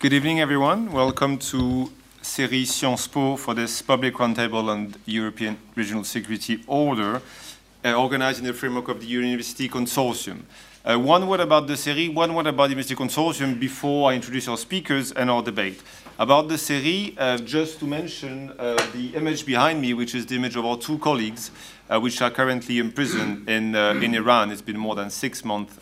Good 0.00 0.14
evening, 0.14 0.40
everyone. 0.40 0.92
Welcome 0.92 1.36
to 1.50 1.92
CERI 2.22 2.64
Sciences 2.64 3.06
Po 3.06 3.36
for 3.36 3.52
this 3.52 3.82
public 3.82 4.14
roundtable 4.14 4.70
on 4.70 4.94
European 5.04 5.58
Regional 5.74 6.04
Security 6.04 6.64
Order, 6.66 7.20
uh, 7.84 7.92
organized 7.92 8.38
in 8.38 8.46
the 8.46 8.54
framework 8.54 8.88
of 8.88 9.00
the 9.00 9.06
University 9.06 9.68
Consortium. 9.68 10.44
Uh, 10.82 10.98
one 10.98 11.28
word 11.28 11.40
about 11.40 11.66
the 11.66 11.74
CERI, 11.74 12.14
one 12.14 12.34
word 12.34 12.46
about 12.46 12.68
the 12.68 12.70
University 12.70 12.94
Consortium 12.94 13.60
before 13.60 14.10
I 14.10 14.14
introduce 14.14 14.48
our 14.48 14.56
speakers 14.56 15.12
and 15.12 15.30
our 15.30 15.42
debate. 15.42 15.82
About 16.18 16.48
the 16.48 16.54
CERI, 16.54 17.14
uh, 17.18 17.36
just 17.36 17.78
to 17.80 17.86
mention 17.86 18.54
uh, 18.58 18.76
the 18.94 19.14
image 19.14 19.44
behind 19.44 19.82
me, 19.82 19.92
which 19.92 20.14
is 20.14 20.24
the 20.24 20.36
image 20.36 20.56
of 20.56 20.64
our 20.64 20.78
two 20.78 20.98
colleagues, 21.00 21.50
uh, 21.90 22.00
which 22.00 22.22
are 22.22 22.30
currently 22.30 22.78
imprisoned 22.78 23.46
in, 23.50 23.74
uh, 23.74 24.00
in 24.00 24.14
Iran. 24.14 24.50
It's 24.50 24.62
been 24.62 24.78
more 24.78 24.94
than 24.94 25.10
six 25.10 25.44
months 25.44 25.78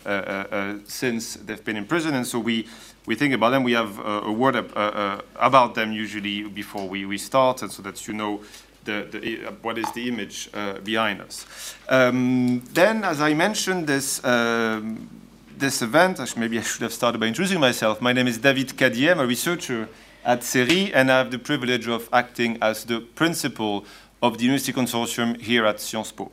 since 0.91 1.35
they've 1.35 1.63
been 1.63 1.77
in 1.77 1.85
prison, 1.85 2.15
and 2.15 2.27
so 2.27 2.39
we 2.39 2.67
we 3.09 3.15
think 3.15 3.33
about 3.33 3.49
them. 3.49 3.63
We 3.63 3.73
have 3.73 3.99
uh, 3.99 4.21
a 4.25 4.31
word 4.31 4.55
uh, 4.55 4.59
uh, 4.59 5.21
about 5.37 5.73
them 5.73 5.91
usually 5.91 6.43
before 6.43 6.87
we, 6.87 7.07
we 7.07 7.17
start, 7.17 7.63
and 7.63 7.71
so 7.71 7.81
that 7.81 8.07
you 8.07 8.13
know 8.13 8.41
the, 8.83 9.07
the, 9.09 9.35
what 9.63 9.79
is 9.79 9.91
the 9.93 10.07
image 10.07 10.47
uh, 10.53 10.73
behind 10.73 11.19
us. 11.19 11.75
Um, 11.89 12.61
then, 12.71 13.03
as 13.03 13.19
I 13.19 13.33
mentioned, 13.33 13.87
this, 13.87 14.23
um, 14.23 15.09
this 15.57 15.81
event, 15.81 16.19
maybe 16.37 16.59
I 16.59 16.61
should 16.61 16.83
have 16.83 16.93
started 16.93 17.17
by 17.17 17.25
introducing 17.25 17.59
myself. 17.59 17.99
My 17.99 18.13
name 18.13 18.27
is 18.27 18.37
David 18.37 18.77
Cadier, 18.77 19.13
I'm 19.13 19.21
a 19.21 19.25
researcher 19.25 19.89
at 20.23 20.41
CERI, 20.41 20.91
and 20.93 21.11
I 21.11 21.17
have 21.17 21.31
the 21.31 21.39
privilege 21.39 21.87
of 21.87 22.09
acting 22.13 22.59
as 22.61 22.83
the 22.83 22.99
principal 22.99 23.85
of 24.21 24.37
the 24.37 24.43
University 24.43 24.71
Consortium 24.71 25.41
here 25.41 25.65
at 25.65 25.79
Sciences 25.79 26.11
Po. 26.11 26.29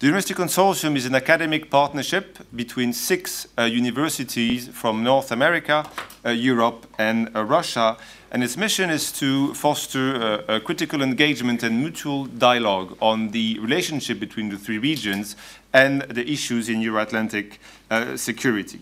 The 0.00 0.06
University 0.06 0.32
Consortium 0.32 0.96
is 0.96 1.04
an 1.04 1.14
academic 1.14 1.68
partnership 1.68 2.38
between 2.56 2.94
six 2.94 3.46
uh, 3.58 3.64
universities 3.64 4.66
from 4.68 5.04
North 5.04 5.30
America, 5.30 5.86
uh, 6.24 6.30
Europe, 6.30 6.86
and 6.96 7.28
uh, 7.36 7.44
Russia, 7.44 7.98
and 8.30 8.42
its 8.42 8.56
mission 8.56 8.88
is 8.88 9.12
to 9.12 9.52
foster 9.52 10.42
uh, 10.48 10.58
critical 10.60 11.02
engagement 11.02 11.62
and 11.62 11.78
mutual 11.78 12.24
dialogue 12.24 12.96
on 13.02 13.28
the 13.32 13.58
relationship 13.58 14.18
between 14.18 14.48
the 14.48 14.56
three 14.56 14.78
regions 14.78 15.36
and 15.74 16.00
the 16.04 16.26
issues 16.32 16.70
in 16.70 16.80
Euro-Atlantic 16.80 17.60
uh, 17.90 18.16
security. 18.16 18.80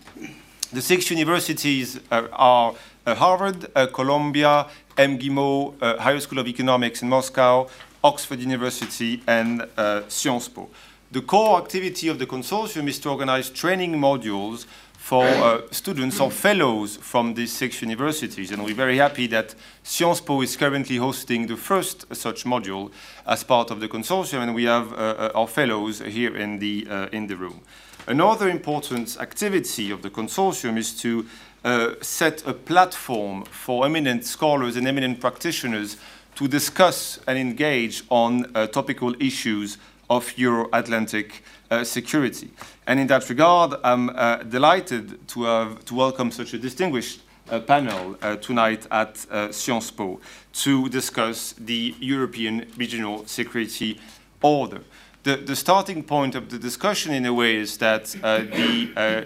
The 0.71 0.81
six 0.81 1.11
universities 1.11 1.99
uh, 2.11 2.29
are 2.31 2.75
Harvard, 3.05 3.67
Columbia, 3.91 4.67
MGIMO, 4.95 5.99
Higher 5.99 6.21
School 6.21 6.39
of 6.39 6.47
Economics 6.47 7.01
in 7.01 7.09
Moscow, 7.09 7.67
Oxford 8.05 8.39
University, 8.39 9.21
and 9.27 9.67
Sciences 10.07 10.47
Po. 10.47 10.69
The 11.11 11.21
core 11.21 11.57
activity 11.57 12.07
of 12.07 12.19
the 12.19 12.27
consortium 12.27 12.87
is 12.87 12.99
to 12.99 13.09
organize 13.09 13.49
training 13.49 13.93
modules 13.93 14.67
for 14.93 15.25
uh, 15.25 15.61
students 15.71 16.19
or 16.19 16.29
fellows 16.29 16.97
from 16.97 17.33
these 17.33 17.51
six 17.51 17.81
universities. 17.81 18.51
And 18.51 18.63
we're 18.63 18.75
very 18.75 18.97
happy 18.97 19.25
that 19.27 19.55
Sciences 19.81 20.21
Po 20.21 20.41
is 20.41 20.55
currently 20.55 20.97
hosting 20.97 21.47
the 21.47 21.57
first 21.57 22.05
such 22.15 22.43
module 22.43 22.91
as 23.25 23.43
part 23.43 23.71
of 23.71 23.79
the 23.79 23.87
consortium, 23.87 24.43
and 24.43 24.53
we 24.53 24.65
have 24.65 24.93
uh, 24.93 24.95
uh 24.95 25.31
our 25.33 25.47
fellows 25.47 25.97
here 25.97 26.37
in 26.37 26.59
the, 26.59 26.85
uh, 26.87 27.07
in 27.11 27.25
the 27.25 27.35
room. 27.35 27.61
Another 28.05 28.47
important 28.47 29.17
activity 29.19 29.89
of 29.89 30.03
the 30.03 30.11
consortium 30.11 30.77
is 30.77 30.93
to 31.01 31.25
uh, 31.63 31.95
set 32.01 32.45
a 32.45 32.53
platform 32.53 33.45
for 33.45 33.83
eminent 33.83 34.25
scholars 34.25 34.75
and 34.75 34.87
eminent 34.87 35.19
practitioners 35.19 35.97
to 36.35 36.47
discuss 36.47 37.19
and 37.25 37.39
engage 37.39 38.03
on 38.09 38.45
uh, 38.53 38.67
topical 38.67 39.15
issues 39.19 39.79
of 40.09 40.37
Euro-Atlantic 40.37 41.43
uh, 41.69 41.83
security. 41.83 42.49
And 42.87 42.99
in 42.99 43.07
that 43.07 43.29
regard, 43.29 43.75
I'm 43.83 44.09
uh, 44.09 44.37
delighted 44.37 45.27
to, 45.29 45.43
have, 45.43 45.85
to 45.85 45.95
welcome 45.95 46.31
such 46.31 46.53
a 46.53 46.57
distinguished 46.57 47.21
uh, 47.49 47.59
panel 47.59 48.15
uh, 48.21 48.35
tonight 48.35 48.85
at 48.91 49.25
uh, 49.31 49.51
Sciences 49.51 49.91
Po 49.91 50.19
to 50.53 50.89
discuss 50.89 51.53
the 51.53 51.95
European 51.99 52.65
Regional 52.77 53.25
Security 53.25 53.99
Order. 54.41 54.81
The, 55.23 55.35
the, 55.35 55.55
starting 55.55 56.03
point 56.03 56.35
of 56.35 56.49
the 56.49 56.57
discussion, 56.57 57.13
in 57.13 57.25
a 57.25 57.33
way, 57.33 57.55
is 57.55 57.77
that 57.77 58.15
uh, 58.23 58.39
the 58.39 59.25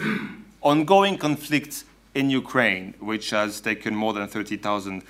ongoing 0.62 1.18
conflict 1.18 1.84
in 2.16 2.30
Ukraine, 2.30 2.94
which 3.00 3.30
has 3.30 3.62
taken 3.62 3.96
more 3.96 4.14
than 4.14 4.28
30,000 4.28 5.04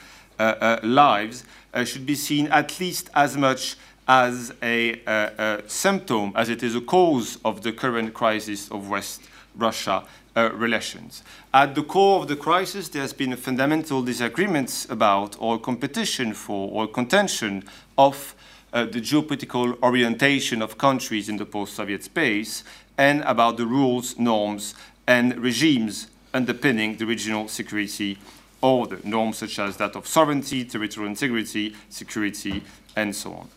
lives, 0.83 1.43
should 1.85 2.05
be 2.05 2.15
seen 2.15 2.47
at 2.47 2.79
least 2.79 3.09
as 3.13 3.37
much 3.37 3.77
as 4.07 4.53
a, 4.61 4.99
a, 5.07 5.31
a, 5.37 5.61
symptom, 5.67 6.33
as 6.35 6.49
it 6.49 6.63
is 6.63 6.75
a 6.75 6.81
cause 6.81 7.37
of 7.45 7.61
the 7.61 7.71
current 7.71 8.13
crisis 8.13 8.69
of 8.69 8.89
West 8.89 9.21
Russia 9.55 10.03
uh, 10.35 10.49
relations. 10.53 11.23
At 11.53 11.75
the 11.75 11.83
core 11.83 12.21
of 12.21 12.27
the 12.27 12.35
crisis, 12.35 12.89
there 12.89 13.01
has 13.01 13.13
been 13.13 13.33
a 13.33 13.37
fundamental 13.37 14.01
disagreements 14.01 14.89
about 14.89 15.35
or 15.39 15.59
competition 15.59 16.33
for 16.33 16.69
or 16.71 16.87
contention 16.87 17.63
of 17.97 18.35
uh, 18.73 18.85
the 18.85 18.99
geopolitical 18.99 19.81
orientation 19.83 20.61
of 20.61 20.77
countries 20.77 21.29
in 21.29 21.37
the 21.37 21.45
post-Soviet 21.45 22.03
space 22.03 22.63
and 22.97 23.21
about 23.21 23.57
the 23.57 23.65
rules, 23.65 24.17
norms, 24.17 24.73
and 25.07 25.37
regimes 25.37 26.07
underpinning 26.33 26.97
the 26.97 27.05
regional 27.05 27.47
security 27.47 28.17
order, 28.61 28.97
norms 29.03 29.37
such 29.37 29.59
as 29.59 29.77
that 29.77 29.95
of 29.95 30.07
sovereignty, 30.07 30.65
territorial 30.65 31.09
integrity, 31.09 31.75
security, 31.89 32.63
and 32.95 33.15
so 33.15 33.33
on 33.33 33.47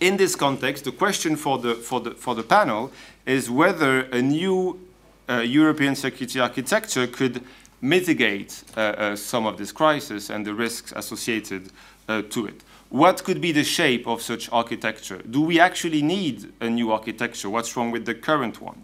in 0.00 0.16
this 0.16 0.36
context, 0.36 0.84
the 0.84 0.92
question 0.92 1.36
for 1.36 1.58
the, 1.58 1.74
for 1.74 2.00
the, 2.00 2.10
for 2.12 2.34
the 2.34 2.42
panel 2.42 2.92
is 3.26 3.50
whether 3.50 4.00
a 4.12 4.20
new 4.20 4.80
uh, 5.28 5.38
European 5.38 5.94
security 5.94 6.40
architecture 6.40 7.06
could 7.06 7.42
mitigate 7.80 8.64
uh, 8.76 8.80
uh, 8.80 9.16
some 9.16 9.46
of 9.46 9.56
this 9.58 9.72
crisis 9.72 10.30
and 10.30 10.46
the 10.46 10.54
risks 10.54 10.92
associated 10.96 11.70
uh, 12.08 12.22
to 12.30 12.46
it. 12.46 12.62
What 12.90 13.24
could 13.24 13.40
be 13.40 13.52
the 13.52 13.64
shape 13.64 14.06
of 14.06 14.22
such 14.22 14.50
architecture? 14.52 15.20
Do 15.30 15.40
we 15.40 15.58
actually 15.58 16.02
need 16.02 16.52
a 16.60 16.68
new 16.68 16.92
architecture? 16.92 17.50
What's 17.50 17.76
wrong 17.76 17.90
with 17.90 18.06
the 18.06 18.14
current 18.14 18.60
one? 18.60 18.80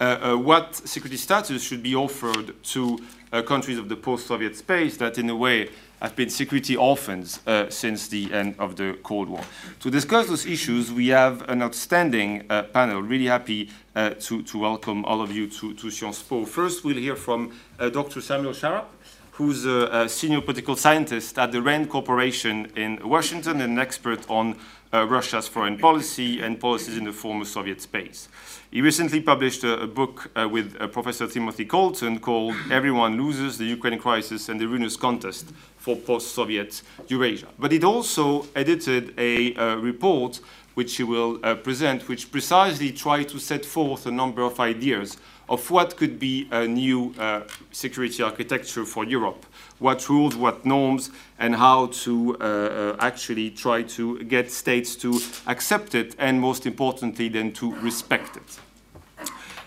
Uh, 0.00 0.32
uh, 0.32 0.36
what 0.36 0.74
security 0.74 1.16
status 1.16 1.62
should 1.62 1.82
be 1.82 1.94
offered 1.94 2.62
to 2.64 2.98
countries 3.46 3.78
of 3.78 3.88
the 3.88 3.96
post-Soviet 3.96 4.54
space 4.56 4.98
that 4.98 5.16
in 5.16 5.30
a 5.30 5.36
way 5.36 5.70
have 6.02 6.16
been 6.16 6.28
security 6.28 6.76
orphans 6.76 7.38
uh, 7.46 7.70
since 7.70 8.08
the 8.08 8.32
end 8.32 8.56
of 8.58 8.74
the 8.74 8.98
Cold 9.04 9.28
War. 9.28 9.44
To 9.80 9.90
discuss 9.90 10.26
those 10.26 10.44
issues, 10.44 10.90
we 10.90 11.08
have 11.08 11.48
an 11.48 11.62
outstanding 11.62 12.44
uh, 12.50 12.64
panel. 12.64 13.00
Really 13.00 13.26
happy 13.26 13.70
uh, 13.94 14.10
to, 14.10 14.42
to 14.42 14.58
welcome 14.58 15.04
all 15.04 15.22
of 15.22 15.30
you 15.30 15.48
to, 15.48 15.74
to 15.74 15.90
Sciences 15.90 16.24
Po. 16.24 16.44
First, 16.44 16.84
we'll 16.84 16.96
hear 16.96 17.14
from 17.14 17.52
uh, 17.78 17.88
Dr. 17.88 18.20
Samuel 18.20 18.52
Charap, 18.52 18.86
who's 19.32 19.64
a, 19.64 19.88
a, 19.92 20.08
senior 20.08 20.40
political 20.40 20.74
scientist 20.74 21.38
at 21.38 21.52
the 21.52 21.62
RAND 21.62 21.88
Corporation 21.88 22.70
in 22.74 22.98
Washington 23.08 23.60
and 23.60 23.74
an 23.74 23.78
expert 23.78 24.28
on 24.28 24.56
uh, 24.92 25.06
Russia's 25.06 25.46
foreign 25.48 25.78
policy 25.78 26.40
and 26.40 26.60
policies 26.60 26.98
in 26.98 27.04
the 27.04 27.12
former 27.12 27.44
Soviet 27.44 27.80
space. 27.80 28.28
He 28.70 28.82
recently 28.82 29.20
published 29.20 29.64
a, 29.64 29.82
a 29.82 29.86
book 29.86 30.30
uh, 30.34 30.48
with 30.48 30.76
Professor 30.92 31.28
Timothy 31.28 31.64
Colton 31.64 32.18
called 32.18 32.54
Everyone 32.70 33.16
Loses, 33.16 33.56
the 33.56 33.64
Ukraine 33.64 33.98
Crisis 33.98 34.48
and 34.48 34.60
the 34.60 34.66
Ruinous 34.66 34.96
Contest 34.96 35.46
for 35.82 35.96
Post-Soviet 35.96 36.82
Eurasia. 37.08 37.48
But 37.58 37.72
it 37.72 37.82
also 37.82 38.46
edited 38.54 39.12
a 39.18 39.52
uh, 39.54 39.76
report 39.76 40.40
which 40.74 40.96
he 40.96 41.02
will 41.02 41.38
uh, 41.42 41.56
present, 41.56 42.08
which 42.08 42.30
precisely 42.30 42.92
tried 42.92 43.28
to 43.28 43.38
set 43.38 43.64
forth 43.64 44.06
a 44.06 44.10
number 44.10 44.42
of 44.42 44.60
ideas 44.60 45.18
of 45.48 45.70
what 45.70 45.96
could 45.96 46.18
be 46.18 46.48
a 46.52 46.66
new 46.66 47.12
uh, 47.18 47.40
security 47.72 48.22
architecture 48.22 48.84
for 48.84 49.04
Europe, 49.04 49.44
what 49.80 50.08
rules, 50.08 50.36
what 50.36 50.64
norms, 50.64 51.10
and 51.38 51.56
how 51.56 51.86
to 51.86 52.36
uh, 52.40 52.44
uh, 52.44 52.96
actually 53.00 53.50
try 53.50 53.82
to 53.82 54.22
get 54.24 54.50
states 54.50 54.94
to 54.96 55.20
accept 55.48 55.94
it, 55.94 56.14
and 56.18 56.40
most 56.40 56.64
importantly, 56.64 57.28
then 57.28 57.52
to 57.52 57.74
respect 57.80 58.36
it. 58.36 58.60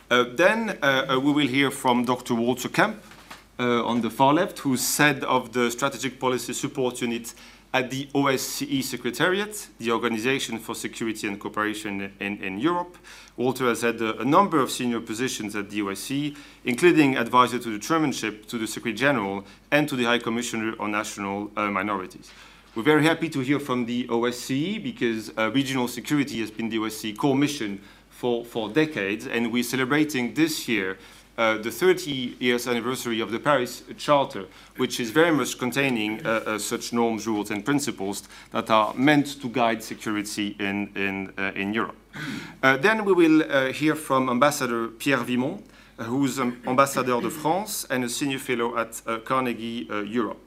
Uh, 0.10 0.24
then 0.34 0.78
uh, 0.82 1.20
we 1.22 1.32
will 1.32 1.48
hear 1.48 1.70
from 1.70 2.06
Dr. 2.06 2.36
Walter 2.36 2.70
Kemp 2.70 2.96
uh, 3.60 3.86
on 3.86 4.02
the 4.02 4.10
far 4.10 4.34
left, 4.34 4.60
who's 4.60 4.98
head 4.98 5.24
of 5.24 5.54
the 5.54 5.72
Strategic 5.72 6.20
Policy 6.20 6.54
Support 6.54 7.02
Unit 7.02 7.34
at 7.74 7.90
the 7.90 8.08
OSCE 8.16 8.82
Secretariat, 8.84 9.68
the 9.80 9.92
Organization 9.92 10.60
for 10.60 10.74
Security 10.76 11.28
and 11.28 11.40
Cooperation 11.40 12.10
in, 12.22 12.42
in 12.42 12.58
Europe. 12.58 12.98
Walter 13.36 13.66
has 13.66 13.82
had 13.82 14.00
a, 14.00 14.22
a, 14.22 14.24
number 14.24 14.62
of 14.62 14.72
senior 14.72 15.02
positions 15.02 15.58
at 15.58 15.70
the 15.70 15.82
OSCE, 15.82 16.38
including 16.64 17.18
advisor 17.18 17.60
to 17.60 17.70
the 17.70 17.80
chairmanship, 17.80 18.46
to 18.48 18.58
the 18.58 18.66
Secretary 18.66 18.94
General, 18.94 19.44
and 19.72 19.90
to 19.90 19.98
the 19.98 20.06
High 20.06 20.20
Commissioner 20.20 20.74
on 20.80 20.92
National 20.92 21.52
uh, 21.58 21.70
Minorities. 21.70 22.32
We're 22.76 22.84
very 22.84 23.04
happy 23.04 23.30
to 23.30 23.42
hear 23.42 23.60
from 23.60 23.86
the 23.86 24.08
OSCE 24.08 24.82
because 24.82 25.32
uh, 25.38 25.52
regional 25.52 25.90
security 25.90 26.40
has 26.40 26.52
been 26.52 26.70
the 26.70 26.78
OSCE 26.78 27.18
core 27.18 27.36
mission 27.36 27.82
for, 28.10 28.46
for 28.46 28.70
decades, 28.70 29.28
and 29.28 29.52
we're 29.52 29.64
celebrating 29.64 30.34
this 30.34 30.70
year 30.70 30.98
uh, 31.38 31.58
the 31.58 31.72
30 31.72 32.38
years 32.40 32.68
anniversary 32.68 33.20
of 33.20 33.32
the 33.32 33.40
Paris 33.40 33.84
Charter, 33.98 34.46
which 34.78 35.00
is 35.00 35.12
very 35.12 35.32
much 35.32 35.58
containing 35.58 36.26
uh, 36.26 36.30
uh, 36.46 36.60
such 36.60 36.94
norms, 36.94 37.28
rules, 37.28 37.52
and 37.52 37.66
principles 37.66 38.24
that 38.52 38.70
are 38.70 38.94
meant 38.94 39.42
to 39.42 39.50
guide 39.50 39.84
security 39.84 40.56
in, 40.60 40.90
in, 40.96 41.34
uh, 41.38 41.52
in 41.56 41.74
Europe. 41.74 41.98
Uh, 42.64 42.78
then 42.78 43.04
we 43.04 43.14
will 43.14 43.44
uh, 43.44 43.72
hear 43.72 43.96
from 43.96 44.30
Ambassador 44.30 44.88
Pierre 44.88 45.24
Vimont, 45.24 45.62
who's 45.98 46.40
an 46.40 46.62
ambassador 46.68 47.22
de 47.22 47.30
France 47.30 47.86
and 47.90 48.04
a 48.04 48.10
senior 48.10 48.40
fellow 48.40 48.78
at 48.78 49.02
Carnegie 49.24 49.88
Europe. 50.06 50.46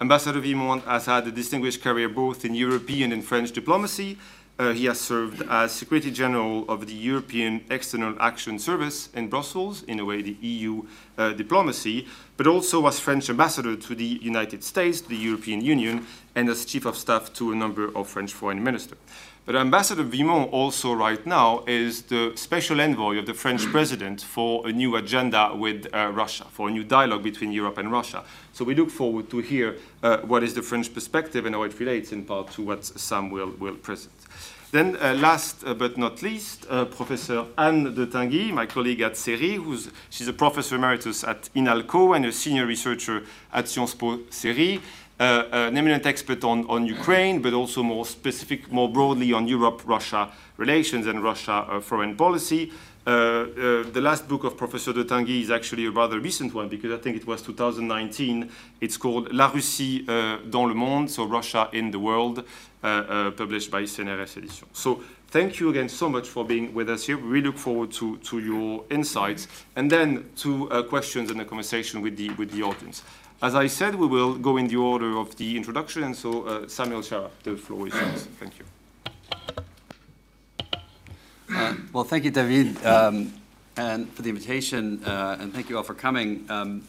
Ambassador 0.00 0.40
Vimont 0.40 0.82
has 0.84 1.06
had 1.06 1.28
a 1.28 1.30
distinguished 1.30 1.80
career 1.80 2.08
both 2.08 2.44
in 2.44 2.56
European 2.56 3.12
and 3.12 3.24
French 3.24 3.52
diplomacy. 3.52 4.18
Uh, 4.58 4.72
he 4.72 4.84
has 4.84 5.00
served 5.00 5.42
as 5.48 5.72
Secretary 5.72 6.12
General 6.12 6.64
of 6.68 6.86
the 6.86 6.92
European 6.92 7.64
External 7.70 8.14
Action 8.20 8.58
Service 8.58 9.08
in 9.14 9.28
Brussels, 9.28 9.82
in 9.84 9.98
a 9.98 10.04
way 10.04 10.20
the 10.20 10.36
EU 10.42 10.82
uh, 11.16 11.32
diplomacy, 11.32 12.06
but 12.36 12.46
also 12.46 12.86
as 12.86 13.00
French 13.00 13.30
ambassador 13.30 13.76
to 13.76 13.94
the 13.94 14.20
United 14.22 14.62
States, 14.62 15.00
the 15.00 15.16
European 15.16 15.62
Union, 15.62 16.06
and 16.34 16.48
as 16.50 16.66
Chief 16.66 16.84
of 16.84 16.96
Staff 16.96 17.32
to 17.32 17.50
a 17.52 17.56
number 17.56 17.96
of 17.96 18.08
French 18.08 18.32
foreign 18.32 18.62
ministers. 18.62 18.98
But 19.44 19.56
Ambassador 19.56 20.04
Vimont 20.04 20.52
also 20.52 20.92
right 20.92 21.26
now 21.26 21.64
is 21.66 22.02
the 22.02 22.32
special 22.36 22.80
envoy 22.80 23.18
of 23.18 23.26
the 23.26 23.34
French 23.34 23.64
president 23.66 24.20
for 24.20 24.68
a 24.68 24.72
new 24.72 24.94
agenda 24.94 25.52
with 25.52 25.88
uh, 25.92 26.12
Russia, 26.14 26.44
for 26.44 26.68
a 26.68 26.70
new 26.70 26.84
dialogue 26.84 27.24
between 27.24 27.50
Europe 27.50 27.78
and 27.78 27.90
Russia. 27.90 28.22
So 28.52 28.64
we 28.64 28.76
look 28.76 28.90
forward 28.90 29.30
to 29.30 29.38
hear 29.38 29.78
uh, 30.02 30.18
what 30.18 30.44
is 30.44 30.54
the 30.54 30.62
French 30.62 30.94
perspective 30.94 31.44
and 31.44 31.56
how 31.56 31.64
it 31.64 31.80
relates 31.80 32.12
in 32.12 32.24
part 32.24 32.52
to 32.52 32.62
what 32.62 32.84
Sam 32.84 33.30
will, 33.30 33.50
will 33.58 33.74
present. 33.74 34.12
Then 34.72 34.96
uh, 35.02 35.12
last 35.20 35.64
uh, 35.66 35.74
but 35.74 35.98
not 35.98 36.22
least, 36.22 36.66
uh, 36.70 36.86
Professor 36.86 37.44
Anne 37.58 37.94
de 37.94 38.06
Tinguy, 38.06 38.50
my 38.54 38.64
colleague 38.64 39.02
at 39.02 39.12
CERI, 39.12 39.62
who's, 39.62 39.90
she's 40.08 40.28
a 40.28 40.32
professor 40.32 40.76
emeritus 40.76 41.24
at 41.24 41.50
INALCO 41.54 42.16
and 42.16 42.24
a 42.24 42.32
senior 42.32 42.64
researcher 42.64 43.22
at 43.52 43.68
Sciences 43.68 43.94
Po 43.94 44.16
CERI. 44.30 44.80
Uh, 45.20 45.44
an 45.52 45.76
eminent 45.76 46.06
expert 46.06 46.42
on, 46.42 46.66
on 46.68 46.86
Ukraine, 46.86 47.42
but 47.42 47.52
also 47.52 47.82
more 47.82 48.06
specific, 48.06 48.72
more 48.72 48.90
broadly 48.90 49.34
on 49.34 49.46
Europe-Russia 49.46 50.32
relations 50.56 51.06
and 51.06 51.22
Russia 51.22 51.52
uh, 51.52 51.78
foreign 51.78 52.16
policy. 52.16 52.72
Uh, 53.04 53.10
uh, 53.10 53.82
the 53.92 54.00
last 54.00 54.28
book 54.28 54.44
of 54.44 54.56
Professor 54.56 54.92
de 54.92 55.04
Tinguy 55.04 55.40
is 55.40 55.50
actually 55.50 55.86
a 55.86 55.90
rather 55.90 56.20
recent 56.20 56.54
one 56.54 56.68
because 56.68 56.92
I 56.92 56.98
think 56.98 57.16
it 57.16 57.26
was 57.26 57.42
2019. 57.42 58.48
It's 58.80 58.96
called 58.96 59.32
La 59.32 59.50
Russie 59.50 60.04
uh, 60.08 60.38
dans 60.48 60.68
le 60.68 60.74
monde, 60.74 61.10
so 61.10 61.24
Russia 61.24 61.68
in 61.72 61.90
the 61.90 61.98
world, 61.98 62.44
uh, 62.82 63.30
published 63.32 63.70
by 63.72 63.82
CNRS 63.82 64.36
Edition. 64.36 64.68
So 64.72 65.02
thank 65.28 65.58
you 65.58 65.70
again 65.70 65.88
so 65.88 66.08
much 66.08 66.28
for 66.28 66.44
being 66.44 66.72
with 66.74 66.88
us 66.88 67.06
here. 67.06 67.18
We 67.18 67.40
look 67.40 67.58
forward 67.58 67.90
to, 67.92 68.18
to 68.18 68.38
your 68.38 68.84
insights 68.88 69.48
and 69.74 69.90
then 69.90 70.30
to 70.36 70.84
questions 70.88 71.30
and 71.30 71.40
a 71.40 71.44
conversation 71.44 72.02
with 72.02 72.16
the, 72.16 72.30
with 72.30 72.52
the 72.52 72.62
audience. 72.62 73.02
As 73.42 73.56
I 73.56 73.66
said, 73.66 73.96
we 73.96 74.06
will 74.06 74.36
go 74.36 74.56
in 74.56 74.68
the 74.68 74.76
order 74.76 75.18
of 75.18 75.34
the 75.36 75.56
introduction, 75.56 76.04
and 76.04 76.14
so 76.14 76.44
uh, 76.44 76.68
Samuel 76.68 77.00
Charap, 77.00 77.30
the 77.42 77.56
floor 77.56 77.88
is 77.88 77.94
yours. 77.94 78.28
Thank 78.38 78.60
you. 78.60 78.64
Uh, 81.72 81.76
well, 81.92 82.04
thank 82.04 82.24
you, 82.24 82.30
David, 82.30 82.84
um, 82.84 83.32
and 83.78 84.06
for 84.12 84.20
the 84.20 84.28
invitation, 84.28 85.02
uh, 85.04 85.38
and 85.40 85.54
thank 85.54 85.70
you 85.70 85.76
all 85.78 85.82
for 85.82 85.94
coming. 85.94 86.44
Um, 86.50 86.82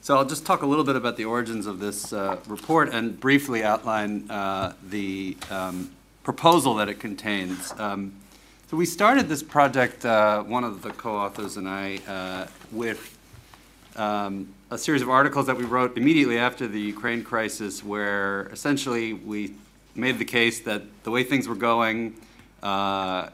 so 0.00 0.16
I'll 0.16 0.24
just 0.24 0.44
talk 0.44 0.62
a 0.62 0.66
little 0.66 0.84
bit 0.84 0.96
about 0.96 1.16
the 1.16 1.24
origins 1.24 1.66
of 1.66 1.78
this 1.78 2.12
uh, 2.12 2.38
report 2.48 2.92
and 2.92 3.18
briefly 3.18 3.62
outline 3.62 4.28
uh, 4.28 4.72
the 4.90 5.36
um, 5.50 5.92
proposal 6.24 6.74
that 6.76 6.88
it 6.88 6.98
contains. 6.98 7.72
Um, 7.78 8.12
so 8.68 8.76
we 8.76 8.86
started 8.86 9.28
this 9.28 9.42
project, 9.42 10.04
uh, 10.04 10.42
one 10.42 10.64
of 10.64 10.82
the 10.82 10.90
co-authors 10.90 11.56
and 11.56 11.68
I, 11.68 12.48
with 12.72 13.16
um, 13.94 14.52
a 14.72 14.78
series 14.78 15.02
of 15.02 15.10
articles 15.10 15.46
that 15.46 15.56
we 15.56 15.64
wrote 15.64 15.96
immediately 15.96 16.38
after 16.38 16.66
the 16.66 16.80
Ukraine 16.80 17.22
crisis, 17.22 17.84
where 17.84 18.48
essentially 18.48 19.12
we 19.12 19.54
made 19.94 20.18
the 20.18 20.24
case 20.24 20.58
that 20.60 20.82
the 21.04 21.12
way 21.12 21.22
things 21.22 21.46
were 21.46 21.54
going 21.54 22.16
uh, 22.64 23.28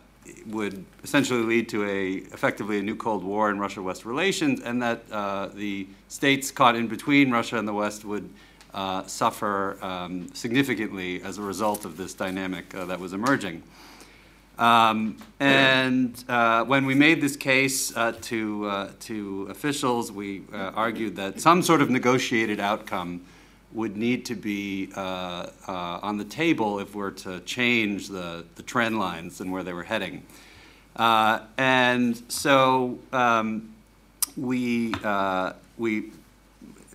would 0.47 0.85
essentially 1.03 1.43
lead 1.43 1.69
to 1.69 1.85
a 1.85 2.15
effectively 2.33 2.79
a 2.79 2.83
new 2.83 2.97
Cold 2.97 3.25
War 3.25 3.51
in 3.51 3.59
Russia-West 3.59 4.05
relations, 4.05 4.61
and 4.61 4.83
that 4.83 5.03
uh, 5.11 5.49
the 5.55 5.87
states 6.09 6.51
caught 6.51 6.77
in 6.77 6.89
between 6.89 7.31
Russia 7.31 7.59
and 7.59 7.67
the 7.67 7.73
West 7.73 8.05
would 8.05 8.29
uh, 8.75 9.05
suffer 9.07 9.77
um, 9.83 10.29
significantly 10.35 11.23
as 11.23 11.39
a 11.39 11.43
result 11.43 11.85
of 11.85 11.97
this 11.97 12.15
dynamic 12.15 12.75
uh, 12.75 12.85
that 12.85 13.01
was 13.01 13.13
emerging. 13.13 13.63
Um, 14.59 15.17
and 15.41 16.23
uh, 16.29 16.65
when 16.65 16.85
we 16.85 16.95
made 16.95 17.23
this 17.23 17.35
case 17.35 17.97
uh, 17.97 18.13
to, 18.21 18.67
uh, 18.67 18.91
to 19.01 19.47
officials, 19.51 20.13
we 20.13 20.43
argued 20.53 21.17
that 21.17 21.41
some 21.41 21.63
sort 21.63 21.81
of 21.81 21.89
negotiated 21.89 22.61
outcome 22.61 23.23
would 23.73 23.97
need 23.97 24.25
to 24.27 24.35
be 24.35 24.91
uh, 24.97 25.47
uh, 25.69 25.99
on 26.03 26.17
the 26.17 26.25
table 26.25 26.81
if 26.81 26.95
we're 26.95 27.11
to 27.11 27.41
change 27.41 28.09
the, 28.09 28.45
the 28.57 28.63
trend 28.63 28.99
lines 28.99 29.41
and 29.41 29.53
where 29.53 29.63
they 29.63 29.73
were 29.73 29.85
heading. 29.85 30.23
and 30.97 32.21
so 32.29 32.99
um, 33.13 33.73
we, 34.37 34.93
we 35.79 36.11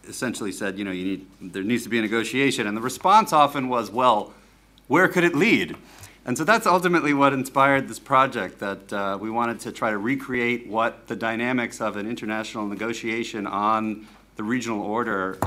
essentially 0.08 0.52
said, 0.52 0.78
you 0.78 0.86
know, 0.86 0.92
you 0.92 1.06
need, 1.06 1.54
there 1.54 1.64
needs 1.64 1.84
to 1.84 1.90
be 1.90 2.00
a 2.00 2.02
negotiation. 2.02 2.68
And 2.68 2.76
the 2.76 2.82
response 2.82 3.34
often 3.34 3.70
was, 3.70 3.90
well, 3.90 4.34
where 4.88 5.08
could 5.08 5.24
it 5.24 5.36
lead? 5.36 5.76
And 6.26 6.38
so 6.38 6.44
that's 6.44 6.66
ultimately 6.66 7.14
what 7.14 7.34
inspired 7.34 7.88
this 7.88 8.00
project, 8.00 8.60
that 8.60 8.92
uh, 8.92 9.18
we 9.20 9.30
wanted 9.30 9.60
to 9.62 9.72
try 9.72 9.92
to 9.92 9.98
recreate 9.98 10.68
what 10.68 11.08
the 11.08 11.16
dynamics 11.16 11.80
of 11.80 11.98
an 11.98 12.10
international 12.10 12.66
negotiation 12.66 13.46
on 13.46 14.08
the 14.36 14.44
regional 14.44 14.82
order, 14.82 15.38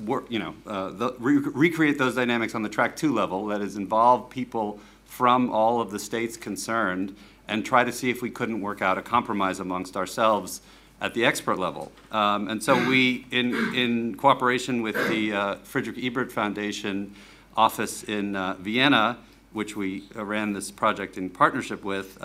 uh, 0.00 0.04
were, 0.04 0.24
you 0.28 0.38
know, 0.38 0.54
uh, 0.66 0.90
the, 0.90 1.14
re 1.18 1.38
recreate 1.38 1.98
those 1.98 2.14
dynamics 2.14 2.54
on 2.54 2.62
the 2.62 2.68
track 2.68 2.96
two 2.96 3.14
level, 3.14 3.46
that 3.46 3.60
is 3.60 3.76
involve 3.76 4.30
people 4.30 4.80
from 5.04 5.50
all 5.50 5.80
of 5.80 5.90
the 5.90 5.98
states 5.98 6.36
concerned 6.36 7.14
and 7.48 7.66
try 7.66 7.84
to 7.84 7.92
see 7.92 8.10
if 8.10 8.22
we 8.22 8.30
couldn't 8.30 8.60
work 8.60 8.80
out 8.80 8.98
a 8.98 9.02
compromise 9.02 9.60
amongst 9.60 9.96
ourselves 9.96 10.62
at 11.00 11.14
the 11.14 11.24
expert 11.24 11.58
level. 11.58 11.90
Um, 12.12 12.48
and 12.48 12.62
so 12.62 12.76
we, 12.88 13.26
in, 13.30 13.74
in 13.74 14.14
cooperation 14.14 14.82
with 14.82 14.94
the 15.08 15.32
uh, 15.32 15.54
Friedrich 15.56 15.98
Ebert 16.02 16.30
Foundation 16.30 17.14
office 17.56 18.04
in 18.04 18.36
uh, 18.36 18.54
Vienna, 18.54 19.18
which 19.52 19.76
we 19.76 20.04
uh, 20.16 20.24
ran 20.24 20.52
this 20.52 20.70
project 20.70 21.18
in 21.18 21.28
partnership 21.28 21.84
with, 21.84 22.22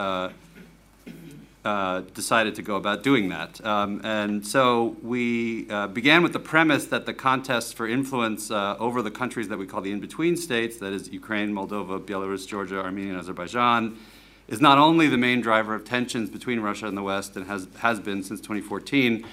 uh, 1.66 2.02
decided 2.14 2.56
to 2.56 2.62
go 2.62 2.76
about 2.76 3.04
doing 3.04 3.30
that. 3.30 3.64
Um, 3.66 4.02
and 4.04 4.46
so 4.46 4.96
we 5.02 5.70
uh, 5.70 5.88
began 5.88 6.24
with 6.24 6.34
the 6.34 6.40
premise 6.40 6.86
that 6.86 7.06
the 7.06 7.14
contest 7.14 7.76
for 7.76 7.88
influence 7.88 8.50
uh, 8.52 8.78
over 8.80 9.02
the 9.02 9.12
countries 9.12 9.50
that 9.50 9.58
we 9.58 9.68
call 9.68 9.82
the 9.82 9.92
in-between 9.92 10.38
states, 10.38 10.78
that 10.78 10.94
is 10.94 11.10
Ukraine, 11.10 11.54
Moldova, 11.54 12.00
Belarus, 12.00 12.48
Georgia, 12.48 12.82
Armenia, 12.82 13.12
and 13.12 13.20
Azerbaijan, 13.20 13.98
is 14.48 14.62
not 14.62 14.78
only 14.78 15.08
the 15.08 15.18
main 15.18 15.42
driver 15.42 15.76
of 15.76 15.84
tensions 15.84 16.30
between 16.30 16.62
Russia 16.62 16.88
and 16.88 16.98
the 16.98 17.04
West 17.04 17.36
and 17.36 17.48
has, 17.48 17.68
has 17.80 18.00
been 18.00 18.24
since 18.24 18.40
2014, 18.40 19.26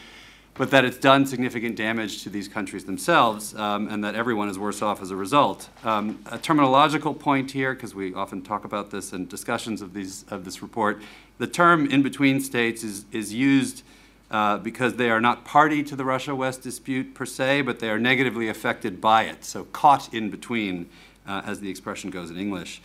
but 0.55 0.71
that 0.71 0.85
it's 0.85 0.97
done 0.97 1.27
significant 1.27 1.77
damage 1.77 2.23
to 2.23 2.31
these 2.31 2.47
countries 2.47 2.85
themselves 2.85 3.55
um, 3.57 3.89
and 3.89 4.05
that 4.05 4.15
everyone 4.15 4.49
is 4.49 4.59
worse 4.59 4.83
off 4.83 5.03
as 5.03 5.11
a 5.11 5.17
result. 5.17 5.69
Um, 5.83 6.21
a 6.27 6.39
terminological 6.39 7.19
point 7.19 7.51
here, 7.51 7.75
because 7.75 7.95
we 7.95 8.15
often 8.15 8.41
talk 8.41 8.65
about 8.65 8.91
this 8.91 9.13
in 9.13 9.27
discussions 9.27 9.83
of, 9.83 9.93
these, 9.95 10.25
of 10.31 10.45
this 10.45 10.63
report, 10.63 11.03
the 11.39 11.47
term 11.47 11.87
in 11.87 12.03
between 12.03 12.41
states 12.41 12.83
is, 12.85 13.05
is 13.13 13.33
used 13.33 13.83
uh, 14.31 14.59
because 14.59 14.95
they 14.95 15.11
are 15.11 15.21
not 15.21 15.45
party 15.45 15.83
to 15.83 15.97
the 15.97 16.05
Russia-West 16.05 16.63
dispute 16.63 17.15
per 17.15 17.27
se, 17.27 17.63
but 17.63 17.79
they 17.79 17.91
are 17.91 17.99
negatively 17.99 18.49
affected 18.49 19.01
by 19.01 19.25
it, 19.25 19.45
so 19.45 19.65
caught 19.65 20.13
in 20.13 20.31
between, 20.31 20.89
uh, 21.27 21.43
as 21.45 21.61
the 21.61 21.71
expression 21.71 22.11
goes 22.11 22.31
in 22.31 22.37
English. 22.37 22.83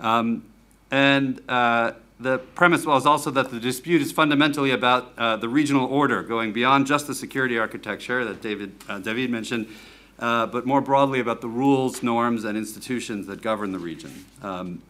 Um, 0.00 0.44
and 0.90 1.40
uh, 1.48 1.92
the 2.18 2.38
premise 2.38 2.84
was 2.84 3.06
also 3.06 3.30
that 3.30 3.50
the 3.50 3.60
dispute 3.60 4.02
is 4.02 4.12
fundamentally 4.12 4.72
about 4.72 5.12
uh, 5.16 5.36
the 5.36 5.48
regional 5.48 5.86
order, 5.86 6.22
going 6.22 6.52
beyond 6.52 6.86
just 6.86 7.06
the 7.06 7.14
security 7.14 7.58
architecture 7.58 8.24
that 8.24 8.42
David, 8.42 8.72
uh, 8.88 8.98
David 8.98 9.30
mentioned, 9.30 9.68
uh, 10.18 10.46
but 10.46 10.66
more 10.66 10.82
broadly 10.82 11.20
about 11.20 11.40
the 11.40 11.48
rules, 11.48 12.02
norms, 12.02 12.44
and 12.44 12.58
institutions 12.58 13.26
that 13.26 13.40
govern 13.40 13.72
the 13.72 13.78
region. 13.78 14.24
Um, 14.42 14.82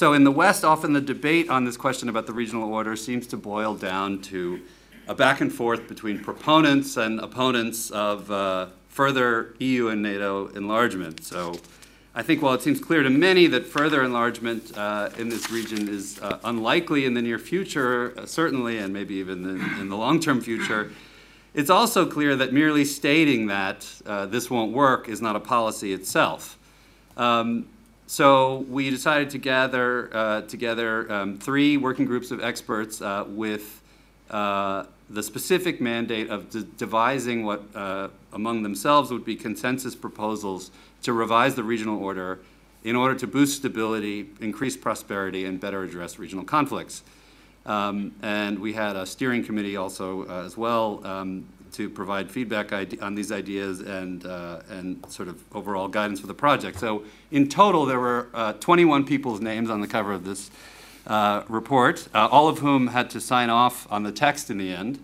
so 0.00 0.14
in 0.14 0.24
the 0.24 0.30
West, 0.30 0.64
often 0.64 0.94
the 0.94 1.00
debate 1.02 1.50
on 1.50 1.66
this 1.66 1.76
question 1.76 2.08
about 2.08 2.26
the 2.26 2.32
regional 2.32 2.72
order 2.72 2.96
seems 2.96 3.26
to 3.26 3.36
boil 3.36 3.74
down 3.74 4.22
to 4.22 4.62
a 5.06 5.14
back 5.14 5.42
and 5.42 5.52
forth 5.52 5.88
between 5.88 6.18
proponents 6.18 6.96
and 6.96 7.20
opponents 7.20 7.90
of 7.90 8.30
uh, 8.30 8.68
further 8.88 9.54
EU 9.58 9.88
and 9.88 10.00
NATO 10.00 10.46
enlargement. 10.54 11.22
So 11.22 11.52
I 12.14 12.22
think 12.22 12.40
while 12.40 12.54
it 12.54 12.62
seems 12.62 12.80
clear 12.80 13.02
to 13.02 13.10
many 13.10 13.46
that 13.48 13.66
further 13.66 14.02
enlargement 14.02 14.74
uh, 14.74 15.10
in 15.18 15.28
this 15.28 15.50
region 15.50 15.86
is 15.90 16.18
uh, 16.22 16.38
unlikely 16.44 17.04
in 17.04 17.12
the 17.12 17.20
near 17.20 17.38
future, 17.38 18.14
uh, 18.16 18.24
certainly, 18.24 18.78
and 18.78 18.94
maybe 18.94 19.16
even 19.16 19.44
in, 19.44 19.80
in 19.80 19.88
the 19.90 19.96
long 19.98 20.18
term 20.18 20.40
future, 20.40 20.92
it's 21.52 21.68
also 21.68 22.06
clear 22.06 22.36
that 22.36 22.54
merely 22.54 22.86
stating 22.86 23.48
that 23.48 23.86
uh, 24.06 24.24
this 24.24 24.48
won't 24.48 24.72
work 24.72 25.10
is 25.10 25.20
not 25.20 25.36
a 25.36 25.40
policy 25.40 25.92
itself. 25.92 26.56
Um, 27.18 27.66
so 28.10 28.66
we 28.68 28.90
decided 28.90 29.30
to 29.30 29.38
gather 29.38 30.10
uh, 30.12 30.40
together 30.42 31.10
um, 31.12 31.38
three 31.38 31.76
working 31.76 32.06
groups 32.06 32.32
of 32.32 32.42
experts 32.42 33.00
uh, 33.00 33.24
with 33.28 33.80
the 34.28 35.22
specific 35.22 35.80
mandate 35.80 36.28
of 36.28 36.50
de 36.50 36.62
devising 36.62 37.44
what 37.44 37.62
among 38.32 38.64
themselves 38.64 39.12
would 39.12 39.24
be 39.24 39.36
consensus 39.36 39.94
proposals 39.94 40.72
to 41.02 41.12
revise 41.12 41.54
the 41.54 41.62
regional 41.62 42.02
order 42.02 42.40
in 42.82 42.96
order 42.96 43.14
to 43.14 43.28
boost 43.28 43.58
stability, 43.58 44.28
increase 44.40 44.76
prosperity, 44.76 45.44
and 45.44 45.60
better 45.60 45.84
address 45.84 46.18
regional 46.18 46.44
conflicts. 46.44 47.04
Um, 47.64 48.12
and 48.22 48.58
we 48.58 48.72
had 48.72 48.96
a 48.96 49.06
steering 49.06 49.44
committee 49.44 49.76
also 49.76 50.26
uh, 50.26 50.44
as 50.44 50.56
well 50.56 51.06
um, 51.06 51.46
to 51.72 51.88
provide 51.88 52.30
feedback 52.30 52.72
on 53.00 53.14
these 53.14 53.32
ideas 53.32 53.80
and, 53.80 54.26
uh, 54.26 54.60
and 54.68 55.04
sort 55.08 55.28
of 55.28 55.42
overall 55.54 55.88
guidance 55.88 56.20
for 56.20 56.26
the 56.26 56.34
project. 56.34 56.78
So 56.78 57.04
in 57.30 57.48
total, 57.48 57.86
there 57.86 58.00
were 58.00 58.28
uh, 58.34 58.52
21 58.54 59.04
people's 59.04 59.40
names 59.40 59.70
on 59.70 59.80
the 59.80 59.88
cover 59.88 60.12
of 60.12 60.24
this 60.24 60.50
uh, 61.06 61.42
report, 61.48 62.08
uh, 62.14 62.28
all 62.30 62.48
of 62.48 62.58
whom 62.58 62.88
had 62.88 63.10
to 63.10 63.20
sign 63.20 63.50
off 63.50 63.90
on 63.90 64.02
the 64.02 64.12
text 64.12 64.50
in 64.50 64.58
the 64.58 64.72
end. 64.72 65.02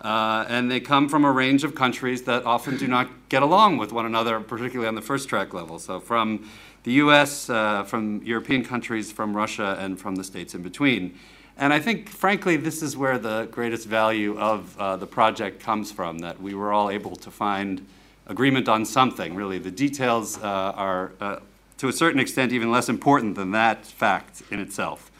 Uh, 0.00 0.44
and 0.48 0.70
they 0.70 0.78
come 0.78 1.08
from 1.08 1.24
a 1.24 1.32
range 1.32 1.64
of 1.64 1.74
countries 1.74 2.22
that 2.22 2.44
often 2.44 2.76
do 2.76 2.86
not 2.86 3.08
get 3.28 3.42
along 3.42 3.78
with 3.78 3.92
one 3.92 4.04
another, 4.04 4.38
particularly 4.40 4.86
on 4.86 4.94
the 4.94 5.02
first 5.02 5.28
track 5.28 5.54
level. 5.54 5.78
So 5.78 6.00
from 6.00 6.48
the 6.82 6.92
US, 6.92 7.50
uh, 7.50 7.82
from 7.82 8.22
European 8.22 8.64
countries, 8.64 9.10
from 9.10 9.36
Russia, 9.36 9.76
and 9.80 9.98
from 9.98 10.16
the 10.16 10.22
states 10.22 10.54
in 10.54 10.62
between. 10.62 11.18
And 11.58 11.72
I 11.72 11.80
think, 11.80 12.10
frankly, 12.10 12.56
this 12.56 12.82
is 12.82 12.98
where 12.98 13.18
the 13.18 13.48
greatest 13.50 13.88
value 13.88 14.38
of 14.38 14.78
uh, 14.78 14.96
the 14.96 15.06
project 15.06 15.58
comes 15.58 15.90
from, 15.90 16.18
that 16.18 16.40
we 16.40 16.52
were 16.52 16.70
all 16.70 16.90
able 16.90 17.16
to 17.16 17.30
find 17.30 17.86
agreement 18.26 18.68
on 18.68 18.84
something, 18.84 19.34
really. 19.34 19.58
The 19.58 19.70
details 19.70 20.36
uh, 20.36 20.42
are, 20.42 21.12
uh, 21.18 21.38
to 21.78 21.88
a 21.88 21.92
certain 21.92 22.20
extent, 22.20 22.52
even 22.52 22.70
less 22.70 22.90
important 22.90 23.36
than 23.36 23.52
that 23.52 23.86
fact 23.86 24.42
in 24.50 24.60
itself. 24.60 25.10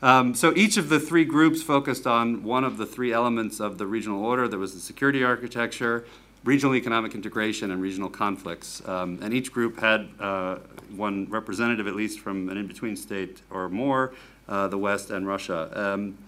Um, 0.00 0.34
so 0.34 0.54
each 0.56 0.78
of 0.78 0.88
the 0.88 0.98
three 0.98 1.26
groups 1.26 1.62
focused 1.62 2.06
on 2.06 2.42
one 2.42 2.64
of 2.64 2.78
the 2.78 2.86
three 2.86 3.12
elements 3.12 3.60
of 3.60 3.76
the 3.76 3.86
regional 3.86 4.24
order. 4.24 4.48
There 4.48 4.58
was 4.58 4.72
the 4.72 4.80
security 4.80 5.22
architecture, 5.22 6.06
regional 6.42 6.74
economic 6.74 7.14
integration, 7.14 7.70
and 7.70 7.82
regional 7.82 8.08
conflicts. 8.08 8.80
Um, 8.88 9.18
and 9.20 9.34
each 9.34 9.52
group 9.52 9.78
had 9.78 10.08
uh, 10.18 10.56
one 10.96 11.26
representative, 11.28 11.86
at 11.86 11.94
least 11.94 12.20
from 12.20 12.48
an 12.48 12.56
in-between 12.56 12.96
state 12.96 13.42
or 13.50 13.68
more, 13.68 14.14
uh, 14.50 14.68
the 14.68 14.76
West 14.76 15.10
and 15.10 15.26
Russia. 15.26 15.70
Um, 15.72 16.18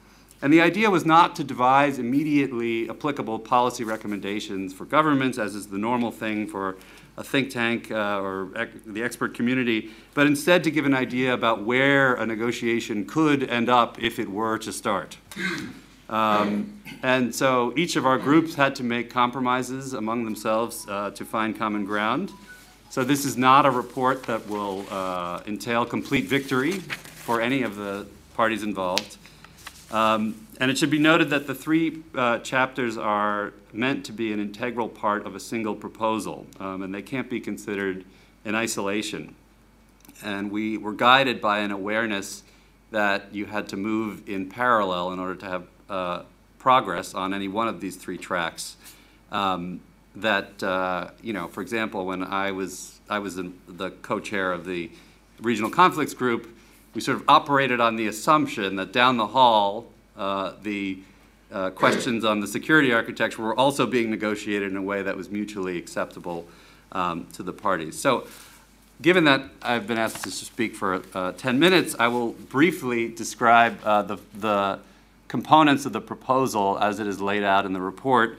and 0.41 0.52
the 0.52 0.61
idea 0.61 0.91
was 0.91 1.05
not 1.05 1.37
to 1.37 1.45
devise 1.45 1.99
immediately 1.99 2.88
applicable 2.88 3.38
policy 3.38 3.85
recommendations 3.85 4.73
for 4.73 4.85
governments, 4.85 5.38
as 5.38 5.55
is 5.55 5.67
the 5.69 5.79
normal 5.79 6.11
thing 6.11 6.47
for 6.47 6.76
a 7.17 7.23
think 7.23 7.50
tank 7.50 7.91
uh, 7.91 8.21
or 8.21 8.50
ec 8.57 8.71
the 8.87 9.02
expert 9.02 9.35
community, 9.35 9.91
but 10.14 10.26
instead 10.26 10.64
to 10.64 10.71
give 10.71 10.87
an 10.87 10.95
idea 10.95 11.33
about 11.35 11.62
where 11.62 12.14
a 12.14 12.26
negotiation 12.26 13.05
could 13.05 13.45
end 13.45 13.69
up 13.69 14.02
if 14.02 14.19
it 14.19 14.29
were 14.29 14.59
to 14.59 14.73
start. 14.73 15.19
Um, 16.09 16.81
and 17.02 17.35
so 17.35 17.73
each 17.76 17.97
of 17.97 18.05
our 18.05 18.19
groups 18.19 18.55
had 18.55 18.75
to 18.76 18.83
make 18.83 19.11
compromises 19.11 19.93
among 19.93 20.25
themselves 20.25 20.87
uh, 20.88 21.11
to 21.11 21.25
find 21.25 21.57
common 21.57 21.85
ground. 21.85 22.33
So 22.91 23.05
this 23.05 23.25
is 23.25 23.37
not 23.37 23.64
a 23.64 23.71
report 23.71 24.25
that 24.25 24.47
will 24.49 24.85
uh, 24.91 25.41
entail 25.47 25.87
complete 25.87 26.25
victory 26.25 26.83
for 27.23 27.41
any 27.41 27.62
of 27.62 27.76
the 27.76 28.07
parties 28.35 28.62
involved. 28.62 29.17
Um, 29.91 30.47
and 30.59 30.71
it 30.71 30.79
should 30.79 30.91
be 30.91 30.99
noted 30.99 31.31
that 31.31 31.47
the 31.47 31.55
three 31.55 32.02
uh, 32.14 32.38
chapters 32.38 32.97
are 32.97 33.52
meant 33.73 34.05
to 34.07 34.12
be 34.12 34.33
an 34.33 34.41
integral 34.41 34.88
part 34.88 35.26
of 35.26 35.35
a 35.35 35.41
single 35.41 35.75
proposal, 35.75 36.47
um, 36.59 36.83
and 36.83 36.95
they 36.95 37.02
can't 37.02 37.29
be 37.31 37.41
considered 37.41 38.05
in 38.45 38.55
isolation. 38.55 39.35
And 40.25 40.50
we 40.50 40.79
were 40.79 40.93
guided 40.93 41.41
by 41.41 41.59
an 41.61 41.71
awareness 41.71 42.43
that 42.91 43.35
you 43.35 43.47
had 43.47 43.69
to 43.69 43.76
move 43.76 44.29
in 44.29 44.49
parallel 44.49 45.12
in 45.12 45.19
order 45.19 45.35
to 45.37 45.47
have 45.47 45.67
uh, 45.88 46.23
progress 46.59 47.14
on 47.14 47.35
any 47.35 47.49
one 47.49 47.69
of 47.69 47.81
these 47.81 47.97
three 47.97 48.19
tracks. 48.19 48.76
Um, 49.31 49.81
that, 50.17 50.62
uh, 50.62 51.11
you 51.23 51.33
know, 51.33 51.49
for 51.49 51.62
example, 51.62 52.05
when 52.05 52.23
I 52.23 52.50
was, 52.50 53.00
I 53.09 53.19
was 53.19 53.37
the 53.37 53.91
co-chair 54.02 54.52
of 54.52 54.64
the 54.64 54.91
regional 55.41 55.71
conflicts 55.71 56.14
group, 56.14 56.55
we 56.95 57.01
sort 57.01 57.19
of 57.19 57.25
operated 57.29 57.81
on 57.81 57.97
the 57.97 58.07
assumption 58.07 58.77
that 58.77 58.93
down 58.93 59.17
the 59.17 59.29
hall, 59.29 59.87
uh, 60.17 60.53
the 60.63 60.99
uh, 61.51 61.71
questions 61.71 62.25
on 62.25 62.41
the 62.41 62.47
security 62.47 62.93
architecture 62.93 63.43
were 63.43 63.55
also 63.55 63.87
being 63.87 64.11
negotiated 64.11 64.71
in 64.71 64.77
a 64.77 64.83
way 64.83 65.03
that 65.03 65.17
was 65.17 65.31
mutually 65.31 65.79
acceptable 65.79 66.47
um, 66.93 67.27
to 67.33 67.43
the 67.43 67.53
parties. 67.53 67.99
So 67.99 68.27
given 69.01 69.25
that 69.25 69.43
I've 69.61 69.87
been 69.87 69.99
asked 69.99 70.23
to 70.25 70.31
speak 70.31 70.75
for 70.75 71.03
uh, 71.15 71.33
10 71.33 71.59
minutes, 71.59 71.97
I 71.99 72.09
will 72.09 72.31
briefly 72.33 73.09
describe 73.09 73.79
uh, 73.85 74.03
the, 74.03 74.19
the 74.35 74.79
components 75.29 75.87
of 75.87 75.93
the 75.93 76.01
proposal 76.01 76.79
as 76.79 77.01
it 77.01 77.07
is 77.07 77.21
laid 77.21 77.43
out 77.43 77.67
in 77.67 77.73
the 77.73 77.81
report. 77.81 78.39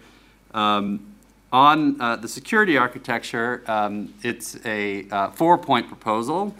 Um, 0.53 1.13
on 1.51 2.01
uh, 2.01 2.15
the 2.15 2.27
security 2.27 2.77
architecture, 2.77 3.63
um, 3.67 4.13
it's 4.23 4.57
a 4.65 5.07
uh, 5.09 5.29
four-point 5.31 5.87
proposal. 5.87 6.55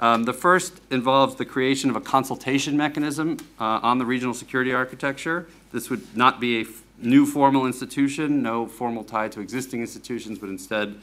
Um, 0.00 0.24
the 0.24 0.32
first 0.32 0.80
involves 0.90 1.36
the 1.36 1.44
creation 1.44 1.88
of 1.88 1.96
a 1.96 2.00
consultation 2.00 2.76
mechanism 2.76 3.38
uh, 3.60 3.80
on 3.82 3.98
the 3.98 4.04
regional 4.04 4.34
security 4.34 4.72
architecture. 4.72 5.46
This 5.72 5.88
would 5.88 6.16
not 6.16 6.40
be 6.40 6.62
a 6.62 6.66
new 6.98 7.26
formal 7.26 7.66
institution, 7.66 8.42
no 8.42 8.66
formal 8.66 9.04
tie 9.04 9.28
to 9.28 9.40
existing 9.40 9.80
institutions, 9.80 10.38
but 10.38 10.48
instead 10.48 10.96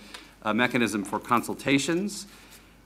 a 0.44 0.54
mechanism 0.54 1.04
for 1.04 1.20
consultations. 1.20 2.28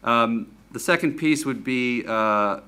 Um, 0.04 0.52
the 0.72 0.80
second 0.80 1.18
piece 1.18 1.46
would 1.46 1.64
be 1.64 2.04
uh, 2.06 2.60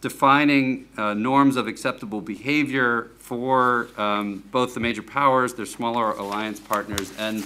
defining 0.00 0.88
uh, 0.96 1.14
norms 1.14 1.56
of 1.56 1.66
acceptable 1.66 2.20
behavior 2.20 3.10
for 3.18 3.88
um, 3.96 4.44
both 4.52 4.74
the 4.74 4.80
major 4.80 5.02
powers, 5.02 5.54
their 5.54 5.66
smaller 5.66 6.12
alliance 6.12 6.60
partners, 6.60 7.12
and 7.18 7.44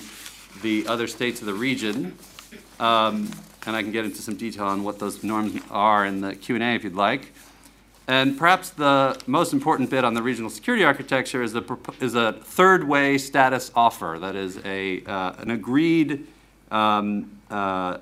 the 0.60 0.86
other 0.86 1.06
states 1.06 1.40
of 1.40 1.46
the 1.46 1.54
region. 1.54 2.16
Um, 2.78 3.30
and 3.66 3.76
I 3.76 3.82
can 3.82 3.92
get 3.92 4.04
into 4.04 4.22
some 4.22 4.36
detail 4.36 4.66
on 4.66 4.84
what 4.84 4.98
those 4.98 5.22
norms 5.22 5.60
are 5.70 6.04
in 6.06 6.20
the 6.20 6.34
Q&A 6.34 6.74
if 6.74 6.84
you'd 6.84 6.94
like. 6.94 7.32
And 8.08 8.36
perhaps 8.36 8.70
the 8.70 9.20
most 9.26 9.52
important 9.52 9.88
bit 9.88 10.04
on 10.04 10.14
the 10.14 10.22
regional 10.22 10.50
security 10.50 10.84
architecture 10.84 11.42
is, 11.42 11.54
a, 11.54 11.64
is 12.00 12.14
a 12.14 12.32
third 12.32 12.84
way 12.84 13.16
status 13.16 13.70
offer, 13.76 14.18
that 14.20 14.34
is 14.34 14.58
a, 14.64 15.04
uh, 15.04 15.34
an 15.38 15.50
agreed 15.50 16.26
um, 16.70 17.38
uh, 17.50 17.98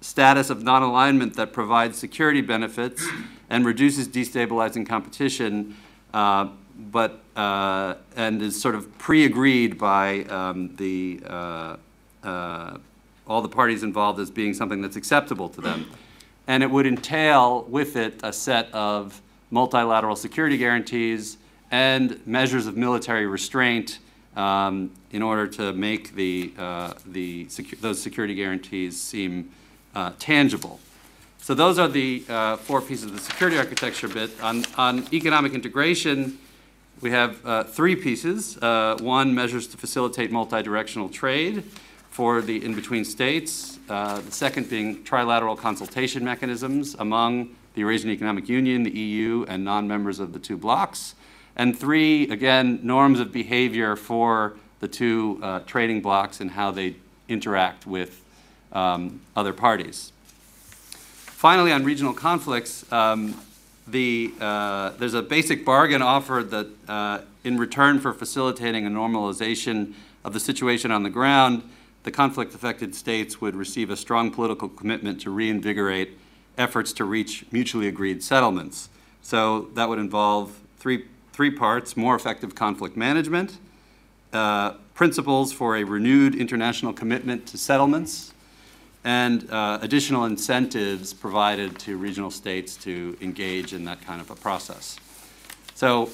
status 0.00 0.50
of 0.50 0.62
non-alignment 0.62 1.34
that 1.36 1.52
provides 1.52 1.96
security 1.96 2.40
benefits 2.40 3.06
and 3.48 3.64
reduces 3.64 4.08
destabilizing 4.08 4.86
competition, 4.86 5.76
uh, 6.12 6.48
but 6.90 7.20
uh, 7.36 7.94
and 8.16 8.42
is 8.42 8.60
sort 8.60 8.74
of 8.74 8.98
pre-agreed 8.98 9.78
by 9.78 10.24
um, 10.24 10.74
the 10.76 11.20
uh, 11.26 11.76
uh, 12.22 12.78
all 13.26 13.42
the 13.42 13.48
parties 13.48 13.82
involved 13.82 14.20
as 14.20 14.30
being 14.30 14.54
something 14.54 14.80
that's 14.80 14.96
acceptable 14.96 15.48
to 15.48 15.60
them. 15.60 15.90
And 16.46 16.62
it 16.62 16.70
would 16.70 16.86
entail 16.86 17.62
with 17.64 17.96
it 17.96 18.20
a 18.22 18.32
set 18.32 18.72
of 18.74 19.20
multilateral 19.50 20.16
security 20.16 20.56
guarantees 20.56 21.38
and 21.70 22.24
measures 22.26 22.66
of 22.66 22.76
military 22.76 23.26
restraint 23.26 23.98
um, 24.36 24.90
in 25.12 25.22
order 25.22 25.46
to 25.46 25.72
make 25.72 26.14
the, 26.14 26.52
uh, 26.58 26.92
the 27.06 27.46
secu 27.46 27.78
those 27.80 28.02
security 28.02 28.34
guarantees 28.34 29.00
seem 29.00 29.50
uh, 29.94 30.12
tangible. 30.18 30.80
So 31.38 31.54
those 31.54 31.78
are 31.78 31.88
the 31.88 32.24
uh, 32.28 32.56
four 32.56 32.80
pieces 32.80 33.04
of 33.04 33.12
the 33.12 33.20
security 33.20 33.58
architecture 33.58 34.08
bit. 34.08 34.30
On, 34.42 34.64
on 34.76 35.06
economic 35.12 35.52
integration, 35.52 36.38
we 37.00 37.10
have 37.10 37.44
uh, 37.44 37.64
three 37.64 37.96
pieces. 37.96 38.56
Uh, 38.58 38.96
one, 39.00 39.34
measures 39.34 39.66
to 39.68 39.76
facilitate 39.76 40.32
multidirectional 40.32 41.12
trade 41.12 41.64
for 42.14 42.40
the 42.40 42.64
in-between 42.64 43.04
states. 43.04 43.80
Uh, 43.88 44.20
the 44.20 44.30
second 44.30 44.70
being 44.70 45.02
trilateral 45.02 45.58
consultation 45.58 46.24
mechanisms 46.24 46.94
among 47.00 47.48
the 47.74 47.80
Eurasian 47.80 48.08
Economic 48.08 48.48
Union, 48.48 48.84
the 48.84 48.96
EU, 48.96 49.44
and 49.48 49.64
non-members 49.64 50.20
of 50.20 50.32
the 50.32 50.38
two 50.38 50.56
blocs. 50.56 51.16
And 51.56 51.76
three, 51.76 52.30
again, 52.30 52.78
norms 52.84 53.18
of 53.18 53.32
behavior 53.32 53.96
for 53.96 54.54
the 54.78 54.86
two 54.86 55.40
uh, 55.42 55.58
trading 55.66 56.02
blocs 56.02 56.40
and 56.40 56.52
how 56.52 56.70
they 56.70 56.94
interact 57.28 57.84
with 57.84 58.22
um, 58.72 59.20
other 59.34 59.52
parties. 59.52 60.12
Finally, 61.26 61.72
on 61.72 61.82
regional 61.82 62.14
conflicts, 62.14 62.90
um, 62.92 63.34
the, 63.88 64.32
uh, 64.40 64.90
there's 65.00 65.14
a 65.14 65.22
basic 65.22 65.64
bargain 65.64 66.00
offered 66.00 66.52
that 66.52 66.68
uh, 66.86 67.22
in 67.42 67.58
return 67.58 67.98
for 67.98 68.12
facilitating 68.12 68.86
a 68.86 68.90
normalization 68.90 69.94
of 70.24 70.32
the 70.32 70.38
situation 70.38 70.92
on 70.92 71.02
the 71.02 71.10
ground, 71.10 71.68
the 72.04 72.10
conflict-affected 72.10 72.94
states 72.94 73.40
would 73.40 73.56
receive 73.56 73.90
a 73.90 73.96
strong 73.96 74.30
political 74.30 74.68
commitment 74.68 75.20
to 75.22 75.30
reinvigorate 75.30 76.16
efforts 76.56 76.92
to 76.92 77.04
reach 77.04 77.44
mutually 77.50 77.88
agreed 77.88 78.22
settlements. 78.22 78.88
So 79.22 79.68
that 79.74 79.88
would 79.88 79.98
involve 79.98 80.56
three, 80.78 81.06
three 81.32 81.50
parts, 81.50 81.96
more 81.96 82.14
effective 82.14 82.54
conflict 82.54 82.96
management, 82.96 83.58
uh, 84.32 84.72
principles 84.94 85.52
for 85.52 85.76
a 85.76 85.84
renewed 85.84 86.34
international 86.34 86.92
commitment 86.92 87.46
to 87.48 87.58
settlements, 87.58 88.32
and 89.02 89.50
uh, 89.50 89.78
additional 89.82 90.24
incentives 90.24 91.12
provided 91.12 91.78
to 91.78 91.96
regional 91.96 92.30
states 92.30 92.76
to 92.76 93.16
engage 93.20 93.72
in 93.72 93.84
that 93.84 94.00
kind 94.02 94.20
of 94.20 94.30
a 94.30 94.36
process. 94.36 94.98
So 95.74 96.10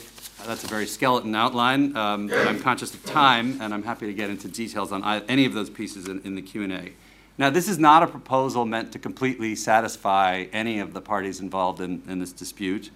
that's 0.47 0.64
a 0.64 0.66
very 0.66 0.87
skeleton 0.87 1.35
outline, 1.35 1.97
um, 1.97 2.26
but 2.26 2.47
I'm 2.47 2.61
conscious 2.61 2.94
of 2.94 3.04
time, 3.04 3.61
and 3.61 3.73
I'm 3.73 3.82
happy 3.82 4.06
to 4.06 4.14
get 4.14 4.30
into 4.30 4.49
details 4.49 4.92
on 4.92 5.04
any 5.28 5.44
of 5.44 5.54
those 5.54 5.70
pieces 5.70 6.09
in, 6.09 6.20
in 6.23 6.35
the 6.35 6.42
Q&A. 6.42 6.92
Now, 7.38 7.50
this 7.50 7.68
is 7.68 7.78
not 7.78 8.02
a 8.02 8.06
proposal 8.06 8.66
meant 8.66 8.92
to 8.92 8.99
completely 8.99 9.54
satisfy 9.54 10.47
any 10.52 10.78
of 10.78 10.92
the 10.92 11.00
parties 11.00 11.40
involved 11.40 11.80
in, 11.80 12.02
in 12.06 12.18
this 12.18 12.32
dispute. 12.32 12.90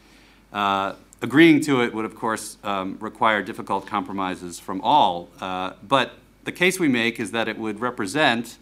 Uh, 0.52 0.94
agreeing 1.22 1.60
to 1.62 1.82
it 1.82 1.94
would, 1.94 2.04
of 2.04 2.14
course, 2.14 2.58
um, 2.62 2.98
require 3.00 3.42
difficult 3.42 3.86
compromises 3.86 4.60
from 4.60 4.80
all. 4.82 5.30
Uh, 5.40 5.72
but 5.82 6.12
the 6.44 6.52
case 6.52 6.78
we 6.78 6.88
make 6.88 7.18
is 7.18 7.30
that 7.30 7.48
it 7.48 7.58
would 7.58 7.80
represent, 7.80 8.58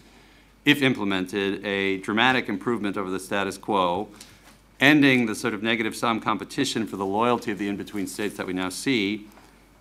if 0.64 0.82
implemented, 0.82 1.64
a 1.66 1.98
dramatic 1.98 2.48
improvement 2.48 2.96
over 2.96 3.10
the 3.10 3.20
status 3.20 3.58
quo, 3.58 4.08
ending 4.82 5.26
the 5.26 5.34
sort 5.34 5.54
of 5.54 5.62
negative 5.62 5.94
sum 5.94 6.20
competition 6.20 6.86
for 6.86 6.96
the 6.96 7.06
loyalty 7.06 7.52
of 7.52 7.58
the 7.58 7.68
in-between 7.68 8.06
states 8.06 8.36
that 8.36 8.46
we 8.46 8.52
now 8.52 8.68
see, 8.68 9.28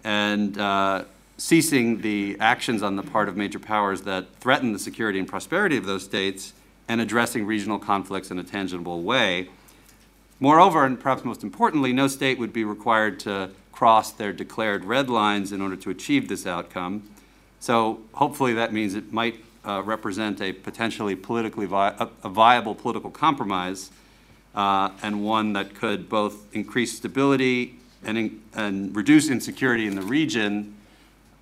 and 0.04 0.58
uh, 0.60 1.04
ceasing 1.38 2.02
the 2.02 2.38
actions 2.40 2.84
on 2.84 2.96
the 2.96 3.02
part 3.02 3.28
of 3.28 3.36
major 3.36 3.58
powers 3.58 4.04
that 4.04 4.28
threaten 4.40 4.72
the 4.74 4.80
security 4.80 5.18
and 5.18 5.28
prosperity 5.28 5.76
of 5.76 5.88
those 5.88 6.04
states, 6.04 6.54
and 6.88 7.02
addressing 7.02 7.46
regional 7.46 7.80
conflicts 7.80 8.30
in 8.30 8.38
a 8.38 8.44
tangible 8.44 9.02
way. 9.02 9.50
Moreover, 10.40 10.86
and 10.86 11.00
perhaps 11.00 11.26
most 11.26 11.42
importantly, 11.42 11.94
no 11.94 12.08
state 12.08 12.38
would 12.38 12.54
be 12.54 12.64
required 12.64 13.20
to 13.22 13.50
cross 13.72 14.12
their 14.12 14.32
declared 14.32 14.86
red 14.86 15.10
lines 15.10 15.52
in 15.52 15.62
order 15.62 15.76
to 15.76 15.90
achieve 15.90 16.28
this 16.28 16.46
outcome. 16.46 17.10
So 17.60 18.02
hopefully 18.14 18.54
that 18.54 18.72
means 18.72 18.94
it 18.94 19.12
might 19.12 19.44
uh, 19.66 19.82
represent 19.84 20.42
a 20.42 20.54
potentially 20.54 21.16
politically 21.16 21.66
vi 21.66 21.90
a, 22.00 22.08
a, 22.24 22.30
viable 22.30 22.76
political 22.76 23.10
compromise 23.12 23.92
uh, 24.56 24.90
and 25.02 25.24
one 25.24 25.54
that 25.54 25.76
could 25.76 26.10
both 26.10 26.54
increase 26.54 26.98
stability 26.98 27.80
and, 28.04 28.18
in, 28.18 28.42
and 28.54 28.96
reduce 28.96 29.30
insecurity 29.30 29.88
in 29.88 29.96
the 29.96 30.02
region 30.02 30.76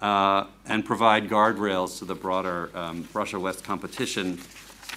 uh, 0.01 0.45
and 0.65 0.85
provide 0.85 1.29
guardrails 1.29 1.99
to 1.99 2.05
the 2.05 2.15
broader 2.15 2.69
um, 2.73 3.07
Russia-West 3.13 3.63
competition 3.63 4.39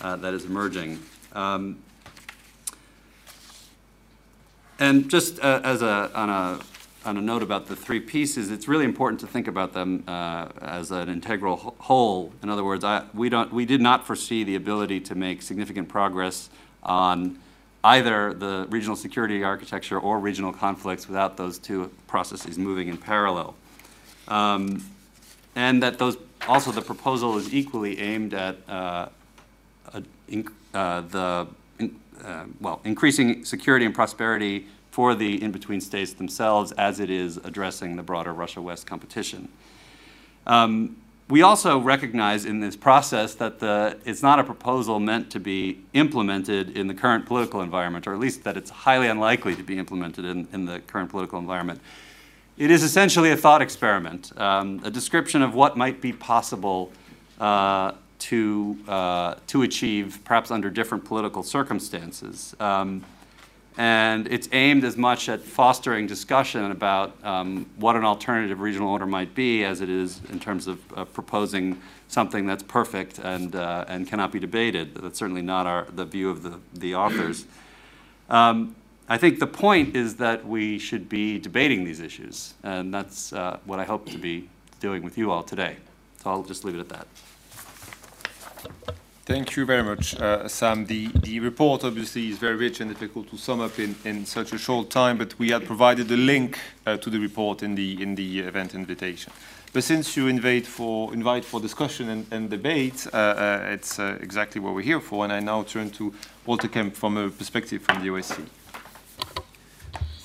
uh, 0.00 0.16
that 0.16 0.34
is 0.34 0.44
emerging. 0.44 1.00
Um, 1.32 1.78
and 4.78 5.08
just 5.08 5.38
uh, 5.40 5.60
as 5.64 5.82
a 5.82 6.10
on 6.14 6.28
a 6.28 6.60
on 7.04 7.16
a 7.16 7.20
note 7.20 7.42
about 7.42 7.66
the 7.66 7.74
three 7.74 8.00
pieces, 8.00 8.50
it's 8.50 8.68
really 8.68 8.84
important 8.84 9.20
to 9.20 9.26
think 9.26 9.48
about 9.48 9.72
them 9.72 10.04
uh, 10.06 10.48
as 10.60 10.90
an 10.92 11.08
integral 11.08 11.56
whole. 11.78 12.32
In 12.42 12.48
other 12.48 12.64
words, 12.64 12.84
I, 12.84 13.04
we 13.14 13.28
don't 13.28 13.52
we 13.52 13.64
did 13.64 13.80
not 13.80 14.06
foresee 14.06 14.44
the 14.44 14.54
ability 14.54 15.00
to 15.00 15.14
make 15.14 15.42
significant 15.42 15.88
progress 15.88 16.48
on 16.82 17.38
either 17.84 18.32
the 18.32 18.66
regional 18.70 18.96
security 18.96 19.42
architecture 19.42 19.98
or 19.98 20.18
regional 20.18 20.52
conflicts 20.52 21.08
without 21.08 21.36
those 21.36 21.58
two 21.58 21.90
processes 22.06 22.58
moving 22.58 22.88
in 22.88 22.96
parallel. 22.96 23.54
Um, 24.28 24.84
and 25.56 25.82
that 25.82 25.98
those 25.98 26.16
also 26.48 26.72
the 26.72 26.82
proposal 26.82 27.36
is 27.38 27.52
equally 27.52 27.98
aimed 28.00 28.34
at 28.34 28.56
uh, 28.68 29.08
a, 29.92 30.02
uh, 30.74 31.00
the 31.02 31.46
uh, 32.24 32.44
well, 32.60 32.80
increasing 32.84 33.44
security 33.44 33.84
and 33.84 33.94
prosperity 33.94 34.66
for 34.90 35.14
the 35.14 35.42
in-between 35.42 35.80
states 35.80 36.12
themselves 36.12 36.70
as 36.72 37.00
it 37.00 37.10
is 37.10 37.36
addressing 37.38 37.96
the 37.96 38.02
broader 38.02 38.32
Russia-West 38.32 38.86
competition. 38.86 39.48
Um, 40.46 40.96
we 41.32 41.40
also 41.40 41.78
recognize 41.78 42.44
in 42.44 42.60
this 42.60 42.76
process 42.76 43.34
that 43.36 43.58
the, 43.58 43.96
it's 44.04 44.22
not 44.22 44.38
a 44.38 44.44
proposal 44.44 45.00
meant 45.00 45.30
to 45.30 45.40
be 45.40 45.78
implemented 45.94 46.76
in 46.76 46.88
the 46.88 46.94
current 46.94 47.24
political 47.24 47.62
environment, 47.62 48.06
or 48.06 48.12
at 48.12 48.20
least 48.20 48.44
that 48.44 48.58
it's 48.58 48.68
highly 48.68 49.06
unlikely 49.06 49.56
to 49.56 49.62
be 49.62 49.78
implemented 49.78 50.26
in, 50.26 50.46
in 50.52 50.66
the 50.66 50.80
current 50.80 51.08
political 51.08 51.38
environment. 51.38 51.80
It 52.58 52.70
is 52.70 52.82
essentially 52.82 53.30
a 53.30 53.36
thought 53.38 53.62
experiment, 53.62 54.38
um, 54.38 54.82
a 54.84 54.90
description 54.90 55.40
of 55.40 55.54
what 55.54 55.74
might 55.74 56.02
be 56.02 56.12
possible 56.12 56.92
uh, 57.40 57.92
to, 58.18 58.76
uh, 58.86 59.36
to 59.46 59.62
achieve, 59.62 60.20
perhaps 60.24 60.50
under 60.50 60.68
different 60.68 61.02
political 61.06 61.42
circumstances. 61.42 62.54
Um, 62.60 63.06
and 63.76 64.26
it's 64.28 64.48
aimed 64.52 64.84
as 64.84 64.96
much 64.96 65.28
at 65.28 65.40
fostering 65.40 66.06
discussion 66.06 66.70
about 66.70 67.16
um, 67.24 67.66
what 67.76 67.96
an 67.96 68.04
alternative 68.04 68.60
regional 68.60 68.88
order 68.88 69.06
might 69.06 69.34
be 69.34 69.64
as 69.64 69.80
it 69.80 69.88
is 69.88 70.20
in 70.30 70.38
terms 70.38 70.66
of 70.66 70.80
uh, 70.96 71.04
proposing 71.06 71.80
something 72.08 72.46
that's 72.46 72.62
perfect 72.62 73.18
and, 73.18 73.56
uh, 73.56 73.84
and 73.88 74.06
cannot 74.06 74.30
be 74.30 74.38
debated. 74.38 74.94
That's 74.94 75.18
certainly 75.18 75.42
not 75.42 75.66
our, 75.66 75.86
the 75.94 76.04
view 76.04 76.28
of 76.28 76.42
the, 76.42 76.60
the 76.74 76.94
authors. 76.94 77.46
Um, 78.28 78.76
I 79.08 79.18
think 79.18 79.38
the 79.38 79.46
point 79.46 79.96
is 79.96 80.16
that 80.16 80.46
we 80.46 80.78
should 80.78 81.08
be 81.08 81.38
debating 81.38 81.84
these 81.84 82.00
issues, 82.00 82.54
and 82.62 82.92
that's 82.92 83.32
uh, 83.32 83.58
what 83.64 83.78
I 83.80 83.84
hope 83.84 84.06
to 84.10 84.18
be 84.18 84.48
doing 84.80 85.02
with 85.02 85.18
you 85.18 85.30
all 85.30 85.42
today. 85.42 85.76
So 86.22 86.30
I'll 86.30 86.42
just 86.42 86.64
leave 86.64 86.76
it 86.76 86.80
at 86.80 86.88
that. 86.90 87.06
Thank 89.24 89.54
you 89.54 89.64
very 89.64 89.84
much, 89.84 90.20
uh, 90.20 90.48
Sam. 90.48 90.86
The, 90.86 91.06
the 91.06 91.38
report 91.38 91.84
obviously 91.84 92.28
is 92.30 92.38
very 92.38 92.56
rich 92.56 92.80
and 92.80 92.90
difficult 92.90 93.30
to 93.30 93.36
sum 93.36 93.60
up 93.60 93.78
in, 93.78 93.94
in 94.04 94.26
such 94.26 94.52
a 94.52 94.58
short 94.58 94.90
time, 94.90 95.16
but 95.16 95.38
we 95.38 95.50
had 95.50 95.64
provided 95.64 96.10
a 96.10 96.16
link 96.16 96.58
uh, 96.86 96.96
to 96.96 97.08
the 97.08 97.20
report 97.20 97.62
in 97.62 97.76
the, 97.76 98.02
in 98.02 98.16
the 98.16 98.40
event 98.40 98.74
invitation. 98.74 99.32
But 99.72 99.84
since 99.84 100.16
you 100.16 100.26
invite 100.26 100.66
for, 100.66 101.14
invite 101.14 101.44
for 101.44 101.60
discussion 101.60 102.08
and, 102.08 102.26
and 102.32 102.50
debate, 102.50 103.06
uh, 103.12 103.16
uh 103.16 103.66
it's 103.68 104.00
uh, 104.00 104.18
exactly 104.20 104.60
what 104.60 104.74
we're 104.74 104.82
here 104.82 105.00
for, 105.00 105.22
and 105.22 105.32
I 105.32 105.38
now 105.38 105.62
turn 105.62 105.90
to 105.90 106.12
Walter 106.44 106.66
Kemp 106.66 106.96
from 106.96 107.16
a 107.16 107.30
perspective 107.30 107.80
from 107.82 108.02
the 108.02 108.08
OSCE. 108.08 108.44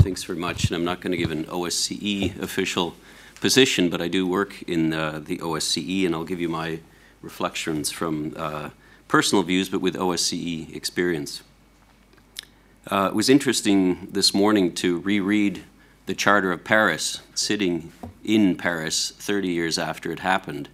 Thanks 0.02 0.24
very 0.24 0.40
much, 0.40 0.66
and 0.66 0.76
I'm 0.76 0.86
not 0.86 1.02
going 1.02 1.12
to 1.12 1.18
give 1.18 1.30
an 1.30 1.46
OSCE 1.46 2.42
official 2.42 2.96
position, 3.42 3.92
but 3.92 4.02
I 4.02 4.08
do 4.08 4.26
work 4.26 4.64
in 4.64 4.92
uh, 4.92 5.22
the 5.24 5.38
OSCE, 5.38 6.08
and 6.08 6.16
I'll 6.16 6.26
give 6.26 6.42
you 6.42 6.50
my 6.50 6.80
reflections 7.22 7.92
from 7.92 8.34
personal 9.08 9.44
views, 9.44 9.70
but 9.70 9.82
with 9.82 9.96
OSCE 9.96 10.76
experience. 10.76 11.42
Uh, 12.90 13.08
it 13.10 13.16
was 13.16 13.30
interesting 13.30 14.08
this 14.12 14.34
morning 14.34 14.74
to 14.74 15.00
reread 15.00 15.64
the 16.06 16.16
Charter 16.16 16.52
of 16.52 16.64
Paris, 16.64 17.22
sitting 17.36 17.92
in 18.24 18.56
Paris 18.56 19.12
30 19.18 19.50
years 19.50 19.78
after 19.78 20.12
it 20.12 20.20
happened. 20.20 20.70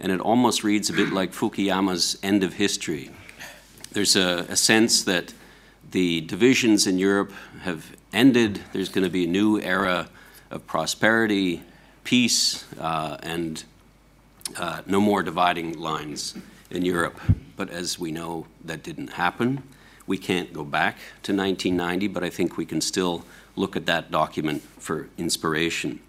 And 0.00 0.10
it 0.10 0.20
almost 0.20 0.64
reads 0.64 0.90
a 0.90 0.92
bit 0.92 1.12
like 1.12 1.32
Fukuyama's 1.32 2.18
End 2.22 2.42
of 2.42 2.54
History. 2.54 3.10
There's 3.92 4.16
a, 4.16 4.46
a 4.48 4.56
sense 4.56 5.04
that 5.04 5.32
the 5.92 6.22
divisions 6.22 6.88
in 6.88 6.98
Europe 6.98 7.32
have 7.62 7.94
ended. 8.12 8.60
There's 8.72 8.88
going 8.88 9.04
to 9.04 9.10
be 9.10 9.24
a 9.24 9.28
new 9.28 9.60
era 9.60 10.08
of 10.50 10.66
prosperity, 10.66 11.62
peace, 12.02 12.64
uh, 12.80 13.16
and 13.22 13.62
uh, 14.58 14.82
no 14.86 15.00
more 15.00 15.22
dividing 15.22 15.78
lines 15.78 16.34
in 16.70 16.84
Europe. 16.84 17.20
But 17.56 17.70
as 17.70 17.98
we 17.98 18.10
know, 18.10 18.46
that 18.64 18.82
didn't 18.82 19.14
happen. 19.14 19.62
We 20.06 20.18
can't 20.18 20.52
go 20.52 20.64
back 20.64 20.96
to 21.22 21.34
1990, 21.34 22.08
but 22.08 22.22
I 22.22 22.30
think 22.30 22.56
we 22.56 22.66
can 22.66 22.80
still 22.80 23.24
look 23.56 23.76
at 23.76 23.86
that 23.86 24.10
document 24.10 24.62
for 24.78 25.08
inspiration. 25.16 26.00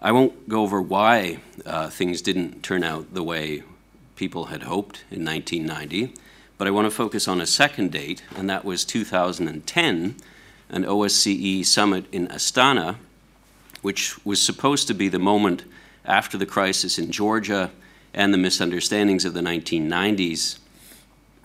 I 0.00 0.12
won't 0.12 0.48
go 0.48 0.62
over 0.62 0.80
why 0.80 1.40
uh, 1.66 1.90
things 1.90 2.22
didn't 2.22 2.62
turn 2.62 2.84
out 2.84 3.12
the 3.12 3.22
way 3.22 3.62
people 4.16 4.46
had 4.46 4.62
hoped 4.62 5.04
in 5.10 5.24
1990, 5.24 6.14
but 6.56 6.66
I 6.66 6.70
want 6.70 6.86
to 6.86 6.90
focus 6.90 7.26
on 7.26 7.40
a 7.40 7.46
second 7.46 7.90
date, 7.92 8.22
and 8.36 8.48
that 8.48 8.64
was 8.64 8.84
2010, 8.84 10.16
an 10.68 10.84
OSCE 10.84 11.64
summit 11.64 12.04
in 12.12 12.28
Astana, 12.28 12.96
which 13.82 14.24
was 14.24 14.40
supposed 14.40 14.86
to 14.88 14.94
be 14.94 15.08
the 15.08 15.18
moment 15.18 15.64
after 16.04 16.38
the 16.38 16.46
crisis 16.46 16.98
in 16.98 17.10
Georgia 17.10 17.70
and 18.12 18.32
the 18.32 18.38
misunderstandings 18.38 19.24
of 19.24 19.34
the 19.34 19.40
1990s 19.40 20.58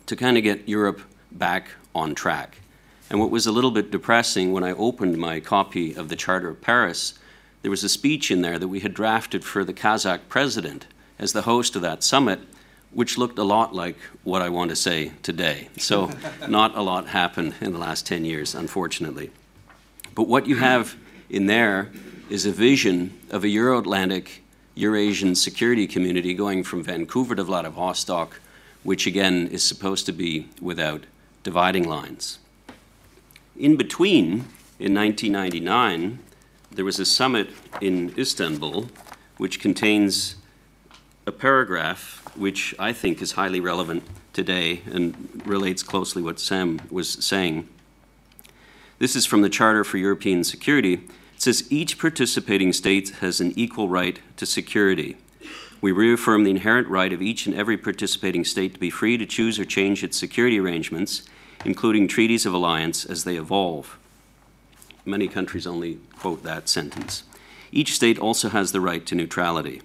to 0.05 0.15
kind 0.15 0.37
of 0.37 0.43
get 0.43 0.67
Europe 0.67 1.01
back 1.31 1.69
on 1.93 2.15
track. 2.15 2.59
And 3.09 3.19
what 3.19 3.29
was 3.29 3.45
a 3.45 3.51
little 3.51 3.71
bit 3.71 3.91
depressing 3.91 4.51
when 4.51 4.63
I 4.63 4.71
opened 4.71 5.17
my 5.17 5.39
copy 5.39 5.93
of 5.93 6.09
the 6.09 6.15
Charter 6.15 6.49
of 6.49 6.61
Paris, 6.61 7.17
there 7.61 7.71
was 7.71 7.83
a 7.83 7.89
speech 7.89 8.31
in 8.31 8.41
there 8.41 8.59
that 8.59 8.67
we 8.67 8.79
had 8.79 8.93
drafted 8.93 9.43
for 9.43 9.63
the 9.63 9.73
Kazakh 9.73 10.21
president 10.27 10.87
as 11.19 11.33
the 11.33 11.43
host 11.43 11.75
of 11.75 11.81
that 11.83 12.03
summit, 12.03 12.39
which 12.91 13.17
looked 13.17 13.37
a 13.37 13.43
lot 13.43 13.73
like 13.73 13.97
what 14.23 14.41
I 14.41 14.49
want 14.49 14.69
to 14.69 14.75
say 14.75 15.11
today. 15.21 15.69
So, 15.77 16.11
not 16.47 16.75
a 16.75 16.81
lot 16.81 17.07
happened 17.07 17.55
in 17.61 17.73
the 17.73 17.79
last 17.79 18.05
10 18.05 18.25
years, 18.25 18.55
unfortunately. 18.55 19.31
But 20.13 20.27
what 20.27 20.47
you 20.47 20.55
have 20.57 20.95
in 21.29 21.45
there 21.45 21.91
is 22.29 22.45
a 22.45 22.51
vision 22.51 23.19
of 23.29 23.43
a 23.43 23.47
Euro 23.49 23.79
Atlantic 23.79 24.43
Eurasian 24.75 25.35
security 25.35 25.87
community 25.87 26.33
going 26.33 26.63
from 26.63 26.83
Vancouver 26.83 27.35
to 27.35 27.43
Vladivostok, 27.43 28.41
which 28.83 29.07
again 29.07 29.47
is 29.47 29.63
supposed 29.63 30.05
to 30.05 30.11
be 30.11 30.49
without 30.61 31.05
dividing 31.43 31.87
lines. 31.87 32.39
In 33.57 33.77
between, 33.77 34.45
in 34.79 34.93
1999, 34.93 36.19
there 36.71 36.83
was 36.83 36.99
a 36.99 37.05
summit 37.05 37.49
in 37.79 38.13
Istanbul 38.17 38.89
which 39.37 39.61
contains 39.61 40.35
a 41.25 41.31
paragraph 41.31 42.21
which 42.35 42.75
I 42.77 42.91
think 42.91 43.21
is 43.21 43.33
highly 43.33 43.61
relevant 43.61 44.03
today 44.33 44.81
and 44.91 45.41
relates 45.45 45.83
closely 45.83 46.21
what 46.21 46.39
Sam 46.39 46.81
was 46.91 47.09
saying. 47.23 47.69
This 48.99 49.15
is 49.15 49.25
from 49.25 49.41
the 49.41 49.49
Charter 49.49 49.83
for 49.83 49.97
European 49.97 50.43
Security, 50.43 51.01
it 51.35 51.41
says 51.41 51.69
each 51.69 51.99
participating 51.99 52.71
state 52.71 53.09
has 53.19 53.41
an 53.41 53.53
equal 53.57 53.89
right 53.89 54.19
to 54.37 54.45
security. 54.45 55.17
We 55.81 55.91
reaffirm 55.91 56.45
the 56.45 56.51
inherent 56.51 56.87
right 56.87 57.11
of 57.11 57.21
each 57.21 57.45
and 57.45 57.53
every 57.53 57.77
participating 57.77 58.45
state 58.45 58.73
to 58.73 58.79
be 58.79 58.89
free 58.89 59.17
to 59.17 59.25
choose 59.25 59.59
or 59.59 59.65
change 59.65 60.03
its 60.03 60.17
security 60.17 60.59
arrangements, 60.59 61.23
including 61.65 62.07
treaties 62.07 62.45
of 62.45 62.53
alliance 62.53 63.05
as 63.05 63.25
they 63.25 63.35
evolve. 63.35 63.97
many 65.03 65.27
countries 65.27 65.67
only 65.67 65.99
quote 66.17 66.41
that 66.43 66.67
sentence. 66.67 67.23
Each 67.71 67.93
state 67.93 68.17
also 68.17 68.49
has 68.49 68.71
the 68.71 68.81
right 68.81 69.05
to 69.05 69.13
neutrality. 69.13 69.81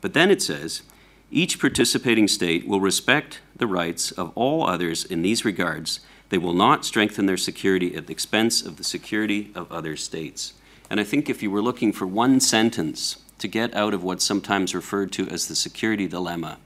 But 0.00 0.12
then 0.12 0.30
it 0.30 0.42
says, 0.42 0.82
each 1.30 1.60
participating 1.60 2.28
state 2.28 2.66
will 2.66 2.80
respect 2.80 3.40
the 3.56 3.66
rights 3.66 4.10
of 4.10 4.32
all 4.34 4.66
others 4.66 5.04
in 5.04 5.22
these 5.22 5.44
regards. 5.44 6.00
They 6.30 6.38
will 6.38 6.54
not 6.54 6.84
strengthen 6.84 7.26
their 7.26 7.36
security 7.36 7.94
at 7.94 8.06
the 8.06 8.12
expense 8.12 8.62
of 8.62 8.76
the 8.76 8.84
security 8.84 9.50
of 9.54 9.70
other 9.70 9.96
states. 9.96 10.54
And 10.88 10.98
I 10.98 11.04
think 11.04 11.28
if 11.28 11.42
you 11.42 11.50
were 11.50 11.62
looking 11.62 11.92
for 11.92 12.06
one 12.06 12.40
sentence 12.40 13.18
to 13.38 13.48
get 13.48 13.74
out 13.74 13.94
of 13.94 14.02
what's 14.02 14.24
sometimes 14.24 14.74
referred 14.74 15.12
to 15.12 15.28
as 15.28 15.48
the 15.48 15.54
security 15.54 16.06
dilemma, 16.06 16.58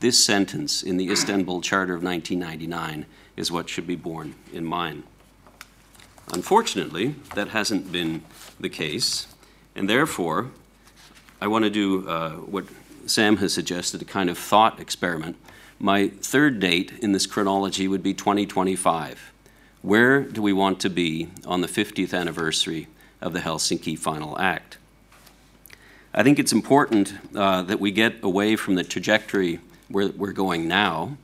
this 0.00 0.22
sentence 0.22 0.82
in 0.82 0.96
the 0.96 1.10
Istanbul 1.10 1.60
Charter 1.60 1.94
of 1.94 2.02
1999 2.02 3.06
is 3.36 3.52
what 3.52 3.68
should 3.68 3.86
be 3.86 3.96
borne 3.96 4.34
in 4.52 4.64
mind. 4.64 5.02
Unfortunately, 6.32 7.14
that 7.34 7.48
hasn't 7.48 7.92
been 7.92 8.22
the 8.58 8.68
case, 8.68 9.26
and 9.74 9.88
therefore, 9.88 10.50
I 11.40 11.48
want 11.48 11.64
to 11.64 11.70
do 11.70 12.08
uh, 12.08 12.30
what 12.32 12.66
Sam 13.06 13.38
has 13.38 13.52
suggested 13.52 14.00
a 14.00 14.04
kind 14.04 14.30
of 14.30 14.38
thought 14.38 14.80
experiment. 14.80 15.36
My 15.82 16.08
third 16.08 16.60
date 16.60 16.92
in 17.00 17.12
this 17.12 17.26
chronology 17.26 17.88
would 17.88 18.02
be 18.02 18.12
2025. 18.12 19.32
Where 19.80 20.20
do 20.20 20.42
we 20.42 20.52
want 20.52 20.78
to 20.80 20.90
be 20.90 21.28
on 21.46 21.62
the 21.62 21.66
50th 21.66 22.12
anniversary 22.12 22.86
of 23.22 23.32
the 23.32 23.40
Helsinki 23.40 23.98
Final 23.98 24.38
Act? 24.38 24.76
I 26.12 26.22
think 26.22 26.38
it's 26.38 26.52
important 26.52 27.14
uh, 27.34 27.62
that 27.62 27.80
we 27.80 27.92
get 27.92 28.22
away 28.22 28.56
from 28.56 28.74
the 28.74 28.84
trajectory 28.84 29.58
where 29.88 30.08
we're 30.08 30.32
going 30.32 30.68
now. 30.68 31.16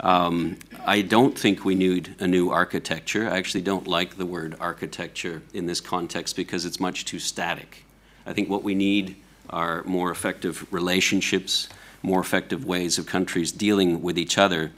Um, 0.00 0.58
I 0.84 1.00
don't 1.02 1.38
think 1.38 1.64
we 1.64 1.76
need 1.76 2.16
a 2.18 2.26
new 2.26 2.50
architecture. 2.50 3.30
I 3.30 3.38
actually 3.38 3.62
don't 3.62 3.86
like 3.86 4.16
the 4.16 4.26
word 4.26 4.56
architecture 4.58 5.42
in 5.52 5.66
this 5.66 5.80
context 5.80 6.34
because 6.34 6.64
it's 6.64 6.80
much 6.80 7.04
too 7.04 7.20
static. 7.20 7.84
I 8.26 8.32
think 8.32 8.48
what 8.48 8.64
we 8.64 8.74
need 8.74 9.14
are 9.50 9.84
more 9.84 10.10
effective 10.10 10.66
relationships, 10.72 11.68
more 12.04 12.20
effective 12.20 12.66
ways 12.66 12.98
of 12.98 13.06
countries 13.06 13.50
dealing 13.50 14.02
with 14.02 14.18
each 14.18 14.36
other, 14.36 14.72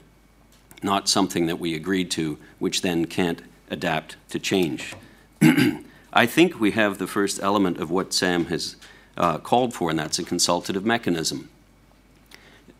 not 0.81 1.09
something 1.09 1.45
that 1.47 1.59
we 1.59 1.75
agreed 1.75 2.09
to, 2.09 2.37
which 2.57 2.81
then 2.81 3.05
can't 3.05 3.41
adapt 3.69 4.15
to 4.29 4.39
change. 4.39 4.95
I 6.13 6.25
think 6.25 6.59
we 6.59 6.71
have 6.71 6.97
the 6.97 7.05
first 7.05 7.41
element 7.43 7.79
of 7.79 7.91
what 7.91 8.13
Sam 8.13 8.45
has 8.45 8.77
uh, 9.17 9.39
called 9.39 9.73
for, 9.73 9.89
and 9.89 9.99
that's 9.99 10.17
a 10.19 10.23
consultative 10.23 10.85
mechanism. 10.85 11.49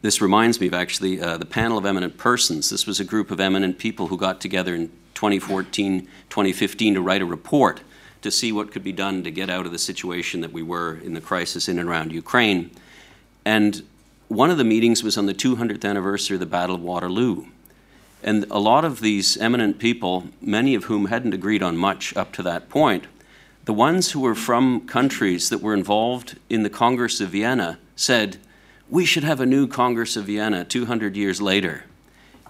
This 0.01 0.21
reminds 0.21 0.61
me 0.61 0.67
of 0.67 0.73
actually 0.73 1.19
uh, 1.19 1.37
the 1.37 1.45
panel 1.45 1.77
of 1.77 1.85
eminent 1.85 2.17
persons. 2.17 2.69
This 2.69 2.87
was 2.87 3.01
a 3.01 3.03
group 3.03 3.31
of 3.31 3.41
eminent 3.41 3.77
people 3.77 4.07
who 4.07 4.17
got 4.17 4.39
together 4.39 4.73
in 4.73 4.87
2014, 5.15 6.07
2015 6.29 6.93
to 6.93 7.01
write 7.01 7.21
a 7.21 7.25
report 7.25 7.81
to 8.21 8.31
see 8.31 8.53
what 8.53 8.71
could 8.71 8.83
be 8.83 8.93
done 8.93 9.23
to 9.23 9.31
get 9.31 9.49
out 9.49 9.65
of 9.65 9.73
the 9.73 9.77
situation 9.77 10.39
that 10.39 10.53
we 10.53 10.63
were 10.63 10.95
in 11.03 11.13
the 11.13 11.21
crisis 11.21 11.67
in 11.67 11.79
and 11.79 11.89
around 11.89 12.13
Ukraine. 12.13 12.71
And 13.43 13.83
one 14.27 14.49
of 14.49 14.57
the 14.57 14.63
meetings 14.63 15.03
was 15.03 15.17
on 15.17 15.25
the 15.25 15.33
200th 15.33 15.85
anniversary 15.85 16.35
of 16.35 16.39
the 16.41 16.45
Battle 16.45 16.75
of 16.75 16.81
Waterloo. 16.81 17.45
And 18.23 18.45
a 18.51 18.59
lot 18.59 18.83
of 18.83 18.99
these 18.99 19.37
eminent 19.37 19.79
people, 19.79 20.27
many 20.41 20.75
of 20.75 20.85
whom 20.85 21.05
hadn't 21.05 21.33
agreed 21.33 21.63
on 21.63 21.77
much 21.77 22.15
up 22.17 22.33
to 22.33 22.43
that 22.43 22.67
point, 22.67 23.05
the 23.65 23.73
ones 23.73 24.11
who 24.11 24.19
were 24.19 24.35
from 24.35 24.87
countries 24.87 25.49
that 25.49 25.61
were 25.61 25.73
involved 25.73 26.37
in 26.49 26.63
the 26.63 26.69
Congress 26.69 27.21
of 27.21 27.29
Vienna 27.29 27.79
said, 27.95 28.37
we 28.89 29.05
should 29.05 29.23
have 29.23 29.39
a 29.39 29.45
new 29.45 29.67
Congress 29.67 30.15
of 30.15 30.25
Vienna 30.25 30.63
200 30.63 31.15
years 31.15 31.41
later. 31.41 31.83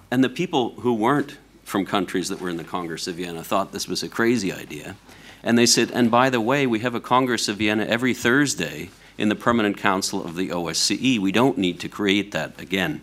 And 0.10 0.24
the 0.24 0.30
people 0.30 0.72
who 0.82 0.94
weren't 0.94 1.38
from 1.64 1.86
countries 1.86 2.30
that 2.30 2.40
were 2.40 2.50
in 2.50 2.58
the 2.58 2.64
Congress 2.64 3.08
of 3.08 3.16
Vienna 3.16 3.44
thought 3.44 3.72
this 3.72 3.88
was 3.88 4.04
a 4.04 4.10
crazy 4.10 4.54
idea. 4.54 4.96
And 5.44 5.58
they 5.58 5.66
said, 5.66 5.92
and 5.92 6.10
by 6.10 6.30
the 6.30 6.42
way, 6.42 6.66
we 6.66 6.80
have 6.80 6.96
a 6.96 7.02
Congress 7.02 7.48
of 7.48 7.58
Vienna 7.58 7.86
every 7.86 8.14
Thursday 8.14 8.90
in 9.18 9.30
the 9.30 9.36
Permanent 9.36 9.78
Council 9.78 10.24
of 10.24 10.36
the 10.36 10.50
OSCE. 10.50 11.20
We 11.20 11.32
don't 11.32 11.58
need 11.58 11.80
to 11.80 11.90
create 11.90 12.32
that 12.32 12.60
again. 12.60 13.02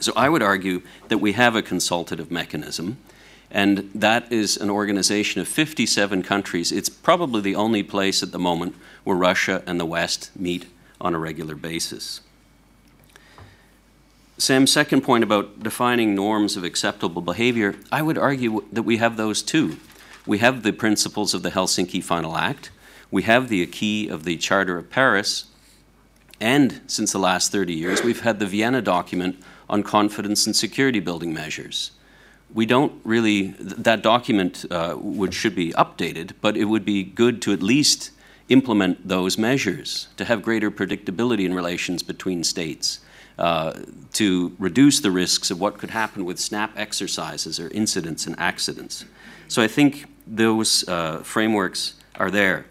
So 0.00 0.12
I 0.16 0.28
would 0.28 0.42
argue 0.42 0.82
that 1.08 1.18
we 1.18 1.32
have 1.32 1.56
a 1.56 1.62
consultative 1.62 2.30
mechanism, 2.30 2.98
and 3.50 3.90
that 3.94 4.30
is 4.32 4.56
an 4.56 4.70
organization 4.70 5.40
of 5.40 5.48
57 5.48 6.22
countries. 6.22 6.72
It's 6.72 6.88
probably 6.88 7.40
the 7.40 7.54
only 7.54 7.82
place 7.82 8.22
at 8.22 8.32
the 8.32 8.38
moment 8.38 8.74
where 9.04 9.16
Russia 9.16 9.62
and 9.66 9.78
the 9.80 9.86
West 9.86 10.30
meet 10.36 10.66
on 11.00 11.14
a 11.14 11.18
regular 11.18 11.54
basis. 11.54 12.20
Sam's 14.36 14.72
second 14.72 15.02
point 15.02 15.22
about 15.22 15.62
defining 15.62 16.14
norms 16.14 16.56
of 16.56 16.64
acceptable 16.64 17.22
behavior, 17.22 17.76
I 17.92 18.02
would 18.02 18.18
argue 18.18 18.64
that 18.72 18.82
we 18.82 18.96
have 18.96 19.16
those 19.16 19.42
too. 19.42 19.78
We 20.26 20.38
have 20.38 20.62
the 20.62 20.72
principles 20.72 21.34
of 21.34 21.42
the 21.42 21.50
Helsinki 21.50 22.02
Final 22.02 22.36
Act, 22.36 22.70
we 23.10 23.22
have 23.22 23.48
the 23.48 23.62
acquis 23.62 24.08
of 24.08 24.24
the 24.24 24.36
Charter 24.36 24.78
of 24.78 24.90
Paris, 24.90 25.46
and 26.40 26.80
since 26.86 27.12
the 27.12 27.18
last 27.18 27.52
30 27.52 27.72
years, 27.72 28.02
we've 28.02 28.20
had 28.20 28.38
the 28.38 28.46
Vienna 28.46 28.82
document 28.82 29.40
on 29.68 29.82
confidence 29.82 30.46
and 30.46 30.54
security 30.54 31.00
building 31.00 31.32
measures. 31.32 31.92
We 32.52 32.66
don't 32.66 33.00
really, 33.04 33.54
that 33.58 34.02
document 34.02 34.64
uh, 34.70 34.96
would, 34.98 35.34
should 35.34 35.54
be 35.54 35.72
updated, 35.72 36.32
but 36.40 36.56
it 36.56 36.66
would 36.66 36.84
be 36.84 37.02
good 37.02 37.40
to 37.42 37.52
at 37.52 37.62
least 37.62 38.10
implement 38.48 39.08
those 39.08 39.38
measures 39.38 40.08
to 40.16 40.24
have 40.24 40.42
greater 40.42 40.70
predictability 40.70 41.44
in 41.44 41.54
relations 41.54 42.02
between 42.02 42.44
states. 42.44 43.00
Uh, 43.36 43.72
to 44.12 44.54
reduce 44.60 45.00
the 45.00 45.10
risks 45.10 45.50
of 45.50 45.58
what 45.58 45.76
could 45.76 45.90
happen 45.90 46.24
with 46.24 46.38
snap 46.38 46.72
exercises 46.76 47.58
or 47.58 47.68
incidents 47.70 48.28
and 48.28 48.38
accidents. 48.38 49.04
So 49.48 49.60
I 49.60 49.66
think 49.66 50.06
those 50.24 50.88
uh, 50.88 51.18
frameworks 51.24 51.94
are 52.14 52.30
there. 52.30 52.66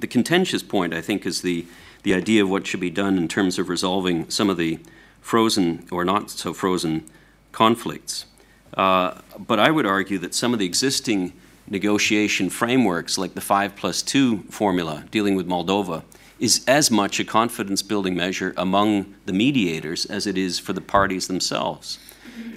The 0.00 0.06
contentious 0.06 0.62
point, 0.62 0.94
I 0.94 1.00
think, 1.00 1.26
is 1.26 1.42
the, 1.42 1.66
the 2.02 2.14
idea 2.14 2.42
of 2.42 2.50
what 2.50 2.66
should 2.66 2.80
be 2.80 2.90
done 2.90 3.18
in 3.18 3.28
terms 3.28 3.58
of 3.58 3.68
resolving 3.68 4.28
some 4.30 4.48
of 4.48 4.56
the 4.56 4.78
frozen 5.20 5.86
or 5.90 6.04
not 6.04 6.30
so 6.30 6.54
frozen 6.54 7.04
conflicts. 7.52 8.24
Uh, 8.74 9.20
but 9.38 9.58
I 9.58 9.70
would 9.70 9.84
argue 9.84 10.18
that 10.18 10.34
some 10.34 10.52
of 10.54 10.58
the 10.58 10.64
existing 10.64 11.34
negotiation 11.68 12.48
frameworks, 12.48 13.18
like 13.18 13.34
the 13.34 13.40
5 13.42 13.76
plus 13.76 14.00
2 14.02 14.44
formula 14.50 15.04
dealing 15.10 15.34
with 15.34 15.46
Moldova, 15.46 16.02
is 16.38 16.64
as 16.66 16.90
much 16.90 17.20
a 17.20 17.24
confidence 17.24 17.82
building 17.82 18.16
measure 18.16 18.54
among 18.56 19.14
the 19.26 19.32
mediators 19.34 20.06
as 20.06 20.26
it 20.26 20.38
is 20.38 20.58
for 20.58 20.72
the 20.72 20.80
parties 20.80 21.26
themselves. 21.26 21.98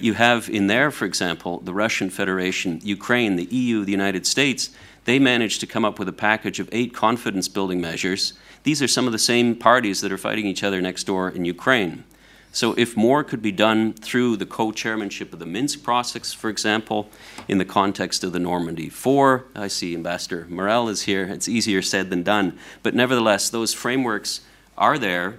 You 0.00 0.14
have 0.14 0.48
in 0.48 0.66
there, 0.68 0.90
for 0.90 1.04
example, 1.04 1.60
the 1.60 1.74
Russian 1.74 2.08
Federation, 2.08 2.80
Ukraine, 2.82 3.36
the 3.36 3.44
EU, 3.44 3.84
the 3.84 3.92
United 3.92 4.26
States. 4.26 4.70
They 5.04 5.18
managed 5.18 5.60
to 5.60 5.66
come 5.66 5.84
up 5.84 5.98
with 5.98 6.08
a 6.08 6.12
package 6.12 6.60
of 6.60 6.68
eight 6.72 6.94
confidence 6.94 7.48
building 7.48 7.80
measures. 7.80 8.32
These 8.62 8.82
are 8.82 8.88
some 8.88 9.06
of 9.06 9.12
the 9.12 9.18
same 9.18 9.54
parties 9.54 10.00
that 10.00 10.12
are 10.12 10.18
fighting 10.18 10.46
each 10.46 10.62
other 10.62 10.80
next 10.80 11.04
door 11.04 11.28
in 11.28 11.44
Ukraine. 11.44 12.04
So, 12.52 12.72
if 12.74 12.96
more 12.96 13.24
could 13.24 13.42
be 13.42 13.50
done 13.50 13.94
through 13.94 14.36
the 14.36 14.46
co 14.46 14.70
chairmanship 14.70 15.32
of 15.32 15.40
the 15.40 15.46
Minsk 15.46 15.82
process, 15.82 16.32
for 16.32 16.48
example, 16.48 17.10
in 17.48 17.58
the 17.58 17.64
context 17.64 18.22
of 18.22 18.32
the 18.32 18.38
Normandy 18.38 18.88
Four, 18.88 19.46
I 19.56 19.66
see 19.66 19.92
Ambassador 19.92 20.46
Morel 20.48 20.88
is 20.88 21.02
here. 21.02 21.24
It's 21.24 21.48
easier 21.48 21.82
said 21.82 22.10
than 22.10 22.22
done. 22.22 22.56
But 22.84 22.94
nevertheless, 22.94 23.50
those 23.50 23.74
frameworks 23.74 24.40
are 24.78 24.98
there 24.98 25.38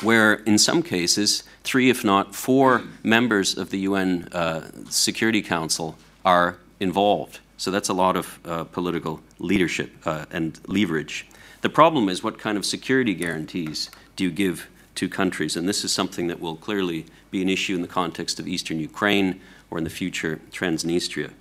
where, 0.00 0.34
in 0.34 0.58
some 0.58 0.82
cases, 0.84 1.42
three, 1.64 1.90
if 1.90 2.04
not 2.04 2.36
four, 2.36 2.82
members 3.02 3.58
of 3.58 3.70
the 3.70 3.80
UN 3.80 4.28
uh, 4.32 4.70
Security 4.88 5.42
Council 5.42 5.98
are 6.24 6.58
involved. 6.78 7.40
So 7.58 7.70
that's 7.72 7.88
a 7.88 7.94
lot 7.94 8.16
of 8.16 8.38
uh, 8.44 8.64
political 8.64 9.20
leadership 9.38 9.90
uh, 10.06 10.24
and 10.30 10.58
leverage. 10.66 11.26
The 11.60 11.68
problem 11.68 12.08
is 12.08 12.22
what 12.22 12.38
kind 12.38 12.56
of 12.56 12.64
security 12.64 13.14
guarantees 13.14 13.90
do 14.14 14.24
you 14.24 14.30
give 14.30 14.68
to 14.94 15.08
countries? 15.08 15.56
And 15.56 15.68
this 15.68 15.84
is 15.84 15.92
something 15.92 16.28
that 16.28 16.40
will 16.40 16.56
clearly 16.56 17.04
be 17.32 17.42
an 17.42 17.48
issue 17.48 17.74
in 17.74 17.82
the 17.82 17.88
context 17.88 18.38
of 18.38 18.46
eastern 18.46 18.78
Ukraine 18.78 19.40
or 19.70 19.78
in 19.78 19.84
the 19.84 19.90
future 19.90 20.40
Transnistria. 20.52 21.32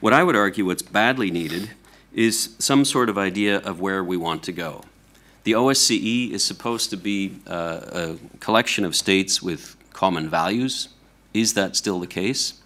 What 0.00 0.12
I 0.12 0.22
would 0.22 0.36
argue 0.36 0.66
what's 0.66 0.82
badly 0.82 1.30
needed 1.30 1.70
is 2.12 2.54
some 2.58 2.84
sort 2.84 3.08
of 3.08 3.16
idea 3.16 3.58
of 3.58 3.80
where 3.80 4.04
we 4.04 4.18
want 4.18 4.42
to 4.44 4.52
go. 4.52 4.82
The 5.44 5.52
OSCE 5.52 6.30
is 6.30 6.44
supposed 6.44 6.90
to 6.90 6.96
be 6.98 7.38
uh, 7.46 7.80
a 7.92 8.16
collection 8.40 8.84
of 8.84 8.94
states 8.94 9.42
with 9.42 9.76
common 9.94 10.28
values. 10.28 10.88
Is 11.32 11.54
that 11.54 11.74
still 11.74 12.00
the 12.00 12.06
case? 12.06 12.59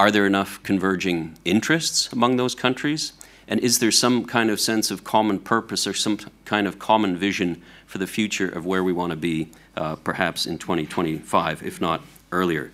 Are 0.00 0.10
there 0.10 0.24
enough 0.24 0.62
converging 0.62 1.36
interests 1.44 2.10
among 2.10 2.36
those 2.36 2.54
countries? 2.54 3.12
And 3.46 3.60
is 3.60 3.80
there 3.80 3.90
some 3.90 4.24
kind 4.24 4.48
of 4.48 4.58
sense 4.58 4.90
of 4.90 5.04
common 5.04 5.38
purpose 5.38 5.86
or 5.86 5.92
some 5.92 6.16
kind 6.46 6.66
of 6.66 6.78
common 6.78 7.18
vision 7.18 7.60
for 7.84 7.98
the 7.98 8.06
future 8.06 8.48
of 8.48 8.64
where 8.64 8.82
we 8.82 8.94
want 8.94 9.10
to 9.10 9.16
be, 9.16 9.50
uh, 9.76 9.96
perhaps 9.96 10.46
in 10.46 10.56
2025, 10.56 11.62
if 11.62 11.82
not 11.82 12.00
earlier? 12.32 12.72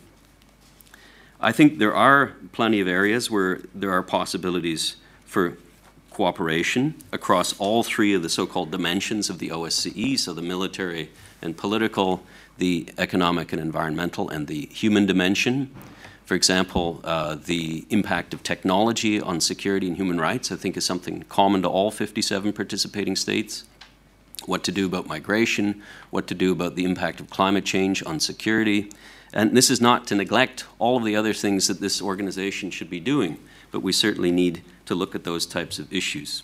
I 1.41 1.51
think 1.51 1.81
there 1.81 1.97
are 1.97 2.35
plenty 2.53 2.79
of 2.79 2.87
areas 2.87 3.29
where 3.29 3.61
there 3.75 3.91
are 3.91 4.05
possibilities 4.05 4.95
for 5.25 5.59
cooperation 6.13 6.95
across 7.11 7.59
all 7.59 7.83
three 7.83 8.15
of 8.15 8.23
the 8.23 8.29
so-called 8.29 8.71
dimensions 8.71 9.29
of 9.29 9.41
the 9.41 9.49
OSCE, 9.49 10.17
so 10.17 10.33
the 10.33 10.43
military 10.43 11.11
and 11.43 11.57
political, 11.57 12.23
the 12.59 12.87
economic 12.99 13.53
and 13.53 13.61
environmental, 13.61 14.29
and 14.29 14.47
the 14.47 14.67
human 14.67 15.07
dimension. 15.07 15.75
For 16.27 16.35
example, 16.35 17.01
uh, 17.05 17.37
the 17.37 17.87
impact 17.89 18.35
of 18.35 18.43
technology 18.43 19.21
on 19.21 19.41
security 19.41 19.87
and 19.87 19.97
human 19.97 20.21
rights, 20.21 20.51
I 20.51 20.57
think, 20.57 20.77
is 20.77 20.85
something 20.85 21.23
common 21.29 21.63
to 21.63 21.69
all 21.69 21.93
57 21.93 22.53
participating 22.53 23.15
states. 23.15 23.63
What 24.45 24.65
to 24.65 24.73
do 24.73 24.87
about 24.87 25.07
migration, 25.07 25.83
what 26.11 26.27
to 26.27 26.35
do 26.35 26.51
about 26.51 26.75
the 26.75 26.85
impact 26.85 27.21
of 27.21 27.31
climate 27.31 27.65
change 27.65 28.05
on 28.05 28.19
security. 28.19 28.91
And 29.33 29.57
this 29.57 29.71
is 29.71 29.81
not 29.81 30.09
to 30.09 30.17
neglect 30.17 30.65
all 30.81 30.97
of 30.97 31.05
the 31.05 31.15
other 31.15 31.33
things 31.33 31.69
that 31.69 31.81
this 31.81 32.03
organization 32.03 32.73
should 32.73 32.91
be 32.91 32.99
doing, 33.01 33.39
but 33.71 33.81
we 33.81 33.93
certainly 33.93 34.33
need 34.33 34.63
to 34.87 34.97
look 34.97 35.15
at 35.15 35.23
those 35.23 35.47
types 35.47 35.79
of 35.79 35.93
issues. 35.93 36.43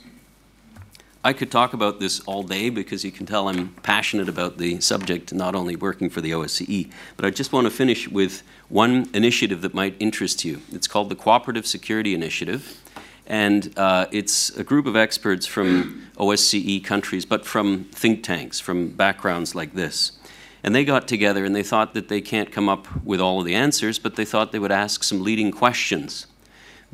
I 1.25 1.33
could 1.33 1.53
talk 1.53 1.73
about 1.73 2.01
this 2.01 2.19
all 2.21 2.43
day 2.43 2.69
because 2.69 3.05
you 3.05 3.13
can 3.13 3.27
tell 3.27 3.49
I'm 3.49 3.69
passionate 3.85 4.29
about 4.29 4.59
the 4.59 4.81
subject, 4.81 5.33
not 5.33 5.55
only 5.55 5.77
working 5.77 6.11
for 6.11 6.21
the 6.21 6.33
OSCE, 6.33 6.91
but 7.17 7.25
I 7.25 7.31
just 7.31 7.53
want 7.53 7.65
to 7.67 7.71
finish 7.71 8.09
with 8.09 8.43
one 8.69 9.09
initiative 9.15 9.63
that 9.63 9.73
might 9.73 9.95
interest 10.01 10.45
you. 10.45 10.63
It's 10.73 10.89
called 10.89 11.11
the 11.11 11.15
Cooperative 11.15 11.65
Security 11.65 12.13
Initiative, 12.13 12.83
and 13.25 13.73
uh, 13.79 14.07
it's 14.11 14.51
a 14.57 14.65
group 14.65 14.85
of 14.85 14.97
experts 14.97 15.47
from 15.47 16.09
OSCE 16.17 16.83
countries, 16.83 17.25
but 17.25 17.47
from 17.47 17.85
think 17.85 18.25
tanks, 18.25 18.59
from 18.59 18.89
backgrounds 18.89 19.55
like 19.55 19.75
this. 19.75 20.19
And 20.65 20.75
they 20.75 20.85
got 20.85 21.07
together 21.07 21.45
and 21.45 21.55
they 21.55 21.63
thought 21.63 21.95
that 21.95 22.09
they 22.09 22.21
can't 22.21 22.51
come 22.51 22.69
up 22.69 22.89
with 23.05 23.21
all 23.21 23.39
of 23.39 23.47
the 23.47 23.55
answers, 23.55 24.01
but 24.01 24.17
they 24.17 24.25
thought 24.25 24.51
they 24.51 24.59
would 24.59 24.73
ask 24.73 25.05
some 25.05 25.23
leading 25.23 25.53
questions. 25.53 26.27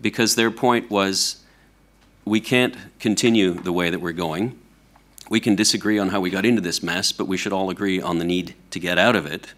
Because 0.00 0.34
their 0.34 0.50
point 0.50 0.90
was 0.90 1.37
we 2.28 2.40
can't 2.40 2.76
continue 3.00 3.54
the 3.54 3.72
way 3.72 3.90
that 3.90 4.00
we're 4.00 4.12
going. 4.12 4.58
We 5.30 5.40
can 5.40 5.54
disagree 5.54 5.98
on 5.98 6.08
how 6.10 6.20
we 6.20 6.30
got 6.30 6.46
into 6.46 6.60
this 6.60 6.82
mess, 6.82 7.12
but 7.12 7.26
we 7.26 7.36
should 7.36 7.52
all 7.52 7.70
agree 7.70 8.00
on 8.00 8.18
the 8.18 8.24
need 8.24 8.54
to 8.70 8.78
get 8.78 8.98
out 8.98 9.16
of 9.16 9.26
it. 9.26 9.52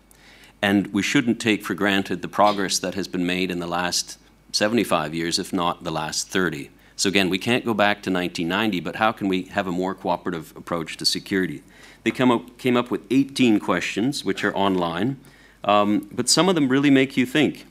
And 0.62 0.88
we 0.88 1.02
shouldn't 1.02 1.40
take 1.40 1.64
for 1.64 1.74
granted 1.74 2.22
the 2.22 2.28
progress 2.28 2.78
that 2.78 2.94
has 2.94 3.08
been 3.08 3.26
made 3.26 3.50
in 3.50 3.60
the 3.60 3.66
last 3.66 4.18
75 4.52 5.14
years, 5.14 5.38
if 5.38 5.52
not 5.52 5.84
the 5.84 5.90
last 5.90 6.28
30. 6.28 6.70
So 6.96 7.08
again, 7.08 7.30
we 7.30 7.38
can't 7.38 7.64
go 7.64 7.72
back 7.72 8.02
to 8.02 8.12
1990, 8.12 8.80
but 8.80 8.96
how 8.96 9.12
can 9.12 9.28
we 9.28 9.44
have 9.44 9.66
a 9.66 9.72
more 9.72 9.94
cooperative 9.94 10.54
approach 10.56 10.96
to 10.98 11.06
security? 11.06 11.62
They 12.02 12.10
come 12.10 12.30
up, 12.30 12.58
came 12.58 12.76
up 12.76 12.90
with 12.90 13.02
18 13.10 13.58
questions, 13.60 14.24
which 14.24 14.44
are 14.44 14.54
online, 14.54 15.18
um, 15.64 16.08
but 16.12 16.28
some 16.28 16.48
of 16.48 16.54
them 16.54 16.68
really 16.68 16.90
make 16.90 17.16
you 17.16 17.26
think. 17.26 17.66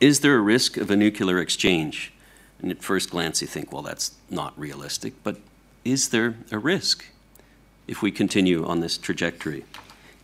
Is 0.00 0.20
there 0.20 0.36
a 0.36 0.40
risk 0.40 0.76
of 0.76 0.90
a 0.90 0.96
nuclear 0.96 1.38
exchange? 1.38 2.12
And 2.60 2.70
at 2.70 2.82
first 2.82 3.10
glance, 3.10 3.40
you 3.40 3.46
think, 3.46 3.72
well, 3.72 3.82
that's 3.82 4.12
not 4.30 4.58
realistic, 4.58 5.14
but 5.22 5.38
is 5.84 6.08
there 6.08 6.34
a 6.50 6.58
risk 6.58 7.06
if 7.86 8.02
we 8.02 8.10
continue 8.10 8.66
on 8.66 8.80
this 8.80 8.98
trajectory? 8.98 9.64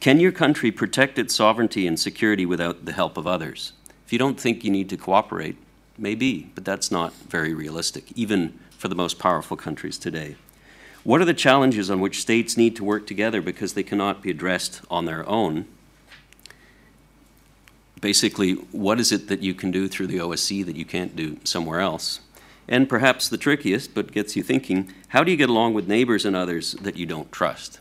Can 0.00 0.20
your 0.20 0.32
country 0.32 0.70
protect 0.70 1.18
its 1.18 1.34
sovereignty 1.34 1.86
and 1.86 1.98
security 1.98 2.44
without 2.44 2.84
the 2.84 2.92
help 2.92 3.16
of 3.16 3.26
others? 3.26 3.72
If 4.04 4.12
you 4.12 4.18
don't 4.18 4.38
think 4.38 4.64
you 4.64 4.70
need 4.70 4.90
to 4.90 4.96
cooperate, 4.96 5.56
maybe, 5.96 6.50
but 6.54 6.64
that's 6.64 6.90
not 6.90 7.14
very 7.14 7.54
realistic, 7.54 8.12
even 8.14 8.58
for 8.70 8.88
the 8.88 8.94
most 8.94 9.18
powerful 9.18 9.56
countries 9.56 9.96
today. 9.96 10.36
What 11.04 11.20
are 11.20 11.26
the 11.26 11.34
challenges 11.34 11.90
on 11.90 12.00
which 12.00 12.20
states 12.20 12.56
need 12.56 12.76
to 12.76 12.84
work 12.84 13.06
together 13.06 13.40
because 13.40 13.74
they 13.74 13.82
cannot 13.82 14.22
be 14.22 14.30
addressed 14.30 14.82
on 14.90 15.04
their 15.04 15.26
own? 15.28 15.66
Basically, 18.00 18.54
what 18.72 19.00
is 19.00 19.12
it 19.12 19.28
that 19.28 19.40
you 19.42 19.54
can 19.54 19.70
do 19.70 19.88
through 19.88 20.08
the 20.08 20.18
OSCE 20.18 20.66
that 20.66 20.76
you 20.76 20.84
can't 20.84 21.16
do 21.16 21.38
somewhere 21.44 21.80
else? 21.80 22.20
And 22.68 22.88
perhaps 22.88 23.28
the 23.28 23.36
trickiest, 23.36 23.94
but 23.94 24.12
gets 24.12 24.36
you 24.36 24.42
thinking, 24.42 24.92
how 25.08 25.22
do 25.22 25.30
you 25.30 25.36
get 25.36 25.48
along 25.48 25.74
with 25.74 25.88
neighbors 25.88 26.24
and 26.24 26.34
others 26.34 26.72
that 26.74 26.96
you 26.96 27.06
don't 27.06 27.30
trust? 27.30 27.78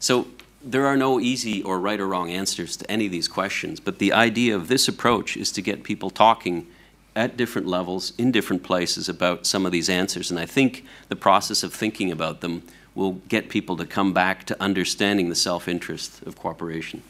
So 0.00 0.28
there 0.62 0.86
are 0.86 0.96
no 0.96 1.20
easy 1.20 1.62
or 1.62 1.78
right 1.78 2.00
or 2.00 2.08
wrong 2.08 2.30
answers 2.30 2.76
to 2.76 2.90
any 2.90 3.06
of 3.06 3.12
these 3.12 3.28
questions, 3.28 3.80
but 3.80 3.98
the 3.98 4.12
idea 4.12 4.56
of 4.56 4.68
this 4.68 4.88
approach 4.88 5.36
is 5.36 5.52
to 5.52 5.62
get 5.62 5.84
people 5.84 6.10
talking 6.10 6.66
at 7.14 7.36
different 7.36 7.66
levels, 7.66 8.12
in 8.16 8.30
different 8.30 8.62
places 8.62 9.08
about 9.08 9.44
some 9.46 9.66
of 9.66 9.72
these 9.72 9.88
answers. 9.88 10.30
And 10.30 10.38
I 10.38 10.46
think 10.46 10.84
the 11.08 11.16
process 11.16 11.62
of 11.62 11.72
thinking 11.72 12.12
about 12.12 12.40
them 12.40 12.62
will 12.94 13.12
get 13.28 13.48
people 13.48 13.76
to 13.76 13.86
come 13.86 14.12
back 14.12 14.44
to 14.44 14.62
understanding 14.62 15.28
the 15.28 15.34
self 15.34 15.68
interest 15.68 16.22
of 16.22 16.36
cooperation. 16.36 17.02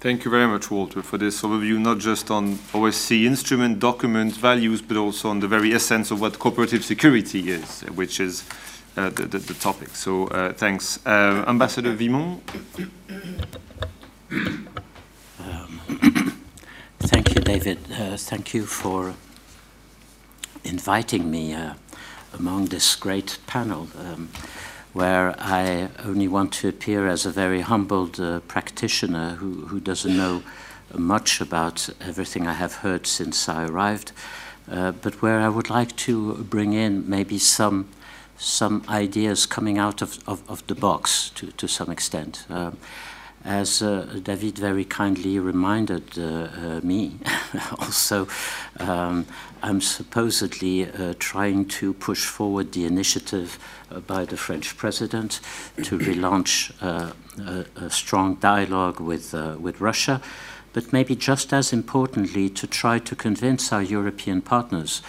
Thank 0.00 0.24
you 0.24 0.30
very 0.30 0.46
much, 0.46 0.70
Walter, 0.70 1.02
for 1.02 1.18
this 1.18 1.42
overview, 1.42 1.76
not 1.76 1.98
just 1.98 2.30
on 2.30 2.54
OSCE 2.72 3.24
instrument, 3.24 3.80
documents, 3.80 4.36
values, 4.36 4.80
but 4.80 4.96
also 4.96 5.28
on 5.28 5.40
the 5.40 5.48
very 5.48 5.74
essence 5.74 6.12
of 6.12 6.20
what 6.20 6.38
cooperative 6.38 6.84
security 6.84 7.50
is, 7.50 7.80
which 7.96 8.20
is 8.20 8.44
uh, 8.96 9.10
the, 9.10 9.26
the, 9.26 9.38
the, 9.38 9.54
topic. 9.54 9.88
So 9.96 10.28
uh, 10.28 10.52
thanks. 10.52 11.04
Uh, 11.04 11.44
Ambassador 11.48 11.96
Vimont. 11.96 12.40
Um, 15.40 15.80
thank 17.00 17.34
you, 17.34 17.40
David. 17.40 17.78
Uh, 17.90 18.16
thank 18.16 18.54
you 18.54 18.66
for 18.66 19.16
inviting 20.62 21.28
me 21.28 21.54
uh, 21.54 21.74
among 22.34 22.66
this 22.66 22.94
great 22.94 23.38
panel. 23.48 23.88
Um, 23.98 24.28
where 24.92 25.34
I 25.38 25.88
only 26.04 26.28
want 26.28 26.52
to 26.54 26.68
appear 26.68 27.06
as 27.06 27.26
a 27.26 27.30
very 27.30 27.60
humbled 27.60 28.18
uh, 28.20 28.40
practitioner 28.40 29.36
who, 29.36 29.66
who 29.66 29.80
doesn't 29.80 30.16
know 30.16 30.42
much 30.96 31.40
about 31.40 31.88
everything 32.00 32.46
I 32.46 32.54
have 32.54 32.76
heard 32.76 33.06
since 33.06 33.48
I 33.48 33.66
arrived, 33.66 34.12
uh, 34.70 34.92
but 34.92 35.22
where 35.22 35.40
I 35.40 35.48
would 35.48 35.70
like 35.70 35.94
to 35.96 36.34
bring 36.34 36.72
in 36.72 37.08
maybe 37.08 37.38
some 37.38 37.88
some 38.40 38.84
ideas 38.88 39.46
coming 39.46 39.78
out 39.78 40.00
of, 40.00 40.18
of, 40.28 40.48
of 40.48 40.64
the 40.68 40.74
box 40.74 41.30
to, 41.30 41.50
to 41.52 41.66
some 41.66 41.90
extent. 41.90 42.46
Um, 42.48 42.76
as 43.44 43.82
uh, 43.82 44.20
David 44.22 44.58
very 44.58 44.84
kindly 44.84 45.38
reminded 45.38 46.18
uh, 46.18 46.22
uh, 46.22 46.80
me, 46.82 47.18
also, 47.78 48.28
um, 48.78 49.26
I'm 49.62 49.80
supposedly 49.80 50.90
uh, 50.90 51.14
trying 51.18 51.66
to 51.66 51.94
push 51.94 52.26
forward 52.26 52.72
the 52.72 52.84
initiative 52.84 53.58
uh, 53.90 54.00
by 54.00 54.24
the 54.24 54.36
French 54.36 54.76
president 54.76 55.40
to 55.82 55.98
relaunch 56.08 56.72
uh, 56.82 57.12
a, 57.40 57.84
a, 57.84 57.90
strong 57.90 58.34
dialogue 58.36 59.00
with, 59.00 59.32
with 59.60 59.80
Russia, 59.80 60.20
but 60.72 60.92
maybe 60.92 61.16
just 61.16 61.52
as 61.52 61.72
importantly, 61.72 62.48
to 62.50 62.66
try 62.66 62.98
to 62.98 63.16
convince 63.16 63.72
our 63.72 63.82
European 63.82 64.42
partners 64.42 65.02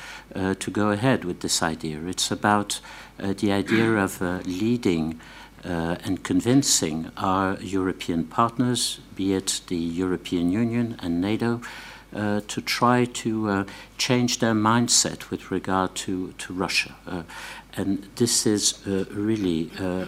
to 0.59 0.71
go 0.71 0.91
ahead 0.91 1.25
with 1.25 1.41
this 1.41 1.61
idea. 1.61 1.99
It's 2.05 2.31
about 2.31 2.79
the 3.17 3.51
idea 3.51 3.95
of 3.95 4.21
leading 4.45 5.19
uh, 5.65 5.97
and 6.03 6.23
convincing 6.23 7.11
our 7.17 7.57
European 7.61 8.23
partners, 8.23 8.99
be 9.15 9.33
it 9.33 9.61
the 9.67 9.77
European 9.77 10.51
Union 10.51 10.95
and 10.99 11.21
NATO, 11.21 11.61
uh, 12.11 12.41
to 12.47 12.59
try 12.59 13.05
to 13.05 13.49
uh, 13.49 13.63
change 13.97 14.39
their 14.39 14.55
mindset 14.55 15.29
with 15.29 15.51
regard 15.51 15.93
to, 15.93 16.33
to 16.39 16.51
Russia. 16.51 16.95
Uh, 17.05 17.21
and 17.77 18.09
this 18.15 18.47
is 18.47 18.85
uh, 18.87 19.05
really 19.11 19.69
uh, 19.79 20.05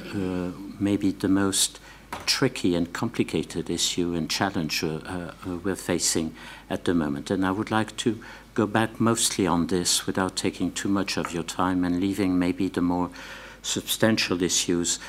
maybe 0.80 1.12
the 1.12 1.28
most 1.28 1.80
tricky 2.26 2.76
and 2.76 2.92
complicated 2.92 3.70
issue 3.70 4.14
and 4.14 4.30
challenge 4.30 4.84
we're 4.84 5.76
facing 5.76 6.34
at 6.70 6.86
the 6.86 6.94
moment. 6.94 7.30
And 7.30 7.46
I 7.46 7.52
would 7.52 7.72
like 7.72 7.96
to 7.98 8.20
go 8.54 8.66
back 8.68 9.00
mostly 9.00 9.48
on 9.48 9.68
this 9.68 10.06
without 10.08 10.36
taking 10.36 10.72
too 10.72 10.90
much 10.90 11.18
of 11.18 11.32
your 11.32 11.44
time 11.44 11.86
and 11.86 12.02
leaving 12.02 12.38
maybe 12.38 12.68
the 12.68 12.82
more 12.82 13.12
substantial 13.62 14.42
issues 14.42 15.00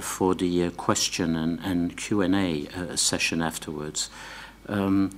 for 0.00 0.34
the 0.34 0.64
uh, 0.64 0.70
question 0.70 1.36
and, 1.36 1.58
and 1.60 1.96
Q&A 1.96 2.68
uh, 2.68 2.96
session 2.96 3.42
afterwards. 3.42 4.10
Um, 4.68 5.10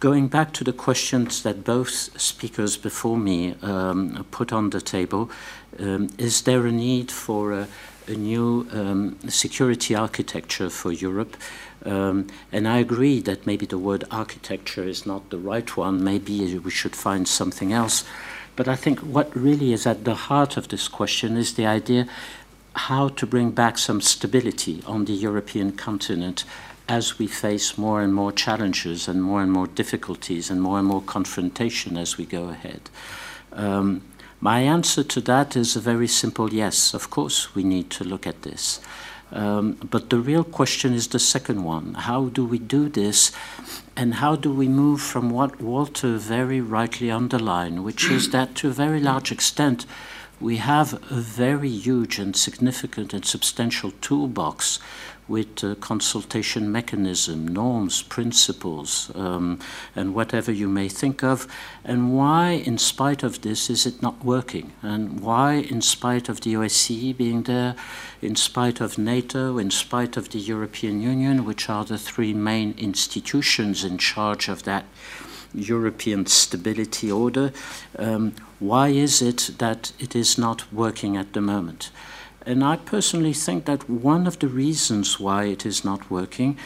going 0.00 0.28
back 0.28 0.52
to 0.54 0.64
the 0.64 0.72
questions 0.72 1.42
that 1.42 1.64
both 1.64 2.20
speakers 2.20 2.76
before 2.76 3.16
me 3.16 3.54
um, 3.62 4.26
put 4.30 4.52
on 4.52 4.70
the 4.70 4.80
table, 4.80 5.30
um, 5.78 6.08
is 6.18 6.42
there 6.42 6.66
a 6.66 6.72
need 6.72 7.10
for 7.10 7.52
a, 7.52 7.68
a 8.06 8.12
new 8.12 8.68
um, 8.72 9.18
security 9.28 9.94
architecture 9.94 10.70
for 10.70 10.92
Europe? 10.92 11.36
Um, 11.84 12.26
and 12.52 12.66
I 12.68 12.78
agree 12.78 13.20
that 13.20 13.46
maybe 13.46 13.66
the 13.66 13.78
word 13.78 14.04
architecture 14.10 14.84
is 14.84 15.06
not 15.06 15.30
the 15.30 15.38
right 15.38 15.76
one. 15.76 16.02
Maybe 16.02 16.58
we 16.58 16.70
should 16.70 16.96
find 16.96 17.26
something 17.26 17.72
else. 17.72 18.04
But 18.56 18.66
I 18.66 18.74
think 18.74 18.98
what 19.00 19.34
really 19.36 19.72
is 19.72 19.86
at 19.86 20.04
the 20.04 20.16
heart 20.16 20.56
of 20.56 20.68
this 20.68 20.88
question 20.88 21.36
is 21.36 21.54
the 21.54 21.66
idea 21.66 22.08
how 22.78 23.08
to 23.08 23.26
bring 23.26 23.50
back 23.50 23.76
some 23.76 24.00
stability 24.00 24.82
on 24.86 25.04
the 25.04 25.12
European 25.12 25.72
continent 25.72 26.44
as 26.88 27.18
we 27.18 27.26
face 27.26 27.76
more 27.76 28.00
and 28.00 28.14
more 28.14 28.32
challenges 28.32 29.08
and 29.08 29.22
more 29.22 29.42
and 29.42 29.52
more 29.52 29.66
difficulties 29.66 30.50
and 30.50 30.62
more 30.62 30.78
and 30.78 30.88
more 30.88 31.02
confrontation 31.02 31.98
as 31.98 32.16
we 32.16 32.24
go 32.24 32.48
ahead. 32.48 32.88
Um, 33.52 34.02
my 34.40 34.60
answer 34.60 35.02
to 35.02 35.20
that 35.22 35.56
is 35.56 35.76
a 35.76 35.80
very 35.80 36.06
simple 36.06 36.54
yes. 36.54 36.94
Of 36.94 37.10
course, 37.10 37.54
we 37.54 37.64
need 37.64 37.90
to 37.90 38.04
look 38.04 38.26
at 38.26 38.42
this. 38.42 38.80
Um, 39.32 39.72
but 39.90 40.08
the 40.08 40.20
real 40.20 40.44
question 40.44 40.94
is 40.94 41.08
the 41.08 41.18
second 41.18 41.64
one. 41.64 41.94
How 41.94 42.26
do 42.26 42.44
we 42.44 42.58
do 42.58 42.88
this? 42.88 43.32
And 43.96 44.14
how 44.14 44.36
do 44.36 44.50
we 44.52 44.68
move 44.68 45.02
from 45.02 45.30
what 45.30 45.60
Walter 45.60 46.16
very 46.16 46.60
rightly 46.60 47.10
underlined, 47.10 47.84
which 47.84 48.08
is 48.10 48.30
that 48.30 48.54
to 48.56 48.68
a 48.68 48.72
very 48.72 49.00
large 49.00 49.32
extent, 49.32 49.84
we 50.40 50.56
have 50.58 50.94
a 51.10 51.20
very 51.20 51.68
huge 51.68 52.18
and 52.18 52.36
significant 52.36 53.12
and 53.12 53.24
substantial 53.24 53.90
toolbox 54.00 54.78
with 55.28 55.62
uh, 55.62 55.74
consultation 55.76 56.72
mechanism, 56.72 57.46
norms, 57.46 58.02
principles, 58.02 59.10
um, 59.14 59.58
and 59.94 60.14
whatever 60.14 60.50
you 60.50 60.68
may 60.68 60.88
think 60.88 61.22
of, 61.22 61.46
and 61.84 62.16
why, 62.16 62.50
in 62.50 62.78
spite 62.78 63.22
of 63.22 63.42
this, 63.42 63.68
is 63.68 63.84
it 63.84 64.00
not 64.00 64.24
working? 64.24 64.72
And 64.80 65.20
why, 65.20 65.54
in 65.54 65.82
spite 65.82 66.28
of 66.28 66.40
the 66.40 66.54
OSCE 66.54 67.16
being 67.16 67.42
there, 67.42 67.76
in 68.22 68.36
spite 68.36 68.80
of 68.80 68.96
NATO, 68.96 69.58
in 69.58 69.70
spite 69.70 70.16
of 70.16 70.30
the 70.30 70.40
European 70.40 71.00
Union, 71.00 71.44
which 71.44 71.68
are 71.68 71.84
the 71.84 71.98
three 71.98 72.32
main 72.32 72.74
institutions 72.78 73.84
in 73.84 73.98
charge 73.98 74.48
of 74.48 74.62
that 74.62 74.86
European 75.54 76.26
stability 76.26 77.10
order, 77.10 77.52
um, 77.98 78.34
why 78.58 78.88
is 78.88 79.22
it 79.22 79.50
that 79.58 79.92
it 79.98 80.14
is 80.14 80.38
not 80.38 80.72
working 80.72 81.16
at 81.16 81.32
the 81.32 81.40
moment? 81.40 81.90
And 82.46 82.64
I 82.64 82.76
personally 82.76 83.34
think 83.34 83.66
that 83.66 83.88
one 83.90 84.26
of 84.26 84.38
the 84.38 84.48
reasons 84.48 85.20
why 85.20 85.44
it 85.44 85.66
is 85.66 85.84
not 85.84 86.10
working 86.10 86.56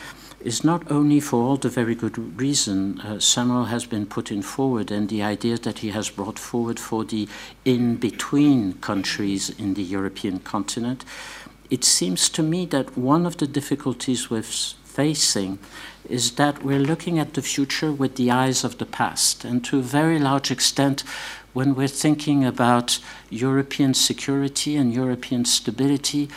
is 0.45 0.65
not 0.65 0.91
only 0.91 1.21
for 1.21 1.43
all 1.43 1.57
the 1.57 1.69
very 1.69 1.95
good 1.95 2.41
reason 2.41 3.01
uh, 3.01 3.19
Samuel 3.19 3.65
has 3.65 3.87
been 3.87 4.07
putting 4.07 4.43
forward 4.43 4.91
and 4.91 5.09
the 5.09 5.23
idea 5.23 5.57
that 5.59 5.79
he 5.79 5.91
has 5.91 6.11
brought 6.11 6.39
forward 6.39 6.79
for 6.79 7.05
the 7.05 7.29
in-between 7.65 8.75
countries 8.75 9.51
in 9.51 9.75
the 9.75 9.83
European 9.83 10.41
continent, 10.41 11.05
it 11.71 11.85
seems 11.85 12.29
to 12.29 12.43
me 12.43 12.67
that 12.67 12.97
one 12.97 13.25
of 13.25 13.39
the 13.39 13.47
difficulties 13.47 14.31
we're 14.31 14.45
facing 14.93 15.59
is 16.09 16.33
that 16.33 16.63
we're 16.63 16.79
looking 16.79 17.19
at 17.19 17.35
the 17.35 17.43
future 17.43 17.93
with 17.93 18.17
the 18.17 18.31
eyes 18.31 18.65
of 18.65 18.79
the 18.79 18.87
past. 18.87 19.45
And 19.45 19.65
to 19.65 19.79
a 19.79 19.83
very 19.83 20.19
large 20.19 20.51
extent, 20.51 21.05
when 21.53 21.75
we're 21.75 21.89
thinking 21.89 22.45
about 22.45 22.99
European 23.31 23.95
security 23.95 24.77
and 24.77 24.93
European 24.93 25.45
stability, 25.45 26.29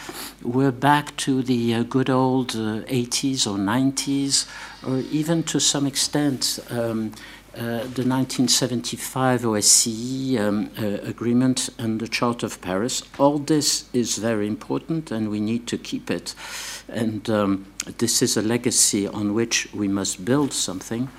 we're 0.43 0.71
back 0.71 1.15
to 1.17 1.41
the 1.41 1.73
uh, 1.73 1.83
good 1.83 2.09
old 2.09 2.51
uh, 2.51 2.83
80s 2.83 3.47
or 3.47 3.57
90s, 3.57 4.45
or 4.85 4.99
even 5.11 5.43
to 5.43 5.59
some 5.59 5.87
extent 5.87 6.59
um, 6.69 7.11
the 7.55 8.03
1975 8.03 9.41
OSCE 9.41 10.37
um, 10.39 10.69
uh, 10.77 10.85
agreement 11.07 11.69
and 11.77 11.99
the 11.99 12.07
Charter 12.07 12.45
of 12.45 12.59
Paris. 12.61 13.03
All 13.17 13.39
this 13.39 13.85
is 13.93 14.17
very 14.17 14.47
important 14.47 15.11
and 15.11 15.29
we 15.29 15.39
need 15.39 15.65
to 15.67 15.77
keep 15.77 16.11
it. 16.11 16.35
And 16.89 17.29
um, 17.29 17.67
this 17.97 18.21
is 18.21 18.35
a 18.35 18.41
legacy 18.41 19.07
on 19.07 19.33
which 19.33 19.73
we 19.73 19.87
must 19.87 20.25
build 20.25 20.53
something. 20.53 21.09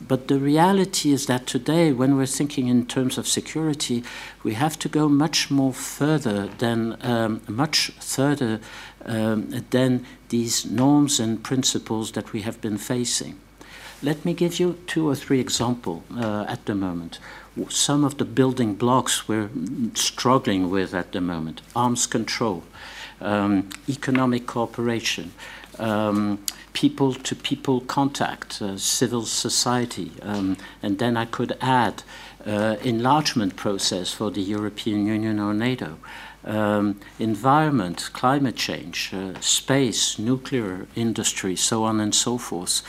But 0.00 0.28
the 0.28 0.38
reality 0.38 1.12
is 1.12 1.26
that 1.26 1.46
today, 1.46 1.92
when 1.92 2.16
we're 2.16 2.24
thinking 2.24 2.68
in 2.68 2.86
terms 2.86 3.18
of 3.18 3.28
security, 3.28 4.02
we 4.42 4.54
have 4.54 4.78
to 4.78 4.88
go 4.88 5.08
much 5.08 5.50
more 5.50 5.74
further 5.74 6.46
than 6.58 6.96
um, 7.02 7.42
much 7.46 7.90
further 8.00 8.60
um, 9.04 9.50
than 9.70 10.06
these 10.30 10.64
norms 10.64 11.20
and 11.20 11.42
principles 11.42 12.12
that 12.12 12.32
we 12.32 12.42
have 12.42 12.60
been 12.62 12.78
facing. 12.78 13.38
Let 14.02 14.24
me 14.24 14.32
give 14.32 14.58
you 14.58 14.78
two 14.86 15.08
or 15.08 15.14
three 15.14 15.40
examples 15.40 16.02
uh, 16.16 16.46
at 16.48 16.64
the 16.66 16.74
moment. 16.74 17.18
Some 17.68 18.04
of 18.04 18.16
the 18.16 18.24
building 18.24 18.74
blocks 18.74 19.28
we're 19.28 19.50
struggling 19.94 20.70
with 20.70 20.94
at 20.94 21.12
the 21.12 21.20
moment 21.20 21.60
arms 21.76 22.06
control, 22.06 22.62
um, 23.20 23.68
economic 23.88 24.46
cooperation, 24.46 25.32
people 26.72 27.14
to 27.14 27.36
people 27.36 27.80
contact, 27.82 28.62
uh, 28.62 28.76
civil 28.78 29.24
society, 29.26 30.12
um, 30.22 30.56
and 30.82 30.98
then 30.98 31.16
I 31.16 31.26
could 31.26 31.56
add 31.60 32.02
uh, 32.46 32.76
enlargement 32.82 33.56
process 33.56 34.12
for 34.12 34.30
the 34.30 34.40
European 34.40 35.06
Union 35.06 35.38
or 35.38 35.52
NATO. 35.52 35.98
Um, 36.42 37.00
environment, 37.18 38.08
climate 38.14 38.56
change, 38.56 39.12
uh, 39.12 39.38
space, 39.40 40.18
nuclear 40.18 40.86
industry, 40.96 41.54
so 41.56 41.84
on 41.84 42.00
and 42.00 42.14
so 42.14 42.38
forth. 42.38 42.82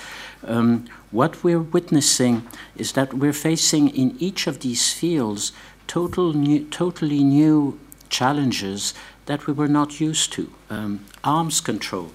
Um, 0.43 0.85
what 1.11 1.43
we're 1.43 1.59
witnessing 1.59 2.47
is 2.75 2.93
that 2.93 3.13
we're 3.13 3.33
facing 3.33 3.89
in 3.89 4.15
each 4.19 4.47
of 4.47 4.59
these 4.59 4.93
fields 4.93 5.51
total 5.87 6.33
new, 6.33 6.65
totally 6.65 7.23
new 7.23 7.79
challenges 8.09 8.93
that 9.25 9.47
we 9.47 9.53
were 9.53 9.67
not 9.67 9.99
used 9.99 10.33
to. 10.33 10.51
Um, 10.69 11.05
arms 11.23 11.61
control. 11.61 12.11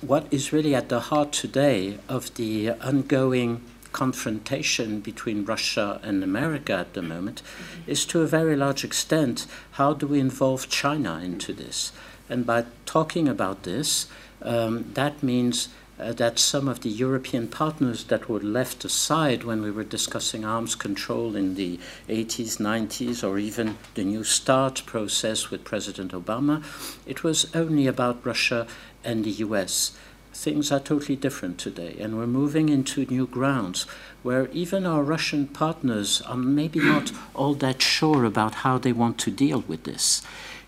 What 0.00 0.26
is 0.30 0.52
really 0.52 0.74
at 0.74 0.88
the 0.88 1.00
heart 1.00 1.32
today 1.32 1.98
of 2.08 2.34
the 2.34 2.70
ongoing 2.70 3.62
confrontation 3.92 5.00
between 5.00 5.44
Russia 5.44 6.00
and 6.02 6.22
America 6.22 6.72
at 6.72 6.94
the 6.94 7.02
moment 7.02 7.42
is 7.86 8.04
to 8.06 8.20
a 8.20 8.26
very 8.26 8.54
large 8.54 8.84
extent 8.84 9.46
how 9.72 9.92
do 9.94 10.06
we 10.06 10.20
involve 10.20 10.68
China 10.68 11.18
into 11.18 11.52
this? 11.52 11.92
And 12.28 12.46
by 12.46 12.66
talking 12.84 13.26
about 13.28 13.62
this, 13.62 14.06
um, 14.42 14.90
that 14.94 15.22
means 15.22 15.68
uh, 15.98 16.12
that 16.12 16.38
some 16.38 16.68
of 16.68 16.80
the 16.80 16.90
European 16.90 17.48
partners 17.48 18.04
that 18.04 18.28
were 18.28 18.40
left 18.40 18.84
aside 18.84 19.44
when 19.44 19.62
we 19.62 19.70
were 19.70 19.84
discussing 19.84 20.44
arms 20.44 20.74
control 20.74 21.34
in 21.34 21.54
the 21.54 21.78
80s, 22.08 22.58
90s, 22.58 23.26
or 23.28 23.38
even 23.38 23.76
the 23.94 24.04
New 24.04 24.24
START 24.24 24.82
process 24.86 25.50
with 25.50 25.64
President 25.64 26.12
Obama, 26.12 26.62
it 27.06 27.24
was 27.24 27.54
only 27.54 27.86
about 27.86 28.24
Russia 28.24 28.66
and 29.04 29.24
the 29.24 29.30
US. 29.30 29.96
Things 30.32 30.70
are 30.70 30.78
totally 30.78 31.16
different 31.16 31.58
today, 31.58 31.96
and 31.98 32.16
we're 32.16 32.26
moving 32.26 32.68
into 32.68 33.06
new 33.06 33.26
grounds 33.26 33.86
where 34.22 34.48
even 34.48 34.86
our 34.86 35.02
Russian 35.02 35.48
partners 35.48 36.20
are 36.22 36.36
maybe 36.36 36.78
not 36.78 37.12
all 37.34 37.54
that 37.54 37.82
sure 37.82 38.24
about 38.24 38.56
how 38.56 38.78
they 38.78 38.92
want 38.92 39.18
to 39.18 39.30
deal 39.30 39.64
with 39.66 39.84
this, 39.84 40.22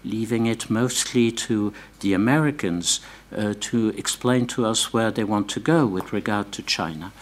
leaving 0.04 0.46
it 0.46 0.70
mostly 0.70 1.30
to 1.30 1.72
the 2.00 2.12
Americans 2.14 3.00
uh, 3.36 3.54
to 3.60 3.88
explain 3.90 4.46
to 4.46 4.66
us 4.66 4.92
where 4.92 5.10
they 5.10 5.24
want 5.24 5.48
to 5.50 5.60
go 5.60 5.86
with 5.86 6.12
regard 6.12 6.52
to 6.52 6.62
China. 6.62 7.12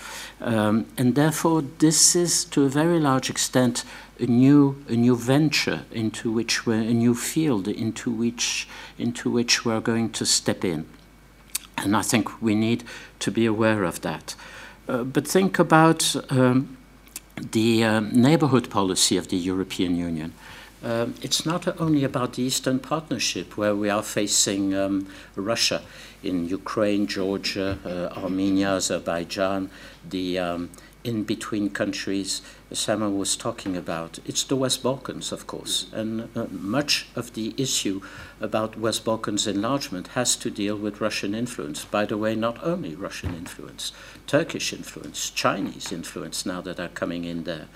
Um, 0.41 0.87
and 0.97 1.15
therefore, 1.15 1.63
this 1.79 2.15
is 2.15 2.45
to 2.47 2.65
a 2.65 2.69
very 2.69 3.01
large 3.01 3.29
extent 3.29 3.85
a 4.21 4.27
new, 4.27 4.85
a 4.89 4.97
new 4.97 5.17
venture 5.17 5.83
into 5.91 6.31
which 6.31 6.67
we're, 6.67 6.81
a 6.81 6.95
new 6.95 7.15
field 7.15 7.69
into 7.69 8.11
which, 8.11 8.69
into 8.99 9.31
which 9.31 9.65
we're 9.65 9.81
going 9.81 10.11
to 10.11 10.27
step 10.27 10.65
in. 10.65 10.87
And 11.77 11.97
I 11.97 12.03
think 12.03 12.43
we 12.43 12.55
need 12.55 12.85
to 13.21 13.31
be 13.31 13.47
aware 13.47 13.85
of 13.85 14.01
that. 14.01 14.35
Uh, 14.89 15.05
but 15.05 15.29
think 15.29 15.59
about 15.59 16.17
um, 16.31 16.77
the 17.53 17.85
um, 17.85 18.11
neighborhood 18.11 18.71
policy 18.71 19.17
of 19.17 19.29
the 19.29 19.37
European 19.37 19.97
Union. 19.97 20.33
Um, 20.83 21.15
it's 21.23 21.45
not 21.45 21.81
only 21.81 22.05
about 22.05 22.35
the 22.35 22.43
Eastern 22.43 22.79
Partnership, 22.79 23.57
where 23.57 23.75
we 23.75 23.91
are 23.91 24.03
facing 24.03 24.75
um, 24.75 25.09
Russia 25.35 25.83
in 26.23 26.49
Ukraine, 26.49 27.07
Georgia, 27.07 27.79
uh, 27.85 28.21
Armenia, 28.21 28.77
Azerbaijan, 28.77 29.71
the 30.09 30.39
um, 30.39 30.71
in 31.05 31.25
between 31.25 31.71
countries 31.71 32.43
Samuel 32.73 33.13
was 33.13 33.35
talking 33.37 33.77
about. 33.77 34.19
It's 34.27 34.45
the 34.45 34.57
West 34.57 34.83
Balkans, 34.83 35.33
of 35.33 35.47
course, 35.47 35.87
and 35.93 36.29
uh, 36.37 36.47
much 36.51 37.07
of 37.17 37.33
the 37.33 37.55
issue 37.57 38.03
about 38.41 38.79
West 38.79 39.05
Balkans 39.05 39.47
enlargement 39.47 40.09
has 40.09 40.37
to 40.37 40.51
deal 40.51 40.77
with 40.77 41.01
Russian 41.01 41.35
influence. 41.35 41.85
By 41.85 42.05
the 42.05 42.19
way, 42.19 42.35
not 42.35 42.63
only 42.63 42.95
Russian 42.95 43.35
influence, 43.35 43.93
Turkish 44.27 44.73
influence, 44.73 45.31
Chinese 45.31 45.93
influence 45.93 46.45
now 46.45 46.61
that 46.61 46.79
are 46.79 46.89
coming 46.89 47.25
in 47.25 47.45
there. 47.45 47.69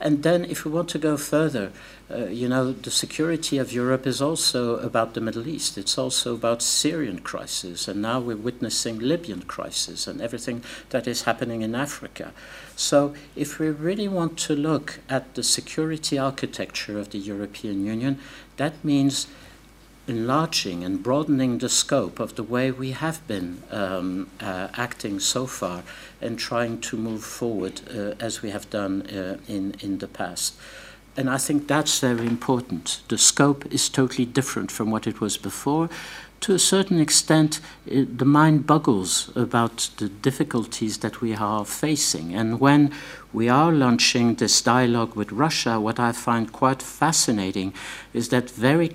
And 0.00 0.22
then, 0.22 0.46
if 0.46 0.64
we 0.64 0.70
want 0.70 0.88
to 0.90 0.98
go 0.98 1.18
further, 1.18 1.72
uh, 2.10 2.24
you 2.26 2.48
know, 2.48 2.72
the 2.72 2.90
security 2.90 3.58
of 3.58 3.70
Europe 3.70 4.06
is 4.06 4.22
also 4.22 4.78
about 4.78 5.12
the 5.12 5.20
Middle 5.20 5.46
East. 5.46 5.76
It's 5.76 5.98
also 5.98 6.34
about 6.34 6.62
Syrian 6.62 7.18
crisis, 7.18 7.86
and 7.86 8.00
now 8.00 8.18
we're 8.18 8.36
witnessing 8.36 8.98
Libyan 8.98 9.42
crisis 9.42 10.06
and 10.06 10.22
everything 10.22 10.62
that 10.88 11.06
is 11.06 11.22
happening 11.22 11.60
in 11.60 11.74
Africa. 11.74 12.32
So, 12.76 13.14
if 13.36 13.58
we 13.58 13.68
really 13.68 14.08
want 14.08 14.38
to 14.38 14.56
look 14.56 15.00
at 15.10 15.34
the 15.34 15.42
security 15.42 16.18
architecture 16.18 16.98
of 16.98 17.10
the 17.10 17.18
European 17.18 17.84
Union, 17.84 18.18
that 18.56 18.82
means 18.82 19.26
enlarging 20.10 20.84
and 20.84 21.02
broadening 21.02 21.58
the 21.58 21.68
scope 21.68 22.18
of 22.18 22.34
the 22.34 22.42
way 22.42 22.70
we 22.70 22.90
have 22.90 23.26
been 23.28 23.62
um, 23.70 24.28
uh, 24.40 24.68
acting 24.74 25.20
so 25.20 25.46
far 25.46 25.82
and 26.20 26.36
trying 26.38 26.80
to 26.80 26.96
move 26.96 27.22
forward 27.22 27.80
uh, 27.88 28.14
as 28.18 28.42
we 28.42 28.50
have 28.50 28.68
done 28.70 29.02
uh, 29.02 29.38
in, 29.46 29.74
in 29.80 29.98
the 29.98 30.08
past. 30.08 30.54
And 31.16 31.30
I 31.30 31.38
think 31.38 31.68
that's 31.68 32.00
very 32.00 32.26
important. 32.26 33.02
The 33.08 33.18
scope 33.18 33.64
is 33.72 33.88
totally 33.88 34.26
different 34.26 34.70
from 34.70 34.90
what 34.90 35.06
it 35.06 35.20
was 35.20 35.36
before. 35.36 35.88
To 36.40 36.54
a 36.54 36.58
certain 36.58 36.98
extent, 36.98 37.60
it, 37.86 38.18
the 38.18 38.24
mind 38.24 38.66
boggles 38.66 39.30
about 39.36 39.90
the 39.98 40.08
difficulties 40.08 40.98
that 40.98 41.20
we 41.20 41.34
are 41.34 41.64
facing. 41.64 42.34
And 42.34 42.58
when 42.58 42.92
we 43.32 43.48
are 43.48 43.70
launching 43.70 44.36
this 44.36 44.62
dialogue 44.62 45.14
with 45.14 45.30
Russia, 45.30 45.78
what 45.78 46.00
I 46.00 46.12
find 46.12 46.50
quite 46.52 46.82
fascinating 46.82 47.74
is 48.14 48.30
that 48.30 48.50
very 48.50 48.88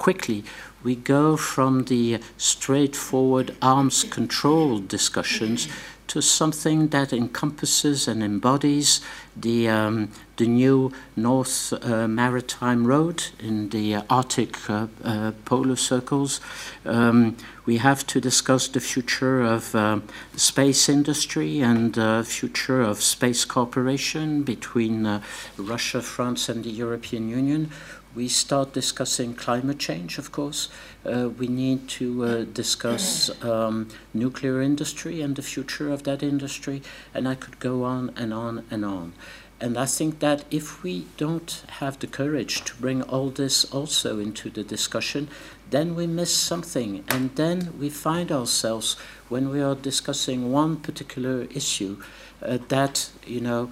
quickly 0.00 0.42
we 0.82 0.96
go 0.96 1.36
from 1.36 1.84
the 1.84 2.18
straightforward 2.38 3.54
arms 3.60 4.02
control 4.04 4.78
discussions 4.78 5.68
to 6.10 6.20
something 6.20 6.88
that 6.88 7.12
encompasses 7.12 8.08
and 8.08 8.20
embodies 8.20 9.00
the, 9.36 9.68
um, 9.68 10.10
the 10.38 10.46
new 10.46 10.90
North 11.14 11.72
uh, 11.72 12.08
Maritime 12.08 12.84
Road 12.84 13.28
in 13.38 13.68
the 13.68 13.96
Arctic 14.10 14.68
uh, 14.68 14.88
uh, 15.04 15.30
polar 15.44 15.76
circles. 15.76 16.40
Um, 16.84 17.36
we 17.64 17.76
have 17.76 18.04
to 18.08 18.20
discuss 18.20 18.66
the 18.66 18.80
future 18.80 19.40
of 19.42 19.72
uh, 19.76 20.00
space 20.34 20.88
industry 20.88 21.60
and 21.60 21.94
the 21.94 22.24
future 22.26 22.80
of 22.80 23.00
space 23.02 23.44
cooperation 23.44 24.42
between 24.42 25.06
uh, 25.06 25.22
Russia, 25.56 26.02
France, 26.02 26.48
and 26.48 26.64
the 26.64 26.70
European 26.70 27.28
Union 27.28 27.70
we 28.14 28.28
start 28.28 28.72
discussing 28.72 29.34
climate 29.34 29.78
change, 29.78 30.18
of 30.18 30.32
course. 30.32 30.68
Uh, 31.04 31.28
we 31.28 31.46
need 31.46 31.88
to 31.88 32.24
uh, 32.24 32.44
discuss 32.44 33.30
um, 33.44 33.88
nuclear 34.12 34.60
industry 34.60 35.22
and 35.22 35.36
the 35.36 35.42
future 35.42 35.92
of 35.92 36.02
that 36.02 36.22
industry, 36.22 36.82
and 37.14 37.28
I 37.28 37.34
could 37.34 37.58
go 37.60 37.84
on 37.84 38.10
and 38.16 38.34
on 38.34 38.64
and 38.70 38.84
on. 38.84 39.12
And 39.60 39.76
I 39.76 39.84
think 39.84 40.20
that 40.20 40.44
if 40.50 40.82
we 40.82 41.06
don't 41.18 41.62
have 41.80 41.98
the 41.98 42.06
courage 42.06 42.64
to 42.64 42.74
bring 42.76 43.02
all 43.02 43.28
this 43.28 43.64
also 43.66 44.18
into 44.18 44.48
the 44.48 44.64
discussion, 44.64 45.28
then 45.68 45.94
we 45.94 46.06
miss 46.06 46.34
something. 46.34 47.04
And 47.08 47.36
then 47.36 47.78
we 47.78 47.90
find 47.90 48.32
ourselves, 48.32 48.96
when 49.28 49.50
we 49.50 49.60
are 49.60 49.74
discussing 49.74 50.50
one 50.50 50.76
particular 50.78 51.42
issue, 51.54 52.02
uh, 52.42 52.58
that, 52.68 53.10
you 53.26 53.42
know, 53.42 53.70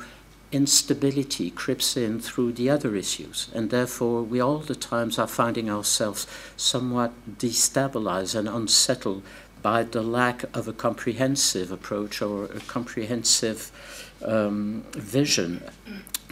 instability 0.50 1.50
creeps 1.50 1.96
in 1.96 2.20
through 2.20 2.52
the 2.52 2.70
other 2.70 2.94
issues, 2.96 3.48
and 3.54 3.70
therefore 3.70 4.22
we 4.22 4.40
all 4.40 4.58
the 4.58 4.74
times 4.74 5.18
are 5.18 5.26
finding 5.26 5.68
ourselves 5.68 6.26
somewhat 6.56 7.12
destabilized 7.38 8.34
and 8.34 8.48
unsettled 8.48 9.22
by 9.62 9.82
the 9.82 10.02
lack 10.02 10.44
of 10.56 10.68
a 10.68 10.72
comprehensive 10.72 11.70
approach 11.70 12.22
or 12.22 12.44
a 12.44 12.60
comprehensive 12.60 13.70
um, 14.24 14.84
vision 14.92 15.62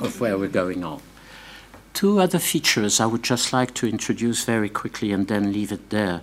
of 0.01 0.21
where 0.21 0.39
we're 0.39 0.49
going 0.49 0.85
on. 0.85 1.03
Two 1.93 2.21
other 2.21 2.39
features 2.39 3.01
I 3.01 3.07
would 3.07 3.23
just 3.23 3.53
like 3.53 3.75
to 3.75 3.89
introduce 3.89 4.45
very 4.45 4.69
quickly 4.69 5.13
and 5.13 5.27
then 5.29 5.53
leave 5.53 5.73
it 5.73 5.91
there. 5.91 6.21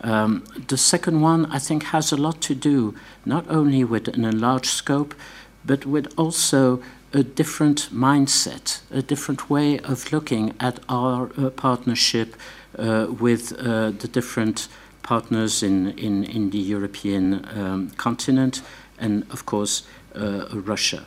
Um, 0.00 0.44
the 0.68 0.78
second 0.78 1.20
one, 1.20 1.46
I 1.46 1.58
think, 1.58 1.84
has 1.84 2.12
a 2.12 2.16
lot 2.16 2.40
to 2.42 2.54
do 2.54 2.94
not 3.24 3.44
only 3.48 3.82
with 3.82 4.08
an 4.08 4.24
enlarged 4.24 4.70
scope, 4.70 5.14
but 5.64 5.84
with 5.84 6.12
also 6.16 6.80
a 7.12 7.22
different 7.22 7.88
mindset, 7.92 8.80
a 8.90 9.02
different 9.02 9.48
way 9.48 9.78
of 9.80 10.12
looking 10.12 10.54
at 10.60 10.78
our 10.88 11.30
uh, 11.38 11.50
partnership 11.50 12.36
uh, 12.78 13.06
with 13.08 13.52
uh, 13.52 13.90
the 13.90 14.08
different 14.08 14.68
partners 15.02 15.62
in, 15.62 15.88
in, 15.98 16.24
in 16.24 16.50
the 16.50 16.58
European 16.58 17.46
um, 17.56 17.90
continent 17.96 18.62
and, 18.98 19.24
of 19.30 19.46
course, 19.46 19.84
uh, 20.14 20.46
Russia. 20.52 21.04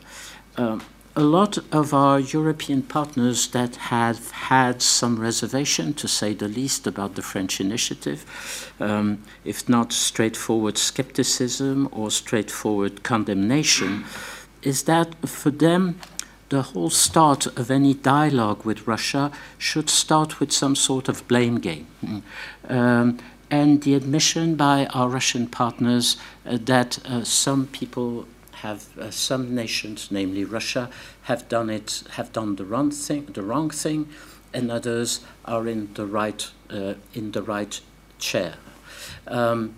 Um, 0.57 0.81
a 1.15 1.21
lot 1.21 1.57
of 1.73 1.93
our 1.93 2.19
European 2.19 2.81
partners 2.81 3.47
that 3.49 3.75
have 3.75 4.31
had 4.31 4.81
some 4.81 5.19
reservation, 5.19 5.93
to 5.95 6.07
say 6.07 6.33
the 6.33 6.47
least, 6.47 6.87
about 6.87 7.15
the 7.15 7.21
French 7.21 7.59
initiative, 7.59 8.73
um, 8.79 9.21
if 9.43 9.67
not 9.67 9.91
straightforward 9.91 10.77
skepticism 10.77 11.89
or 11.91 12.09
straightforward 12.09 13.03
condemnation, 13.03 14.05
is 14.61 14.83
that 14.83 15.15
for 15.27 15.51
them, 15.51 15.99
the 16.49 16.61
whole 16.61 16.89
start 16.89 17.45
of 17.57 17.71
any 17.71 17.93
dialogue 17.93 18.65
with 18.65 18.85
Russia 18.85 19.31
should 19.57 19.89
start 19.89 20.39
with 20.39 20.51
some 20.51 20.75
sort 20.75 21.07
of 21.07 21.25
blame 21.27 21.59
game. 21.59 21.87
Um, 22.67 23.19
and 23.49 23.81
the 23.83 23.95
admission 23.95 24.55
by 24.55 24.85
our 24.87 25.09
Russian 25.09 25.47
partners 25.47 26.17
uh, 26.45 26.57
that 26.63 26.99
uh, 27.05 27.23
some 27.23 27.67
people 27.67 28.25
have, 28.61 28.97
uh, 28.97 29.11
some 29.11 29.55
nations, 29.55 30.09
namely 30.11 30.45
Russia, 30.45 30.89
have 31.23 31.47
done 31.49 31.69
it, 31.69 32.03
have 32.11 32.31
done 32.31 32.55
the 32.55 32.65
wrong 32.65 32.91
thing, 32.91 33.25
the 33.25 33.41
wrong 33.41 33.69
thing, 33.69 34.07
and 34.53 34.71
others 34.71 35.21
are 35.45 35.67
in 35.67 35.93
the 35.93 36.05
right, 36.05 36.49
uh, 36.69 36.93
in 37.13 37.31
the 37.31 37.41
right 37.41 37.81
chair. 38.19 38.55
Um, 39.27 39.75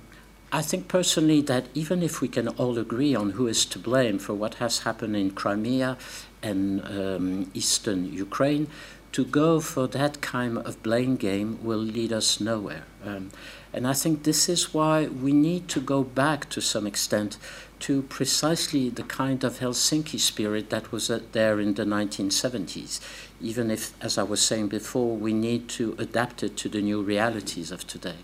I 0.56 0.62
think 0.62 0.88
personally 0.88 1.42
that 1.42 1.66
even 1.74 2.04
if 2.04 2.22
we 2.22 2.28
can 2.28 2.48
all 2.48 2.78
agree 2.78 3.16
on 3.16 3.32
who 3.32 3.48
is 3.48 3.66
to 3.66 3.80
blame 3.80 4.20
for 4.20 4.36
what 4.36 4.56
has 4.56 4.80
happened 4.80 5.16
in 5.16 5.32
Crimea 5.32 5.98
and 6.44 6.86
um, 6.86 7.52
eastern 7.56 8.14
Ukraine, 8.14 8.68
to 9.14 9.26
go 9.26 9.60
for 9.60 9.88
that 9.88 10.22
kind 10.22 10.60
of 10.60 10.84
blame 10.84 11.16
game 11.16 11.58
will 11.64 11.80
lead 11.80 12.14
us 12.14 12.40
nowhere. 12.40 12.84
Um, 13.04 13.32
and 13.74 13.88
I 13.88 13.94
think 13.94 14.24
this 14.24 14.48
is 14.48 14.76
why 14.76 15.08
we 15.08 15.34
need 15.34 15.68
to 15.70 15.82
go 15.82 16.04
back 16.04 16.52
to 16.52 16.62
some 16.62 16.86
extent 16.86 17.38
to 17.80 18.04
precisely 18.04 18.90
the 18.90 19.04
kind 19.04 19.44
of 19.44 19.58
Helsinki 19.58 20.20
spirit 20.20 20.70
that 20.70 20.92
was 20.92 21.08
there 21.32 21.60
in 21.60 21.74
the 21.74 21.84
1970s, 21.84 23.00
even 23.42 23.72
if, 23.72 23.92
as 24.04 24.20
I 24.20 24.24
was 24.24 24.40
saying 24.40 24.68
before, 24.68 25.18
we 25.18 25.34
need 25.34 25.68
to 25.70 25.96
adapt 25.98 26.44
it 26.44 26.56
to 26.58 26.70
the 26.70 26.82
new 26.82 27.02
realities 27.02 27.72
of 27.72 27.88
today. 27.88 28.18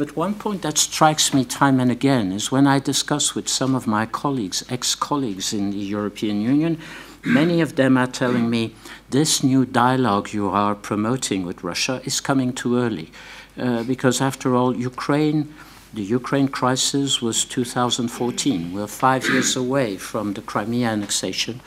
But 0.00 0.16
one 0.16 0.32
point 0.32 0.62
that 0.62 0.78
strikes 0.78 1.34
me 1.34 1.44
time 1.44 1.78
and 1.78 1.90
again 1.90 2.32
is 2.32 2.50
when 2.50 2.66
I 2.66 2.78
discuss 2.78 3.34
with 3.34 3.50
some 3.50 3.74
of 3.74 3.86
my 3.86 4.06
colleagues, 4.06 4.64
ex 4.70 4.94
colleagues 4.94 5.52
in 5.52 5.72
the 5.72 5.76
European 5.96 6.40
Union, 6.40 6.78
many 7.22 7.60
of 7.60 7.76
them 7.76 7.98
are 7.98 8.06
telling 8.06 8.48
me 8.48 8.74
this 9.10 9.44
new 9.44 9.66
dialogue 9.66 10.32
you 10.32 10.48
are 10.48 10.74
promoting 10.74 11.44
with 11.44 11.62
Russia 11.62 12.00
is 12.06 12.18
coming 12.18 12.54
too 12.54 12.78
early. 12.78 13.12
Uh, 13.58 13.82
because 13.82 14.22
after 14.22 14.56
all, 14.56 14.74
Ukraine, 14.74 15.54
the 15.92 16.02
Ukraine 16.02 16.48
crisis 16.48 17.20
was 17.20 17.44
2014. 17.44 18.72
We're 18.72 18.86
five 18.86 19.28
years 19.28 19.54
away 19.54 19.98
from 19.98 20.32
the 20.32 20.40
Crimea 20.40 20.88
annexation 20.88 21.60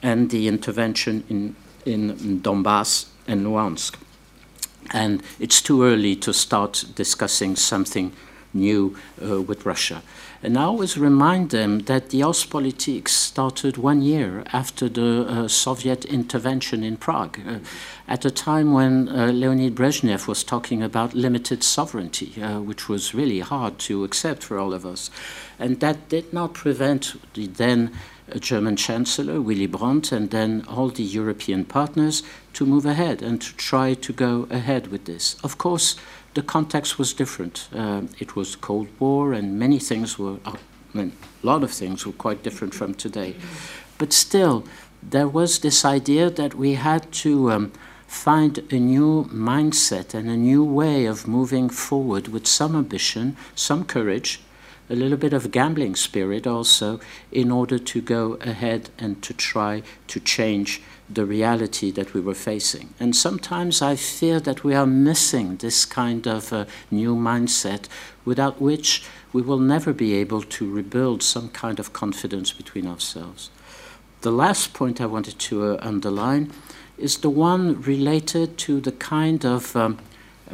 and 0.00 0.30
the 0.30 0.46
intervention 0.46 1.24
in, 1.28 1.56
in 1.84 2.40
Donbass 2.40 3.06
and 3.26 3.44
Luhansk. 3.44 3.96
And 4.92 5.22
it's 5.40 5.62
too 5.62 5.82
early 5.82 6.16
to 6.16 6.32
start 6.32 6.84
discussing 6.94 7.56
something 7.56 8.12
new 8.54 8.96
uh, 9.22 9.40
with 9.42 9.66
Russia. 9.66 10.02
And 10.42 10.58
I 10.58 10.64
always 10.64 10.98
remind 10.98 11.50
them 11.50 11.80
that 11.80 12.10
the 12.10 12.20
Ostpolitik 12.20 13.08
started 13.08 13.78
one 13.78 14.02
year 14.02 14.44
after 14.52 14.90
the 14.90 15.26
uh, 15.26 15.48
Soviet 15.48 16.04
intervention 16.04 16.84
in 16.84 16.98
Prague, 16.98 17.38
uh, 17.46 17.58
at 18.06 18.26
a 18.26 18.30
time 18.30 18.74
when 18.74 19.08
uh, 19.08 19.32
Leonid 19.32 19.74
Brezhnev 19.74 20.28
was 20.28 20.44
talking 20.44 20.82
about 20.82 21.14
limited 21.14 21.64
sovereignty, 21.64 22.42
uh, 22.42 22.60
which 22.60 22.90
was 22.90 23.14
really 23.14 23.40
hard 23.40 23.78
to 23.78 24.04
accept 24.04 24.42
for 24.42 24.58
all 24.58 24.74
of 24.74 24.84
us. 24.84 25.10
And 25.58 25.80
that 25.80 26.10
did 26.10 26.32
not 26.32 26.52
prevent 26.52 27.14
the 27.32 27.46
then 27.46 27.92
German 28.40 28.76
Chancellor, 28.76 29.40
Willy 29.40 29.66
Brandt, 29.66 30.12
and 30.12 30.30
then 30.30 30.64
all 30.68 30.88
the 30.88 31.02
European 31.02 31.64
partners 31.64 32.22
to 32.54 32.66
move 32.66 32.86
ahead 32.86 33.22
and 33.22 33.40
to 33.40 33.54
try 33.56 33.94
to 33.94 34.12
go 34.12 34.46
ahead 34.50 34.88
with 34.88 35.04
this. 35.04 35.36
Of 35.44 35.58
course, 35.58 35.96
the 36.34 36.42
context 36.42 36.98
was 36.98 37.12
different. 37.12 37.68
Uh, 37.74 38.02
it 38.18 38.34
was 38.34 38.52
the 38.52 38.58
Cold 38.58 38.88
War, 38.98 39.32
and 39.32 39.58
many 39.58 39.78
things 39.78 40.18
were, 40.18 40.38
uh, 40.44 40.56
I 40.94 40.98
mean, 40.98 41.12
a 41.42 41.46
lot 41.46 41.62
of 41.62 41.70
things 41.70 42.06
were 42.06 42.12
quite 42.12 42.42
different 42.42 42.74
from 42.74 42.94
today. 42.94 43.36
But 43.98 44.12
still, 44.12 44.64
there 45.02 45.28
was 45.28 45.58
this 45.58 45.84
idea 45.84 46.30
that 46.30 46.54
we 46.54 46.74
had 46.74 47.12
to 47.12 47.52
um, 47.52 47.72
find 48.06 48.58
a 48.72 48.78
new 48.78 49.28
mindset 49.32 50.14
and 50.14 50.28
a 50.28 50.36
new 50.36 50.64
way 50.64 51.06
of 51.06 51.28
moving 51.28 51.68
forward 51.68 52.28
with 52.28 52.46
some 52.46 52.74
ambition, 52.74 53.36
some 53.54 53.84
courage, 53.84 54.40
a 54.94 54.96
little 54.96 55.18
bit 55.18 55.32
of 55.32 55.50
gambling 55.50 55.96
spirit 55.96 56.46
also 56.46 57.00
in 57.32 57.50
order 57.50 57.78
to 57.78 58.00
go 58.00 58.34
ahead 58.40 58.90
and 58.96 59.20
to 59.22 59.34
try 59.34 59.82
to 60.06 60.20
change 60.20 60.80
the 61.10 61.26
reality 61.26 61.90
that 61.90 62.14
we 62.14 62.20
were 62.20 62.34
facing. 62.34 62.94
And 63.00 63.14
sometimes 63.14 63.82
I 63.82 63.96
fear 63.96 64.38
that 64.40 64.62
we 64.62 64.74
are 64.74 64.86
missing 64.86 65.56
this 65.56 65.84
kind 65.84 66.26
of 66.26 66.52
uh, 66.52 66.64
new 66.90 67.16
mindset 67.16 67.88
without 68.24 68.60
which 68.60 69.02
we 69.32 69.42
will 69.42 69.58
never 69.58 69.92
be 69.92 70.14
able 70.14 70.42
to 70.42 70.70
rebuild 70.70 71.22
some 71.22 71.48
kind 71.48 71.80
of 71.80 71.92
confidence 71.92 72.52
between 72.52 72.86
ourselves. 72.86 73.50
The 74.20 74.30
last 74.30 74.72
point 74.74 75.00
I 75.00 75.06
wanted 75.06 75.38
to 75.40 75.64
uh, 75.64 75.78
underline 75.82 76.52
is 76.96 77.18
the 77.18 77.30
one 77.30 77.82
related 77.82 78.56
to 78.58 78.80
the 78.80 78.92
kind 78.92 79.44
of 79.44 79.74
um, 79.74 79.98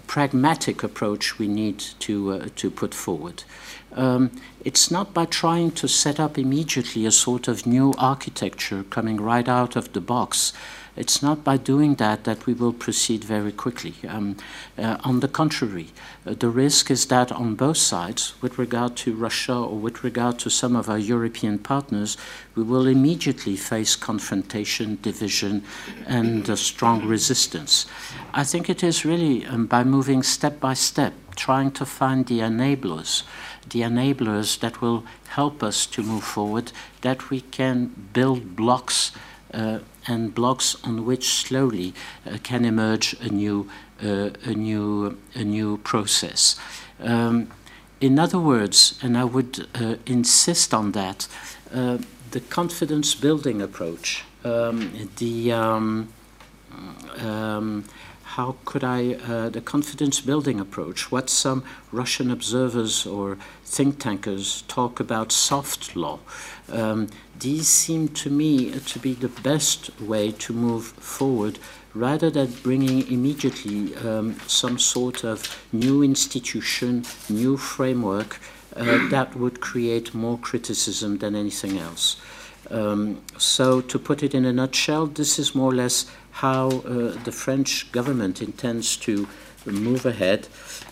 pragmatic 0.06 0.82
approach 0.82 1.38
we 1.38 1.46
need 1.46 1.78
to, 2.00 2.32
uh, 2.32 2.48
to 2.56 2.70
put 2.70 2.94
forward 2.94 3.44
um, 3.92 4.30
it's 4.64 4.90
not 4.90 5.14
by 5.14 5.24
trying 5.24 5.70
to 5.72 5.88
set 5.88 6.20
up 6.20 6.38
immediately 6.38 7.06
a 7.06 7.10
sort 7.10 7.48
of 7.48 7.66
new 7.66 7.94
architecture 7.98 8.84
coming 8.84 9.20
right 9.20 9.48
out 9.48 9.76
of 9.76 9.92
the 9.92 10.00
box 10.00 10.52
it's 10.96 11.22
not 11.22 11.44
by 11.44 11.56
doing 11.56 11.94
that 11.94 12.24
that 12.24 12.46
we 12.46 12.52
will 12.52 12.72
proceed 12.72 13.24
very 13.24 13.52
quickly. 13.52 13.94
Um, 14.08 14.36
uh, 14.76 14.98
on 15.04 15.20
the 15.20 15.28
contrary, 15.28 15.88
uh, 16.26 16.34
the 16.34 16.50
risk 16.50 16.90
is 16.90 17.06
that 17.06 17.30
on 17.32 17.54
both 17.54 17.76
sides, 17.76 18.34
with 18.42 18.58
regard 18.58 18.96
to 18.96 19.14
Russia 19.14 19.54
or 19.54 19.78
with 19.78 20.02
regard 20.02 20.38
to 20.40 20.50
some 20.50 20.74
of 20.74 20.90
our 20.90 20.98
European 20.98 21.58
partners, 21.58 22.16
we 22.54 22.62
will 22.62 22.86
immediately 22.86 23.56
face 23.56 23.96
confrontation, 23.96 24.98
division, 25.00 25.64
and 26.06 26.48
a 26.48 26.56
strong 26.56 27.06
resistance. 27.06 27.86
I 28.34 28.44
think 28.44 28.68
it 28.68 28.82
is 28.82 29.04
really 29.04 29.46
um, 29.46 29.66
by 29.66 29.84
moving 29.84 30.22
step 30.22 30.60
by 30.60 30.74
step, 30.74 31.14
trying 31.36 31.70
to 31.72 31.86
find 31.86 32.26
the 32.26 32.40
enablers, 32.40 33.22
the 33.70 33.80
enablers 33.80 34.58
that 34.60 34.80
will 34.80 35.04
help 35.28 35.62
us 35.62 35.86
to 35.86 36.02
move 36.02 36.24
forward, 36.24 36.72
that 37.00 37.30
we 37.30 37.40
can 37.40 38.08
build 38.12 38.56
blocks 38.56 39.12
uh, 39.52 39.80
and 40.06 40.34
blocks 40.34 40.76
on 40.84 41.04
which 41.04 41.28
slowly 41.28 41.94
uh, 42.26 42.38
can 42.42 42.64
emerge 42.64 43.14
a 43.20 43.28
new, 43.28 43.68
uh, 44.02 44.30
a 44.44 44.54
new, 44.54 45.18
a 45.34 45.44
new 45.44 45.78
process. 45.78 46.58
Um, 47.00 47.50
in 48.00 48.18
other 48.18 48.38
words, 48.38 48.98
and 49.02 49.16
I 49.16 49.24
would 49.24 49.66
uh, 49.74 49.96
insist 50.06 50.72
on 50.72 50.92
that, 50.92 51.28
uh, 51.72 51.98
the 52.30 52.40
confidence 52.40 53.14
building 53.14 53.60
approach, 53.60 54.24
um, 54.44 55.08
the 55.18 55.52
um, 55.52 56.12
um, 57.18 57.84
how 58.40 58.56
could 58.64 58.82
I, 58.82 59.00
uh, 59.32 59.50
the 59.50 59.60
confidence 59.60 60.18
building 60.22 60.58
approach, 60.60 61.12
what 61.12 61.28
some 61.28 61.62
Russian 61.92 62.30
observers 62.30 62.94
or 63.04 63.36
think 63.66 63.98
tankers 63.98 64.62
talk 64.66 64.98
about 64.98 65.30
soft 65.30 65.94
law. 65.94 66.18
Um, 66.72 67.08
these 67.38 67.68
seem 67.68 68.08
to 68.22 68.30
me 68.30 68.50
to 68.92 68.98
be 68.98 69.12
the 69.12 69.34
best 69.50 69.80
way 70.00 70.32
to 70.44 70.54
move 70.54 70.86
forward 71.16 71.58
rather 71.92 72.30
than 72.30 72.48
bringing 72.62 72.98
immediately 73.16 73.94
um, 73.96 74.26
some 74.46 74.78
sort 74.78 75.22
of 75.32 75.38
new 75.72 76.02
institution, 76.02 77.04
new 77.28 77.58
framework 77.58 78.30
uh, 78.74 79.08
that 79.14 79.36
would 79.36 79.60
create 79.60 80.14
more 80.14 80.38
criticism 80.38 81.18
than 81.18 81.34
anything 81.34 81.76
else. 81.78 82.16
Um, 82.70 83.20
so, 83.36 83.80
to 83.80 83.98
put 83.98 84.22
it 84.22 84.32
in 84.32 84.44
a 84.44 84.52
nutshell, 84.52 85.06
this 85.06 85.38
is 85.40 85.54
more 85.56 85.72
or 85.72 85.74
less 85.74 86.06
how 86.40 86.68
uh, 86.68 87.12
the 87.24 87.32
French 87.32 87.92
government 87.92 88.40
intends 88.40 88.96
to 88.96 89.28
move 89.66 90.06
ahead 90.06 90.48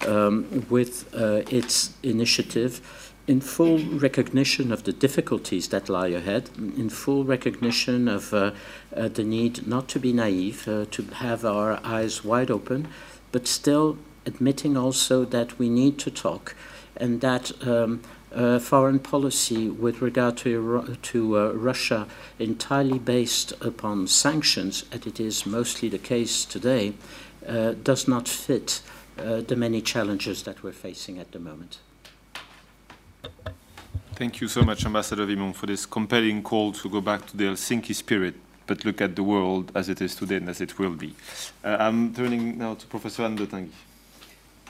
um, 0.06 0.66
with 0.68 1.08
uh, 1.14 1.42
its 1.50 1.94
initiative. 2.02 3.12
In 3.26 3.40
full 3.40 3.78
recognition 3.78 4.72
of 4.72 4.84
the 4.84 4.92
difficulties 4.92 5.68
that 5.68 5.88
lie 5.88 6.08
ahead, 6.08 6.50
in 6.56 6.88
full 6.88 7.24
recognition 7.24 8.08
of 8.08 8.32
uh, 8.32 8.52
uh 8.96 9.08
the 9.08 9.24
need 9.24 9.66
not 9.66 9.88
to 9.88 9.98
be 9.98 10.12
naive, 10.12 10.68
uh, 10.68 10.84
to 10.90 11.02
have 11.24 11.44
our 11.44 11.80
eyes 11.84 12.24
wide 12.24 12.50
open, 12.50 12.88
but 13.32 13.46
still 13.46 13.96
admitting 14.26 14.76
also 14.76 15.24
that 15.24 15.58
we 15.58 15.68
need 15.68 15.98
to 15.98 16.10
talk 16.10 16.54
and 16.96 17.20
that 17.20 17.52
um, 17.66 18.00
uh, 18.34 18.58
foreign 18.58 18.98
policy 18.98 19.68
with 19.68 20.00
regard 20.00 20.36
to, 20.38 20.96
to 21.02 21.38
uh, 21.38 21.52
Russia 21.52 22.06
entirely 22.38 22.98
based 22.98 23.52
upon 23.60 24.06
sanctions, 24.06 24.84
as 24.92 25.06
it 25.06 25.20
is 25.20 25.46
mostly 25.46 25.88
the 25.88 25.98
case 25.98 26.44
today, 26.44 26.94
uh, 27.46 27.72
does 27.82 28.06
not 28.06 28.28
fit 28.28 28.82
uh, 29.18 29.40
the 29.40 29.56
many 29.56 29.80
challenges 29.80 30.42
that 30.42 30.62
we're 30.62 30.72
facing 30.72 31.18
at 31.18 31.32
the 31.32 31.38
moment. 31.38 31.78
Thank 34.14 34.40
you 34.40 34.48
so 34.48 34.62
much, 34.62 34.84
Ambassador 34.84 35.26
Vimont, 35.26 35.54
for 35.54 35.66
this 35.66 35.86
compelling 35.86 36.42
call 36.42 36.72
to 36.72 36.88
go 36.88 37.00
back 37.00 37.24
to 37.26 37.36
the 37.36 37.44
Helsinki 37.44 37.94
spirit, 37.94 38.34
but 38.66 38.84
look 38.84 39.00
at 39.00 39.14
the 39.14 39.22
world 39.22 39.70
as 39.74 39.88
it 39.88 40.00
is 40.00 40.16
today 40.16 40.36
and 40.36 40.48
as 40.48 40.60
it 40.60 40.78
will 40.78 40.94
be. 40.94 41.14
Uh, 41.64 41.76
I'm 41.78 42.12
turning 42.12 42.58
now 42.58 42.74
to 42.74 42.86
Professor 42.86 43.22
Anne 43.22 43.36
de 43.36 43.46
Tinguy. 43.46 43.70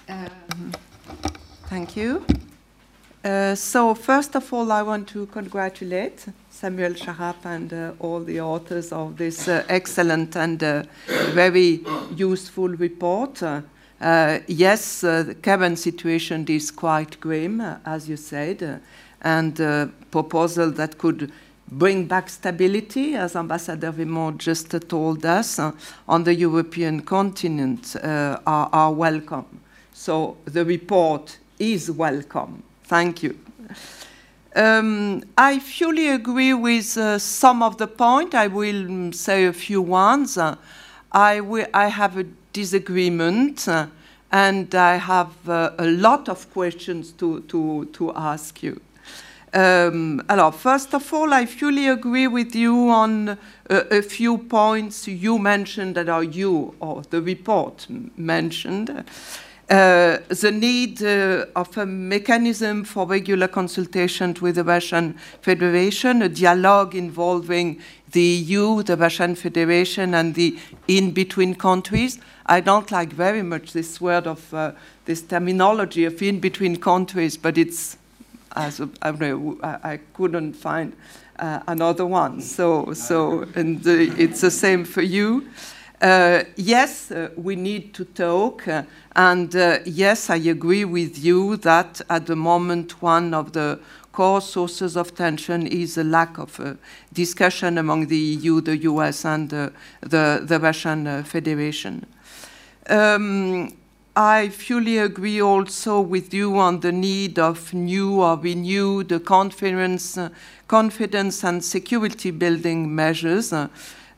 Um, 0.09 0.72
thank 1.68 1.96
you. 1.96 2.24
Uh, 3.28 3.54
so 3.54 3.94
first 3.94 4.34
of 4.36 4.52
all, 4.54 4.72
I 4.72 4.82
want 4.82 5.06
to 5.08 5.26
congratulate 5.26 6.24
Samuel 6.48 6.94
Charap 6.94 7.44
and 7.44 7.70
uh, 7.70 7.92
all 8.00 8.20
the 8.20 8.40
authors 8.40 8.90
of 8.90 9.18
this 9.18 9.48
uh, 9.48 9.64
excellent 9.68 10.34
and 10.34 10.62
uh, 10.64 10.84
very 11.34 11.84
useful 12.16 12.68
report. 12.68 13.42
Uh, 13.42 13.60
yes, 14.46 15.02
the 15.02 15.36
current 15.42 15.78
situation 15.78 16.46
is 16.48 16.70
quite 16.70 17.20
grim, 17.20 17.60
as 17.84 18.08
you 18.08 18.16
said, 18.16 18.80
and 19.20 19.60
a 19.60 19.90
proposal 20.10 20.70
that 20.70 20.96
could 20.96 21.30
bring 21.70 22.06
back 22.06 22.30
stability, 22.30 23.14
as 23.14 23.36
Ambassador 23.36 23.92
Vimont 23.92 24.38
just 24.38 24.70
told 24.88 25.26
us, 25.26 25.60
on 26.08 26.24
the 26.24 26.34
European 26.34 27.02
continent 27.02 27.94
are, 28.02 28.40
are 28.72 28.92
welcome. 28.92 29.60
So 29.92 30.38
the 30.46 30.64
report 30.64 31.36
is 31.58 31.90
welcome. 31.90 32.62
Thank 32.89 33.22
you. 33.22 33.39
Um, 34.57 35.22
I 35.36 35.59
fully 35.59 36.09
agree 36.09 36.55
with 36.55 36.97
uh, 36.97 37.18
some 37.18 37.62
of 37.62 37.76
the 37.76 37.86
point. 37.86 38.34
I 38.34 38.47
will 38.47 39.12
say 39.12 39.45
a 39.45 39.53
few 39.53 39.82
ones. 39.82 40.39
Uh, 40.39 40.57
I, 41.12 41.43
I 41.74 41.89
have 41.89 42.16
a 42.16 42.24
disagreement 42.55 43.68
uh, 43.68 43.89
and 44.32 44.74
I 44.74 44.97
have 44.97 45.47
uh, 45.47 45.72
a 45.78 45.86
lot 45.86 46.30
of 46.30 46.51
questions 46.51 47.12
to, 47.12 47.43
to, 47.43 47.91
to 47.93 48.14
ask 48.14 48.62
you. 48.62 48.80
Um, 49.53 50.22
first 50.53 50.95
of 50.95 51.12
all, 51.12 51.34
I 51.34 51.45
fully 51.45 51.89
agree 51.89 52.26
with 52.26 52.55
you 52.55 52.89
on 52.89 53.36
a, 53.68 53.99
a, 53.99 54.03
few 54.03 54.39
points 54.39 55.09
you 55.09 55.39
mentioned 55.39 55.95
that 55.97 56.09
are 56.09 56.24
you 56.24 56.74
or 56.80 57.03
the 57.11 57.20
report 57.20 57.86
mentioned. 58.16 59.05
Uh, 59.68 60.16
the 60.28 60.50
need 60.50 61.02
uh, 61.02 61.44
of 61.54 61.76
a 61.76 61.84
mechanism 61.84 62.84
for 62.84 63.06
regular 63.06 63.46
consultation 63.46 64.34
with 64.40 64.54
the 64.54 64.64
Russian 64.64 65.12
Federation, 65.42 66.22
a 66.22 66.28
dialogue 66.30 66.94
involving 66.94 67.78
the 68.12 68.22
EU, 68.22 68.82
the 68.82 68.96
Russian 68.96 69.34
Federation, 69.34 70.14
and 70.14 70.34
the 70.34 70.58
in-between 70.86 71.54
countries. 71.54 72.18
I 72.46 72.60
don't 72.60 72.90
like 72.90 73.12
very 73.12 73.42
much 73.42 73.74
this 73.74 74.00
word 74.00 74.26
of 74.26 74.54
uh, 74.54 74.72
this 75.04 75.20
terminology 75.20 76.06
of 76.06 76.22
in-between 76.22 76.76
countries, 76.76 77.36
but 77.36 77.58
it's 77.58 77.98
as 78.56 78.80
a, 78.80 78.88
I, 79.02 79.92
I, 79.92 80.00
couldn't 80.14 80.54
find 80.54 80.96
uh, 81.38 81.60
another 81.66 82.06
one. 82.06 82.40
So, 82.40 82.94
so 82.94 83.46
and 83.54 83.86
it's 83.86 84.40
the 84.40 84.50
same 84.50 84.86
for 84.86 85.02
you. 85.02 85.46
Uh, 86.01 86.44
yes, 86.55 87.11
uh, 87.11 87.28
we 87.36 87.57
need 87.57 87.92
to 87.92 88.05
talk, 88.05 88.68
uh, 88.68 88.84
and 89.16 89.57
uh, 89.57 89.78
yes, 89.84 90.30
I 90.30 90.36
agree 90.36 90.84
with 90.84 91.18
you 91.18 91.57
that 91.57 92.01
at 92.09 92.26
the 92.26 92.36
moment 92.36 93.03
one 93.03 93.34
of 93.34 93.53
the 93.53 93.80
core 94.12 94.40
sources 94.40 94.96
of 94.96 95.12
tension 95.16 95.66
is 95.66 95.99
a 95.99 96.05
lack 96.05 96.38
of 96.38 96.61
uh, 96.61 96.74
discussion 97.12 97.78
among 97.78 98.07
the 98.07 98.16
EU, 98.16 98.61
the 98.61 98.76
US, 98.76 99.24
and 99.24 99.51
the, 99.51 99.72
the 100.03 100.61
Russian 100.62 101.24
Federation. 101.24 102.07
Um, 102.88 103.72
I 104.14 104.51
fully 104.51 104.99
agree 104.99 105.42
also 105.42 106.01
with 106.01 106.32
you 106.32 106.59
on 106.59 106.78
the 106.78 106.92
need 106.92 107.40
of 107.40 107.74
new 107.74 108.20
or 108.20 108.36
renewed 108.36 109.24
confidence, 109.24 110.16
confidence 110.68 111.44
and 111.44 111.64
security 111.64 112.30
building 112.30 112.94
measures. 112.94 113.53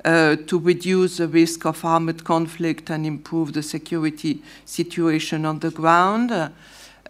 Uh, 0.03 0.35
to 0.47 0.59
reduce 0.59 1.19
the 1.19 1.29
risk 1.29 1.67
of 1.67 1.85
armed 1.85 2.25
conflict 2.25 2.89
and 2.89 3.05
improve 3.05 3.53
the 3.53 3.63
security 3.63 4.43
situation 4.65 5.45
on 5.45 5.59
the 5.59 5.71
ground. 5.71 6.31
Uh, 6.33 6.49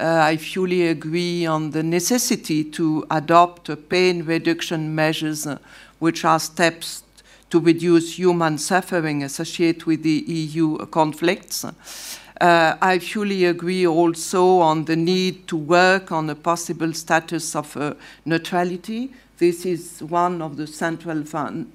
I 0.00 0.36
fully 0.36 0.88
agree 0.88 1.46
on 1.46 1.70
the 1.70 1.84
necessity 1.84 2.64
to 2.64 3.06
adopt 3.08 3.70
pain 3.88 4.24
reduction 4.24 4.92
measures, 4.92 5.46
uh, 5.46 5.58
which 6.00 6.24
are 6.24 6.40
steps 6.40 7.04
to 7.50 7.60
reduce 7.60 8.18
human 8.18 8.58
suffering 8.58 9.22
associated 9.22 9.84
with 9.84 10.02
the 10.02 10.24
EU 10.26 10.78
conflicts. 10.86 11.64
Uh, 11.64 12.76
I 12.80 12.98
fully 12.98 13.44
agree 13.44 13.86
also 13.86 14.58
on 14.58 14.86
the 14.86 14.96
need 14.96 15.46
to 15.46 15.56
work 15.56 16.10
on 16.10 16.28
a 16.30 16.34
possible 16.34 16.92
status 16.94 17.54
of 17.54 17.76
uh, 17.76 17.94
neutrality 18.24 19.12
this 19.40 19.64
is 19.64 20.02
one 20.02 20.42
of 20.42 20.58
the 20.58 20.66
central, 20.66 21.24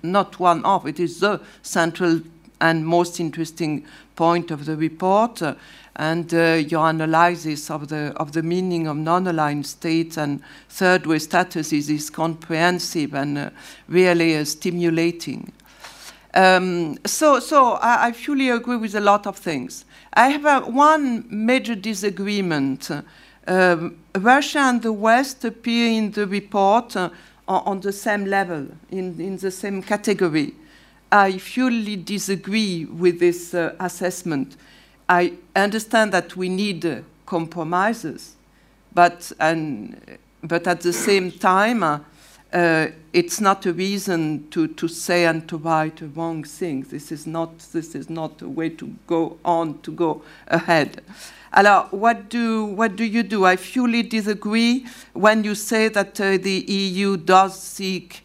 not 0.04 0.40
one 0.40 0.64
of, 0.64 0.86
it 0.86 1.00
is 1.00 1.20
the 1.20 1.42
central 1.64 2.22
and 2.62 2.86
most 2.86 3.20
interesting 3.20 3.84
point 4.16 4.52
of 4.52 4.66
the 4.66 4.78
report. 4.78 5.42
Uh, 5.42 5.56
and 5.98 6.34
uh, 6.34 6.62
your 6.68 6.90
analysis 6.90 7.72
of 7.72 7.88
the, 7.88 8.14
of 8.18 8.34
the 8.34 8.44
meaning 8.44 8.86
of 8.88 8.98
non-aligned 8.98 9.66
states 9.66 10.18
and 10.18 10.42
third 10.70 11.06
way 11.08 11.18
statuses 11.18 11.90
is 11.90 12.10
comprehensive 12.10 13.16
and 13.16 13.38
uh, 13.38 13.50
really 13.88 14.38
uh, 14.38 14.46
stimulating. 14.46 15.52
Um, 16.34 16.98
so, 17.06 17.40
so 17.40 17.74
I, 17.74 18.08
I, 18.08 18.12
fully 18.12 18.50
agree 18.50 18.76
with 18.76 18.94
a 18.94 19.00
lot 19.00 19.26
of 19.26 19.38
things. 19.38 19.86
I 20.14 20.30
have 20.30 20.68
one 20.68 21.26
major 21.30 21.76
disagreement. 21.76 22.92
Um, 23.48 23.98
Russia 24.14 24.60
and 24.60 24.82
the 24.82 24.92
West 24.92 25.46
appear 25.46 25.88
in 25.88 26.12
the 26.12 26.28
report 26.28 26.98
uh, 26.98 27.10
on 27.48 27.80
the 27.82 27.92
same 27.92 28.26
level, 28.26 28.68
in, 28.90 29.20
in 29.20 29.38
the 29.38 29.52
same 29.52 29.82
category. 29.82 30.54
I 31.12 31.38
fully 31.38 31.96
disagree 31.96 32.86
with 32.86 33.20
this 33.20 33.54
uh, 33.54 33.76
assessment. 33.80 34.58
I 35.08 35.34
understand 35.56 36.12
that 36.14 36.36
we 36.36 36.50
need 36.50 36.86
uh, 36.86 37.02
compromises, 37.26 38.36
but, 38.94 39.32
and, 39.40 40.18
but 40.44 40.68
at 40.68 40.82
the 40.82 40.94
same 40.94 41.32
time, 41.32 41.84
uh, 41.84 42.00
uh, 42.54 42.88
it's 43.12 43.42
not 43.42 43.66
a 43.66 43.74
reason 43.74 44.48
to, 44.50 44.68
to 44.68 44.88
say 44.88 45.26
and 45.26 45.48
to 45.50 45.58
write 45.58 46.02
a 46.02 46.08
wrong 46.08 46.44
thing. 46.44 46.84
This 46.84 47.12
is 47.12 47.28
not, 47.28 47.60
this 47.74 47.96
is 47.96 48.10
not 48.10 48.42
a 48.42 48.48
way 48.48 48.70
to 48.70 48.96
go 49.08 49.38
on, 49.44 49.80
to 49.82 49.92
go 49.92 50.22
ahead. 50.48 51.02
Alors, 51.58 51.88
what 51.92 52.30
do, 52.30 52.66
what 52.66 52.98
do 52.98 53.06
you 53.06 53.24
do? 53.24 53.46
I 53.46 53.56
fully 53.56 54.04
disagree 54.04 54.86
when 55.14 55.46
you 55.46 55.56
say 55.56 55.88
that 55.88 56.20
uh, 56.20 56.32
the 56.38 56.66
EU 56.68 57.16
does 57.16 57.58
seek 57.58 58.25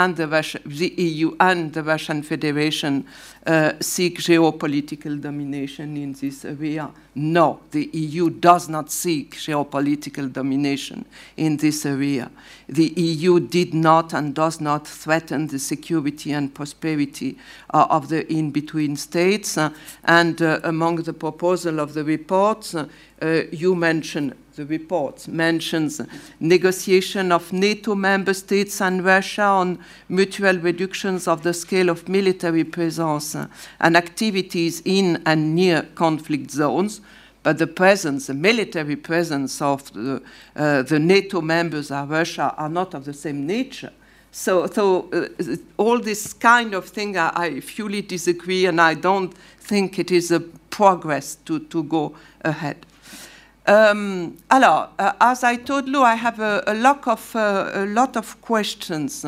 and 0.00 0.16
the, 0.16 0.26
Russia, 0.26 0.58
the 0.64 0.94
EU 0.96 1.36
and 1.38 1.72
the 1.74 1.82
Russian 1.82 2.22
Federation 2.22 3.04
uh, 3.46 3.72
seek 3.80 4.18
geopolitical 4.18 5.20
domination 5.20 5.96
in 5.96 6.14
this 6.14 6.44
area. 6.44 6.90
No, 7.14 7.60
the 7.70 7.90
EU 7.92 8.30
does 8.30 8.68
not 8.68 8.90
seek 8.90 9.36
geopolitical 9.36 10.32
domination 10.32 11.04
in 11.36 11.58
this 11.58 11.84
area. 11.84 12.30
The 12.68 12.94
EU 12.96 13.40
did 13.40 13.74
not 13.74 14.14
and 14.14 14.34
does 14.34 14.60
not 14.60 14.86
threaten 14.86 15.48
the 15.48 15.58
security 15.58 16.32
and 16.32 16.54
prosperity 16.54 17.36
uh, 17.74 17.86
of 17.90 18.08
the 18.08 18.30
in-between 18.32 18.96
states. 18.96 19.58
Uh, 19.58 19.70
and 20.04 20.40
uh, 20.40 20.60
among 20.64 20.96
the 21.02 21.12
proposal 21.12 21.78
of 21.78 21.92
the 21.92 22.04
reports, 22.04 22.74
uh, 22.74 22.86
you 23.52 23.74
mentioned 23.74 24.34
the 24.60 24.66
report 24.66 25.26
mentions 25.26 26.02
negotiation 26.38 27.32
of 27.32 27.50
NATO 27.50 27.94
member 27.94 28.34
states 28.34 28.82
and 28.82 29.02
Russia 29.02 29.42
on 29.42 29.78
mutual 30.10 30.58
reductions 30.58 31.26
of 31.26 31.42
the 31.42 31.54
scale 31.54 31.88
of 31.88 32.10
military 32.10 32.64
presence 32.64 33.34
and 33.80 33.96
activities 33.96 34.82
in 34.84 35.22
and 35.24 35.54
near 35.54 35.82
conflict 35.94 36.50
zones. 36.50 37.00
But 37.42 37.56
the 37.56 37.66
presence, 37.66 38.26
the 38.26 38.34
military 38.34 38.96
presence 38.96 39.62
of 39.62 39.90
the, 39.94 40.22
uh, 40.54 40.82
the 40.82 40.98
NATO 40.98 41.40
members 41.40 41.90
and 41.90 42.10
Russia 42.10 42.54
are 42.58 42.68
not 42.68 42.92
of 42.92 43.06
the 43.06 43.14
same 43.14 43.46
nature. 43.46 43.92
So, 44.30 44.66
so 44.66 45.08
uh, 45.10 45.56
all 45.78 45.98
this 45.98 46.34
kind 46.34 46.74
of 46.74 46.84
thing, 46.84 47.16
I, 47.16 47.32
I, 47.34 47.60
fully 47.60 48.02
disagree, 48.02 48.66
and 48.66 48.78
I 48.78 48.92
don't 48.92 49.32
think 49.58 49.98
it 49.98 50.10
is 50.10 50.30
a 50.30 50.40
progress 50.40 51.36
to, 51.46 51.60
to 51.60 51.82
go 51.82 52.14
ahead. 52.42 52.84
Um, 53.66 54.36
alors, 54.48 54.88
uh, 54.98 55.12
as 55.20 55.44
I 55.44 55.56
told 55.56 55.86
you, 55.86 56.02
I 56.02 56.14
have 56.14 56.40
a, 56.40 56.62
a, 56.66 56.74
lot, 56.74 57.06
of, 57.06 57.36
uh, 57.36 57.70
a 57.74 57.86
lot 57.86 58.16
of 58.16 58.40
questions. 58.40 59.24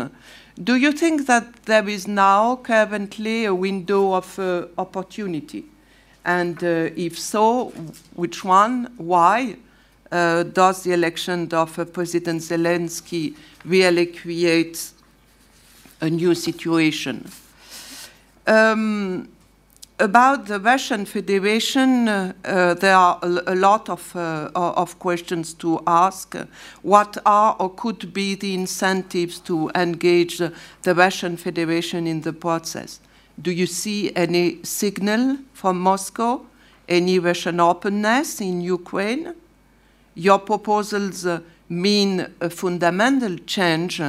Do 0.63 0.77
you 0.77 0.93
think 0.93 1.27
that 1.27 1.65
there 1.65 1.89
is 1.89 2.09
now 2.09 2.57
currently 2.57 3.45
a 3.45 3.55
window 3.55 4.15
of 4.15 4.39
uh, 4.39 4.67
opportunity? 4.79 5.65
And 6.25 6.63
uh, 6.63 6.91
if 6.97 7.19
so, 7.19 7.73
which 8.15 8.45
one? 8.45 8.93
Why? 8.97 9.57
Uh, 10.11 10.43
does 10.43 10.83
the 10.83 10.93
election 10.93 11.49
of 11.53 11.79
uh, 11.79 11.85
President 11.87 12.43
Zelensky 12.43 13.35
really 13.65 14.07
create 14.07 14.91
a 16.01 16.11
new 16.11 16.35
situation? 16.35 17.31
Um, 18.47 19.29
about 20.03 20.47
the 20.47 20.59
Russian 20.59 21.07
Federation, 21.07 22.09
uh, 22.09 22.33
uh, 22.45 22.75
there 22.75 22.97
are 22.97 23.21
a, 23.23 23.55
a 23.55 23.55
lot 23.55 23.89
of, 23.89 24.15
uh, 24.17 24.51
of, 24.55 24.99
questions 24.99 25.55
to 25.55 25.81
ask. 25.87 26.35
What 26.83 27.19
are 27.25 27.57
or 27.61 27.71
could 27.71 28.13
be 28.13 28.35
the 28.35 28.53
incentives 28.53 29.39
to 29.41 29.71
engage 29.77 30.39
the 30.39 30.95
Russian 30.95 31.37
Federation 31.37 32.09
in 32.09 32.23
the 32.23 32.33
process? 32.33 33.01
Do 33.41 33.53
you 33.53 33.67
see 33.67 34.15
any 34.17 34.63
signal 34.65 35.39
from 35.53 35.81
Moscow, 35.81 36.45
any 36.89 37.21
Russian 37.21 37.61
openness 37.61 38.41
in 38.41 38.61
Ukraine? 38.61 39.35
Your 40.15 40.41
proposals 40.41 41.25
uh, 41.25 41.41
mean 41.73 42.27
a 42.41 42.51
fundamental 42.51 43.37
change 43.47 44.01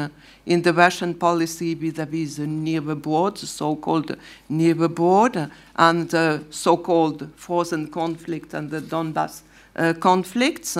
in 0.45 0.61
the 0.61 0.73
Russian 0.73 1.13
policy 1.13 1.73
vis-à-vis 1.73 2.35
the 2.35 2.47
near 2.47 2.91
abroad, 2.91 3.37
the 3.37 3.47
so-called 3.47 4.15
near 4.49 4.83
abroad, 4.83 5.49
and 5.75 6.09
the 6.09 6.43
so-called 6.49 7.29
frozen 7.35 7.87
conflict 7.87 8.53
and 8.53 8.69
the 8.69 8.81
Donbass 8.81 9.41
uh, 9.75 9.93
conflicts. 9.99 10.77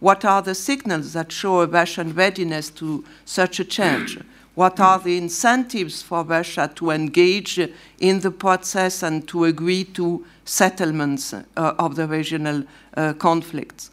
What 0.00 0.24
are 0.24 0.42
the 0.42 0.54
signals 0.54 1.14
that 1.14 1.32
show 1.32 1.62
a 1.62 1.66
Russian 1.66 2.14
readiness 2.14 2.68
to 2.70 3.04
such 3.24 3.58
a 3.58 3.64
change? 3.64 4.18
What 4.54 4.78
are 4.80 4.98
the 4.98 5.16
incentives 5.16 6.02
for 6.02 6.22
Russia 6.22 6.70
to 6.76 6.90
engage 6.90 7.58
in 7.98 8.20
the 8.20 8.30
process 8.30 9.02
and 9.02 9.26
to 9.28 9.44
agree 9.44 9.84
to 9.84 10.24
settlements 10.44 11.32
uh, 11.34 11.42
of 11.56 11.96
the 11.96 12.06
regional 12.06 12.64
uh, 12.96 13.14
conflicts? 13.14 13.90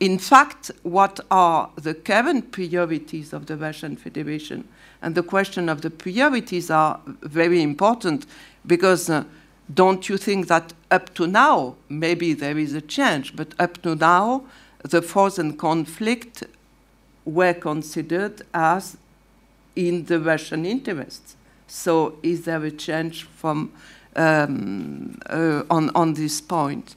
In 0.00 0.18
fact, 0.18 0.70
what 0.82 1.20
are 1.30 1.70
the 1.76 1.92
current 1.92 2.52
priorities 2.52 3.34
of 3.34 3.46
the 3.46 3.56
Russian 3.56 3.96
Federation? 3.96 4.66
And 5.02 5.14
the 5.14 5.22
question 5.22 5.68
of 5.68 5.82
the 5.82 5.90
priorities 5.90 6.70
are 6.70 7.00
very 7.04 7.62
important 7.62 8.26
because 8.66 9.10
uh, 9.10 9.24
don't 9.72 10.08
you 10.08 10.16
think 10.16 10.48
that 10.48 10.72
up 10.90 11.14
to 11.14 11.26
now, 11.26 11.76
maybe 11.88 12.32
there 12.32 12.58
is 12.58 12.74
a 12.74 12.80
change, 12.80 13.36
but 13.36 13.54
up 13.58 13.80
to 13.82 13.94
now, 13.94 14.44
the 14.82 15.02
frozen 15.02 15.56
conflict 15.56 16.44
were 17.26 17.54
considered 17.54 18.42
as 18.54 18.96
in 19.76 20.06
the 20.06 20.18
Russian 20.18 20.64
interests. 20.64 21.36
So 21.66 22.18
is 22.22 22.46
there 22.46 22.64
a 22.64 22.70
change 22.70 23.24
from 23.24 23.72
um, 24.16 25.18
uh, 25.28 25.62
on, 25.70 25.90
on 25.94 26.14
this 26.14 26.40
point? 26.40 26.94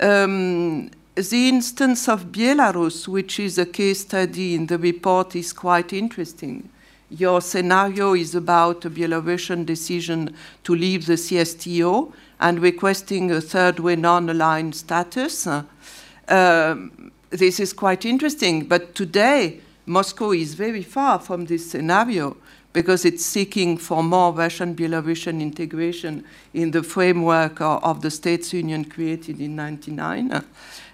Um, 0.00 0.90
the 1.14 1.48
instance 1.48 2.08
of 2.08 2.32
Belarus, 2.32 3.06
which 3.06 3.38
is 3.38 3.56
a 3.56 3.66
case 3.66 4.00
study 4.00 4.54
in 4.54 4.66
the 4.66 4.78
report, 4.78 5.36
is 5.36 5.52
quite 5.52 5.92
interesting. 5.92 6.68
Your 7.08 7.40
scenario 7.40 8.14
is 8.14 8.34
about 8.34 8.84
a 8.84 8.90
Belarusian 8.90 9.64
decision 9.64 10.34
to 10.64 10.74
leave 10.74 11.06
the 11.06 11.12
CSTO 11.12 12.12
and 12.40 12.58
requesting 12.58 13.30
a 13.30 13.40
third 13.40 13.78
way 13.78 13.94
non-aligned 13.94 14.74
status. 14.74 15.46
Uh, 15.46 16.76
this 17.30 17.60
is 17.60 17.72
quite 17.72 18.04
interesting, 18.04 18.64
but 18.64 18.96
today 18.96 19.60
Moscow 19.86 20.32
is 20.32 20.54
very 20.54 20.82
far 20.82 21.20
from 21.20 21.44
this 21.44 21.70
scenario 21.70 22.36
because 22.74 23.04
it's 23.04 23.24
seeking 23.24 23.78
for 23.78 24.02
more 24.02 24.32
Russian 24.32 24.74
Belarusian 24.74 25.40
integration 25.40 26.24
in 26.52 26.72
the 26.72 26.82
framework 26.82 27.60
of, 27.60 28.02
the 28.02 28.10
States 28.10 28.52
Union 28.52 28.84
created 28.84 29.40
in 29.40 29.56
1999. 29.56 30.44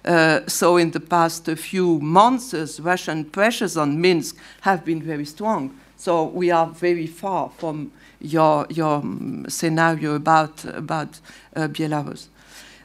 Uh, 0.05 0.41
so 0.47 0.76
in 0.76 0.91
the 0.91 1.01
past 1.01 1.47
few 1.57 1.99
months, 2.01 2.78
Russian 2.81 3.24
pressures 3.24 3.78
on 3.78 3.99
Minsk 3.99 4.37
have 4.61 4.85
been 4.85 5.03
very 5.03 5.24
strong. 5.24 5.74
So 5.97 6.24
we 6.24 6.51
are 6.51 6.66
very 6.66 7.07
far 7.07 7.51
from 7.57 7.91
your, 8.20 8.66
your 8.68 8.97
um, 8.97 9.47
scenario 9.49 10.14
about, 10.14 10.62
about 10.66 11.18
uh, 11.57 11.68
Belarus. 11.68 12.28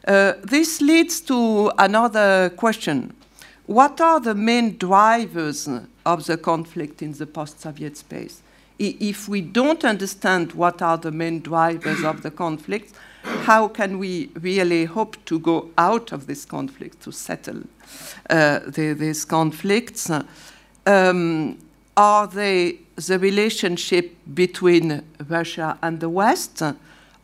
Uh, 0.07 0.33
this 0.41 0.81
leads 0.81 1.19
to 1.21 1.69
another 1.77 2.49
question. 2.55 3.13
What 3.65 3.99
are 3.99 4.21
the 4.21 4.35
main 4.35 4.77
drivers 4.77 5.67
of 6.05 6.25
the 6.25 6.37
conflict 6.37 7.01
in 7.01 7.11
the 7.11 7.25
post-Soviet 7.25 7.97
space? 7.97 8.41
If 8.77 9.29
we 9.29 9.41
don't 9.41 9.85
understand 9.85 10.51
what 10.53 10.81
are 10.81 10.97
the 10.97 11.11
main 11.11 11.39
drivers 11.39 12.03
of 12.03 12.23
the 12.23 12.31
conflict, 12.31 12.93
how 13.23 13.67
can 13.67 13.97
we 13.99 14.29
really 14.41 14.85
hope 14.85 15.17
to 15.25 15.39
go 15.39 15.69
out 15.77 16.11
of 16.11 16.27
this 16.27 16.45
conflict, 16.45 17.01
to 17.03 17.11
settle 17.11 17.61
uh, 18.29 18.59
the, 18.67 18.93
these 18.93 19.25
conflicts? 19.25 20.11
Um, 20.85 21.57
are 21.97 22.27
they 22.27 22.79
the 22.95 23.17
relationship 23.17 24.15
between 24.33 25.03
Russia 25.29 25.77
and 25.81 25.99
the 25.99 26.09
West, 26.09 26.61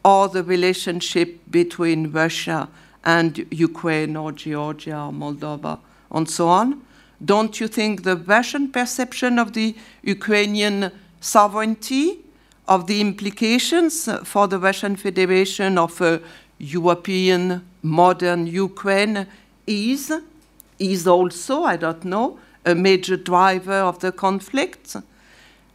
or 0.04 0.30
the 0.30 0.43
relationship 0.43 1.39
between 1.52 2.12
Russia 2.12 2.70
and 3.04 3.45
Ukraine 3.52 4.16
or 4.16 4.32
Georgia 4.32 4.97
or 4.97 5.12
Moldova, 5.12 5.80
and 6.12 6.30
so 6.30 6.47
on? 6.47 6.82
Don't 7.24 7.60
you 7.60 7.68
think 7.68 8.04
the 8.04 8.16
Russian 8.16 8.72
perception 8.72 9.38
of 9.38 9.54
the 9.54 9.76
Ukrainian 10.02 10.91
sovereignty 11.22 12.19
of 12.67 12.88
the 12.88 12.99
implications 12.99 14.09
for 14.24 14.47
the 14.47 14.59
Russian 14.59 14.95
Federation 14.97 15.78
of 15.78 16.01
a 16.01 16.19
European 16.57 17.65
modern 17.82 18.47
Ukraine 18.47 19.26
is, 19.65 20.11
is 20.78 21.07
also, 21.07 21.63
I 21.63 21.78
don't 21.78 22.03
know, 22.03 22.38
a 22.65 22.76
major 22.76 23.17
driver 23.17 23.80
of 23.82 23.99
the 23.99 24.11
conflict. 24.11 24.95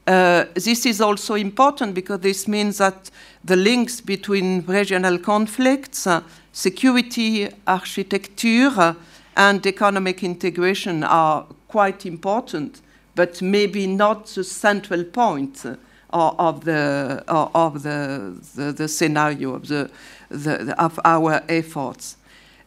Uh, 0.06 0.44
this 0.54 0.86
is 0.86 1.00
also 1.00 1.34
important 1.34 1.94
because 1.94 2.20
this 2.20 2.46
means 2.46 2.78
that 2.78 3.10
the 3.44 3.56
links 3.56 4.00
between 4.00 4.64
regional 4.66 5.18
conflicts, 5.18 6.06
uh, 6.06 6.22
security 6.52 7.48
architecture, 7.66 8.94
and 9.36 9.66
economic 9.66 10.22
integration 10.22 11.04
are 11.04 11.44
quite 11.68 12.06
important, 12.06 12.80
but 13.16 13.42
maybe 13.42 13.86
not 13.86 14.26
the 14.26 14.44
central 14.44 15.02
point 15.02 15.64
of 16.10 16.64
the 16.64 17.24
of 17.26 17.82
the, 17.82 18.36
the, 18.54 18.72
the 18.72 18.88
scenario 18.88 19.54
of 19.54 19.66
the, 19.66 19.90
the, 20.28 20.74
of 20.80 21.00
our 21.04 21.42
efforts. 21.48 22.16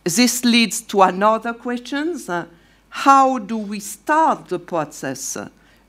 This 0.03 0.43
leads 0.43 0.81
to 0.81 1.03
another 1.03 1.53
question: 1.53 2.19
uh, 2.27 2.45
How 2.89 3.37
do 3.39 3.57
we 3.57 3.79
start 3.79 4.49
the 4.49 4.59
process? 4.59 5.37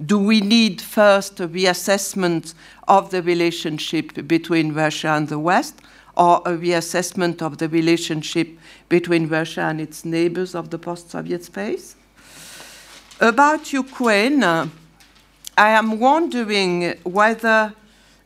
Do 0.04 0.18
we 0.18 0.40
need 0.40 0.80
first 0.80 1.40
a 1.40 1.48
reassessment 1.48 2.54
of 2.88 3.10
the 3.10 3.22
relationship 3.22 4.26
between 4.26 4.72
Russia 4.72 5.08
and 5.08 5.28
the 5.28 5.38
West, 5.38 5.80
or 6.16 6.42
a 6.46 6.52
reassessment 6.52 7.42
of 7.42 7.58
the 7.58 7.68
relationship 7.68 8.48
between 8.88 9.28
Russia 9.28 9.62
and 9.62 9.80
its 9.80 10.04
neighbors 10.04 10.54
of 10.54 10.70
the 10.70 10.78
post-Soviet 10.78 11.44
space? 11.44 11.96
About 13.22 13.70
Ukraine, 13.74 14.42
I 14.42 14.70
am 15.58 16.00
wondering 16.00 16.94
whether 17.02 17.74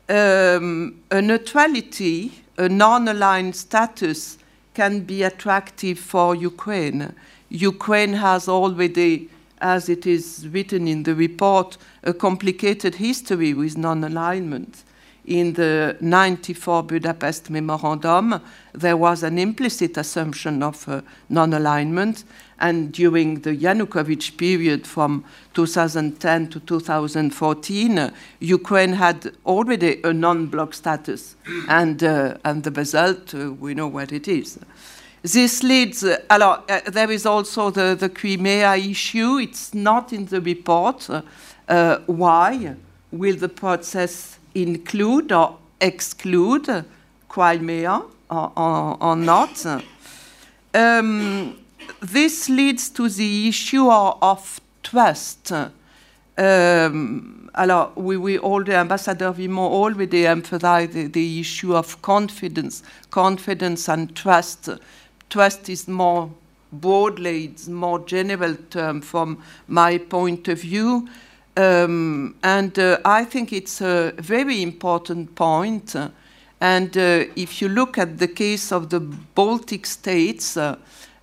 um, 0.09 1.03
a 1.11 1.21
neutrality, 1.21 2.31
a 2.57 2.69
non-aligned 2.69 3.57
status, 3.57 4.39
can 4.73 5.01
be 5.01 5.25
attractive 5.25 5.99
for 5.99 6.37
Ukraine. 6.37 7.13
Ukraine 7.49 8.13
has 8.13 8.47
already, 8.49 9.29
as 9.61 9.89
it 9.89 10.07
is 10.07 10.47
written 10.53 10.87
in 10.87 11.03
the 11.03 11.17
report, 11.17 11.77
a 12.05 12.15
complicated 12.15 12.95
history 12.95 13.53
with 13.53 13.77
non-alignment. 13.77 14.85
In 15.27 15.55
the 15.55 15.97
94 16.03 16.83
Budapest 16.83 17.49
Memorandum, 17.49 18.43
there 18.75 18.97
was 18.97 19.22
an 19.22 19.39
implicit 19.39 19.97
assumption 19.97 20.62
of 20.62 20.87
uh, 20.87 21.01
non-alignment, 21.31 22.25
and 22.59 22.93
during 22.93 23.41
the 23.41 23.57
Yanukovych 23.57 24.37
period 24.37 24.87
from 24.87 25.25
2010 25.55 26.49
to 26.49 26.61
2014, 26.61 27.99
uh, 27.99 28.11
Ukraine 28.41 28.93
had 28.93 29.33
already 29.47 30.03
a 30.05 30.12
non-bloc 30.12 30.75
status, 30.75 31.37
and, 31.68 32.05
uh, 32.05 32.37
and 32.45 32.62
the 32.62 32.70
result, 32.72 33.35
uh, 33.35 33.51
we 33.55 33.72
know 33.72 33.89
what 33.89 34.12
it 34.12 34.29
is. 34.29 34.59
This 35.22 35.62
leads, 35.62 36.05
uh, 36.05 36.18
alors, 36.29 36.64
uh, 36.68 36.81
there 36.91 37.11
is 37.11 37.25
also 37.25 37.70
the, 37.70 37.97
the 37.99 38.11
Crimea 38.11 38.77
issue. 38.77 39.39
It's 39.39 39.72
not 39.72 40.12
in 40.12 40.27
the 40.27 40.43
report. 40.43 41.09
Why 41.66 42.77
will 43.11 43.37
the 43.37 43.49
process 43.49 44.39
include 44.55 45.33
or 45.33 45.59
exclude 45.81 46.85
Crimea 47.29 48.03
or, 48.31 48.53
or, 48.57 49.03
or 49.03 49.17
not? 49.17 49.67
Um, 50.75 51.57
this 52.01 52.49
leads 52.49 52.91
to 52.91 53.09
the 53.09 53.49
issue 53.49 53.91
of 53.91 54.61
trust. 54.83 55.53
Um, 56.37 57.51
alors, 57.55 57.93
we, 57.95 58.17
we 58.17 58.39
already, 58.39 58.73
Ambassador 58.73 59.33
Vimont 59.33 59.71
already 59.71 60.27
emphasized 60.27 60.93
the, 60.93 61.07
the, 61.07 61.41
issue 61.41 61.77
of 61.77 62.03
confidence, 62.03 62.83
confidence 63.11 63.89
and 63.89 64.15
trust. 64.17 64.69
Trust 65.31 65.69
is 65.69 65.87
more 65.87 66.31
broadly, 66.73 67.45
it's 67.45 67.69
more 67.69 68.01
general 68.01 68.57
term 68.71 69.01
from 69.01 69.43
my 69.69 69.99
point 69.99 70.49
of 70.49 70.61
view. 70.61 71.09
Um, 71.57 72.35
and 72.43 72.77
uh, 72.79 72.99
I 73.05 73.25
think 73.25 73.53
it's 73.53 73.81
a 73.81 74.13
very 74.19 74.63
important 74.63 75.35
point. 75.35 75.95
and 76.61 76.97
uh, 76.97 77.25
if 77.37 77.61
you 77.61 77.69
look 77.69 77.99
at 77.99 78.19
the 78.19 78.29
case 78.29 78.73
of 78.73 78.89
the 78.89 79.01
Baltic 79.01 79.87
states, 79.87 80.57
uh, 80.57 80.77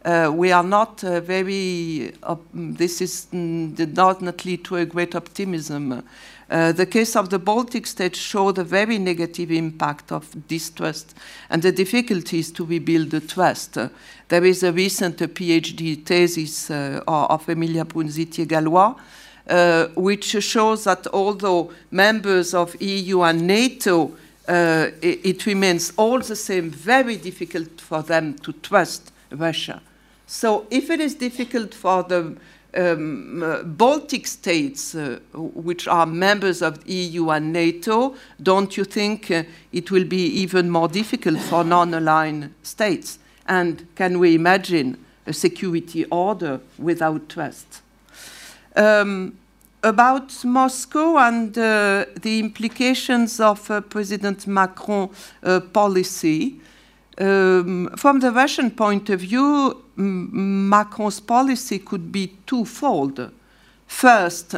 uh, 0.04 0.32
we 0.34 0.52
are 0.52 0.64
not 0.64 1.04
uh, 1.04 1.20
very, 1.20 2.14
this 2.54 3.02
is 3.02 3.28
mm, 3.34 3.76
did 3.76 3.96
not, 3.96 4.22
not 4.22 4.46
lead 4.46 4.64
to 4.66 4.78
a 4.78 4.86
great 4.86 5.16
optimism. 5.16 6.04
Uh, 6.50 6.72
the 6.74 6.86
case 6.86 7.16
of 7.16 7.30
the 7.30 7.40
Baltic 7.40 7.88
states 7.88 8.20
showed 8.20 8.58
a 8.58 8.64
very 8.64 8.98
negative 8.98 9.52
impact 9.52 10.12
of 10.12 10.28
distrust 10.48 11.16
and 11.50 11.62
the 11.62 11.72
difficulties 11.72 12.52
to 12.52 12.66
rebuild 12.66 13.10
the 13.12 13.22
trust. 13.22 13.78
Uh, 13.78 13.90
there 14.28 14.44
is 14.44 14.64
a 14.64 14.72
recent 14.72 15.18
PhD 15.18 16.04
thesis 16.04 16.70
uh, 16.70 17.02
of 17.08 17.48
Emilia 17.48 17.86
Brunzitti-Gallois 17.86 18.96
uh, 19.52 19.88
which 19.96 20.42
shows 20.44 20.86
that 20.86 21.06
although 21.14 21.72
members 21.92 22.54
of 22.54 22.82
EU 22.82 23.22
and 23.22 23.46
NATO, 23.46 24.12
it, 24.48 25.20
it 25.24 25.46
remains 25.46 25.94
all 25.98 26.20
the 26.20 26.36
same 26.36 26.70
very 26.72 27.16
difficult 27.18 27.80
for 27.80 28.02
them 28.02 28.34
to 28.40 28.54
trust 28.54 29.12
Russia. 29.30 29.82
So 30.26 30.66
if 30.72 30.90
it 30.90 31.00
is 31.02 31.16
difficult 31.16 31.74
for 31.74 32.04
the 32.04 32.38
um, 32.74 33.44
uh, 33.44 33.64
Baltic 33.64 34.28
states, 34.28 34.96
uh, 34.96 35.20
which 35.34 35.88
are 35.88 36.06
members 36.06 36.62
of 36.62 36.88
EU 36.88 37.30
and 37.30 37.52
NATO, 37.52 38.16
don't 38.42 38.76
you 38.78 38.84
think 38.84 39.30
uh, 39.30 39.44
it 39.72 39.92
will 39.92 40.06
be 40.06 40.26
even 40.26 40.70
more 40.70 40.88
difficult 40.88 41.40
for 41.40 41.64
non-aligned 41.64 42.54
states? 42.64 43.20
And 43.48 43.88
can 43.96 44.20
we 44.20 44.36
imagine 44.36 45.04
a 45.28 45.34
security 45.34 46.06
order 46.06 46.62
without 46.78 47.28
trust? 47.28 47.82
Um, 48.76 49.38
about 49.84 50.46
Moscow 50.46 51.18
and 51.18 51.58
uh, 51.58 52.06
the 52.22 52.40
implications 52.40 53.40
of 53.40 53.70
uh, 53.72 53.82
President 53.82 54.46
Macron's 54.48 55.34
uh, 55.44 55.60
policy, 55.60 56.60
um, 57.20 57.90
from 57.98 58.20
the 58.20 58.32
Russian 58.32 58.72
point 58.72 59.10
of 59.10 59.22
view, 59.22 59.84
Macron's 59.96 61.20
policy 61.20 61.80
could 61.80 62.12
be 62.12 62.34
twofold. 62.46 63.32
First, 63.88 64.56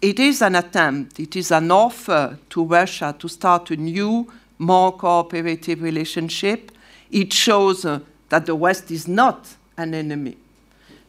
it 0.00 0.18
is 0.18 0.40
an 0.42 0.54
attempt, 0.54 1.20
it 1.20 1.36
is 1.36 1.50
an 1.50 1.70
offer 1.70 2.38
to 2.50 2.64
Russia 2.64 3.14
to 3.18 3.28
start 3.28 3.70
a 3.70 3.76
new, 3.76 4.32
more 4.58 4.96
cooperative 4.96 5.82
relationship. 5.82 6.72
It 7.10 7.32
shows 7.32 7.84
uh, 7.84 8.00
that 8.28 8.46
the 8.46 8.54
West 8.54 8.90
is 8.90 9.08
not 9.08 9.48
an 9.76 9.94
enemy. 9.94 10.36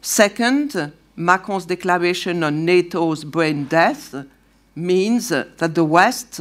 Second, 0.00 0.92
Macron's 1.24 1.66
declaration 1.66 2.42
on 2.42 2.64
NATO's 2.64 3.24
brain 3.24 3.64
death 3.64 4.14
means 4.74 5.28
that 5.28 5.74
the 5.74 5.84
West 5.84 6.40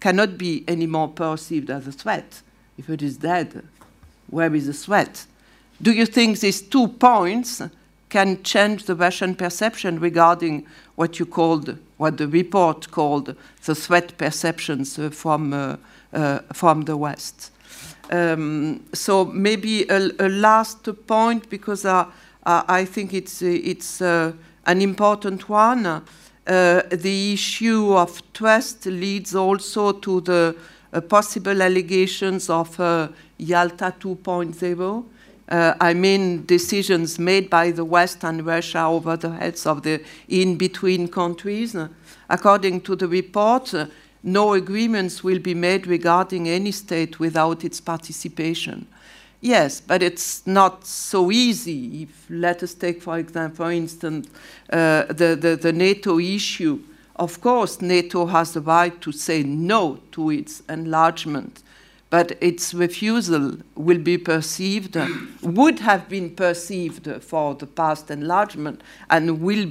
cannot 0.00 0.38
be 0.38 0.64
anymore 0.66 1.08
perceived 1.08 1.70
as 1.70 1.86
a 1.86 1.92
threat. 1.92 2.42
If 2.78 2.88
it 2.88 3.02
is 3.02 3.16
dead, 3.18 3.62
where 4.28 4.54
is 4.54 4.66
the 4.66 4.72
threat? 4.72 5.26
Do 5.82 5.92
you 5.92 6.06
think 6.06 6.40
these 6.40 6.62
two 6.62 6.88
points 6.88 7.62
can 8.08 8.42
change 8.42 8.84
the 8.84 8.94
Russian 8.94 9.34
perception 9.34 10.00
regarding 10.00 10.66
what 10.96 11.18
you 11.18 11.26
called, 11.26 11.78
what 11.96 12.18
the 12.18 12.28
report 12.28 12.90
called, 12.90 13.34
the 13.64 13.74
threat 13.74 14.18
perceptions 14.18 14.98
uh, 14.98 15.10
from, 15.10 15.52
uh, 15.52 15.76
uh, 16.12 16.40
from 16.52 16.82
the 16.82 16.96
West? 16.96 17.50
Um, 18.10 18.82
so 18.92 19.24
maybe 19.24 19.88
a, 19.88 20.10
a, 20.18 20.28
last 20.28 20.88
point, 21.06 21.48
because 21.48 21.84
uh, 21.84 22.06
I 22.44 22.84
think 22.84 23.12
it's, 23.14 23.42
it's 23.42 24.00
uh, 24.00 24.32
an 24.66 24.82
important 24.82 25.48
one. 25.48 25.86
Uh, 25.86 26.02
the 26.90 27.32
issue 27.34 27.92
of 27.94 28.22
trust 28.32 28.86
leads 28.86 29.34
also 29.34 29.92
to 29.92 30.20
the 30.20 30.56
possible 31.08 31.62
allegations 31.62 32.50
of 32.50 32.76
Yalta 33.38 33.94
2.0. 34.00 35.04
Uh, 35.50 35.74
I 35.80 35.94
mean 35.94 36.46
decisions 36.46 37.18
made 37.18 37.50
by 37.50 37.72
the 37.72 37.84
West 37.84 38.22
and 38.22 38.46
Russia 38.46 38.84
over 38.84 39.16
the 39.16 39.30
heads 39.30 39.66
of 39.66 39.82
the 39.82 40.00
in-between 40.28 41.08
countries. 41.08 41.76
According 42.28 42.82
to 42.82 42.94
the 42.94 43.08
report, 43.08 43.74
uh, 43.74 43.86
no 44.22 44.52
agreements 44.52 45.24
will 45.24 45.40
be 45.40 45.54
made 45.54 45.88
regarding 45.88 46.48
any 46.48 46.70
state 46.70 47.18
without 47.18 47.64
its 47.64 47.80
participation. 47.80 48.86
Yes, 49.40 49.80
but 49.80 50.02
it's 50.02 50.46
not 50.46 50.86
so 50.86 51.30
easy. 51.30 52.02
If, 52.02 52.26
let 52.28 52.62
us 52.62 52.74
take, 52.74 53.00
for 53.00 53.18
example, 53.18 53.64
for 53.64 53.72
instance, 53.72 54.28
uh, 54.70 55.04
the, 55.04 55.36
the, 55.40 55.58
the 55.60 55.72
NATO 55.72 56.18
issue. 56.18 56.80
Of 57.16 57.40
course, 57.40 57.80
NATO 57.80 58.26
has 58.26 58.52
the 58.52 58.60
right 58.60 58.98
to 59.00 59.12
say 59.12 59.42
no 59.42 60.00
to 60.12 60.30
its 60.30 60.62
enlargement 60.68 61.62
but 62.10 62.36
its 62.40 62.74
refusal 62.74 63.56
will 63.76 63.98
be 63.98 64.18
perceived, 64.18 64.96
would 65.42 65.78
have 65.78 66.08
been 66.08 66.28
perceived 66.34 67.08
for 67.22 67.54
the 67.54 67.66
past 67.66 68.10
enlargement, 68.10 68.82
and 69.08 69.40
will 69.40 69.68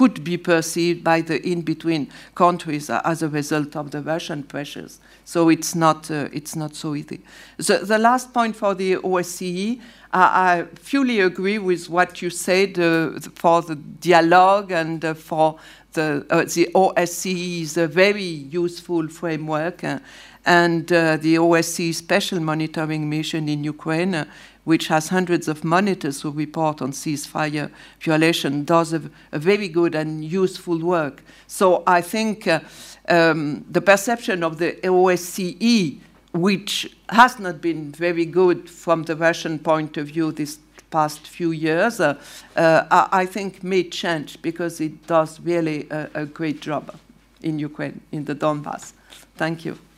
could 0.00 0.24
be 0.24 0.38
perceived 0.38 1.04
by 1.04 1.20
the 1.20 1.46
in-between 1.46 2.08
countries 2.34 2.88
as 2.88 3.22
a 3.22 3.28
result 3.28 3.76
of 3.76 3.90
the 3.90 4.00
Russian 4.00 4.42
pressures. 4.42 4.98
So 5.26 5.50
it's 5.50 5.74
not, 5.74 6.10
uh, 6.10 6.30
it's 6.32 6.56
not 6.56 6.74
so 6.74 6.94
easy. 6.94 7.20
The, 7.58 7.80
the 7.84 7.98
last 7.98 8.32
point 8.32 8.56
for 8.56 8.74
the 8.74 8.96
OSCE, 8.96 9.78
uh, 9.78 9.82
I 10.14 10.64
fully 10.74 11.20
agree 11.20 11.58
with 11.58 11.90
what 11.90 12.22
you 12.22 12.30
said 12.30 12.78
uh, 12.78 13.20
for 13.34 13.60
the 13.60 13.74
dialogue 13.76 14.72
and 14.72 15.04
uh, 15.04 15.12
for 15.12 15.58
the, 15.92 16.24
uh, 16.30 16.44
the 16.44 16.70
OSCE 16.74 17.60
is 17.60 17.76
a 17.76 17.86
very 17.86 18.22
useful 18.22 19.06
framework 19.08 19.84
uh, 19.84 19.98
and 20.46 20.90
uh, 20.90 21.18
the 21.18 21.34
OSCE 21.34 21.94
special 21.94 22.40
monitoring 22.40 23.10
mission 23.10 23.50
in 23.50 23.64
Ukraine, 23.64 24.14
uh, 24.14 24.24
which 24.70 24.86
has 24.86 25.08
hundreds 25.08 25.48
of 25.48 25.64
monitors 25.64 26.22
who 26.22 26.30
report 26.30 26.80
on 26.80 26.92
ceasefire 26.92 27.68
violation, 28.00 28.64
does 28.64 28.92
a, 28.92 29.02
a 29.32 29.38
very 29.40 29.66
good 29.66 29.96
and 29.96 30.24
useful 30.24 30.78
work. 30.78 31.24
So 31.48 31.82
I 31.88 32.00
think 32.00 32.46
uh, 32.46 32.60
um, 33.08 33.64
the 33.68 33.80
perception 33.80 34.44
of 34.44 34.58
the 34.58 34.74
OSCE, 34.84 35.98
which 36.34 36.96
has 37.08 37.40
not 37.40 37.60
been 37.60 37.90
very 37.90 38.24
good 38.24 38.70
from 38.70 39.02
the 39.02 39.16
Russian 39.16 39.58
point 39.58 39.96
of 39.96 40.06
view 40.06 40.30
this 40.30 40.60
past 40.92 41.26
few 41.26 41.50
years, 41.50 41.98
uh, 41.98 42.14
uh, 42.54 43.08
I, 43.10 43.26
think 43.26 43.64
may 43.64 43.82
change 43.82 44.40
because 44.40 44.80
it 44.80 45.04
does 45.08 45.40
really 45.40 45.88
a, 45.90 46.08
a 46.14 46.26
great 46.26 46.60
job 46.60 46.96
in 47.42 47.58
Ukraine, 47.58 48.00
in 48.12 48.24
the 48.24 48.36
Donbass. 48.36 48.92
Thank 49.34 49.64
you. 49.64 49.89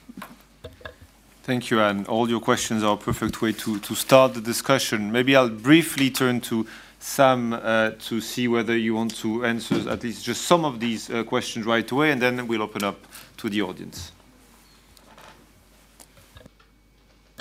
Thank 1.42 1.70
you, 1.70 1.80
Anne. 1.80 2.06
All 2.06 2.30
your 2.30 2.38
questions 2.38 2.84
are 2.84 2.94
a 2.94 2.96
perfect 2.96 3.42
way 3.42 3.52
to, 3.52 3.80
to 3.80 3.94
start 3.96 4.34
the 4.34 4.40
discussion. 4.40 5.10
Maybe 5.10 5.34
I'll 5.34 5.48
briefly 5.48 6.08
turn 6.08 6.40
to 6.42 6.64
Sam 7.00 7.52
uh, 7.52 7.90
to 7.98 8.20
see 8.20 8.46
whether 8.46 8.76
you 8.76 8.94
want 8.94 9.16
to 9.16 9.44
answer 9.44 9.90
at 9.90 10.04
least 10.04 10.24
just 10.24 10.42
some 10.42 10.64
of 10.64 10.78
these 10.78 11.10
uh, 11.10 11.24
questions 11.24 11.66
right 11.66 11.90
away, 11.90 12.12
and 12.12 12.22
then 12.22 12.46
we'll 12.46 12.62
open 12.62 12.84
up 12.84 12.96
to 13.38 13.48
the 13.48 13.60
audience. 13.60 14.12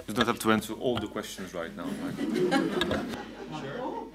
You 0.08 0.16
don't 0.16 0.26
have 0.26 0.40
to 0.40 0.52
answer 0.52 0.74
all 0.74 0.98
the 0.98 1.08
questions 1.08 1.54
right 1.54 1.70
now. 1.78 1.86
Right? 1.86 3.06
sure. 3.62 4.08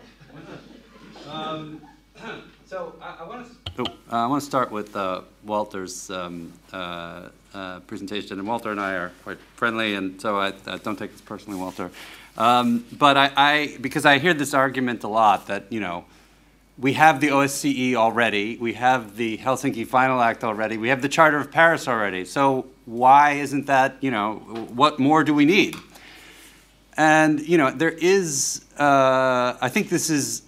Um, 1.31 1.81
so 2.67 2.97
I, 3.01 3.19
I 3.21 3.29
want 3.29 3.47
to. 3.47 3.53
Oh, 3.79 3.85
uh, 3.85 4.25
I 4.25 4.27
want 4.27 4.43
to 4.43 4.47
start 4.47 4.73
with 4.73 4.97
uh, 4.97 5.21
Walter's 5.45 6.11
um, 6.11 6.53
uh, 7.57 7.81
presentation, 7.81 8.39
and 8.39 8.47
Walter 8.47 8.71
and 8.71 8.81
I 8.81 8.95
are 8.95 9.13
quite 9.25 9.39
friendly, 9.55 9.95
and 9.95 10.21
so 10.21 10.39
I, 10.39 10.53
I 10.67 10.77
don't 10.77 10.99
take 10.99 11.13
this 11.13 11.23
personally, 11.23 11.59
Walter. 11.59 11.91
Um, 12.37 12.85
but 12.93 13.17
I, 13.17 13.33
I, 13.35 13.79
because 13.81 14.05
I 14.05 14.19
hear 14.19 14.35
this 14.35 14.53
argument 14.53 15.03
a 15.05 15.09
lot 15.09 15.47
that 15.47 15.73
you 15.73 15.81
know, 15.81 16.05
we 16.79 16.93
have 16.93 17.21
the 17.21 17.29
OSCE 17.29 17.95
already, 17.95 18.59
we 18.59 18.75
have 18.75 19.17
the 19.17 19.39
Helsinki 19.39 19.87
Final 19.87 20.21
Act 20.21 20.45
already, 20.45 20.77
we 20.77 20.89
have 20.89 21.01
the 21.01 21.09
Charter 21.09 21.39
of 21.39 21.51
Paris 21.51 21.89
already. 21.89 22.27
So 22.27 22.67
why 22.85 23.33
isn't 23.33 23.67
that 23.67 23.97
you 24.03 24.11
know, 24.11 24.35
what 24.75 24.99
more 24.99 25.25
do 25.25 25.33
we 25.33 25.47
need? 25.47 25.77
And 26.99 27.41
you 27.41 27.57
know, 27.59 27.71
there 27.71 27.91
is. 27.91 28.65
Uh, 28.79 29.57
I 29.61 29.71
think 29.71 29.89
this 29.89 30.11
is 30.11 30.43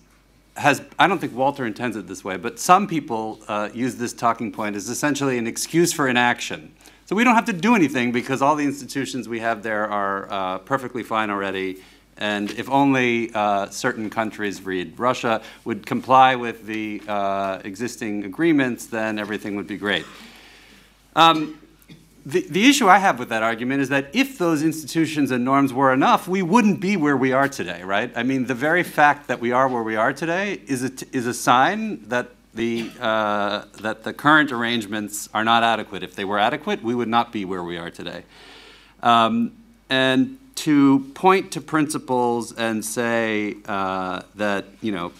has, 0.59 0.83
I 0.99 1.07
don't 1.07 1.19
think 1.19 1.35
Walter 1.35 1.65
intends 1.65 1.97
it 1.97 2.07
this 2.07 2.25
way, 2.25 2.37
but 2.37 2.59
some 2.59 2.87
people 2.87 3.39
uh, 3.49 3.69
use 3.73 3.97
this 3.97 4.13
talking 4.13 4.53
point 4.53 4.77
as 4.77 4.89
essentially 4.89 5.39
an 5.39 5.47
excuse 5.47 5.93
for 5.93 6.09
inaction. 6.09 6.75
So 7.09 7.17
we 7.17 7.25
don't 7.25 7.37
have 7.37 7.47
to 7.47 7.55
do 7.55 7.75
anything 7.75 8.13
because 8.13 8.43
all 8.43 8.55
the 8.55 8.67
institutions 8.67 9.31
we 9.31 9.41
have 9.41 9.63
there 9.63 9.91
are 9.91 10.31
uh, 10.31 10.59
perfectly 10.59 11.03
fine 11.03 11.31
already. 11.31 11.79
And 12.19 12.51
if 12.51 12.69
only 12.69 13.33
uh, 13.33 13.71
certain 13.71 14.11
countries, 14.11 14.61
read 14.61 14.99
Russia, 14.99 15.41
would 15.65 15.87
comply 15.87 16.37
with 16.37 16.67
the 16.67 17.01
uh, 17.09 17.63
existing 17.65 18.25
agreements, 18.25 18.85
then 18.85 19.19
everything 19.19 19.57
would 19.57 19.67
be 19.67 19.79
great. 19.79 20.05
Um, 21.17 21.59
the, 22.27 22.43
the 22.43 22.69
issue 22.69 22.89
I 22.89 22.99
have 22.99 23.19
with 23.19 23.31
that 23.31 23.43
argument 23.43 23.81
is 23.81 23.89
that 23.89 24.11
if 24.13 24.37
those 24.37 24.63
institutions 24.63 25.31
and 25.31 25.47
norms 25.47 25.73
were 25.73 25.95
enough, 25.95 26.29
we 26.29 26.43
wouldn't 26.43 26.79
be 26.79 26.99
where 26.99 27.17
we 27.17 27.33
are 27.33 27.49
today, 27.49 27.83
right? 27.85 28.13
I 28.17 28.23
mean, 28.23 28.45
the 28.45 28.55
very 28.55 28.83
fact 28.83 29.29
that 29.29 29.41
we 29.41 29.51
are 29.51 29.67
where 29.67 29.83
we 29.83 29.97
are 29.97 30.13
today 30.13 30.61
is 30.67 30.85
a, 30.85 30.93
is 31.17 31.27
a 31.27 31.33
sign 31.33 32.07
that 32.11 32.29
the, 32.55 32.91
uh, 33.01 33.65
that 33.81 34.03
the 34.05 34.13
current 34.13 34.53
arrangements 34.53 35.29
are 35.33 35.45
not 35.45 35.63
adequate. 35.63 36.03
If 36.03 36.15
they 36.15 36.25
were 36.25 36.39
adequate, 36.39 36.83
we 36.83 36.95
would 36.95 37.09
not 37.09 37.33
be 37.33 37.45
where 37.45 37.63
we 37.63 37.77
are 37.77 37.91
today. 37.91 38.25
Um, 39.03 39.53
and 39.89 40.39
to 40.57 41.01
point 41.15 41.53
to 41.53 41.61
principles 41.61 42.53
and 42.53 42.85
say 42.85 43.57
uh, 43.67 44.23
that, 44.35 44.65
you 44.81 44.93
know, 44.93 45.13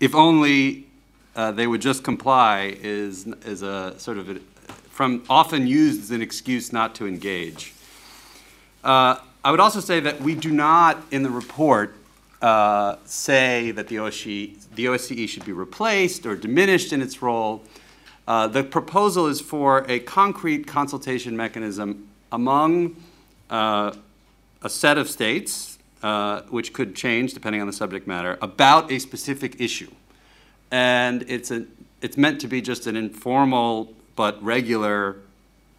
if 0.00 0.14
only 0.14 0.86
uh, 1.34 1.52
they 1.52 1.66
would 1.66 1.80
just 1.80 2.04
comply 2.04 2.76
is, 2.82 3.26
is 3.46 3.62
a 3.62 3.98
sort 3.98 4.18
of 4.18 4.28
a, 4.28 4.38
from 4.90 5.24
often 5.30 5.66
used 5.66 6.02
as 6.02 6.10
an 6.10 6.20
excuse 6.20 6.72
not 6.72 6.94
to 6.96 7.06
engage. 7.06 7.72
Uh, 8.84 9.16
I 9.42 9.50
would 9.50 9.60
also 9.60 9.80
say 9.80 10.00
that 10.00 10.20
we 10.20 10.34
do 10.34 10.50
not, 10.50 11.02
in 11.10 11.22
the 11.22 11.30
report, 11.30 11.94
uh, 12.42 12.96
say 13.04 13.70
that 13.72 13.88
the 13.88 13.96
OSCE, 13.96 14.56
the 14.74 14.86
OSCE 14.86 15.28
should 15.28 15.44
be 15.44 15.52
replaced 15.52 16.26
or 16.26 16.36
diminished 16.36 16.92
in 16.92 17.02
its 17.02 17.22
role. 17.22 17.62
Uh, 18.26 18.46
the 18.46 18.62
proposal 18.62 19.26
is 19.26 19.40
for 19.40 19.84
a 19.88 19.98
concrete 20.00 20.66
consultation 20.66 21.36
mechanism 21.36 22.08
among 22.32 22.96
uh, 23.50 23.92
a 24.62 24.70
set 24.70 24.96
of 24.96 25.08
states, 25.08 25.78
uh, 26.02 26.42
which 26.42 26.72
could 26.72 26.94
change 26.94 27.34
depending 27.34 27.60
on 27.60 27.66
the 27.66 27.72
subject 27.72 28.06
matter, 28.06 28.38
about 28.40 28.90
a 28.90 28.98
specific 28.98 29.60
issue. 29.60 29.90
And 30.70 31.24
it's, 31.28 31.50
a, 31.50 31.66
it's 32.00 32.16
meant 32.16 32.40
to 32.42 32.48
be 32.48 32.62
just 32.62 32.86
an 32.86 32.96
informal 32.96 33.92
but 34.16 34.42
regular 34.42 35.16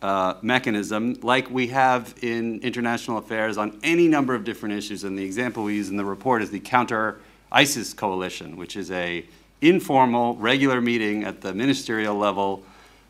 uh, 0.02 0.36
mechanism 0.42 1.16
like 1.22 1.50
we 1.50 1.68
have 1.68 2.16
in 2.22 2.60
international 2.62 3.18
affairs 3.18 3.58
on 3.58 3.80
any 3.84 4.08
number 4.08 4.34
of 4.34 4.44
different 4.44 4.76
issues. 4.76 5.04
And 5.04 5.18
the 5.18 5.24
example 5.24 5.64
we 5.64 5.76
use 5.76 5.90
in 5.90 5.98
the 5.98 6.06
report 6.06 6.42
is 6.42 6.50
the 6.50 6.60
Counter 6.60 7.20
ISIS 7.52 7.94
Coalition, 7.94 8.58
which 8.58 8.76
is 8.76 8.90
a 8.92 9.26
informal, 9.62 10.36
regular 10.38 10.82
meeting 10.82 11.24
at 11.24 11.42
the 11.42 11.54
ministerial 11.54 12.16
level 12.16 12.64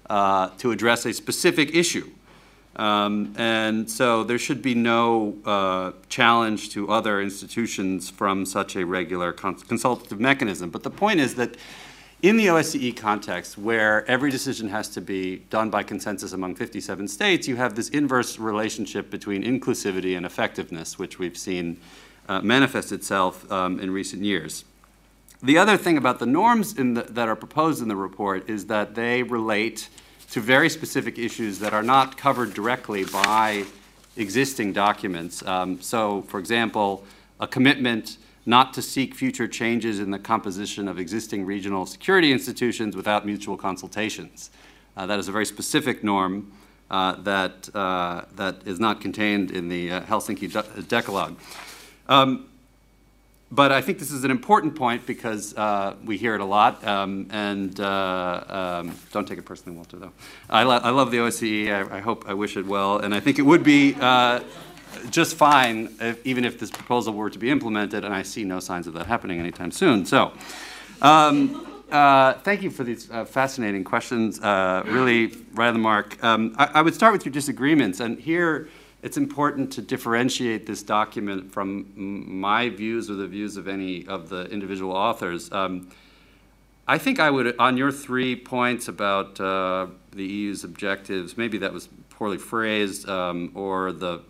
uh, 0.10 0.50
to 0.58 0.72
address 0.72 1.06
a 1.06 1.14
specific 1.14 1.74
issue. 1.74 2.10
Um, 2.76 3.34
and 3.38 3.90
so 3.90 4.24
there 4.24 4.40
should 4.40 4.62
be 4.62 4.76
no 4.76 5.36
uh, 5.46 5.92
challenge 6.10 6.70
to 6.72 6.90
other 6.90 7.22
institutions 7.22 8.10
from 8.10 8.46
such 8.46 8.76
a 8.76 8.86
regular 8.86 9.34
cons 9.34 9.64
consultative 9.64 10.20
mechanism. 10.20 10.70
But 10.70 10.84
the 10.84 10.90
point 10.90 11.20
is 11.20 11.36
that 11.36 11.56
in 12.22 12.38
the 12.38 12.48
OSCE 12.48 12.96
context, 12.96 13.58
where 13.58 14.10
every 14.10 14.30
decision 14.30 14.70
has 14.70 14.88
to 14.90 15.02
be 15.02 15.38
done 15.50 15.72
by 15.72 15.82
consensus 15.82 16.34
among 16.34 16.56
57 16.56 17.08
states, 17.08 17.48
you 17.48 17.56
have 17.56 17.76
this 17.76 17.90
inverse 17.90 18.38
relationship 18.38 19.10
between 19.10 19.44
inclusivity 19.44 20.16
and 20.16 20.26
effectiveness, 20.26 21.00
which 21.00 21.18
we've 21.18 21.38
seen 21.38 21.78
uh, 22.30 22.40
manifest 22.42 22.92
itself 22.92 23.52
um, 23.52 23.80
in 23.80 23.90
recent 23.90 24.24
years. 24.24 24.66
The 25.42 25.58
other 25.58 25.78
thing 25.78 25.98
about 25.98 26.20
the 26.20 26.28
norms 26.28 26.76
the, 26.76 26.84
that 27.10 27.28
are 27.28 27.36
proposed 27.36 27.82
in 27.82 27.88
the 27.88 27.96
report 27.96 28.48
is 28.48 28.68
that 28.68 28.94
they 28.94 29.24
relate 29.24 29.90
to 30.30 30.40
very 30.40 30.70
specific 30.70 31.18
issues 31.18 31.58
that 31.60 31.74
are 31.74 31.82
not 31.82 32.18
covered 32.18 32.54
directly 32.54 33.04
by 33.06 33.66
existing 34.16 34.74
documents. 34.74 35.44
Um, 35.46 35.82
so, 35.82 36.22
for 36.24 36.40
example, 36.40 37.04
a 37.40 37.48
commitment 37.48 38.18
not 38.46 38.74
to 38.74 38.82
seek 38.82 39.14
future 39.14 39.48
changes 39.48 40.00
in 40.00 40.12
the 40.12 40.20
composition 40.20 40.88
of 40.88 40.98
existing 40.98 41.46
regional 41.46 41.86
security 41.86 42.32
institutions 42.32 42.96
without 42.96 43.26
mutual 43.26 43.58
consultations. 43.58 44.50
Uh, 44.98 45.06
that 45.06 45.20
is 45.20 45.28
a 45.28 45.32
very 45.32 45.46
specific 45.46 46.04
norm 46.04 46.52
uh, 46.90 47.14
that, 47.22 47.70
uh, 47.76 48.24
that 48.36 48.58
is 48.66 48.80
not 48.80 49.00
contained 49.00 49.52
in 49.52 49.70
the 49.70 49.92
uh, 49.92 50.02
Helsinki 50.02 50.52
De 50.52 50.82
Decalogue. 50.84 51.38
Um, 52.10 52.48
but 53.54 53.72
I 53.72 53.82
think 53.82 54.00
this 54.00 54.12
is 54.12 54.24
an 54.24 54.32
important 54.32 54.76
point 54.76 55.06
because 55.06 55.54
uh, 55.56 55.96
we 56.06 56.18
hear 56.18 56.36
it 56.36 56.42
a 56.42 56.46
lot, 56.46 56.86
um, 56.88 57.28
and 57.32 57.78
uh, 57.80 58.80
um, 58.82 58.98
don't 59.12 59.28
take 59.28 59.38
it 59.38 59.46
personally, 59.46 59.76
Walter, 59.76 59.98
though. 59.98 60.14
I, 60.50 60.64
lo 60.64 60.78
I 60.78 60.90
love 60.90 61.12
the 61.12 61.18
OSCE. 61.18 61.70
I, 61.70 61.98
I, 61.98 62.00
hope, 62.00 62.26
I 62.30 62.34
wish 62.34 62.56
it 62.56 62.66
well, 62.66 63.00
and 63.00 63.14
I 63.14 63.20
think 63.20 63.40
it 63.40 63.42
would 63.42 63.64
be 63.64 63.94
just 65.10 65.36
fine, 65.36 65.96
if, 66.00 66.26
even 66.26 66.46
if 66.46 66.60
this 66.60 66.72
proposal 66.72 67.14
were 67.14 67.30
to 67.30 67.40
be 67.40 67.50
implemented, 67.50 68.06
and 68.06 68.14
I 68.14 68.24
see 68.24 68.44
no 68.44 68.60
signs 68.60 68.88
of 68.88 68.94
that 68.94 69.08
happening 69.08 69.40
anytime 69.40 69.72
soon. 69.72 70.06
So, 70.06 70.34
um, 71.02 71.68
uh, 71.92 72.34
thank 72.34 72.62
you 72.62 72.70
for 72.70 72.84
these 72.84 73.12
uh, 73.12 73.26
fascinating 73.26 73.84
questions. 73.84 74.40
Uh, 74.40 74.84
really, 74.86 75.34
right 75.54 75.68
on 75.68 75.74
the 75.74 75.80
mark. 75.80 76.24
Um, 76.24 76.56
I, 76.58 76.70
I, 76.76 76.82
would 76.82 76.94
start 76.94 77.12
with 77.12 77.26
your 77.26 77.34
disagreements, 77.34 78.00
and 78.00 78.18
here 78.18 78.70
it's 79.02 79.18
important 79.18 79.74
to 79.74 79.82
differentiate 79.82 80.66
this 80.66 80.84
document 80.84 81.52
from 81.52 81.92
my 81.96 82.70
views 82.70 83.10
or 83.10 83.16
the 83.16 83.28
views 83.28 83.58
of 83.58 83.68
any 83.68 84.08
of 84.08 84.30
the 84.30 84.46
individual 84.46 84.96
authors. 84.96 85.52
Um, 85.52 85.90
I 86.88 86.98
think 86.98 87.20
I 87.20 87.30
would, 87.30 87.56
on 87.60 87.78
your 87.78 87.92
three 87.92 88.36
points 88.36 88.88
about 88.88 89.40
uh, 89.40 89.88
the 90.12 90.24
EU's 90.24 90.64
objectives, 90.64 91.38
maybe 91.38 91.58
that 91.60 91.74
was 91.74 91.90
poorly 92.10 92.38
phrased, 92.38 93.08
um, 93.10 93.52
or 93.56 93.92
the 93.92 94.22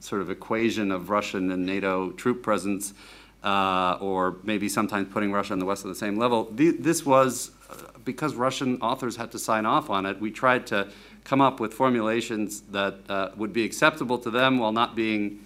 sort 0.00 0.22
of 0.22 0.30
equation 0.30 0.90
of 0.92 1.10
Russian 1.10 1.50
and 1.50 1.66
NATO 1.66 2.10
troop 2.12 2.42
presence, 2.42 2.94
uh, 3.42 3.98
or 4.00 4.36
maybe 4.42 4.68
sometimes 4.68 5.08
putting 5.12 5.32
Russia 5.32 5.52
and 5.52 5.62
the 5.62 5.66
West 5.66 5.84
on 5.84 5.90
the 5.90 5.96
same 5.96 6.18
level. 6.18 6.48
this 6.52 7.04
was, 7.04 7.50
uh, 7.70 7.74
because 8.04 8.34
Russian 8.34 8.80
authors 8.80 9.16
had 9.16 9.30
to 9.32 9.38
sign 9.38 9.66
off 9.66 9.90
on 9.90 10.06
it, 10.06 10.20
we 10.20 10.30
tried 10.30 10.66
to 10.68 10.88
come 11.24 11.40
up 11.40 11.60
with 11.60 11.74
formulations 11.74 12.62
that 12.62 12.98
uh, 13.08 13.30
would 13.36 13.52
be 13.52 13.64
acceptable 13.64 14.18
to 14.18 14.30
them 14.30 14.58
while 14.58 14.72
not 14.72 14.96
being 14.96 15.44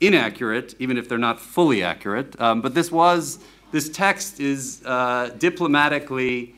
inaccurate, 0.00 0.74
even 0.78 0.96
if 0.96 1.08
they're 1.08 1.18
not 1.18 1.40
fully 1.40 1.82
accurate. 1.82 2.40
Um, 2.40 2.60
but 2.60 2.74
this 2.74 2.90
was, 2.90 3.38
this 3.72 3.88
text 3.88 4.40
is 4.40 4.82
uh, 4.84 5.30
diplomatically 5.38 6.54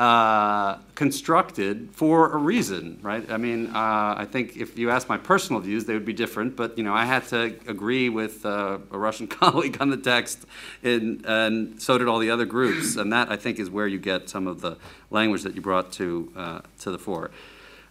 uh, 0.00 0.78
constructed 0.94 1.90
for 1.92 2.32
a 2.32 2.38
reason, 2.38 2.98
right? 3.02 3.30
I 3.30 3.36
mean, 3.36 3.66
uh, 3.66 4.14
I 4.16 4.24
think 4.24 4.56
if 4.56 4.78
you 4.78 4.88
ask 4.88 5.10
my 5.10 5.18
personal 5.18 5.60
views, 5.60 5.84
they 5.84 5.92
would 5.92 6.06
be 6.06 6.14
different. 6.14 6.56
But 6.56 6.78
you 6.78 6.84
know, 6.84 6.94
I 6.94 7.04
had 7.04 7.28
to 7.28 7.54
agree 7.66 8.08
with 8.08 8.46
uh, 8.46 8.78
a 8.90 8.98
Russian 8.98 9.28
colleague 9.28 9.76
on 9.78 9.90
the 9.90 9.98
text, 9.98 10.46
and 10.82 11.82
so 11.82 11.98
did 11.98 12.08
all 12.08 12.18
the 12.18 12.30
other 12.30 12.46
groups. 12.46 12.96
And 12.96 13.12
that 13.12 13.30
I 13.30 13.36
think 13.36 13.58
is 13.58 13.68
where 13.68 13.86
you 13.86 13.98
get 13.98 14.30
some 14.30 14.46
of 14.46 14.62
the 14.62 14.78
language 15.10 15.42
that 15.42 15.54
you 15.54 15.60
brought 15.60 15.92
to 15.92 16.32
uh, 16.34 16.60
to 16.80 16.90
the 16.90 16.98
fore. 16.98 17.30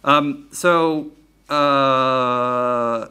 Um, 0.02 0.48
so. 0.50 1.12
Uh, 1.48 3.08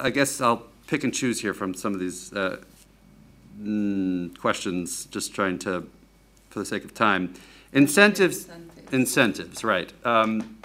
I 0.00 0.10
guess 0.10 0.40
I'll 0.40 0.64
pick 0.86 1.02
and 1.02 1.14
choose 1.14 1.40
here 1.40 1.54
from 1.54 1.72
some 1.72 1.94
of 1.94 1.98
these 1.98 2.30
mm, 2.30 4.38
questions, 4.38 5.06
just 5.06 5.34
trying 5.34 5.58
to, 5.60 5.88
for 6.58 6.64
the 6.64 6.68
sake 6.68 6.84
of 6.84 6.92
time. 6.92 7.34
Incentives, 7.72 8.44
Incentives. 8.44 8.92
incentives, 8.92 9.64
right. 9.64 9.92
Um, 10.04 10.58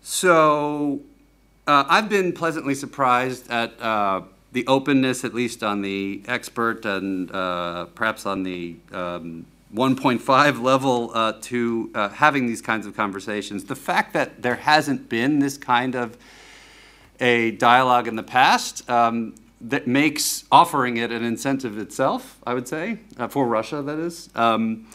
so 0.00 1.00
uh, 1.66 1.84
I've 1.86 2.08
been 2.08 2.32
pleasantly 2.32 2.74
surprised 2.74 3.50
at 3.50 3.78
uh, 3.80 4.22
the 4.52 4.66
openness, 4.66 5.24
at 5.24 5.34
least 5.34 5.62
on 5.62 5.82
the 5.82 6.22
expert 6.26 6.86
and 6.86 7.30
uh, 7.30 7.86
perhaps 7.94 8.24
on 8.24 8.42
the 8.42 8.76
um, 8.92 9.44
1.5 9.74 10.62
level, 10.62 11.10
uh, 11.12 11.34
to 11.42 11.90
uh, 11.94 12.08
having 12.08 12.46
these 12.46 12.62
kinds 12.62 12.86
of 12.86 12.96
conversations. 12.96 13.64
The 13.64 13.76
fact 13.76 14.14
that 14.14 14.40
there 14.40 14.56
hasn't 14.56 15.10
been 15.10 15.40
this 15.40 15.58
kind 15.58 15.94
of 15.94 16.16
a 17.20 17.50
dialogue 17.50 18.08
in 18.08 18.16
the 18.16 18.22
past 18.22 18.88
um, 18.88 19.34
that 19.60 19.86
makes 19.86 20.44
offering 20.52 20.96
it 20.96 21.10
an 21.10 21.24
incentive 21.24 21.78
itself, 21.78 22.38
I 22.46 22.54
would 22.54 22.68
say, 22.68 23.00
uh, 23.18 23.28
for 23.28 23.46
Russia, 23.46 23.82
that 23.82 23.98
is. 23.98 24.28
Um, 24.34 24.86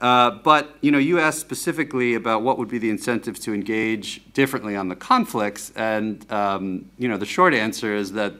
uh, 0.00 0.30
but 0.30 0.76
you 0.80 0.90
know, 0.90 0.98
you 0.98 1.18
asked 1.18 1.40
specifically 1.40 2.14
about 2.14 2.42
what 2.42 2.56
would 2.58 2.68
be 2.68 2.78
the 2.78 2.90
incentives 2.90 3.40
to 3.40 3.52
engage 3.52 4.22
differently 4.32 4.76
on 4.76 4.88
the 4.88 4.96
conflicts, 4.96 5.72
and 5.74 6.30
um, 6.30 6.88
you 6.98 7.08
know, 7.08 7.16
the 7.16 7.26
short 7.26 7.52
answer 7.52 7.94
is 7.94 8.12
that 8.12 8.34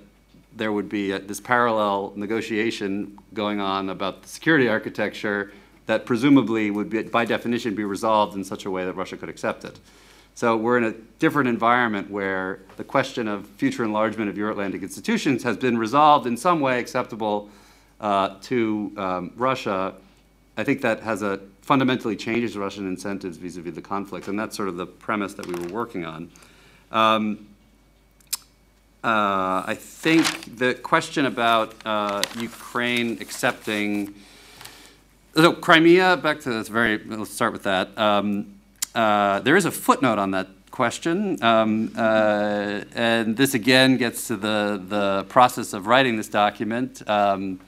there 0.55 0.73
would 0.73 0.89
be 0.89 1.13
a, 1.13 1.19
this 1.19 1.41
parallel 1.41 2.13
negotiation 2.17 3.19
going 3.35 3.61
on 3.61 3.89
about 3.89 4.23
the 4.23 4.29
security 4.29 4.69
architecture 4.69 5.53
that 5.87 6.05
presumably 6.05 6.71
would, 6.71 6.91
be, 6.91 7.03
by 7.03 7.25
definition, 7.25 7.75
be 7.75 7.85
resolved 7.85 8.37
in 8.37 8.45
such 8.45 8.67
a 8.67 8.71
way 8.71 8.85
that 8.85 8.93
Russia 8.93 9.17
could 9.17 9.29
accept 9.29 9.65
it. 9.65 9.79
So 10.39 10.57
we're 10.57 10.79
in 10.79 10.85
a 10.85 10.93
different 11.19 11.49
environment 11.49 12.13
where 12.13 12.61
the 12.77 12.85
question 12.85 13.27
of 13.27 13.45
future 13.57 13.83
enlargement 13.83 14.31
of 14.31 14.39
Euro-Atlantic 14.39 14.85
institutions 14.85 15.43
has 15.43 15.57
been 15.57 15.77
resolved 15.77 16.29
in 16.29 16.37
some 16.37 16.61
way 16.61 16.79
acceptable 16.79 17.51
uh, 18.01 18.37
to 18.43 18.93
um, 18.97 19.33
Russia. 19.35 19.97
I 20.57 20.63
think 20.63 20.81
that 20.83 21.01
has 21.01 21.23
a 21.23 21.41
fundamentally 21.63 22.15
changes 22.15 22.57
Russian 22.57 22.87
incentives 22.87 23.37
vis-a-vis 23.37 23.75
the 23.75 23.83
conflict, 23.83 24.29
and 24.29 24.39
that's 24.39 24.57
sort 24.57 24.69
of 24.69 24.77
the 24.77 24.87
premise 24.87 25.35
that 25.35 25.45
we 25.45 25.55
were 25.55 25.73
working 25.73 26.05
on. 26.05 26.31
Um, 26.93 27.49
uh, 29.03 29.65
I 29.67 29.77
think 29.77 30.57
the 30.57 30.75
question 30.75 31.27
about 31.27 31.75
uh, 31.85 32.23
Ukraine 32.39 33.19
accepting, 33.21 34.15
so 35.35 35.53
Crimea, 35.53 36.17
back 36.19 36.39
to 36.43 36.51
this 36.51 36.69
very, 36.69 36.99
let's 36.99 37.33
start 37.33 37.53
with 37.53 37.65
that. 37.65 37.99
Um, 37.99 38.55
uh, 38.95 39.41
there 39.41 39.57
is 39.57 39.65
a 39.65 39.71
footnote 39.71 40.19
on 40.19 40.31
that 40.33 40.49
question, 40.71 41.43
um, 41.43 41.93
uh, 41.97 42.83
and 42.95 43.37
this 43.37 43.55
again 43.55 43.97
gets 43.97 44.29
to 44.29 44.37
the, 44.37 44.83
the 44.89 45.25
process 45.29 45.73
of 45.73 45.87
writing 45.87 46.17
this 46.17 46.29
document. 46.29 47.03
Um, 47.09 47.61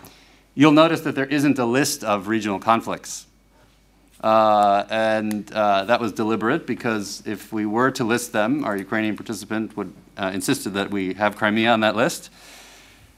you'll 0.55 0.73
notice 0.73 1.01
that 1.03 1.15
there 1.15 1.27
isn't 1.27 1.59
a 1.59 1.65
list 1.65 2.05
of 2.05 2.29
regional 2.29 2.59
conflicts. 2.59 3.27
Uh, 4.23 4.85
and 4.91 5.51
uh, 5.53 5.85
that 5.85 5.99
was 5.99 6.13
deliberate 6.13 6.67
because 6.67 7.23
if 7.25 7.53
we 7.53 7.65
were 7.65 7.91
to 7.91 8.05
list 8.05 8.33
them, 8.33 8.65
our 8.65 8.77
Ukrainian 8.77 9.17
participant 9.17 9.77
would 9.77 9.93
uh, 10.19 10.31
insisted 10.35 10.75
that 10.75 10.91
we 10.91 11.15
have 11.15 11.37
Crimea 11.37 11.73
on 11.73 11.81
that 11.81 11.97
list. 11.97 12.31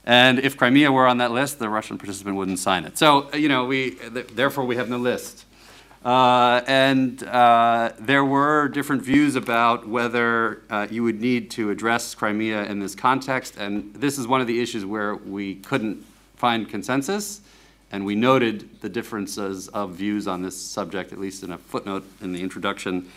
And 0.05 0.39
if 0.39 0.57
Crimea 0.57 0.91
were 0.93 1.07
on 1.07 1.19
that 1.19 1.33
list, 1.33 1.59
the 1.59 1.69
Russian 1.69 1.99
participant 1.99 2.37
wouldn't 2.37 2.61
sign 2.61 2.85
it. 2.85 2.99
So, 2.99 3.33
you 3.35 3.49
know, 3.49 3.65
we, 3.65 3.91
th 3.91 4.29
therefore 4.35 4.65
we 4.65 4.77
have 4.77 4.89
no 4.89 4.99
list. 4.99 5.45
Uh, 6.05 6.63
and 6.67 7.23
uh, 7.25 7.93
there 8.01 8.25
were 8.25 8.69
different 8.69 9.03
views 9.03 9.37
about 9.37 9.89
whether 9.89 10.63
uh, 10.69 10.87
you 10.91 11.05
would 11.05 11.21
need 11.21 11.51
to 11.53 11.71
address 11.71 12.15
Crimea 12.15 12.65
in 12.65 12.81
this 12.81 12.95
context. 12.95 13.57
And 13.57 13.95
this 13.95 14.19
is 14.19 14.27
one 14.27 14.41
of 14.41 14.49
the 14.49 14.61
issues 14.61 14.85
where 14.85 15.15
we 15.15 15.57
couldn't 15.57 16.05
find 16.35 16.69
consensus. 16.69 17.41
And 17.93 18.05
we 18.05 18.17
noted 18.17 18.81
the 18.81 18.89
differences 18.89 19.69
of 19.69 19.93
views 19.93 20.27
on 20.27 20.43
this 20.43 20.61
subject, 20.61 21.13
at 21.13 21.21
least 21.21 21.45
in 21.45 21.53
a 21.53 21.59
footnote 21.59 22.05
in 22.21 22.33
the 22.33 22.43
introduction. 22.43 23.09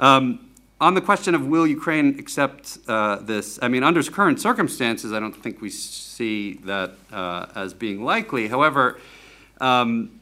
Um, 0.00 0.50
on 0.80 0.94
the 0.94 1.00
question 1.00 1.34
of 1.34 1.46
will 1.46 1.66
Ukraine 1.66 2.18
accept 2.18 2.78
uh, 2.88 3.16
this, 3.16 3.58
I 3.60 3.68
mean, 3.68 3.82
under 3.82 4.02
current 4.02 4.40
circumstances, 4.40 5.12
I 5.12 5.20
don't 5.20 5.34
think 5.34 5.60
we 5.60 5.70
see 5.70 6.54
that 6.64 6.92
uh, 7.12 7.46
as 7.54 7.74
being 7.74 8.02
likely. 8.02 8.48
However, 8.48 8.98
um, 9.60 10.20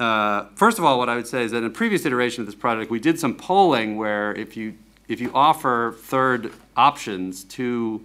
uh, 0.00 0.46
first 0.54 0.78
of 0.78 0.84
all, 0.84 0.98
what 0.98 1.08
I 1.08 1.14
would 1.14 1.26
say 1.26 1.44
is 1.44 1.50
that 1.52 1.58
in 1.58 1.64
a 1.64 1.70
previous 1.70 2.06
iteration 2.06 2.40
of 2.40 2.46
this 2.46 2.54
project, 2.54 2.90
we 2.90 2.98
did 2.98 3.20
some 3.20 3.34
polling 3.34 3.96
where 3.96 4.32
if 4.34 4.56
you 4.56 4.74
if 5.08 5.20
you 5.20 5.30
offer 5.34 5.94
third 5.98 6.52
options 6.76 7.44
to 7.44 8.00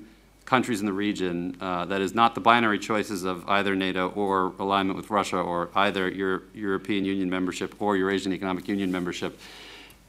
countries 0.46 0.80
in 0.80 0.86
the 0.86 0.94
region, 0.94 1.56
uh, 1.62 1.86
that 1.86 2.02
is 2.02 2.14
not 2.14 2.36
the 2.36 2.42
binary 2.42 2.80
choices 2.80 3.24
of 3.24 3.48
either 3.48 3.76
NATO 3.76 4.10
or 4.10 4.54
alignment 4.60 4.98
with 4.98 5.10
Russia 5.10 5.38
or 5.38 5.70
either 5.76 6.10
your 6.10 6.44
European 6.54 7.06
Union 7.06 7.30
membership 7.30 7.80
or 7.80 7.96
Eurasian 7.96 8.34
Economic 8.34 8.68
Union 8.68 8.92
membership, 8.92 9.40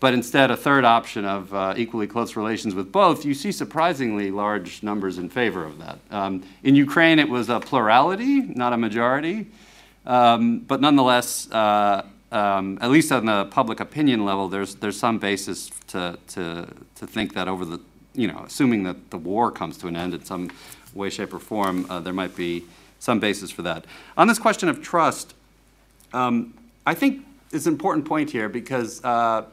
but 0.01 0.12
instead 0.12 0.51
a 0.51 0.57
third 0.57 0.84
option 0.84 1.24
of 1.24 1.55
uh, 1.55 1.74
equally 1.76 2.07
close 2.07 2.37
relations 2.37 2.74
with 2.74 2.93
both, 2.93 3.24
you 3.24 3.34
see 3.34 3.53
surprisingly 3.53 4.30
large 4.30 4.82
numbers 4.82 5.18
in 5.18 5.28
favor 5.28 5.64
of 5.64 5.78
that. 5.78 5.99
Um, 6.11 6.43
in 6.62 6.74
Ukraine, 6.74 7.18
it 7.18 7.28
was 7.28 7.49
a 7.49 7.61
plurality, 7.61 8.41
not 8.41 8.72
a 8.72 8.76
majority. 8.76 9.47
Um, 10.07 10.61
but 10.61 10.80
nonetheless, 10.80 11.50
uh, 11.50 12.07
um, 12.32 12.78
at 12.80 12.90
least 12.90 13.11
on 13.12 13.26
the 13.26 13.46
public 13.46 13.80
opinion 13.80 14.24
level, 14.24 14.48
there's 14.48 14.76
there's 14.76 14.98
some 14.98 15.18
basis 15.18 15.70
to 15.88 16.18
to 16.28 16.68
to 16.96 17.07
think 17.07 17.34
that 17.34 17.48
over 17.48 17.64
the 17.64 17.80
you 18.16 18.26
know, 18.26 18.42
assuming 18.46 18.82
that 18.84 19.11
the 19.11 19.18
war 19.18 19.50
comes 19.50 19.76
to 19.78 19.86
an 19.86 19.96
end 19.96 20.14
in 20.14 20.24
some 20.24 20.50
way, 20.94 21.11
shape, 21.11 21.32
or 21.34 21.38
form, 21.38 21.86
uh, 21.90 22.00
there 22.00 22.12
might 22.12 22.34
be 22.34 22.64
some 22.98 23.20
basis 23.20 23.50
for 23.50 23.62
that. 23.62 23.84
On 24.16 24.26
this 24.26 24.38
question 24.38 24.68
of 24.68 24.82
trust, 24.82 25.34
um, 26.12 26.54
I 26.86 26.94
think 26.94 27.24
it's 27.52 27.66
an 27.66 27.74
important 27.74 28.07
point 28.07 28.30
here 28.30 28.48
because 28.48 29.04
uh, 29.04 29.44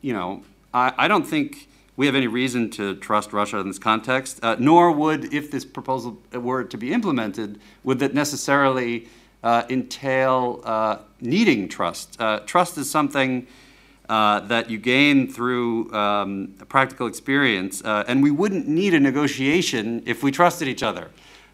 you 0.00 0.12
know 0.12 0.42
I, 0.72 0.92
I 0.96 1.08
don't 1.08 1.26
think 1.26 1.68
we 1.96 2.06
have 2.06 2.14
any 2.14 2.26
reason 2.26 2.70
to 2.70 2.94
trust 2.96 3.32
Russia 3.32 3.58
in 3.58 3.68
this 3.68 3.78
context, 3.78 4.38
uh, 4.42 4.56
nor 4.58 4.92
would, 4.92 5.32
if 5.32 5.50
this 5.50 5.64
proposal 5.64 6.18
were 6.32 6.62
to 6.62 6.76
be 6.76 6.92
implemented, 6.92 7.58
would 7.84 7.98
that 8.00 8.12
necessarily 8.12 9.08
uh, 9.46 9.64
entail 9.70 10.60
uh, 10.64 10.98
needing 11.20 11.68
trust. 11.68 12.20
Uh, 12.20 12.40
trust 12.46 12.76
is 12.78 12.90
something 12.90 13.46
uh, 14.08 14.40
that 14.40 14.68
you 14.68 14.76
gain 14.76 15.30
through 15.30 15.92
um, 15.94 16.52
practical 16.68 17.06
experience, 17.06 17.80
uh, 17.84 18.02
and 18.08 18.24
we 18.24 18.32
wouldn't 18.32 18.66
need 18.66 18.92
a 18.92 18.98
negotiation 18.98 20.02
if 20.04 20.24
we 20.24 20.32
trusted 20.32 20.66
each 20.66 20.82
other. 20.82 21.10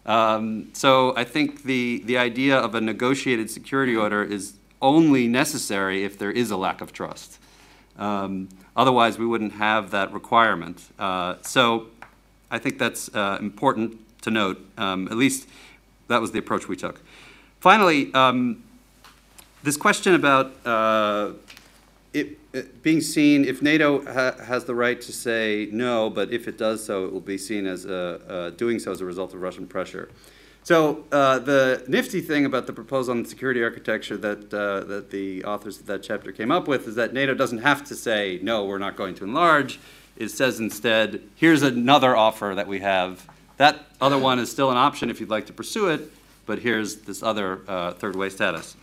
Um, 0.07 0.69
so 0.73 1.15
I 1.15 1.23
think 1.23 1.65
the, 1.65 2.01
the 2.05 2.17
idea 2.17 2.57
of 2.57 2.73
a 2.73 2.81
negotiated 2.81 3.51
security 3.51 3.95
order 3.95 4.23
is 4.23 4.53
only 4.81 5.27
necessary 5.27 6.03
if 6.03 6.17
there 6.17 6.31
is 6.31 6.49
a 6.49 6.57
lack 6.57 6.81
of 6.81 6.93
trust. 6.93 7.37
Um, 7.99 8.49
otherwise, 8.75 9.19
we 9.19 9.27
wouldn't 9.27 9.53
have 9.53 9.91
that 9.91 10.11
requirement. 10.11 10.81
Uh, 10.97 11.35
so 11.41 11.89
I 12.49 12.57
think 12.57 12.79
that's 12.79 13.07
important 13.39 13.99
to 14.23 14.31
note. 14.31 14.57
Um, 14.79 15.07
at 15.09 15.15
least 15.15 15.47
that 16.07 16.21
was 16.21 16.31
the 16.31 16.39
approach 16.39 16.67
we 16.67 16.75
took. 16.75 16.99
Finally, 17.63 18.13
um, 18.13 18.61
this 19.63 19.77
question 19.77 20.15
about 20.15 20.51
uh, 20.67 21.31
it, 22.11 22.37
it, 22.51 22.83
being 22.83 22.99
seen, 22.99 23.45
if 23.45 23.61
NATO 23.61 24.03
ha 24.03 24.33
has 24.43 24.65
the 24.65 24.75
right 24.75 24.99
to 24.99 25.13
say 25.13 25.69
no, 25.71 26.09
but 26.09 26.33
if 26.33 26.49
it 26.49 26.57
does 26.57 26.83
so, 26.83 27.05
it 27.05 27.13
will 27.13 27.21
be 27.21 27.37
seen 27.37 27.65
as 27.65 27.85
a, 27.85 28.53
doing 28.57 28.79
so 28.79 28.91
as 28.91 28.99
a 28.99 29.05
result 29.05 29.33
of 29.33 29.41
Russian 29.41 29.65
pressure. 29.65 30.09
So 30.63 31.05
uh, 31.13 31.39
the 31.39 31.85
nifty 31.87 32.19
thing 32.19 32.43
about 32.43 32.67
the 32.67 32.73
proposal 32.73 33.15
on 33.15 33.23
security 33.23 33.63
architecture 33.63 34.17
that, 34.17 34.53
uh, 34.53 34.83
that 34.83 35.11
the 35.11 35.45
authors 35.45 35.79
of 35.79 35.85
that 35.85 36.03
chapter 36.03 36.33
came 36.33 36.51
up 36.51 36.67
with 36.67 36.85
is 36.85 36.95
that 36.95 37.13
NATO 37.13 37.33
doesn't 37.33 37.59
have 37.59 37.85
to 37.85 37.95
say, 37.95 38.39
no, 38.43 38.65
we're 38.65 38.77
not 38.77 38.97
going 38.97 39.15
to 39.15 39.23
enlarge. 39.23 39.79
It 40.17 40.31
says 40.31 40.59
instead, 40.59 41.21
here's 41.35 41.61
another 41.61 42.13
offer 42.13 42.51
that 42.57 42.67
we 42.67 42.79
have. 42.79 43.25
That 43.55 43.85
other 44.01 44.17
one 44.17 44.37
is 44.37 44.51
still 44.51 44.69
an 44.69 44.75
option 44.75 45.09
if 45.09 45.21
you'd 45.21 45.29
like 45.29 45.45
to 45.45 45.53
pursue 45.53 45.87
it, 45.87 46.11
but 46.45 46.59
here's 46.59 46.97
this 46.97 47.23
other 47.23 47.61
uh, 47.67 47.93
third 47.93 48.15
way 48.15 48.29
status. 48.29 48.75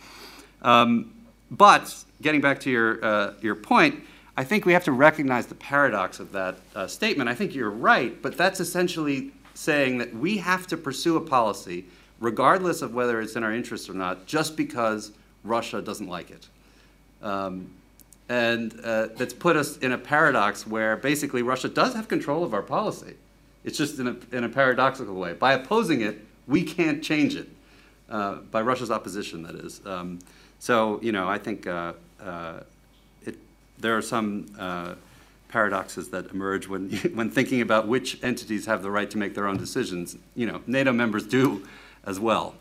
Um, 0.61 1.13
but 1.49 1.95
getting 2.21 2.41
back 2.41 2.59
to 2.61 2.69
your, 2.69 3.03
uh, 3.03 3.33
your 3.41 3.55
point, 3.55 4.03
I 4.37 4.43
think 4.43 4.65
we 4.65 4.73
have 4.73 4.85
to 4.85 4.91
recognize 4.91 5.47
the 5.47 5.55
paradox 5.55 6.19
of 6.19 6.31
that 6.31 6.57
uh, 6.75 6.87
statement. 6.87 7.29
I 7.29 7.35
think 7.35 7.53
you're 7.53 7.69
right, 7.69 8.21
but 8.21 8.37
that's 8.37 8.59
essentially 8.59 9.31
saying 9.53 9.97
that 9.97 10.15
we 10.15 10.37
have 10.37 10.65
to 10.67 10.77
pursue 10.77 11.17
a 11.17 11.21
policy, 11.21 11.85
regardless 12.19 12.81
of 12.81 12.93
whether 12.93 13.19
it's 13.21 13.35
in 13.35 13.43
our 13.43 13.53
interest 13.53 13.89
or 13.89 13.93
not, 13.93 14.25
just 14.25 14.55
because 14.55 15.11
Russia 15.43 15.81
doesn't 15.81 16.07
like 16.07 16.31
it. 16.31 16.47
Um, 17.21 17.71
and 18.29 18.79
uh, 18.83 19.07
that's 19.17 19.33
put 19.33 19.57
us 19.57 19.77
in 19.77 19.91
a 19.91 19.97
paradox 19.97 20.65
where 20.65 20.95
basically 20.95 21.41
Russia 21.41 21.67
does 21.67 21.93
have 21.93 22.07
control 22.07 22.45
of 22.45 22.53
our 22.53 22.61
policy. 22.61 23.15
It's 23.65 23.77
just 23.77 23.99
in 23.99 24.07
a, 24.07 24.15
in 24.35 24.45
a 24.45 24.49
paradoxical 24.49 25.15
way. 25.15 25.33
By 25.33 25.53
opposing 25.53 26.01
it, 26.01 26.21
we 26.51 26.63
can't 26.63 27.01
change 27.01 27.35
it. 27.35 27.49
Uh, 28.09 28.35
by 28.51 28.61
Russia's 28.61 28.91
opposition, 28.91 29.43
that 29.43 29.55
is. 29.55 29.79
Um, 29.85 30.19
so, 30.59 30.99
you 31.01 31.13
know, 31.13 31.29
I 31.29 31.37
think 31.37 31.65
uh, 31.65 31.93
uh, 32.21 32.59
it, 33.25 33.37
there 33.79 33.97
are 33.97 34.01
some 34.01 34.53
uh, 34.59 34.95
paradoxes 35.47 36.09
that 36.09 36.29
emerge 36.31 36.67
when, 36.67 36.89
when 37.13 37.29
thinking 37.31 37.61
about 37.61 37.87
which 37.87 38.21
entities 38.21 38.65
have 38.65 38.83
the 38.83 38.91
right 38.91 39.09
to 39.09 39.17
make 39.17 39.33
their 39.33 39.47
own 39.47 39.57
decisions. 39.57 40.17
You 40.35 40.45
know, 40.45 40.61
NATO 40.67 40.91
members 40.91 41.25
do 41.25 41.65
as 42.05 42.19
well. 42.19 42.55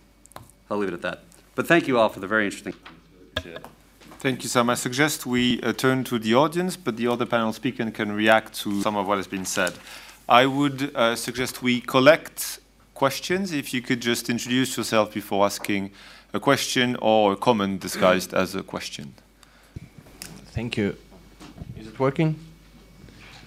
I'll 0.71 0.79
leave 0.79 0.91
it 0.91 0.95
at 0.95 1.03
that. 1.03 1.25
But 1.57 1.67
thank 1.67 1.89
you 1.89 1.99
all 1.99 2.09
for 2.09 2.21
the 2.21 2.29
very 2.29 2.45
interesting. 2.45 2.75
Thank 4.21 4.45
you, 4.45 4.49
Sam. 4.49 4.71
I 4.71 4.75
suggest 4.75 5.27
we 5.27 5.61
uh, 5.63 5.73
turn 5.73 6.05
to 6.05 6.19
the 6.21 6.35
audience, 6.35 6.77
but 6.77 6.97
the 6.97 7.09
other 7.09 7.27
panel 7.27 7.53
speaker 7.53 7.91
can 7.91 8.13
react 8.13 8.55
to 8.61 8.83
some 8.83 8.97
of 8.97 9.09
what 9.09 9.17
has 9.17 9.27
been 9.27 9.47
said. 9.47 9.73
I 10.29 10.47
would 10.47 10.95
uh, 10.95 11.17
suggest 11.17 11.61
we 11.61 11.81
collect 11.81 12.60
questions. 13.01 13.51
If 13.51 13.73
you 13.73 13.81
could 13.81 14.03
just 14.03 14.29
introduce 14.29 14.77
yourself 14.77 15.15
before 15.15 15.47
asking 15.47 15.91
a 16.35 16.41
question 16.49 16.97
or 17.01 17.33
a 17.33 17.37
comment 17.37 17.81
disguised 17.81 18.35
as 18.35 18.55
a 18.55 18.63
question. 18.63 19.15
Thank 20.57 20.77
you. 20.77 20.89
Is 21.81 21.87
it 21.87 21.99
working? 21.99 22.31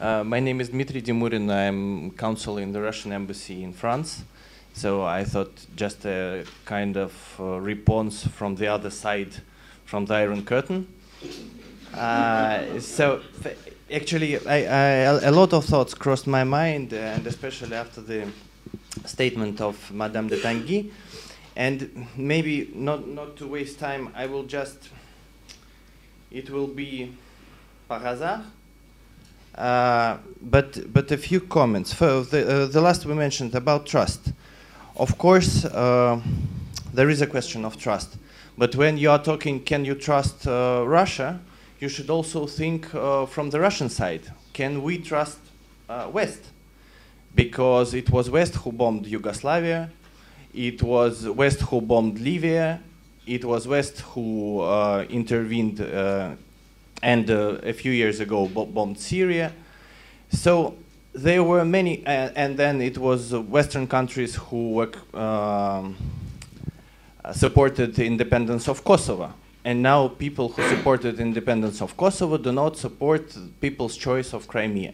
Uh, 0.01 0.23
my 0.23 0.39
name 0.39 0.59
is 0.59 0.69
Dmitry 0.69 1.01
Dimurin. 1.03 1.45
I'm 1.51 2.09
counsel 2.25 2.57
in 2.57 2.71
the 2.71 2.81
Russian 2.81 3.11
embassy 3.11 3.63
in 3.63 3.73
France. 3.73 4.23
So 4.73 5.03
I 5.19 5.23
thought 5.23 5.53
just 5.75 6.03
a 6.05 6.45
kind 6.65 6.97
of 6.97 7.13
uh, 7.39 7.43
response 7.71 8.25
from 8.37 8.55
the 8.55 8.67
other 8.75 8.89
side, 8.89 9.33
from 9.85 10.05
the 10.07 10.15
Iron 10.15 10.43
Curtain. 10.45 10.87
Uh, 11.93 12.79
so 12.79 13.21
actually, 13.99 14.31
I, 14.47 14.59
I, 14.81 14.87
a 15.29 15.31
lot 15.31 15.53
of 15.53 15.63
thoughts 15.65 15.93
crossed 15.93 16.25
my 16.25 16.43
mind, 16.43 16.91
and 16.91 17.27
especially 17.27 17.75
after 17.75 18.01
the 18.01 18.25
statement 19.05 19.61
of 19.61 19.91
Madame 19.91 20.27
de 20.27 20.37
Tinguy. 20.37 20.91
And 21.55 22.07
maybe 22.17 22.71
not, 22.73 23.07
not 23.07 23.37
to 23.37 23.47
waste 23.47 23.79
time, 23.79 24.11
I 24.15 24.25
will 24.25 24.43
just, 24.43 24.89
it 26.31 26.49
will 26.49 26.67
be 26.67 27.15
par 27.87 27.99
hasard. 27.99 28.41
Uh, 29.55 30.17
but, 30.41 30.91
but 30.91 31.11
a 31.11 31.17
few 31.17 31.41
comments. 31.41 31.93
For 31.93 32.21
the, 32.21 32.63
uh, 32.63 32.65
the 32.65 32.81
last 32.81 33.05
we 33.05 33.13
mentioned 33.13 33.53
about 33.53 33.85
trust. 33.85 34.31
Of 34.95 35.17
course, 35.17 35.65
uh, 35.65 36.19
there 36.93 37.09
is 37.09 37.21
a 37.21 37.27
question 37.27 37.65
of 37.65 37.77
trust. 37.77 38.17
But 38.57 38.75
when 38.75 38.97
you 38.97 39.11
are 39.11 39.21
talking, 39.21 39.63
can 39.63 39.85
you 39.85 39.95
trust 39.95 40.47
uh, 40.47 40.83
Russia? 40.85 41.39
You 41.79 41.89
should 41.89 42.09
also 42.09 42.47
think 42.47 42.93
uh, 42.95 43.25
from 43.25 43.49
the 43.49 43.59
Russian 43.59 43.89
side. 43.89 44.21
Can 44.53 44.81
we 44.81 44.97
trust 44.99 45.39
uh, 45.89 46.09
West? 46.11 46.52
Because 47.36 47.93
it 47.93 48.09
was 48.09 48.29
West 48.29 48.55
who 48.55 48.71
bombed 48.71 49.07
Yugoslavia, 49.07 49.89
it 50.53 50.84
was 50.84 51.27
West 51.27 51.61
who 51.61 51.81
bombed 51.81 52.19
Libya, 52.19 52.79
it 53.25 53.43
was 53.43 53.67
West 53.67 54.01
who 54.01 54.61
uh, 54.61 55.05
intervened 55.09 55.81
uh, 55.81 56.31
and 57.01 57.29
uh, 57.29 57.57
a 57.63 57.73
few 57.73 57.91
years 57.91 58.19
ago 58.19 58.47
bombed 58.47 58.99
Syria. 58.99 59.51
So 60.29 60.75
there 61.13 61.43
were 61.43 61.65
many, 61.65 62.03
and 62.05 62.57
then 62.57 62.81
it 62.81 62.97
was 62.97 63.34
Western 63.34 63.88
countries 63.88 64.36
who 64.36 64.73
were, 64.73 64.91
um, 65.13 65.95
supported 67.31 67.93
the 67.95 68.05
independence 68.05 68.67
of 68.67 68.84
Kosovo. 68.84 69.34
And 69.65 69.81
now 69.81 70.07
people 70.07 70.49
who 70.49 70.67
supported 70.69 71.19
independence 71.19 71.81
of 71.81 71.95
Kosovo 71.95 72.38
do 72.38 72.51
not 72.51 72.77
support 72.77 73.36
people's 73.61 73.95
choice 73.95 74.34
of 74.34 74.47
Crimea. 74.47 74.93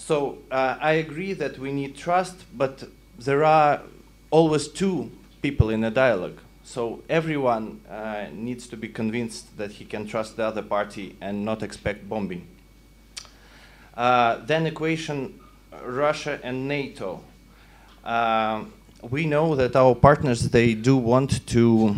So 0.00 0.38
uh, 0.50 0.76
I 0.80 0.92
agree 0.92 1.34
that 1.34 1.58
we 1.58 1.72
need 1.72 1.94
trust, 1.94 2.34
but 2.56 2.84
there 3.18 3.44
are 3.44 3.82
always 4.30 4.66
two 4.66 5.10
people 5.42 5.68
in 5.68 5.84
a 5.84 5.90
dialogue. 5.90 6.38
So 6.64 7.02
everyone 7.08 7.82
uh, 7.88 8.26
needs 8.32 8.66
to 8.68 8.76
be 8.76 8.88
convinced 8.88 9.56
that 9.58 9.72
he 9.72 9.84
can 9.84 10.06
trust 10.06 10.36
the 10.36 10.44
other 10.44 10.62
party 10.62 11.16
and 11.20 11.44
not 11.44 11.62
expect 11.62 12.08
bombing. 12.08 12.46
Uh, 13.94 14.38
then 14.46 14.66
equation 14.66 15.38
Russia 15.84 16.40
and 16.42 16.66
NATO. 16.66 17.22
Uh, 18.02 18.64
we 19.02 19.26
know 19.26 19.54
that 19.54 19.76
our 19.76 19.94
partners, 19.94 20.48
they 20.48 20.72
do 20.74 20.96
want 20.96 21.46
to 21.48 21.94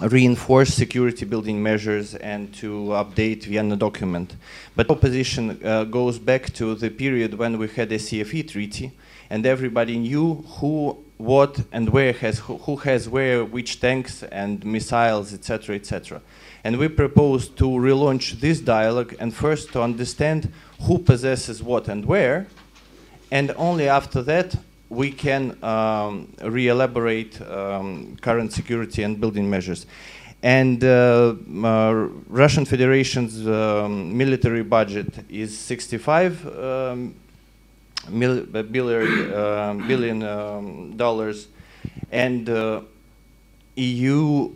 reinforce 0.00 0.72
security 0.74 1.24
building 1.24 1.62
measures 1.62 2.14
and 2.14 2.52
to 2.54 2.88
update 2.90 3.44
Vienna 3.44 3.76
document. 3.76 4.36
But 4.76 4.90
opposition 4.90 5.60
uh, 5.64 5.84
goes 5.84 6.18
back 6.18 6.52
to 6.54 6.74
the 6.74 6.90
period 6.90 7.34
when 7.34 7.58
we 7.58 7.68
had 7.68 7.90
a 7.92 7.98
CFE 7.98 8.48
treaty 8.48 8.92
and 9.30 9.44
everybody 9.44 9.98
knew 9.98 10.34
who, 10.34 11.04
what, 11.16 11.60
and 11.72 11.88
where 11.90 12.12
has 12.12 12.38
who, 12.38 12.58
who 12.58 12.76
has 12.76 13.08
where, 13.08 13.44
which 13.44 13.80
tanks 13.80 14.22
and 14.22 14.64
missiles, 14.64 15.34
etc., 15.34 15.76
etc. 15.76 16.22
And 16.64 16.78
we 16.78 16.88
propose 16.88 17.48
to 17.48 17.64
relaunch 17.64 18.40
this 18.40 18.60
dialogue 18.60 19.14
and 19.18 19.34
first 19.34 19.72
to 19.72 19.82
understand 19.82 20.52
who 20.82 20.98
possesses 20.98 21.62
what 21.62 21.88
and 21.88 22.04
where, 22.06 22.46
and 23.30 23.52
only 23.56 23.88
after 23.88 24.22
that 24.22 24.56
we 24.90 25.10
can 25.10 25.62
um, 25.62 26.32
re-elaborate 26.42 27.40
um, 27.42 28.16
current 28.20 28.52
security 28.52 29.02
and 29.02 29.20
building 29.20 29.48
measures. 29.48 29.86
And 30.42 30.82
uh, 30.84 31.34
uh, 31.64 31.92
Russian 32.28 32.64
Federation's 32.64 33.46
um, 33.46 34.16
military 34.16 34.62
budget 34.62 35.12
is 35.28 35.58
65 35.58 36.46
um, 36.46 37.14
mil 38.08 38.44
billion, 38.44 39.32
uh, 39.32 39.74
billion 39.86 40.22
um, 40.22 40.96
dollars, 40.96 41.48
and 42.12 42.48
uh, 42.48 42.82
EU, 43.76 44.50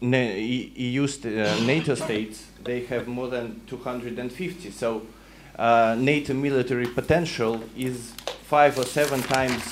EU 0.00 1.06
st 1.06 1.26
uh, 1.26 1.60
NATO 1.64 1.94
states 1.94 2.46
they 2.62 2.84
have 2.86 3.06
more 3.06 3.28
than 3.28 3.60
250. 3.66 4.70
So 4.70 5.02
uh, 5.58 5.96
NATO 5.98 6.34
military 6.34 6.86
potential 6.86 7.62
is 7.76 8.12
five 8.48 8.78
or 8.78 8.84
seven 8.84 9.22
times 9.22 9.62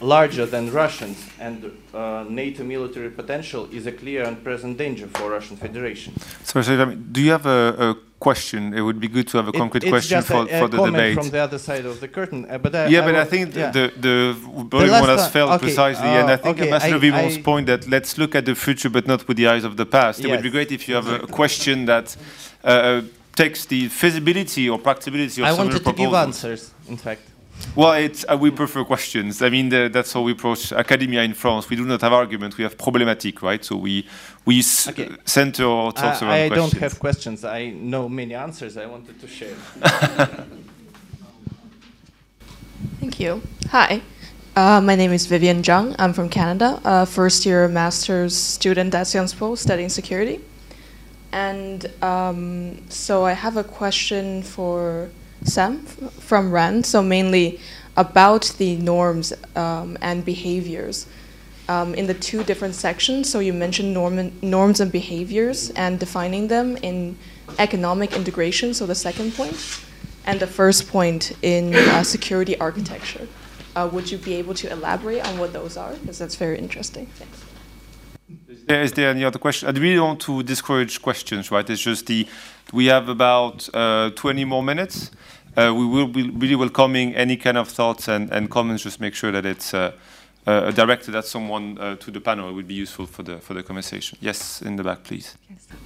larger 0.00 0.46
than 0.46 0.70
Russians, 0.70 1.18
and 1.38 1.72
uh, 1.92 2.24
NATO 2.28 2.64
military 2.64 3.10
potential 3.10 3.68
is 3.72 3.86
a 3.86 3.92
clear 3.92 4.24
and 4.24 4.42
present 4.42 4.78
danger 4.78 5.08
for 5.08 5.30
Russian 5.30 5.56
Federation. 5.56 6.14
Sorry, 6.44 6.64
sorry 6.64 6.96
do 6.96 7.20
you 7.20 7.30
have 7.32 7.46
a, 7.46 7.90
a, 7.90 7.96
question? 8.20 8.74
It 8.74 8.80
would 8.80 8.98
be 8.98 9.06
good 9.06 9.28
to 9.28 9.36
have 9.36 9.46
a 9.46 9.52
concrete 9.52 9.84
it, 9.84 9.90
question 9.90 10.22
for, 10.22 10.42
a, 10.42 10.58
for 10.58 10.66
the 10.66 10.84
debate. 10.86 11.14
from 11.14 11.30
the 11.30 11.38
other 11.38 11.58
side 11.58 11.84
of 11.86 12.00
the 12.00 12.08
curtain, 12.08 12.46
uh, 12.50 12.58
but 12.58 12.74
I, 12.74 12.86
yeah, 12.88 13.02
I 13.02 13.06
but 13.06 13.14
I 13.14 13.24
think 13.24 13.54
yeah. 13.54 13.70
the 13.70 13.92
the 13.96 14.36
Berlin 14.64 14.90
one 14.90 15.08
has 15.08 15.28
failed 15.28 15.52
okay, 15.52 15.66
precisely, 15.66 16.08
uh, 16.08 16.20
and 16.20 16.30
I 16.30 16.36
think 16.36 16.56
okay, 16.56 16.66
Ambassador 16.66 16.98
Vimont's 16.98 17.38
point 17.38 17.66
that 17.66 17.88
let's 17.88 18.18
look 18.18 18.34
at 18.34 18.44
the 18.44 18.54
future, 18.54 18.90
but 18.90 19.06
not 19.06 19.28
with 19.28 19.36
the 19.36 19.46
eyes 19.46 19.64
of 19.64 19.76
the 19.76 19.86
past. 19.86 20.18
Yes. 20.18 20.26
It 20.26 20.30
would 20.32 20.42
be 20.42 20.50
great 20.50 20.72
if 20.72 20.88
you 20.88 20.94
have 20.94 21.08
a 21.08 21.26
question 21.26 21.86
that. 21.86 22.16
Takes 23.38 23.66
the 23.66 23.86
feasibility 23.86 24.68
or 24.68 24.80
practicability 24.80 25.40
of 25.42 25.46
I 25.46 25.52
wanted 25.52 25.84
to 25.84 25.92
give 25.92 26.12
answers, 26.12 26.72
in 26.88 26.96
fact. 26.96 27.22
Well, 27.76 27.92
it's, 27.92 28.24
uh, 28.28 28.36
we 28.36 28.50
prefer 28.50 28.82
questions. 28.84 29.42
I 29.42 29.48
mean, 29.48 29.68
the, 29.68 29.88
that's 29.92 30.12
how 30.12 30.22
we 30.22 30.32
approach 30.32 30.72
academia 30.72 31.22
in 31.22 31.34
France. 31.34 31.70
We 31.70 31.76
do 31.76 31.84
not 31.84 32.00
have 32.00 32.12
argument. 32.12 32.58
We 32.58 32.64
have 32.64 32.76
problematic, 32.76 33.40
right? 33.40 33.64
So 33.64 33.76
we 33.76 34.08
we 34.44 34.60
okay. 34.88 35.10
center 35.24 35.66
our 35.66 35.92
talks 35.92 36.20
uh, 36.20 36.26
around 36.26 36.34
I 36.34 36.48
questions. 36.48 36.72
don't 36.72 36.80
have 36.80 36.98
questions. 36.98 37.44
I 37.44 37.70
know 37.70 38.08
many 38.08 38.34
answers. 38.34 38.76
I 38.76 38.86
wanted 38.86 39.20
to 39.20 39.28
share. 39.28 39.54
Thank 42.98 43.20
you. 43.20 43.40
Hi. 43.70 44.02
Uh, 44.56 44.80
my 44.80 44.96
name 44.96 45.12
is 45.12 45.26
Vivian 45.26 45.62
Zhang. 45.62 45.94
I'm 46.00 46.12
from 46.12 46.28
Canada, 46.28 46.80
uh, 46.84 47.04
first 47.04 47.46
year 47.46 47.68
master's 47.68 48.34
student 48.36 48.92
at 48.96 49.06
Sciences 49.06 49.38
Po 49.38 49.54
studying 49.54 49.90
security. 49.90 50.40
And 51.32 51.90
um, 52.02 52.88
so 52.88 53.24
I 53.24 53.32
have 53.32 53.56
a 53.56 53.64
question 53.64 54.42
for 54.42 55.10
Sam 55.44 55.80
from 55.84 56.50
RAND, 56.50 56.86
so 56.86 57.02
mainly 57.02 57.60
about 57.96 58.54
the 58.58 58.76
norms 58.76 59.32
um, 59.56 59.98
and 60.00 60.24
behaviors. 60.24 61.06
Um, 61.68 61.94
in 61.94 62.06
the 62.06 62.14
two 62.14 62.42
different 62.44 62.74
sections, 62.74 63.28
so 63.28 63.40
you 63.40 63.52
mentioned 63.52 63.92
norm 63.92 64.32
norms 64.40 64.80
and 64.80 64.90
behaviors 64.90 65.68
and 65.70 66.00
defining 66.00 66.48
them 66.48 66.78
in 66.78 67.18
economic 67.58 68.14
integration, 68.14 68.72
so 68.72 68.86
the 68.86 68.94
second 68.94 69.34
point, 69.34 69.82
and 70.24 70.40
the 70.40 70.46
first 70.46 70.88
point 70.88 71.32
in 71.42 71.74
uh, 71.74 72.02
security 72.02 72.58
architecture. 72.58 73.28
Uh, 73.76 73.86
would 73.92 74.10
you 74.10 74.16
be 74.16 74.34
able 74.34 74.54
to 74.54 74.72
elaborate 74.72 75.20
on 75.28 75.38
what 75.38 75.52
those 75.52 75.76
are? 75.76 75.92
Because 75.92 76.18
that's 76.18 76.36
very 76.36 76.58
interesting. 76.58 77.04
Thanks. 77.04 77.47
Is 78.68 78.92
there 78.92 79.10
any 79.10 79.24
other 79.24 79.38
question? 79.38 79.68
I 79.68 79.72
really 79.78 79.98
want 79.98 80.20
to 80.22 80.42
discourage 80.42 81.00
questions, 81.00 81.50
right? 81.50 81.68
It's 81.68 81.80
just 81.80 82.06
the 82.06 82.26
we 82.72 82.86
have 82.86 83.08
about 83.08 83.68
uh, 83.72 84.10
20 84.10 84.44
more 84.44 84.62
minutes. 84.62 85.10
Uh, 85.56 85.72
we 85.74 85.86
will 85.86 86.06
be 86.06 86.28
really 86.30 86.54
welcoming 86.54 87.14
any 87.14 87.36
kind 87.36 87.56
of 87.56 87.68
thoughts 87.68 88.08
and, 88.08 88.30
and 88.30 88.50
comments. 88.50 88.82
Just 88.82 89.00
make 89.00 89.14
sure 89.14 89.32
that 89.32 89.46
it's 89.46 89.72
uh, 89.72 89.92
uh, 90.46 90.70
directed 90.72 91.14
at 91.14 91.24
someone 91.24 91.78
uh, 91.78 91.96
to 91.96 92.10
the 92.10 92.20
panel. 92.20 92.50
It 92.50 92.52
would 92.52 92.68
be 92.68 92.74
useful 92.74 93.06
for 93.06 93.22
the 93.22 93.38
for 93.38 93.54
the 93.54 93.62
conversation. 93.62 94.18
Yes, 94.20 94.60
in 94.62 94.76
the 94.76 94.84
back, 94.84 95.02
please. 95.04 95.36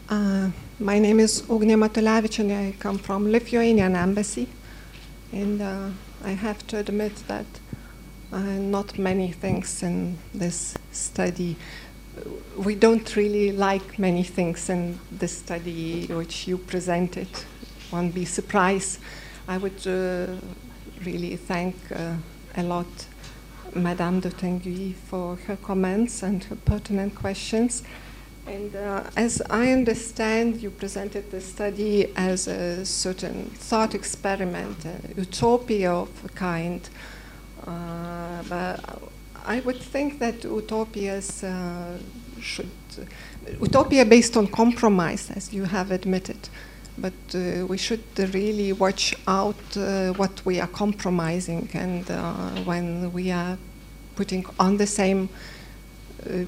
Uh, 0.08 0.50
my 0.80 0.98
name 0.98 1.20
is 1.20 1.42
Ugne 1.42 1.76
Matulevic 1.76 2.40
and 2.40 2.52
I 2.52 2.74
come 2.78 2.98
from 2.98 3.30
Lithuanian 3.30 3.94
embassy. 3.94 4.48
And 5.32 5.62
I 6.24 6.30
have 6.30 6.66
to 6.66 6.76
admit 6.76 7.14
that 7.28 7.46
not 8.32 8.98
many 8.98 9.32
things 9.32 9.82
in 9.82 10.18
this 10.34 10.74
study. 10.90 11.56
We 12.56 12.74
don't 12.74 13.16
really 13.16 13.52
like 13.52 13.98
many 13.98 14.22
things 14.22 14.68
in 14.68 14.98
the 15.18 15.28
study 15.28 16.06
which 16.06 16.46
you 16.46 16.58
presented. 16.58 17.28
One 17.90 18.10
be 18.10 18.24
surprised. 18.24 19.00
I 19.48 19.58
would 19.58 19.86
uh, 19.86 20.36
really 21.04 21.36
thank 21.36 21.74
uh, 21.90 22.14
a 22.56 22.62
lot 22.62 22.86
Madame 23.74 24.20
de 24.20 24.30
Tinguy 24.30 24.94
for 24.94 25.36
her 25.46 25.56
comments 25.56 26.22
and 26.22 26.44
her 26.44 26.56
pertinent 26.56 27.14
questions. 27.14 27.82
And 28.46 28.74
uh, 28.74 29.04
as 29.16 29.40
I 29.50 29.70
understand, 29.70 30.62
you 30.62 30.70
presented 30.70 31.30
the 31.30 31.40
study 31.40 32.12
as 32.16 32.48
a 32.48 32.84
certain 32.84 33.44
thought 33.54 33.94
experiment, 33.94 34.84
a 34.84 34.98
utopia 35.16 35.92
of 35.92 36.24
a 36.24 36.28
kind. 36.28 36.88
Uh, 37.66 38.42
but 38.48 38.80
I 39.44 39.60
would 39.60 39.80
think 39.80 40.18
that 40.20 40.44
utopias 40.44 41.42
uh, 41.42 41.98
should, 42.40 42.70
utopia 43.60 44.04
based 44.04 44.36
on 44.36 44.46
compromise, 44.46 45.30
as 45.30 45.52
you 45.52 45.64
have 45.64 45.90
admitted, 45.90 46.48
but 46.96 47.12
uh, 47.34 47.66
we 47.66 47.76
should 47.76 48.04
really 48.34 48.72
watch 48.72 49.14
out 49.26 49.76
uh, 49.76 50.12
what 50.12 50.44
we 50.44 50.60
are 50.60 50.68
compromising 50.68 51.68
and 51.72 52.08
uh, 52.10 52.50
when 52.64 53.12
we 53.12 53.30
are 53.30 53.58
putting 54.14 54.44
on 54.60 54.76
the 54.76 54.86
same 54.86 55.28
uh, 56.30 56.44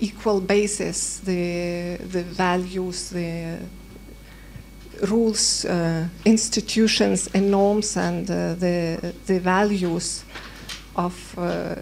equal 0.00 0.40
basis 0.40 1.18
the, 1.18 1.96
the 1.96 2.22
values, 2.22 3.10
the 3.10 3.58
rules, 5.08 5.64
uh, 5.64 6.06
institutions, 6.24 7.28
and 7.34 7.50
norms, 7.50 7.96
and 7.96 8.26
the, 8.26 9.14
the 9.26 9.40
values 9.40 10.24
of 10.96 11.34
uh, 11.38 11.74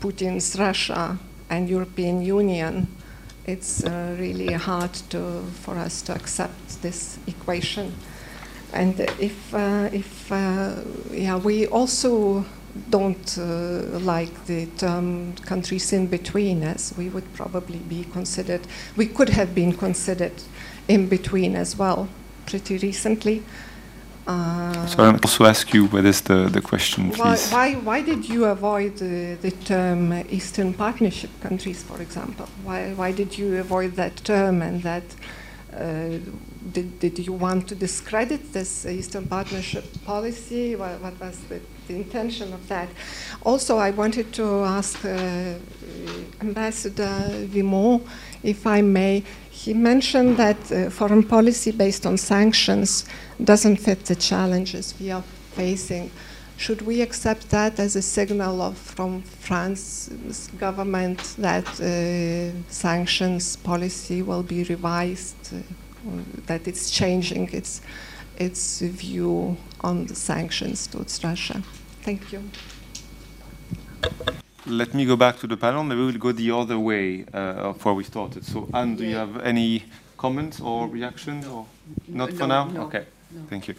Putin's 0.00 0.58
Russia 0.58 1.18
and 1.48 1.68
European 1.68 2.22
Union, 2.22 2.86
it's 3.46 3.84
uh, 3.84 4.16
really 4.18 4.52
hard 4.52 4.92
to, 5.10 5.42
for 5.62 5.76
us 5.76 6.02
to 6.02 6.14
accept 6.14 6.82
this 6.82 7.18
equation. 7.26 7.92
And 8.72 9.00
if, 9.18 9.52
uh, 9.52 9.88
if 9.92 10.30
yeah, 11.12 11.36
we 11.36 11.66
also 11.66 12.44
don't 12.88 13.38
uh, 13.38 13.98
like 13.98 14.46
the 14.46 14.66
term 14.78 15.34
countries 15.44 15.92
in 15.92 16.06
between, 16.06 16.62
as 16.62 16.94
we 16.96 17.08
would 17.08 17.32
probably 17.34 17.78
be 17.78 18.04
considered, 18.12 18.60
we 18.96 19.06
could 19.06 19.30
have 19.30 19.54
been 19.54 19.72
considered 19.72 20.32
in 20.88 21.08
between 21.08 21.56
as 21.56 21.76
well 21.76 22.08
pretty 22.46 22.78
recently. 22.78 23.42
Uh, 24.30 24.86
so 24.86 25.02
I'll 25.02 25.18
also 25.24 25.44
ask 25.44 25.74
you 25.74 25.86
what 25.86 26.04
is 26.04 26.20
the, 26.20 26.48
the 26.48 26.60
question, 26.60 27.10
why, 27.10 27.16
please. 27.16 27.50
why, 27.50 27.74
why 27.74 28.00
did 28.00 28.28
you 28.28 28.44
avoid 28.44 28.96
the, 28.96 29.36
the 29.42 29.50
term 29.50 30.12
Eastern 30.30 30.72
Partnership 30.72 31.30
countries, 31.40 31.82
for 31.82 32.00
example? 32.00 32.46
Why, 32.62 32.92
why 32.94 33.10
did 33.10 33.36
you 33.36 33.58
avoid 33.58 33.96
that 33.96 34.16
term 34.18 34.62
and 34.62 34.84
that 34.84 35.02
uh, 35.76 36.18
did, 36.72 36.98
did 37.00 37.18
you 37.18 37.32
want 37.32 37.68
to 37.68 37.74
discredit 37.74 38.52
this 38.52 38.86
Eastern 38.86 39.26
Partnership 39.26 39.84
policy? 40.04 40.76
What, 40.76 41.00
what 41.00 41.18
was 41.20 41.38
the, 41.48 41.60
the, 41.88 41.96
intention 41.96 42.52
of 42.52 42.68
that? 42.68 42.88
Also, 43.42 43.78
I 43.78 43.90
wanted 43.90 44.32
to 44.34 44.44
ask 44.64 45.04
uh, 45.04 45.54
Ambassador 46.40 47.46
Vimont, 47.46 48.06
if 48.42 48.66
I 48.66 48.80
may. 48.80 49.24
He 49.64 49.74
mentioned 49.74 50.38
that 50.38 50.72
uh, 50.72 50.88
foreign 50.88 51.22
policy 51.22 51.70
based 51.70 52.06
on 52.06 52.16
sanctions 52.16 53.04
doesn't 53.44 53.76
fit 53.76 54.06
the 54.06 54.14
challenges 54.14 54.94
we 54.98 55.10
are 55.10 55.22
facing. 55.52 56.10
Should 56.56 56.80
we 56.80 57.02
accept 57.02 57.50
that 57.50 57.78
as 57.78 57.94
a 57.94 58.00
signal 58.00 58.62
of, 58.62 58.78
from 58.78 59.20
France's 59.20 60.48
government 60.58 61.34
that 61.36 61.68
uh, 61.78 62.52
sanctions 62.70 63.56
policy 63.56 64.22
will 64.22 64.42
be 64.42 64.64
revised, 64.64 65.52
uh, 65.52 65.58
that 66.46 66.66
it's 66.66 66.90
changing 66.90 67.50
its, 67.52 67.82
its 68.38 68.80
view 68.80 69.58
on 69.82 70.06
the 70.06 70.14
sanctions 70.14 70.86
towards 70.86 71.22
Russia? 71.22 71.62
Thank 72.02 72.32
you. 72.32 72.42
Let 74.66 74.92
me 74.94 75.06
go 75.06 75.16
back 75.16 75.38
to 75.38 75.46
the 75.46 75.56
panel. 75.56 75.82
Maybe 75.82 76.00
we'll 76.00 76.18
go 76.18 76.32
the 76.32 76.50
other 76.50 76.78
way 76.78 77.24
uh, 77.32 77.70
of 77.70 77.84
where 77.84 77.94
we 77.94 78.04
started. 78.04 78.44
So, 78.44 78.68
Anne, 78.74 78.96
do 78.96 79.04
you 79.04 79.16
have 79.16 79.40
any 79.40 79.84
comments 80.18 80.60
or 80.60 80.86
reactions? 80.86 81.46
Or 81.46 81.66
not 82.08 82.32
for 82.32 82.46
now? 82.46 82.66
no, 82.66 82.82
okay. 82.82 83.06
no. 83.30 83.42
Thank 83.48 83.68
you. 83.68 83.74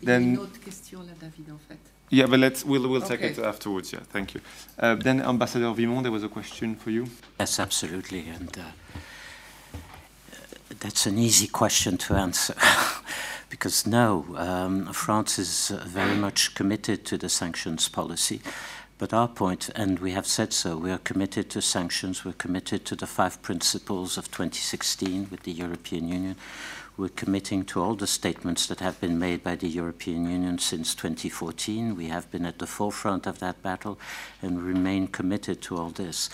Il 0.00 0.08
y 0.08 0.12
a 0.12 0.16
une 0.16 0.34
Then, 0.34 0.38
autre 0.38 0.60
question 0.60 1.00
là, 1.00 1.12
David, 1.20 1.52
en 1.52 1.58
fait. 1.68 1.78
yeah, 2.10 2.26
but 2.26 2.38
let's 2.38 2.64
we'll 2.64 2.88
we'll 2.88 3.02
take 3.02 3.22
it 3.22 3.38
afterwards. 3.38 3.92
Yeah, 3.92 4.00
thank 4.12 4.34
you. 4.34 4.40
Uh, 4.78 4.94
then, 4.94 5.20
Ambassador 5.20 5.72
Vimont, 5.74 6.02
there 6.02 6.12
was 6.12 6.24
a 6.24 6.28
question 6.28 6.76
for 6.76 6.90
you. 6.90 7.06
Yes, 7.40 7.58
absolutely. 7.58 8.28
And 8.28 8.56
uh, 8.58 8.62
that's 10.80 11.06
an 11.06 11.18
easy 11.18 11.48
question 11.48 11.96
to 11.98 12.14
answer. 12.14 12.54
because 13.50 13.86
no, 13.86 14.24
um, 14.36 14.86
France 14.92 15.38
is 15.38 15.70
uh, 15.70 15.84
very 15.86 16.16
much 16.16 16.54
committed 16.54 17.04
to 17.06 17.18
the 17.18 17.28
sanctions 17.28 17.88
policy. 17.88 18.40
But 19.02 19.12
our 19.12 19.26
point, 19.26 19.68
and 19.74 19.98
we 19.98 20.12
have 20.12 20.28
said 20.28 20.52
so, 20.52 20.76
we 20.76 20.92
are 20.92 20.98
committed 20.98 21.50
to 21.50 21.60
sanctions, 21.60 22.24
we're 22.24 22.34
committed 22.34 22.84
to 22.84 22.94
the 22.94 23.08
five 23.08 23.42
principles 23.42 24.16
of 24.16 24.30
2016 24.30 25.26
with 25.28 25.42
the 25.42 25.50
European 25.50 26.06
Union. 26.06 26.36
We're 26.96 27.08
committing 27.08 27.64
to 27.64 27.82
all 27.82 27.96
the 27.96 28.06
statements 28.06 28.64
that 28.66 28.78
have 28.78 29.00
been 29.00 29.18
made 29.18 29.42
by 29.42 29.56
the 29.56 29.66
European 29.66 30.30
Union 30.30 30.58
since 30.58 30.94
2014. 30.94 31.96
We 31.96 32.06
have 32.10 32.30
been 32.30 32.46
at 32.46 32.60
the 32.60 32.66
forefront 32.68 33.26
of 33.26 33.40
that 33.40 33.60
battle 33.60 33.98
and 34.40 34.62
remain 34.62 35.08
committed 35.08 35.60
to 35.62 35.78
all 35.78 35.90
this. 35.90 36.30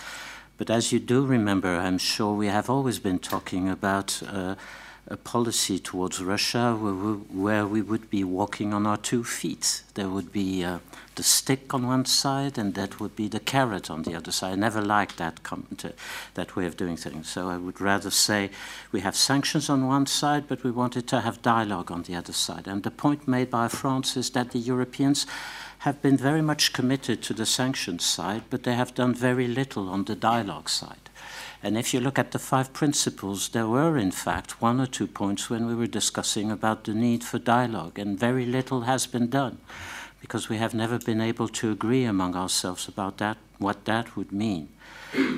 But 0.59 0.69
as 0.69 0.91
you 0.91 0.99
do 0.99 1.25
remember, 1.25 1.75
I'm 1.75 1.97
sure 1.97 2.35
we 2.35 2.49
have 2.49 2.69
always 2.69 2.99
been 2.99 3.17
talking 3.17 3.67
about 3.67 4.21
uh, 4.27 4.53
a 5.07 5.17
policy 5.17 5.79
towards 5.79 6.21
Russia 6.21 6.75
where 6.75 7.65
we, 7.65 7.81
would 7.81 8.11
be 8.11 8.23
walking 8.23 8.75
on 8.75 8.85
our 8.85 8.97
two 8.97 9.23
feet. 9.23 9.81
There 9.95 10.09
would 10.09 10.31
be 10.31 10.63
uh, 10.63 10.77
the 11.19 11.23
stick 11.23 11.73
on 11.73 11.85
one 11.85 12.05
side, 12.05 12.57
and 12.57 12.75
that 12.75 13.01
would 13.01 13.13
be 13.13 13.27
the 13.27 13.41
carrot 13.41 13.91
on 13.91 14.03
the 14.03 14.15
other 14.15 14.31
side. 14.31 14.53
I 14.53 14.55
never 14.55 14.81
liked 14.81 15.17
that 15.17 15.43
that 16.35 16.55
way 16.55 16.65
of 16.65 16.77
doing 16.77 16.95
things. 16.95 17.27
So 17.27 17.49
I 17.49 17.57
would 17.57 17.81
rather 17.81 18.09
say 18.09 18.51
we 18.93 19.01
have 19.01 19.17
sanctions 19.17 19.69
on 19.69 19.85
one 19.85 20.05
side, 20.05 20.47
but 20.47 20.63
we 20.63 20.71
wanted 20.71 21.07
to 21.07 21.19
have 21.19 21.41
dialogue 21.41 21.91
on 21.91 22.03
the 22.03 22.15
other 22.15 22.31
side. 22.31 22.67
And 22.67 22.83
the 22.83 22.91
point 22.91 23.27
made 23.27 23.49
by 23.49 23.67
France 23.67 24.15
is 24.15 24.29
that 24.29 24.51
the 24.51 24.59
Europeans 24.59 25.27
have 25.79 26.01
been 26.01 26.15
very 26.15 26.41
much 26.41 26.71
committed 26.71 27.21
to 27.23 27.33
the 27.33 27.45
sanctions 27.45 28.05
side, 28.05 28.43
but 28.49 28.63
they 28.63 28.75
have 28.75 28.95
done 28.95 29.13
very 29.13 29.47
little 29.47 29.89
on 29.89 30.05
the 30.05 30.15
dialogue 30.15 30.69
side. 30.69 31.09
And 31.61 31.77
if 31.77 31.93
you 31.93 31.99
look 31.99 32.17
at 32.17 32.31
the 32.31 32.39
five 32.39 32.71
principles, 32.71 33.49
there 33.49 33.67
were, 33.67 33.97
in 33.97 34.11
fact, 34.11 34.61
one 34.61 34.79
or 34.79 34.87
two 34.87 35.07
points 35.07 35.49
when 35.49 35.67
we 35.67 35.75
were 35.75 35.99
discussing 35.99 36.49
about 36.49 36.85
the 36.85 36.93
need 36.93 37.25
for 37.25 37.39
dialogue, 37.39 37.99
and 37.99 38.17
very 38.17 38.45
little 38.45 38.81
has 38.83 39.05
been 39.05 39.29
done 39.29 39.57
because 40.21 40.49
we 40.49 40.57
have 40.57 40.73
never 40.73 40.99
been 40.99 41.21
able 41.21 41.47
to 41.47 41.71
agree 41.71 42.03
among 42.03 42.35
ourselves 42.35 42.87
about 42.87 43.17
that, 43.17 43.37
what 43.57 43.85
that 43.85 44.15
would 44.15 44.31
mean. 44.31 44.69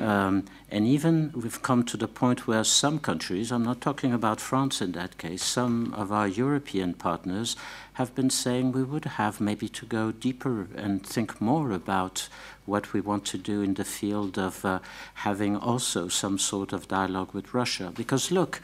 Um, 0.01 0.45
and 0.69 0.85
even 0.85 1.31
we've 1.33 1.61
come 1.61 1.83
to 1.85 1.97
the 1.97 2.07
point 2.07 2.47
where 2.47 2.63
some 2.63 2.99
countries, 2.99 3.51
I'm 3.51 3.63
not 3.63 3.79
talking 3.79 4.13
about 4.13 4.41
France 4.41 4.81
in 4.81 4.91
that 4.93 5.17
case, 5.17 5.43
some 5.43 5.93
of 5.93 6.11
our 6.11 6.27
European 6.27 6.93
partners 6.93 7.55
have 7.93 8.13
been 8.15 8.29
saying 8.29 8.71
we 8.71 8.83
would 8.83 9.05
have 9.05 9.39
maybe 9.39 9.69
to 9.69 9.85
go 9.85 10.11
deeper 10.11 10.67
and 10.75 11.05
think 11.05 11.39
more 11.39 11.71
about 11.71 12.27
what 12.65 12.93
we 12.93 13.01
want 13.01 13.25
to 13.25 13.37
do 13.37 13.61
in 13.61 13.75
the 13.75 13.85
field 13.85 14.37
of 14.37 14.65
uh, 14.65 14.79
having 15.13 15.55
also 15.55 16.07
some 16.07 16.37
sort 16.37 16.73
of 16.73 16.87
dialogue 16.87 17.33
with 17.33 17.53
Russia. 17.53 17.91
Because 17.95 18.31
look, 18.31 18.61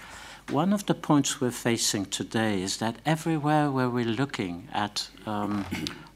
one 0.49 0.73
of 0.73 0.85
the 0.85 0.93
points 0.93 1.41
we're 1.41 1.51
facing 1.51 2.05
today 2.05 2.61
is 2.61 2.77
that 2.77 2.97
everywhere 3.05 3.69
where 3.69 3.89
we're 3.89 4.05
looking 4.05 4.67
at 4.73 5.09
um, 5.25 5.65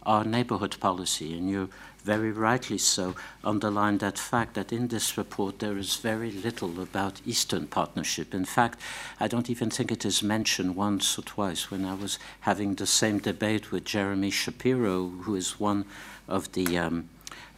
our 0.06 0.24
neighborhood 0.24 0.78
policy, 0.80 1.38
and 1.38 1.50
you 1.50 1.70
very 2.04 2.32
rightly 2.32 2.78
so 2.78 3.16
underline 3.44 4.00
that 4.00 4.18
fact 4.18 4.56
that 4.56 4.74
in 4.74 4.88
this 4.88 5.18
report 5.18 5.60
there 5.60 5.78
is 5.78 5.98
very 5.98 6.32
little 6.32 6.82
about 6.82 7.22
Eastern 7.26 7.68
Partnership. 7.68 8.34
In 8.34 8.46
fact, 8.46 8.80
I 9.20 9.28
don't 9.28 9.50
even 9.50 9.70
think 9.70 9.92
it 9.92 10.06
is 10.06 10.24
mentioned 10.24 10.76
once 10.76 11.18
or 11.18 11.22
twice 11.22 11.70
when 11.70 11.86
I 11.86 11.94
was 11.94 12.18
having 12.42 12.76
the 12.76 12.88
same 12.88 13.20
debate 13.20 13.72
with 13.72 13.86
Jeremy 13.86 14.32
Shapiro, 14.32 15.10
who 15.10 15.36
is 15.36 15.60
one 15.60 15.86
of 16.28 16.52
the 16.54 16.78
um, 16.78 17.10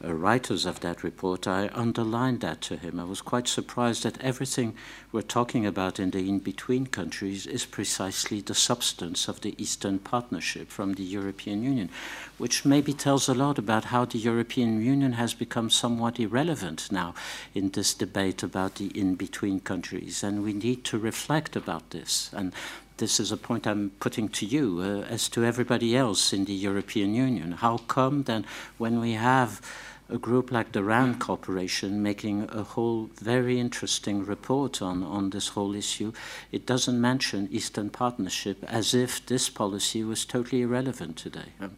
writers 0.03 0.65
of 0.65 0.81
that 0.81 1.03
report, 1.03 1.47
I 1.47 1.69
underlined 1.73 2.41
that 2.41 2.61
to 2.61 2.77
him. 2.77 2.99
I 2.99 3.05
was 3.05 3.21
quite 3.21 3.47
surprised 3.47 4.03
that 4.03 4.21
everything 4.21 4.75
we're 5.11 5.21
talking 5.21 5.65
about 5.65 5.99
in 5.99 6.11
the 6.11 6.27
in 6.27 6.39
between 6.39 6.87
countries 6.87 7.45
is 7.45 7.65
precisely 7.65 8.41
the 8.41 8.55
substance 8.55 9.27
of 9.27 9.41
the 9.41 9.55
Eastern 9.57 9.99
Partnership 9.99 10.69
from 10.69 10.93
the 10.93 11.03
European 11.03 11.63
Union, 11.63 11.89
which 12.37 12.65
maybe 12.65 12.93
tells 12.93 13.29
a 13.29 13.33
lot 13.33 13.57
about 13.57 13.85
how 13.85 14.03
the 14.03 14.17
European 14.17 14.81
Union 14.81 15.13
has 15.13 15.33
become 15.33 15.69
somewhat 15.69 16.19
irrelevant 16.19 16.91
now 16.91 17.13
in 17.53 17.69
this 17.69 17.93
debate 17.93 18.43
about 18.43 18.75
the 18.75 18.87
in 18.87 19.15
between 19.15 19.59
countries. 19.59 20.23
And 20.23 20.43
we 20.43 20.53
need 20.53 20.83
to 20.85 20.97
reflect 20.97 21.55
about 21.55 21.91
this. 21.91 22.29
And 22.33 22.53
this 22.97 23.19
is 23.19 23.31
a 23.31 23.37
point 23.37 23.65
I'm 23.65 23.91
putting 23.99 24.29
to 24.29 24.45
you 24.45 24.79
uh, 24.81 25.11
as 25.11 25.27
to 25.29 25.43
everybody 25.43 25.95
else 25.95 26.31
in 26.31 26.45
the 26.45 26.53
European 26.53 27.15
Union. 27.15 27.53
How 27.53 27.77
come 27.77 28.23
then, 28.23 28.45
when 28.77 28.99
we 28.99 29.13
have 29.13 29.61
a 30.09 30.17
group 30.17 30.51
like 30.51 30.71
the 30.71 30.83
RAND 30.83 31.19
Corporation 31.19 32.03
making 32.03 32.49
a 32.51 32.63
whole 32.63 33.09
very 33.21 33.59
interesting 33.59 34.25
report 34.25 34.81
on, 34.81 35.03
on 35.03 35.29
this 35.29 35.49
whole 35.49 35.75
issue, 35.75 36.11
it 36.51 36.65
doesn't 36.65 36.99
mention 36.99 37.47
Eastern 37.51 37.89
Partnership 37.89 38.63
as 38.67 38.93
if 38.93 39.25
this 39.25 39.49
policy 39.49 40.03
was 40.03 40.25
totally 40.25 40.61
irrelevant 40.61 41.17
today. 41.17 41.53
Um, 41.59 41.77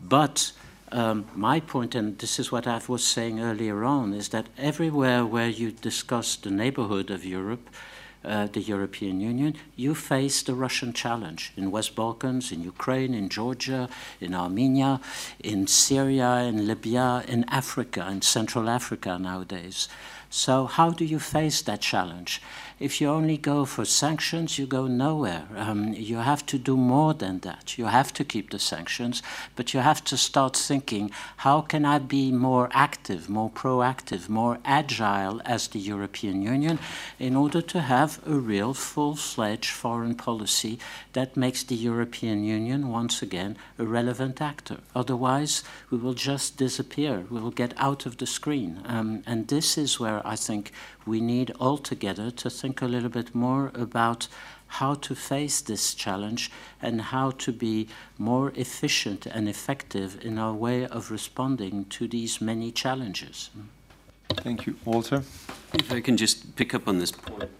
but 0.00 0.52
um, 0.92 1.26
my 1.34 1.60
point, 1.60 1.94
and 1.94 2.18
this 2.18 2.38
is 2.38 2.50
what 2.50 2.66
I 2.66 2.80
was 2.88 3.04
saying 3.04 3.40
earlier 3.40 3.84
on, 3.84 4.14
is 4.14 4.30
that 4.30 4.46
everywhere 4.56 5.26
where 5.26 5.48
you 5.48 5.70
discuss 5.70 6.36
the 6.36 6.50
neighborhood 6.50 7.10
of 7.10 7.24
Europe, 7.24 7.68
uh, 8.24 8.46
the 8.46 8.60
European 8.60 9.20
Union, 9.20 9.54
you 9.76 9.94
face 9.94 10.42
the 10.42 10.54
Russian 10.54 10.92
challenge 10.92 11.52
in 11.56 11.70
West 11.70 11.94
Balkans, 11.94 12.52
in 12.52 12.62
Ukraine, 12.62 13.14
in 13.14 13.28
Georgia, 13.28 13.88
in 14.20 14.34
Armenia, 14.34 15.00
in 15.38 15.66
Syria, 15.66 16.38
in 16.40 16.66
Libya, 16.66 17.24
in 17.28 17.44
Africa, 17.48 18.08
in 18.10 18.22
Central 18.22 18.68
Africa 18.68 19.18
nowadays. 19.18 19.88
So 20.30 20.66
how 20.66 20.90
do 20.90 21.04
you 21.04 21.18
face 21.18 21.62
that 21.62 21.80
challenge? 21.80 22.42
If 22.80 23.00
you 23.00 23.08
only 23.08 23.36
go 23.36 23.64
for 23.64 23.84
sanctions, 23.84 24.58
you 24.58 24.66
go 24.66 24.86
nowhere. 24.86 25.46
Um, 25.56 25.92
you 25.92 26.16
have 26.16 26.46
to 26.46 26.58
do 26.58 26.76
more 26.76 27.14
than 27.14 27.40
that. 27.40 27.76
You 27.78 27.86
have 27.86 28.12
to 28.14 28.24
keep 28.24 28.50
the 28.50 28.58
sanctions, 28.58 29.22
but 29.56 29.74
you 29.74 29.80
have 29.80 30.04
to 30.04 30.16
start 30.16 30.56
thinking 30.56 31.10
how 31.38 31.60
can 31.60 31.84
I 31.84 31.98
be 31.98 32.30
more 32.30 32.68
active, 32.72 33.28
more 33.28 33.50
proactive, 33.50 34.28
more 34.28 34.58
agile 34.64 35.40
as 35.44 35.68
the 35.68 35.80
European 35.80 36.42
Union 36.42 36.78
in 37.18 37.36
order 37.36 37.60
to 37.62 37.80
have 37.80 38.20
a 38.26 38.34
real 38.34 38.74
full 38.74 39.16
fledged 39.16 39.70
foreign 39.70 40.14
policy 40.14 40.78
that 41.12 41.36
makes 41.36 41.62
the 41.62 41.74
European 41.74 42.44
Union 42.44 42.88
once 42.88 43.22
again 43.22 43.56
a 43.78 43.84
relevant 43.84 44.40
actor. 44.40 44.78
Otherwise, 44.94 45.64
we 45.90 45.98
will 45.98 46.14
just 46.14 46.56
disappear. 46.56 47.24
We 47.30 47.40
will 47.40 47.50
get 47.50 47.74
out 47.76 48.06
of 48.06 48.18
the 48.18 48.26
screen. 48.26 48.82
Um, 48.86 49.22
and 49.26 49.48
this 49.48 49.76
is 49.76 49.98
where 49.98 50.24
I 50.26 50.36
think 50.36 50.72
we 51.08 51.20
need 51.20 51.52
altogether 51.58 52.30
to 52.30 52.50
think 52.50 52.82
a 52.82 52.86
little 52.86 53.08
bit 53.08 53.34
more 53.34 53.72
about 53.74 54.28
how 54.68 54.94
to 54.94 55.14
face 55.14 55.60
this 55.60 55.94
challenge 55.94 56.50
and 56.82 57.00
how 57.00 57.30
to 57.30 57.52
be 57.52 57.88
more 58.18 58.52
efficient 58.54 59.26
and 59.26 59.48
effective 59.48 60.22
in 60.24 60.38
our 60.38 60.52
way 60.52 60.86
of 60.86 61.10
responding 61.10 61.86
to 61.86 62.06
these 62.06 62.40
many 62.40 62.70
challenges. 62.70 63.50
Thank 64.34 64.66
you. 64.66 64.76
Walter? 64.84 65.22
If 65.72 65.90
I 65.90 66.00
can 66.00 66.16
just 66.16 66.54
pick 66.54 66.74
up 66.74 66.86
on 66.86 66.98
this 66.98 67.10
point. 67.10 67.50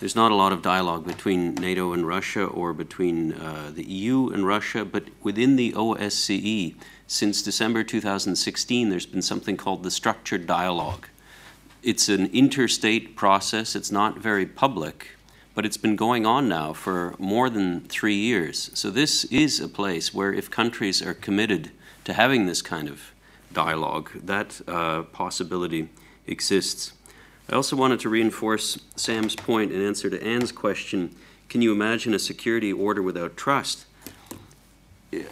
There's 0.00 0.14
not 0.14 0.30
a 0.30 0.34
lot 0.34 0.52
of 0.52 0.62
dialogue 0.62 1.06
between 1.06 1.54
NATO 1.54 1.92
and 1.92 2.06
Russia 2.06 2.44
or 2.44 2.72
between 2.72 3.32
uh, 3.32 3.72
the 3.74 3.84
EU 3.84 4.28
and 4.28 4.46
Russia, 4.46 4.84
but 4.84 5.04
within 5.22 5.56
the 5.56 5.72
OSCE, 5.72 6.76
since 7.08 7.42
December 7.42 7.82
2016, 7.82 8.90
there's 8.90 9.06
been 9.06 9.22
something 9.22 9.56
called 9.56 9.82
the 9.82 9.90
Structured 9.90 10.46
Dialogue 10.46 11.08
it's 11.88 12.10
an 12.10 12.26
interstate 12.34 13.16
process. 13.16 13.74
It's 13.74 13.90
not 13.90 14.18
very 14.18 14.44
public, 14.44 15.12
but 15.54 15.64
it's 15.64 15.78
been 15.78 15.96
going 15.96 16.26
on 16.26 16.46
now 16.46 16.74
for 16.74 17.14
more 17.18 17.48
than 17.48 17.80
three 17.80 18.14
years. 18.14 18.70
So 18.74 18.90
this 18.90 19.24
is 19.24 19.58
a 19.58 19.68
place 19.68 20.12
where 20.12 20.30
if 20.30 20.50
countries 20.50 21.00
are 21.00 21.14
committed 21.14 21.70
to 22.04 22.12
having 22.12 22.44
this 22.44 22.60
kind 22.60 22.90
of 22.90 23.14
dialogue, 23.54 24.10
that 24.22 24.60
uh, 24.68 25.04
possibility 25.04 25.88
exists. 26.26 26.92
I 27.48 27.54
also 27.54 27.74
wanted 27.74 28.00
to 28.00 28.10
reinforce 28.10 28.78
Sam's 28.94 29.34
point 29.34 29.72
in 29.72 29.80
answer 29.80 30.10
to 30.10 30.22
Anne's 30.22 30.52
question. 30.52 31.16
Can 31.48 31.62
you 31.62 31.72
imagine 31.72 32.12
a 32.12 32.18
security 32.18 32.70
order 32.70 33.00
without 33.00 33.34
trust? 33.34 33.86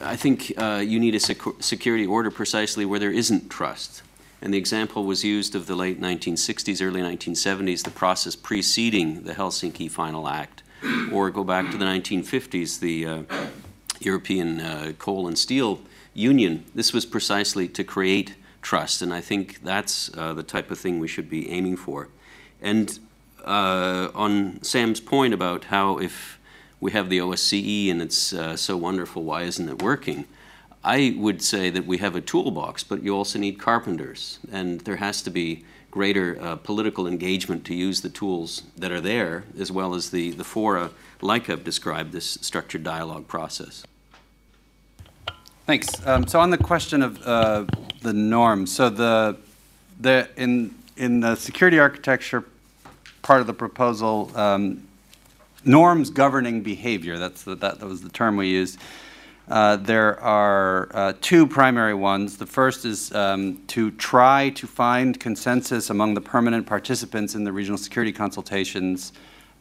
I 0.01 0.16
think 0.16 0.55
uh, 0.57 0.83
you 0.83 0.99
need 0.99 1.15
a 1.15 1.20
sec- 1.20 1.61
security 1.61 2.07
order 2.07 2.31
precisely 2.31 2.87
where 2.87 2.99
there 2.99 3.12
isn't 3.12 3.51
trust. 3.51 4.03
And 4.42 4.52
the 4.52 4.58
example 4.58 5.04
was 5.04 5.24
used 5.24 5.54
of 5.54 5.66
the 5.66 5.74
late 5.74 6.00
1960s, 6.00 6.84
early 6.84 7.00
1970s, 7.00 7.84
the 7.84 7.90
process 7.90 8.36
preceding 8.36 9.22
the 9.22 9.34
Helsinki 9.34 9.90
Final 9.90 10.28
Act. 10.28 10.62
Or 11.10 11.30
go 11.30 11.42
back 11.42 11.70
to 11.70 11.78
the 11.78 11.84
1950s, 11.84 12.80
the 12.80 13.06
uh, 13.06 13.22
European 14.00 14.60
uh, 14.60 14.92
Coal 14.98 15.26
and 15.26 15.38
Steel 15.38 15.80
Union. 16.14 16.64
This 16.74 16.92
was 16.92 17.06
precisely 17.06 17.66
to 17.68 17.82
create 17.82 18.34
trust, 18.62 19.00
and 19.00 19.12
I 19.12 19.20
think 19.20 19.62
that's 19.62 20.10
uh, 20.16 20.32
the 20.32 20.42
type 20.42 20.70
of 20.70 20.78
thing 20.78 20.98
we 20.98 21.08
should 21.08 21.30
be 21.30 21.50
aiming 21.50 21.76
for. 21.76 22.08
And 22.60 22.98
uh, 23.44 24.08
on 24.14 24.62
Sam's 24.62 25.00
point 25.00 25.32
about 25.32 25.64
how 25.64 25.98
if 25.98 26.38
we 26.80 26.92
have 26.92 27.08
the 27.08 27.18
OSCE 27.18 27.90
and 27.90 28.02
it's 28.02 28.32
uh, 28.32 28.56
so 28.56 28.76
wonderful, 28.76 29.22
why 29.22 29.42
isn't 29.42 29.68
it 29.68 29.82
working? 29.82 30.26
I 30.86 31.16
would 31.18 31.42
say 31.42 31.68
that 31.70 31.84
we 31.84 31.98
have 31.98 32.14
a 32.14 32.20
toolbox, 32.20 32.84
but 32.84 33.02
you 33.02 33.12
also 33.12 33.40
need 33.40 33.58
carpenters, 33.58 34.38
and 34.52 34.80
there 34.82 34.96
has 34.96 35.20
to 35.22 35.30
be 35.30 35.64
greater 35.90 36.38
uh, 36.40 36.54
political 36.54 37.08
engagement 37.08 37.64
to 37.64 37.74
use 37.74 38.02
the 38.02 38.08
tools 38.08 38.62
that 38.76 38.92
are 38.92 39.00
there, 39.00 39.42
as 39.58 39.72
well 39.72 39.96
as 39.96 40.10
the, 40.10 40.30
the 40.30 40.44
fora, 40.44 40.90
like 41.20 41.50
I've 41.50 41.64
described, 41.64 42.12
this 42.12 42.38
structured 42.40 42.84
dialogue 42.84 43.26
process. 43.26 43.84
Thanks. 45.66 45.88
Um, 46.06 46.28
so 46.28 46.38
on 46.38 46.50
the 46.50 46.58
question 46.58 47.02
of 47.02 47.20
uh, 47.26 47.64
the 48.02 48.12
norms, 48.12 48.72
so 48.72 48.88
the 48.88 49.36
the 49.98 50.28
in 50.36 50.72
in 50.96 51.18
the 51.18 51.34
security 51.34 51.80
architecture 51.80 52.44
part 53.22 53.40
of 53.40 53.48
the 53.48 53.54
proposal, 53.54 54.30
um, 54.36 54.86
norms 55.64 56.10
governing 56.10 56.60
behavior. 56.62 57.18
That's 57.18 57.42
the, 57.42 57.56
that, 57.56 57.80
that 57.80 57.86
was 57.86 58.02
the 58.02 58.08
term 58.08 58.36
we 58.36 58.46
used. 58.46 58.78
Uh, 59.48 59.77
there 59.77 60.18
are 60.20 60.89
uh, 60.93 61.12
two 61.20 61.47
primary 61.47 61.94
ones. 61.94 62.36
The 62.36 62.47
first 62.47 62.85
is 62.85 63.14
um, 63.14 63.62
to 63.68 63.93
try 63.93 64.51
to 64.51 64.66
find 64.66 65.18
consensus 65.20 65.90
among 65.90 66.14
the 66.14 66.20
permanent 66.20 66.66
participants 66.66 67.36
in 67.36 67.44
the 67.44 67.52
regional 67.52 67.78
security 67.78 68.12
consultations 68.12 69.12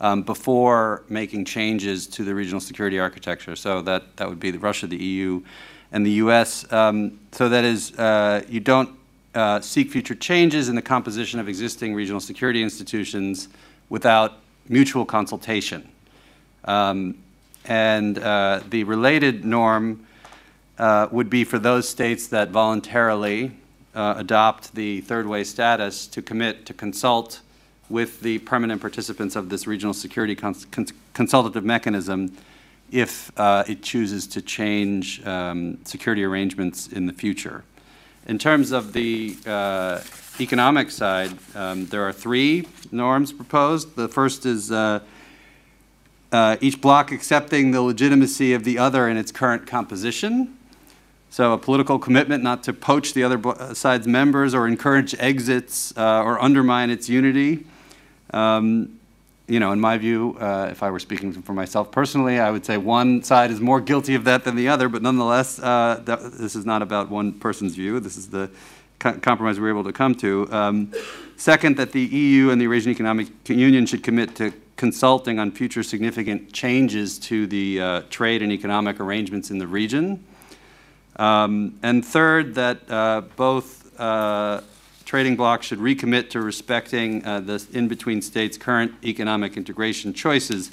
um, 0.01 0.23
before 0.23 1.03
making 1.07 1.45
changes 1.45 2.07
to 2.07 2.23
the 2.23 2.33
regional 2.33 2.59
security 2.59 2.99
architecture. 2.99 3.55
So 3.55 3.81
that, 3.83 4.17
that 4.17 4.27
would 4.27 4.39
be 4.39 4.51
Russia, 4.53 4.87
the 4.87 4.97
EU, 4.97 5.43
and 5.91 6.03
the 6.03 6.11
US. 6.11 6.71
Um, 6.73 7.19
so 7.31 7.47
that 7.47 7.63
is, 7.63 7.97
uh, 7.97 8.43
you 8.49 8.59
don't 8.59 8.89
uh, 9.35 9.61
seek 9.61 9.91
future 9.91 10.15
changes 10.15 10.67
in 10.67 10.75
the 10.75 10.81
composition 10.81 11.39
of 11.39 11.47
existing 11.47 11.93
regional 11.93 12.19
security 12.19 12.63
institutions 12.63 13.49
without 13.89 14.39
mutual 14.67 15.05
consultation. 15.05 15.87
Um, 16.63 17.19
and 17.67 18.17
uh, 18.17 18.61
the 18.69 18.83
related 18.83 19.45
norm 19.45 20.05
uh, 20.77 21.07
would 21.11 21.29
be 21.29 21.43
for 21.43 21.59
those 21.59 21.87
states 21.87 22.27
that 22.27 22.49
voluntarily 22.49 23.51
uh, 23.93 24.15
adopt 24.17 24.75
the 24.75 25.01
third 25.01 25.25
way 25.25 25.43
status 25.43 26.07
to 26.07 26.21
commit 26.21 26.65
to 26.65 26.73
consult 26.73 27.41
with 27.89 28.21
the 28.21 28.39
permanent 28.39 28.81
participants 28.81 29.35
of 29.35 29.49
this 29.49 29.67
regional 29.67 29.93
security 29.93 30.35
cons- 30.35 30.65
cons- 30.65 30.93
consultative 31.13 31.63
mechanism 31.63 32.35
if 32.91 33.31
uh, 33.39 33.63
it 33.67 33.81
chooses 33.81 34.27
to 34.27 34.41
change 34.41 35.25
um, 35.25 35.77
security 35.85 36.23
arrangements 36.23 36.87
in 36.87 37.05
the 37.05 37.13
future. 37.13 37.63
In 38.27 38.37
terms 38.37 38.71
of 38.71 38.93
the 38.93 39.35
uh, 39.45 40.01
economic 40.39 40.91
side, 40.91 41.31
um, 41.55 41.85
there 41.87 42.03
are 42.03 42.13
three 42.13 42.67
norms 42.91 43.31
proposed. 43.31 43.95
The 43.95 44.07
first 44.07 44.45
is 44.45 44.71
uh, 46.31 46.57
each 46.61 46.81
bloc 46.81 47.11
accepting 47.11 47.71
the 47.71 47.81
legitimacy 47.81 48.53
of 48.53 48.63
the 48.63 48.77
other 48.77 49.07
in 49.07 49.17
its 49.17 49.31
current 49.31 49.67
composition. 49.67 50.57
So, 51.29 51.53
a 51.53 51.57
political 51.57 51.99
commitment 51.99 52.43
not 52.43 52.63
to 52.63 52.73
poach 52.73 53.13
the 53.13 53.23
other 53.23 53.41
uh, 53.45 53.73
side's 53.73 54.07
members 54.07 54.53
or 54.53 54.67
encourage 54.67 55.13
exits 55.19 55.93
uh, 55.97 56.23
or 56.23 56.41
undermine 56.41 56.89
its 56.89 57.09
unity. 57.09 57.65
Um, 58.31 58.99
you 59.47 59.59
know, 59.59 59.71
in 59.71 59.79
my 59.79 59.97
view, 59.97 60.37
uh, 60.39 60.69
if 60.71 60.81
I 60.81 60.89
were 60.89 60.99
speaking 60.99 61.31
for 61.33 61.53
myself 61.53 61.91
personally, 61.91 62.39
I 62.39 62.49
would 62.49 62.65
say 62.65 62.77
one 62.77 63.21
side 63.21 63.51
is 63.51 63.59
more 63.59 63.79
guilty 63.79 64.15
of 64.15 64.23
that 64.23 64.43
than 64.43 64.55
the 64.55 64.69
other, 64.69 64.89
but 64.89 65.01
nonetheless, 65.01 65.59
uh, 65.59 66.01
this 66.05 66.55
is 66.55 66.65
not 66.65 66.81
about 66.81 67.09
one 67.09 67.33
person's 67.33 67.75
view. 67.75 67.99
This 67.99 68.17
is 68.17 68.29
the 68.29 68.49
co- 68.99 69.17
compromise 69.19 69.59
we 69.59 69.63
were 69.63 69.69
able 69.69 69.83
to 69.83 69.93
come 69.93 70.15
to. 70.15 70.51
Um, 70.51 70.93
second, 71.37 71.77
that 71.77 71.91
the 71.91 72.03
EU 72.03 72.49
and 72.49 72.59
the 72.59 72.65
Eurasian 72.65 72.91
Economic 72.91 73.27
Union 73.49 73.85
should 73.85 74.03
commit 74.03 74.35
to 74.35 74.53
consulting 74.75 75.39
on 75.39 75.51
future 75.51 75.83
significant 75.83 76.51
changes 76.51 77.17
to 77.17 77.47
the 77.47 77.79
uh, 77.79 78.01
trade 78.09 78.41
and 78.41 78.51
economic 78.51 78.99
arrangements 78.99 79.49
in 79.49 79.57
the 79.57 79.67
region. 79.67 80.23
Um, 81.17 81.79
and 81.81 82.05
third, 82.05 82.55
that 82.55 82.89
uh, 82.89 83.21
both 83.37 83.99
uh, 83.99 84.61
trading 85.05 85.35
bloc 85.35 85.63
should 85.63 85.79
recommit 85.79 86.29
to 86.31 86.41
respecting 86.41 87.23
uh, 87.25 87.39
the 87.39 87.65
in-between 87.71 88.21
states' 88.21 88.57
current 88.57 88.91
economic 89.03 89.55
integration 89.55 90.13
choices, 90.13 90.71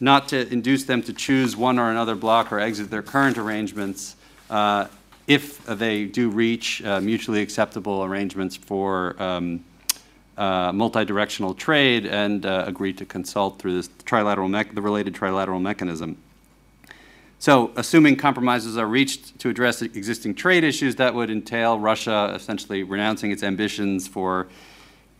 not 0.00 0.28
to 0.28 0.52
induce 0.52 0.84
them 0.84 1.02
to 1.02 1.12
choose 1.12 1.56
one 1.56 1.78
or 1.78 1.90
another 1.90 2.14
bloc 2.14 2.52
or 2.52 2.60
exit 2.60 2.90
their 2.90 3.02
current 3.02 3.38
arrangements 3.38 4.16
uh, 4.50 4.88
if 5.32 5.64
they 5.64 6.04
do 6.04 6.28
reach 6.28 6.82
uh, 6.84 7.00
mutually 7.00 7.40
acceptable 7.40 8.04
arrangements 8.04 8.56
for 8.56 9.20
um, 9.22 9.64
uh, 10.36 10.72
multi-directional 10.72 11.54
trade 11.54 12.06
and 12.06 12.44
uh, 12.44 12.64
agree 12.66 12.92
to 12.92 13.04
consult 13.04 13.58
through 13.58 13.74
this 13.76 13.88
trilateral 14.04 14.74
the 14.74 14.82
related 14.82 15.14
trilateral 15.14 15.60
mechanism. 15.60 16.16
So, 17.38 17.72
assuming 17.76 18.16
compromises 18.16 18.76
are 18.76 18.86
reached 18.86 19.38
to 19.40 19.48
address 19.48 19.82
existing 19.82 20.36
trade 20.36 20.64
issues, 20.64 20.96
that 20.96 21.12
would 21.14 21.28
entail 21.28 21.78
Russia 21.78 22.32
essentially 22.34 22.82
renouncing 22.84 23.32
its 23.32 23.42
ambitions 23.42 24.06
for 24.06 24.48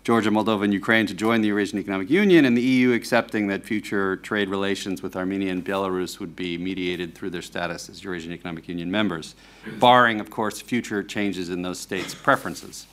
Georgia, 0.05 0.31
Moldova, 0.31 0.65
and 0.65 0.73
Ukraine 0.73 1.07
to 1.07 1.15
join 1.15 1.43
the 1.43 1.49
Eurasian 1.49 1.79
Economic 1.79 2.11
Union, 2.11 2.45
and 2.45 2.57
the 2.57 2.63
EU 2.63 2.93
accepting 2.93 3.47
that 3.47 3.65
future 3.65 4.17
trade 4.17 4.49
relations 4.49 5.01
with 5.01 5.15
Armenia 5.15 5.53
and 5.53 5.65
Belarus 5.65 6.19
would 6.19 6.35
be 6.35 6.59
mediated 6.59 7.15
through 7.15 7.31
their 7.31 7.43
status 7.43 7.89
as 7.89 8.03
Eurasian 8.03 8.33
Economic 8.33 8.67
Union 8.67 8.91
members, 8.91 9.37
barring, 9.79 10.19
of 10.19 10.29
course, 10.29 10.61
future 10.61 11.05
changes 11.05 11.51
in 11.51 11.63
those 11.63 11.79
states' 11.79 12.17
preferences. 12.17 12.87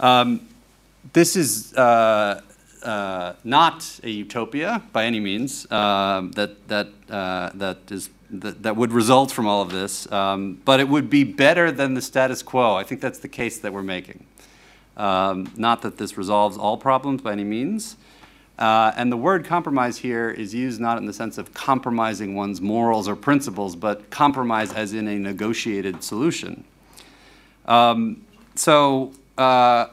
Um, 0.00 0.48
this 1.12 1.36
is 1.36 1.74
uh, 1.74 2.40
uh, 2.82 3.34
not 3.44 4.00
a 4.02 4.10
utopia 4.10 4.82
by 4.92 5.04
any 5.04 5.20
means 5.20 5.70
um, 5.70 6.32
that, 6.32 6.68
that, 6.68 6.88
uh, 7.10 7.50
that, 7.52 7.78
is, 7.90 8.08
that, 8.30 8.62
that 8.62 8.76
would 8.76 8.92
result 8.92 9.30
from 9.30 9.46
all 9.46 9.60
of 9.60 9.70
this, 9.70 10.10
um, 10.10 10.58
but 10.64 10.80
it 10.80 10.88
would 10.88 11.10
be 11.10 11.24
better 11.24 11.70
than 11.70 11.92
the 11.92 12.02
status 12.02 12.42
quo. 12.42 12.76
I 12.76 12.82
think 12.82 13.02
that's 13.02 13.18
the 13.18 13.28
case 13.28 13.58
that 13.58 13.74
we're 13.74 13.82
making. 13.82 14.24
Um, 14.98 15.52
not 15.56 15.82
that 15.82 15.96
this 15.96 16.18
resolves 16.18 16.58
all 16.58 16.76
problems 16.76 17.22
by 17.22 17.32
any 17.32 17.44
means. 17.44 17.96
Uh, 18.58 18.92
and 18.96 19.12
the 19.12 19.16
word 19.16 19.44
compromise 19.44 19.98
here 19.98 20.28
is 20.28 20.52
used 20.52 20.80
not 20.80 20.98
in 20.98 21.06
the 21.06 21.12
sense 21.12 21.38
of 21.38 21.54
compromising 21.54 22.34
one's 22.34 22.60
morals 22.60 23.06
or 23.06 23.14
principles, 23.14 23.76
but 23.76 24.10
compromise 24.10 24.72
as 24.72 24.92
in 24.92 25.06
a 25.06 25.16
negotiated 25.16 26.02
solution. 26.02 26.64
Um, 27.66 28.24
so 28.56 29.12
uh, 29.36 29.86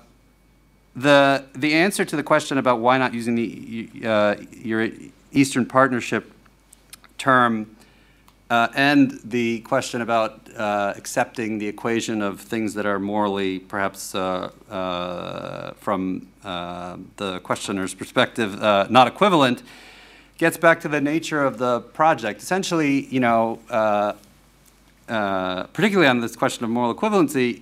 the, 0.96 1.46
the 1.54 1.76
answer 1.76 2.04
to 2.06 2.16
the 2.16 2.24
question 2.24 2.58
about 2.58 2.80
why 2.80 2.98
not 2.98 3.14
using 3.14 3.36
the 3.36 3.90
uh, 4.04 4.36
your 4.52 4.90
Eastern 5.32 5.68
Partnership 5.68 6.32
term 7.20 7.76
uh, 8.50 8.70
and 8.74 9.20
the 9.24 9.60
question 9.60 10.02
about 10.02 10.45
uh, 10.56 10.94
accepting 10.96 11.58
the 11.58 11.68
equation 11.68 12.22
of 12.22 12.40
things 12.40 12.74
that 12.74 12.86
are 12.86 13.00
morally, 13.00 13.60
perhaps 13.60 14.16
uh, 14.16 14.50
uh 14.70 15.72
from 15.74 16.28
uh, 16.44 16.98
the 17.18 17.40
questioner's 17.40 17.94
perspective, 17.94 18.62
uh, 18.62 18.88
not 18.90 19.08
equivalent, 19.08 19.64
gets 20.38 20.58
back 20.58 20.80
to 20.80 20.88
the 20.88 21.02
nature 21.02 21.44
of 21.44 21.58
the 21.58 21.82
project. 21.82 22.42
Essentially, 22.42 23.06
you 23.08 23.20
know, 23.20 23.60
particularly 25.08 26.08
on 26.08 26.22
this 26.22 26.36
question 26.36 26.64
of 26.64 26.70
moral 26.70 26.94
equivalency, 26.94 27.62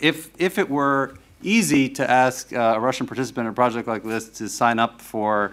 if, 0.00 0.30
if 0.38 0.58
it 0.58 0.68
were 0.68 1.16
easy 1.42 1.88
to 1.88 2.10
ask 2.10 2.52
a 2.52 2.78
Russian 2.80 3.06
participant 3.06 3.46
in 3.46 3.52
a 3.52 3.54
project 3.54 3.88
like 3.88 4.02
this 4.04 4.28
to 4.38 4.48
sign 4.48 4.78
up 4.78 5.00
for 5.00 5.52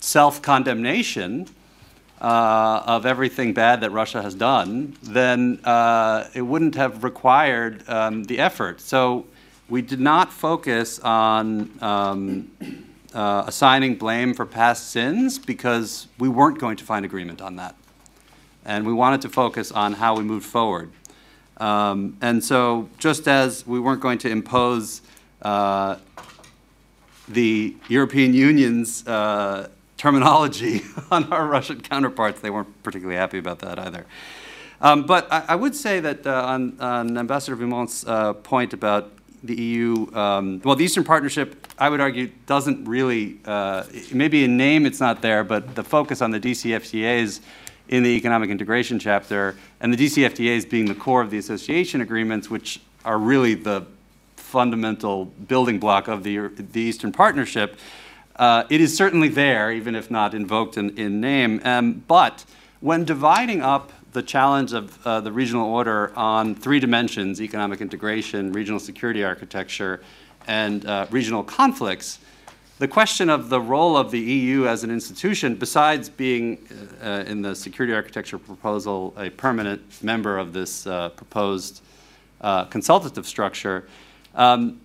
self-condemnation, 0.00 1.48
uh, 2.20 2.82
of 2.86 3.06
everything 3.06 3.52
bad 3.52 3.80
that 3.80 3.92
Russia 3.92 4.22
has 4.22 4.34
done, 4.34 4.96
then 5.02 5.60
uh, 5.64 6.28
it 6.34 6.42
wouldn't 6.42 6.74
have 6.74 7.04
required 7.04 7.88
um, 7.88 8.24
the 8.24 8.38
effort. 8.38 8.80
So 8.80 9.26
we 9.68 9.82
did 9.82 10.00
not 10.00 10.32
focus 10.32 10.98
on 11.00 11.70
um, 11.80 12.50
uh, 13.14 13.44
assigning 13.46 13.96
blame 13.96 14.34
for 14.34 14.46
past 14.46 14.90
sins 14.90 15.38
because 15.38 16.08
we 16.18 16.28
weren't 16.28 16.58
going 16.58 16.76
to 16.76 16.84
find 16.84 17.04
agreement 17.04 17.40
on 17.40 17.56
that. 17.56 17.74
And 18.64 18.86
we 18.86 18.92
wanted 18.92 19.22
to 19.22 19.28
focus 19.28 19.70
on 19.70 19.94
how 19.94 20.16
we 20.16 20.24
moved 20.24 20.46
forward. 20.46 20.90
Um, 21.58 22.16
and 22.20 22.42
so, 22.42 22.88
just 22.98 23.26
as 23.26 23.66
we 23.66 23.80
weren't 23.80 24.00
going 24.00 24.18
to 24.18 24.28
impose 24.28 25.02
uh, 25.42 25.96
the 27.28 27.76
European 27.88 28.32
Union's 28.32 29.06
uh, 29.06 29.68
terminology 29.98 30.82
on 31.10 31.30
our 31.30 31.46
Russian 31.46 31.80
counterparts. 31.82 32.40
They 32.40 32.50
weren't 32.50 32.82
particularly 32.82 33.18
happy 33.18 33.38
about 33.38 33.58
that 33.58 33.78
either. 33.78 34.06
Um, 34.80 35.04
but 35.04 35.30
I, 35.30 35.44
I, 35.48 35.56
would 35.56 35.74
say 35.74 35.98
that 36.00 36.24
uh, 36.24 36.44
on, 36.44 36.80
on, 36.80 37.18
Ambassador 37.18 37.56
Vimont's 37.56 38.06
uh, 38.06 38.32
point 38.32 38.72
about 38.72 39.10
the 39.42 39.60
EU, 39.60 40.06
um, 40.14 40.62
well, 40.64 40.76
the 40.76 40.84
Eastern 40.84 41.02
Partnership, 41.02 41.66
I 41.78 41.88
would 41.88 42.00
argue, 42.00 42.30
doesn't 42.46 42.84
really, 42.84 43.40
uh, 43.44 43.82
maybe 44.12 44.44
in 44.44 44.56
name 44.56 44.86
it's 44.86 45.00
not 45.00 45.20
there, 45.20 45.42
but 45.42 45.74
the 45.74 45.82
focus 45.82 46.22
on 46.22 46.30
the 46.30 46.38
DCFTAs 46.38 47.40
in 47.88 48.04
the 48.04 48.10
economic 48.10 48.50
integration 48.50 49.00
chapter, 49.00 49.56
and 49.80 49.92
the 49.92 49.96
DCFTAs 49.96 50.68
being 50.68 50.86
the 50.86 50.94
core 50.94 51.22
of 51.22 51.30
the 51.30 51.38
association 51.38 52.00
agreements, 52.00 52.48
which 52.48 52.80
are 53.04 53.18
really 53.18 53.54
the 53.54 53.84
fundamental 54.36 55.24
building 55.24 55.78
block 55.78 56.06
of 56.06 56.22
the, 56.22 56.38
the 56.48 56.80
Eastern 56.80 57.10
Partnership, 57.10 57.76
uh, 58.38 58.64
it 58.70 58.80
is 58.80 58.96
certainly 58.96 59.28
there, 59.28 59.72
even 59.72 59.94
if 59.94 60.10
not 60.10 60.34
invoked 60.34 60.76
in, 60.76 60.96
in 60.98 61.20
name. 61.20 61.60
Um, 61.64 62.04
but 62.06 62.44
when 62.80 63.04
dividing 63.04 63.62
up 63.62 63.92
the 64.12 64.22
challenge 64.22 64.72
of 64.72 65.06
uh, 65.06 65.20
the 65.20 65.32
regional 65.32 65.68
order 65.68 66.12
on 66.16 66.54
three 66.54 66.80
dimensions 66.80 67.40
economic 67.40 67.80
integration, 67.80 68.52
regional 68.52 68.80
security 68.80 69.24
architecture, 69.24 70.00
and 70.46 70.86
uh, 70.86 71.06
regional 71.10 71.42
conflicts 71.42 72.20
the 72.78 72.86
question 72.86 73.28
of 73.28 73.48
the 73.48 73.60
role 73.60 73.96
of 73.96 74.12
the 74.12 74.20
EU 74.20 74.68
as 74.68 74.84
an 74.84 74.90
institution, 74.92 75.56
besides 75.56 76.08
being 76.08 76.58
uh, 77.02 77.24
in 77.26 77.42
the 77.42 77.52
security 77.52 77.92
architecture 77.92 78.38
proposal 78.38 79.12
a 79.16 79.30
permanent 79.30 79.82
member 80.00 80.38
of 80.38 80.52
this 80.52 80.86
uh, 80.86 81.08
proposed 81.08 81.82
uh, 82.40 82.66
consultative 82.66 83.26
structure, 83.26 83.88
um, 84.36 84.80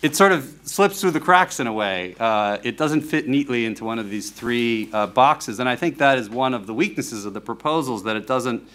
it 0.00 0.14
sort 0.14 0.32
of 0.32 0.54
slips 0.64 1.00
through 1.00 1.10
the 1.10 1.20
cracks 1.20 1.58
in 1.58 1.66
a 1.66 1.72
way. 1.72 2.14
Uh, 2.20 2.58
it 2.62 2.76
doesn't 2.76 3.02
fit 3.02 3.28
neatly 3.28 3.64
into 3.64 3.84
one 3.84 3.98
of 3.98 4.10
these 4.10 4.30
three 4.30 4.88
uh, 4.92 5.06
boxes, 5.08 5.58
and 5.58 5.68
I 5.68 5.74
think 5.74 5.98
that 5.98 6.18
is 6.18 6.30
one 6.30 6.54
of 6.54 6.66
the 6.66 6.74
weaknesses 6.74 7.24
of 7.24 7.34
the 7.34 7.40
proposals 7.40 8.04
that 8.04 8.16
it 8.16 8.26
doesn't. 8.26 8.68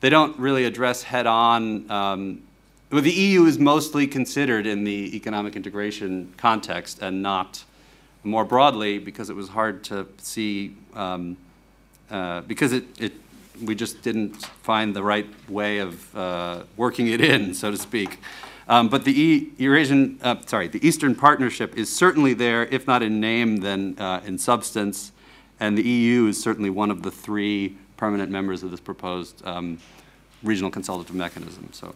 They 0.00 0.10
don't 0.10 0.36
really 0.38 0.64
address 0.64 1.02
head 1.02 1.26
on. 1.26 1.90
Um, 1.90 2.42
well, 2.90 3.02
the 3.02 3.12
EU 3.12 3.44
is 3.44 3.58
mostly 3.58 4.06
considered 4.06 4.66
in 4.66 4.84
the 4.84 5.16
economic 5.16 5.56
integration 5.56 6.32
context 6.36 7.00
and 7.00 7.22
not 7.22 7.64
more 8.24 8.44
broadly 8.44 8.98
because 8.98 9.30
it 9.30 9.36
was 9.36 9.48
hard 9.48 9.84
to 9.84 10.06
see 10.18 10.74
um, 10.94 11.36
uh, 12.10 12.40
because 12.42 12.72
it, 12.72 12.84
it 13.00 13.12
we 13.62 13.74
just 13.74 14.02
didn't 14.02 14.46
find 14.62 14.94
the 14.94 15.02
right 15.02 15.26
way 15.48 15.78
of 15.78 16.16
uh, 16.16 16.62
working 16.76 17.06
it 17.08 17.20
in, 17.20 17.54
so 17.54 17.70
to 17.70 17.76
speak. 17.76 18.18
Um, 18.68 18.88
but 18.88 19.04
the 19.04 19.12
e 19.12 19.52
Eurasian, 19.58 20.18
uh, 20.22 20.36
sorry, 20.46 20.68
the 20.68 20.86
Eastern 20.86 21.14
Partnership 21.14 21.76
is 21.76 21.94
certainly 21.94 22.34
there, 22.34 22.64
if 22.66 22.86
not 22.86 23.02
in 23.02 23.20
name, 23.20 23.58
then 23.58 23.96
uh, 23.98 24.20
in 24.24 24.38
substance. 24.38 25.12
And 25.60 25.78
the 25.78 25.82
EU 25.82 26.26
is 26.26 26.42
certainly 26.42 26.70
one 26.70 26.90
of 26.90 27.02
the 27.02 27.10
three 27.10 27.76
permanent 27.96 28.30
members 28.30 28.62
of 28.62 28.70
this 28.70 28.80
proposed 28.80 29.44
um, 29.46 29.78
regional 30.42 30.70
consultative 30.70 31.14
mechanism. 31.14 31.68
So. 31.72 31.94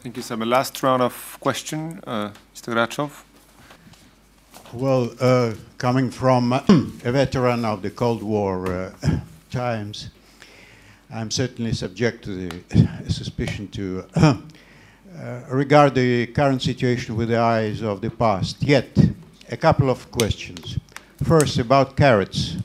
Thank 0.00 0.16
you, 0.16 0.22
Sam. 0.22 0.42
A 0.42 0.46
last 0.46 0.80
round 0.82 1.02
of 1.02 1.36
question, 1.40 2.00
uh, 2.06 2.30
Mr. 2.54 2.72
Grachev. 2.72 3.24
Well, 4.72 5.12
uh, 5.20 5.54
coming 5.78 6.10
from 6.10 6.52
a 7.04 7.12
veteran 7.12 7.64
of 7.64 7.82
the 7.82 7.90
Cold 7.90 8.22
War 8.22 8.66
uh, 8.66 8.92
times, 9.50 10.10
I'm 11.12 11.30
certainly 11.30 11.72
subject 11.72 12.24
to 12.24 12.48
the 12.48 13.12
suspicion 13.12 13.68
to 13.68 14.04
uh, 14.14 14.36
regard 15.48 15.94
the 15.94 16.26
current 16.28 16.62
situation 16.62 17.16
with 17.16 17.28
the 17.28 17.38
eyes 17.38 17.82
of 17.82 18.00
the 18.00 18.10
past. 18.10 18.62
Yet, 18.62 18.96
a 19.50 19.56
couple 19.56 19.90
of 19.90 20.10
questions. 20.10 20.78
First, 21.22 21.58
about 21.58 21.96
carrots. 21.96 22.56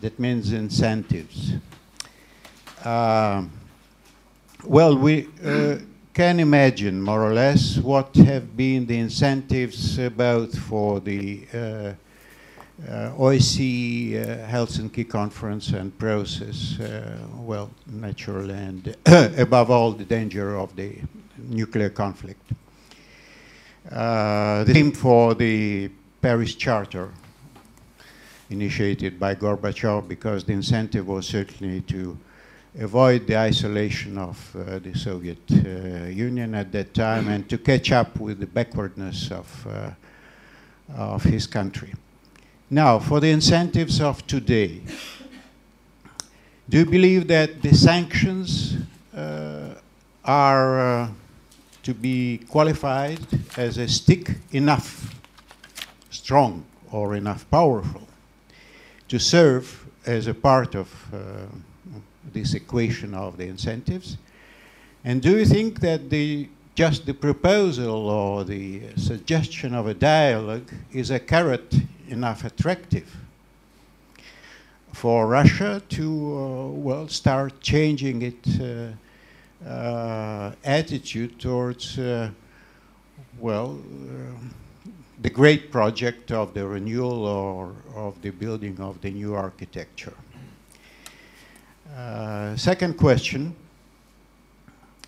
That 0.00 0.18
means 0.18 0.52
incentives. 0.52 1.52
Uh, 2.84 3.44
well, 4.64 4.96
we 4.96 5.28
uh, 5.44 5.78
can 6.14 6.40
imagine 6.40 7.02
more 7.02 7.22
or 7.22 7.34
less 7.34 7.78
what 7.78 8.14
have 8.16 8.56
been 8.56 8.86
the 8.86 8.98
incentives 8.98 9.98
both 10.10 10.56
for 10.58 11.00
the 11.00 11.46
uh, 11.52 11.92
uh, 12.88 13.10
uh, 13.10 14.46
Helsinki 14.46 15.08
conference 15.08 15.70
and 15.70 15.96
process, 15.98 16.78
uh, 16.78 17.18
well, 17.34 17.70
naturally, 17.86 18.54
and 18.54 18.96
above 19.38 19.70
all, 19.70 19.92
the 19.92 20.04
danger 20.04 20.56
of 20.56 20.74
the 20.76 20.94
nuclear 21.48 21.90
conflict. 21.90 22.52
Uh, 23.90 24.64
the 24.64 24.74
theme 24.74 24.92
for 24.92 25.34
the 25.34 25.90
Paris 26.20 26.54
Charter 26.54 27.10
initiated 28.50 29.18
by 29.18 29.34
Gorbachev 29.34 30.08
because 30.08 30.44
the 30.44 30.52
incentive 30.52 31.06
was 31.06 31.26
certainly 31.26 31.80
to 31.82 32.18
avoid 32.78 33.26
the 33.26 33.36
isolation 33.36 34.18
of 34.18 34.56
uh, 34.56 34.78
the 34.78 34.96
Soviet 34.96 35.38
uh, 35.50 36.06
Union 36.08 36.54
at 36.54 36.70
that 36.72 36.94
time 36.94 37.28
and 37.28 37.48
to 37.48 37.58
catch 37.58 37.92
up 37.92 38.18
with 38.20 38.40
the 38.40 38.46
backwardness 38.46 39.30
of, 39.30 39.66
uh, 39.66 39.90
of 40.94 41.22
his 41.24 41.46
country. 41.46 41.94
Now, 42.70 42.98
for 42.98 43.20
the 43.20 43.30
incentives 43.30 44.00
of 44.00 44.26
today, 44.26 44.82
do 46.68 46.78
you 46.78 46.84
believe 46.84 47.26
that 47.28 47.62
the 47.62 47.74
sanctions 47.74 48.76
uh, 49.16 49.74
are 50.24 50.80
uh, 50.80 51.08
to 51.88 51.94
be 51.94 52.36
qualified 52.50 53.18
as 53.56 53.78
a 53.78 53.88
stick 53.88 54.34
enough, 54.52 55.18
strong, 56.10 56.62
or 56.92 57.16
enough 57.16 57.50
powerful 57.50 58.06
to 59.08 59.18
serve 59.18 59.86
as 60.04 60.26
a 60.26 60.34
part 60.34 60.74
of 60.74 60.86
uh, 61.14 61.18
this 62.30 62.52
equation 62.52 63.14
of 63.14 63.38
the 63.38 63.46
incentives? 63.46 64.18
And 65.02 65.22
do 65.22 65.38
you 65.38 65.46
think 65.46 65.80
that 65.80 66.10
the, 66.10 66.50
just 66.74 67.06
the 67.06 67.14
proposal 67.14 68.10
or 68.10 68.44
the 68.44 68.82
suggestion 68.96 69.72
of 69.72 69.86
a 69.86 69.94
dialogue 69.94 70.70
is 70.92 71.10
a 71.10 71.18
carrot 71.18 71.74
enough 72.08 72.44
attractive 72.44 73.16
for 74.92 75.26
Russia 75.26 75.80
to, 75.88 76.04
uh, 76.04 76.66
well, 76.68 77.08
start 77.08 77.62
changing 77.62 78.24
uh, 78.24 78.62
uh, 78.62 78.92
attitude 79.64 81.38
towards, 81.38 81.98
uh, 81.98 82.30
well, 83.38 83.78
uh, 83.78 84.90
the 85.20 85.30
great 85.30 85.70
project 85.72 86.30
of 86.30 86.54
the 86.54 86.66
renewal 86.66 87.24
or 87.24 87.72
of 87.94 88.20
the 88.22 88.30
building 88.30 88.78
of 88.80 89.00
the 89.00 89.10
new 89.10 89.34
architecture? 89.34 90.14
Uh, 91.96 92.54
second 92.56 92.96
question, 92.96 93.54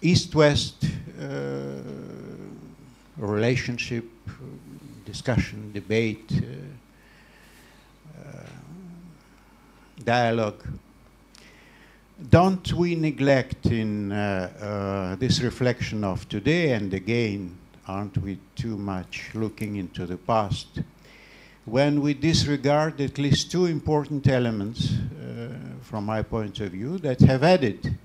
East-West 0.02 0.84
uh, 1.20 1.26
relationship, 3.16 4.04
discussion, 5.04 5.70
debate, 5.72 6.32
uh, 6.32 6.38
uh, 8.18 8.42
dialogue. 10.04 10.62
Don't 12.28 12.72
we 12.74 12.94
neglect 12.94 13.66
in 13.66 14.12
uh, 14.12 15.16
this 15.18 15.40
reflection 15.40 16.04
of 16.04 16.28
today 16.28 16.72
and 16.72 16.92
again, 16.92 17.56
aren't 17.88 18.18
we 18.18 18.38
too 18.54 18.76
much 18.76 19.30
looking 19.34 19.76
into 19.76 20.06
the 20.06 20.16
past? 20.16 20.80
when 21.70 22.00
we 22.00 22.14
disregard 22.14 23.00
at 23.00 23.18
least 23.18 23.50
two 23.50 23.66
important 23.66 24.26
elements, 24.26 24.92
uh, 24.92 25.48
from 25.82 26.04
my 26.04 26.22
point 26.22 26.58
of 26.60 26.72
view, 26.72 26.98
that 26.98 27.20
have 27.20 27.44
added 27.44 27.96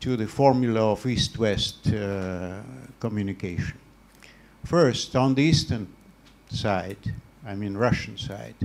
to 0.00 0.16
the 0.16 0.26
formula 0.26 0.92
of 0.92 1.04
East-West 1.04 1.92
uh, 1.92 2.60
communication. 2.98 3.78
First, 4.64 5.14
on 5.16 5.34
the 5.34 5.42
eastern 5.42 5.86
side, 6.50 7.14
I 7.46 7.54
mean 7.54 7.76
Russian 7.76 8.16
side, 8.16 8.56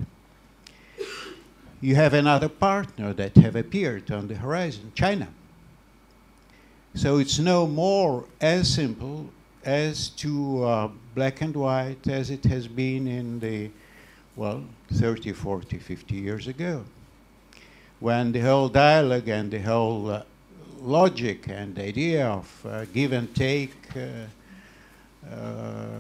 you 1.82 1.96
have 1.96 2.14
another 2.14 2.50
partner 2.50 3.14
that 3.14 3.36
have 3.38 3.56
appeared 3.56 4.12
on 4.12 4.28
the 4.28 4.36
horizon, 4.36 4.92
China. 4.96 5.28
So 6.96 7.18
it's 7.18 7.38
no 7.38 7.68
more 7.68 8.26
as 8.42 8.74
simple 8.74 9.30
as 9.64 10.10
to 10.10 10.64
uh, 10.64 10.90
black 11.14 11.42
and 11.42 11.56
white 11.56 12.08
as 12.08 12.30
it 12.30 12.44
has 12.46 12.68
been 12.68 13.08
in 13.08 13.40
the 13.40 13.70
well, 14.38 14.64
30, 14.94 15.34
40, 15.34 15.80
50 15.80 16.16
years 16.16 16.48
ago, 16.48 16.86
when 18.00 18.32
the 18.32 18.40
whole 18.40 18.70
dialogue 18.70 19.28
and 19.28 19.50
the 19.50 19.60
whole 19.60 20.12
uh, 20.12 20.22
logic 20.80 21.48
and 21.50 21.78
idea 21.80 22.28
of 22.28 22.66
uh, 22.66 22.86
give 22.94 23.12
and 23.12 23.34
take 23.36 23.74
uh, 23.96 25.34
uh 25.34 26.00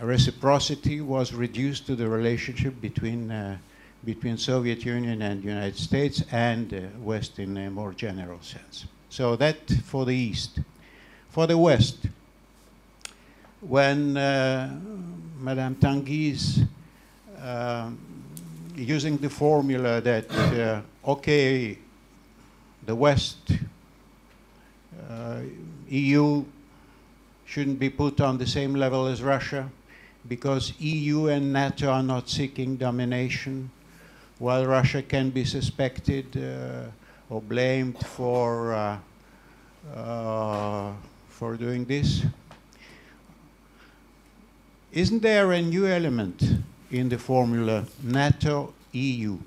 reciprocity 0.00 1.00
was 1.00 1.32
reduced 1.32 1.86
to 1.86 1.96
the 1.96 2.06
relationship 2.06 2.80
between, 2.80 3.30
uh, 3.30 3.56
between 4.06 4.38
Soviet 4.38 4.84
Union 4.84 5.20
and 5.20 5.44
United 5.44 5.76
States 5.76 6.22
and 6.30 6.72
uh, 6.72 6.80
West 7.00 7.40
in 7.40 7.56
a 7.58 7.70
more 7.70 7.92
general 7.92 8.40
sense. 8.40 8.86
So 9.10 9.34
that 9.36 9.68
for 9.84 10.06
the 10.06 10.14
East. 10.14 10.60
For 11.30 11.46
the 11.46 11.58
West, 11.58 12.06
when 13.60 14.14
Madame 14.14 15.74
Tinguy's 15.74 16.62
um, 17.42 17.98
using 18.74 19.18
the 19.18 19.28
formula 19.28 20.00
that, 20.00 20.30
uh, 20.30 21.10
okay, 21.10 21.76
the 22.86 22.94
West, 22.94 23.52
uh, 25.10 25.40
EU 25.88 26.44
shouldn't 27.44 27.78
be 27.78 27.90
put 27.90 28.20
on 28.20 28.38
the 28.38 28.46
same 28.46 28.74
level 28.74 29.06
as 29.06 29.22
Russia 29.22 29.68
because 30.28 30.72
EU 30.78 31.28
and 31.28 31.52
NATO 31.52 31.90
are 31.90 32.02
not 32.02 32.28
seeking 32.28 32.76
domination, 32.76 33.70
while 34.38 34.66
Russia 34.66 35.02
can 35.02 35.30
be 35.30 35.44
suspected 35.44 36.36
uh, 36.36 36.90
or 37.30 37.40
blamed 37.40 37.98
for, 38.06 38.74
uh, 38.74 38.98
uh, 39.94 40.92
for 41.28 41.56
doing 41.56 41.84
this. 41.84 42.24
Isn't 44.92 45.20
there 45.20 45.52
a 45.52 45.60
new 45.60 45.86
element 45.86 46.42
in 46.90 47.08
the 47.08 47.18
formula 47.18 47.84
NATO-EU. 48.02 49.38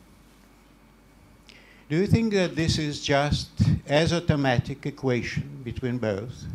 Do 1.89 1.95
you 1.97 2.07
think 2.07 2.33
that 2.33 2.55
this 2.55 2.77
is 2.77 3.01
just 3.01 3.49
as 3.87 4.13
automatic 4.13 4.85
equation 4.85 5.61
between 5.63 5.97
both? 5.97 6.45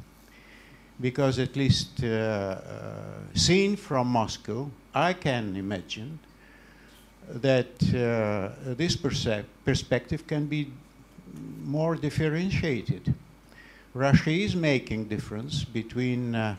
Because 1.01 1.39
at 1.39 1.56
least 1.56 2.05
uh, 2.05 2.06
uh, 2.06 2.61
seen 3.35 3.74
from 3.77 4.06
Moscow, 4.06 4.70
I 4.94 5.12
can 5.12 5.56
imagine 5.56 6.20
that 7.28 7.72
uh, 7.94 8.74
this 8.74 8.96
perspective 8.96 10.26
can 10.26 10.46
be 10.46 10.70
more 11.64 11.96
differentiated. 11.96 13.14
Russia 13.94 14.30
is 14.30 14.56
making 14.56 15.05
difference 15.05 15.64
between 15.64 16.34
uh, 16.34 16.56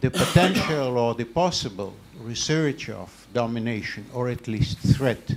the 0.00 0.10
potential 0.10 0.98
or 0.98 1.14
the 1.14 1.24
possible 1.24 1.94
research 2.20 2.88
of 2.90 3.26
domination 3.32 4.04
or 4.14 4.28
at 4.28 4.46
least 4.46 4.78
threat 4.78 5.36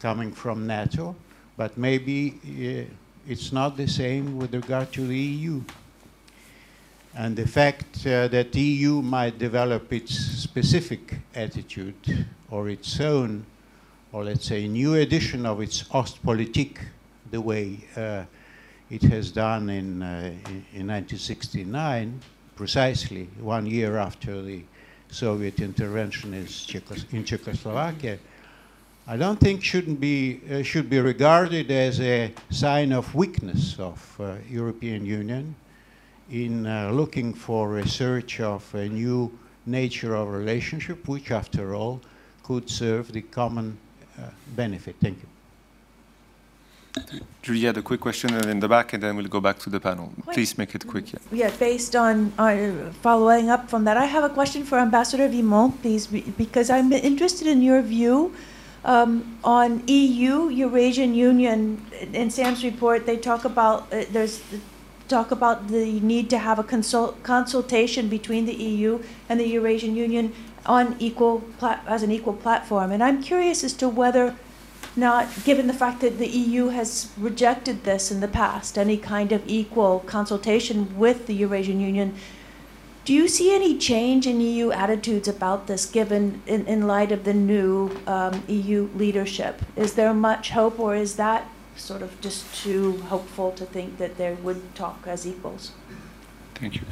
coming 0.00 0.32
from 0.32 0.66
NATO, 0.66 1.14
but 1.56 1.78
maybe 1.78 2.34
uh, 2.44 2.92
it's 3.26 3.52
not 3.52 3.76
the 3.76 3.88
same 3.88 4.36
with 4.36 4.54
regard 4.54 4.92
to 4.92 5.06
the 5.06 5.18
EU. 5.18 5.62
And 7.16 7.36
the 7.36 7.46
fact 7.46 8.06
uh, 8.06 8.28
that 8.28 8.52
the 8.52 8.60
EU 8.60 9.00
might 9.00 9.38
develop 9.38 9.92
its 9.92 10.14
specific 10.14 11.16
attitude 11.34 12.26
or 12.50 12.68
its 12.68 13.00
own, 13.00 13.46
or 14.14 14.22
let's 14.22 14.46
say, 14.46 14.68
new 14.68 14.94
edition 14.94 15.44
of 15.44 15.60
its 15.60 15.82
Ostpolitik, 15.90 16.78
the 17.32 17.40
way 17.40 17.80
uh, 17.96 18.22
it 18.88 19.02
has 19.02 19.32
done 19.32 19.68
in, 19.68 20.00
uh, 20.02 20.30
in 20.72 20.86
1969, 20.86 22.20
precisely 22.54 23.28
one 23.40 23.66
year 23.66 23.96
after 23.98 24.40
the 24.40 24.62
Soviet 25.10 25.58
intervention 25.58 26.32
in, 26.32 26.46
in 27.10 27.24
Czechoslovakia, 27.24 28.20
I 29.08 29.16
don't 29.16 29.40
think 29.40 29.64
shouldn't 29.64 29.98
be 29.98 30.40
uh, 30.48 30.62
should 30.62 30.88
be 30.88 31.00
regarded 31.00 31.72
as 31.72 32.00
a 32.00 32.32
sign 32.50 32.92
of 32.92 33.12
weakness 33.16 33.76
of 33.80 34.16
uh, 34.20 34.36
European 34.48 35.04
Union 35.04 35.56
in 36.30 36.68
uh, 36.68 36.92
looking 36.92 37.34
for 37.34 37.78
a 37.78 37.88
search 37.88 38.40
of 38.40 38.72
a 38.76 38.88
new 38.88 39.36
nature 39.66 40.14
of 40.14 40.28
relationship, 40.28 41.08
which 41.08 41.32
after 41.32 41.74
all 41.74 42.00
could 42.44 42.70
serve 42.70 43.10
the 43.10 43.20
common 43.20 43.76
benefit. 44.56 44.96
Thank 45.00 45.18
you. 45.22 45.28
Julie 47.42 47.62
had 47.62 47.76
a 47.76 47.82
quick 47.82 48.00
question 48.00 48.32
in 48.48 48.60
the 48.60 48.68
back, 48.68 48.92
and 48.92 49.02
then 49.02 49.16
we'll 49.16 49.26
go 49.26 49.40
back 49.40 49.58
to 49.60 49.70
the 49.70 49.80
panel. 49.80 50.12
Quick. 50.22 50.34
Please 50.34 50.56
make 50.56 50.74
it 50.74 50.86
quick. 50.86 51.12
Yeah. 51.12 51.18
Yeah. 51.32 51.50
Based 51.58 51.96
on 51.96 52.32
uh, 52.38 52.92
following 53.02 53.50
up 53.50 53.68
from 53.68 53.84
that, 53.84 53.96
I 53.96 54.06
have 54.06 54.22
a 54.22 54.28
question 54.28 54.64
for 54.64 54.78
Ambassador 54.78 55.28
Vimont, 55.28 55.82
please, 55.82 56.06
because 56.06 56.70
I'm 56.70 56.92
interested 56.92 57.48
in 57.48 57.62
your 57.62 57.82
view 57.82 58.32
um, 58.84 59.38
on 59.42 59.82
EU, 59.88 60.48
Eurasian 60.50 61.14
Union. 61.14 61.84
In 62.12 62.30
Sam's 62.30 62.62
report, 62.62 63.06
they 63.06 63.16
talk 63.16 63.44
about 63.44 63.92
uh, 63.92 64.04
there's 64.12 64.40
talk 65.08 65.30
about 65.30 65.68
the 65.68 66.00
need 66.00 66.30
to 66.30 66.38
have 66.38 66.58
a 66.58 66.64
consult, 66.64 67.22
consultation 67.22 68.08
between 68.08 68.46
the 68.46 68.54
EU 68.54 69.02
and 69.28 69.38
the 69.38 69.46
Eurasian 69.46 69.96
Union 69.96 70.32
on 70.66 70.96
equal 70.98 71.44
as 71.60 72.02
an 72.02 72.10
equal 72.10 72.34
platform, 72.34 72.90
and 72.90 73.02
I'm 73.02 73.22
curious 73.22 73.64
as 73.64 73.72
to 73.74 73.88
whether 73.88 74.36
not, 74.96 75.28
given 75.44 75.66
the 75.66 75.74
fact 75.74 76.00
that 76.02 76.18
the 76.18 76.28
EU 76.28 76.68
has 76.68 77.10
rejected 77.18 77.82
this 77.82 78.12
in 78.12 78.20
the 78.20 78.28
past, 78.28 78.78
any 78.78 78.96
kind 78.96 79.32
of 79.32 79.42
equal 79.46 80.00
consultation 80.00 80.96
with 80.96 81.26
the 81.26 81.34
Eurasian 81.34 81.80
Union, 81.80 82.14
do 83.04 83.12
you 83.12 83.26
see 83.26 83.54
any 83.54 83.76
change 83.76 84.26
in 84.26 84.40
EU 84.40 84.70
attitudes 84.70 85.26
about 85.26 85.66
this 85.66 85.84
given 85.84 86.40
in, 86.46 86.64
in 86.66 86.86
light 86.86 87.10
of 87.10 87.24
the 87.24 87.34
new 87.34 87.90
um, 88.06 88.44
EU 88.46 88.88
leadership? 88.94 89.62
Is 89.74 89.94
there 89.94 90.14
much 90.14 90.50
hope 90.50 90.78
or 90.78 90.94
is 90.94 91.16
that 91.16 91.48
sort 91.76 92.02
of 92.02 92.20
just 92.20 92.54
too 92.54 92.98
hopeful 93.02 93.52
to 93.52 93.64
think 93.64 93.98
that 93.98 94.16
they 94.16 94.34
would 94.34 94.74
talk 94.74 95.06
as 95.06 95.26
equals. 95.26 95.72
Thank 96.54 96.76
you. 96.76 96.82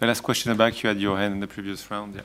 The 0.00 0.06
last 0.06 0.20
question 0.20 0.56
back, 0.56 0.82
you 0.82 0.88
had 0.88 0.98
your 0.98 1.16
hand 1.16 1.34
in 1.34 1.40
the 1.40 1.46
previous 1.46 1.90
round. 1.90 2.14
Yeah. 2.14 2.22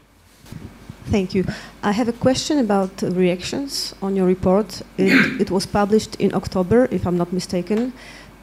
Thank 1.12 1.36
you. 1.36 1.46
I 1.84 1.92
have 1.92 2.08
a 2.08 2.14
question 2.14 2.60
about 2.60 3.02
reactions 3.02 3.94
on 4.02 4.16
your 4.16 4.26
report. 4.26 4.82
It, 4.98 5.42
it, 5.42 5.52
was 5.52 5.66
published 5.66 6.16
in 6.16 6.34
October, 6.34 6.88
if 6.92 7.06
I'm 7.06 7.18
not 7.18 7.34
mistaken, 7.34 7.94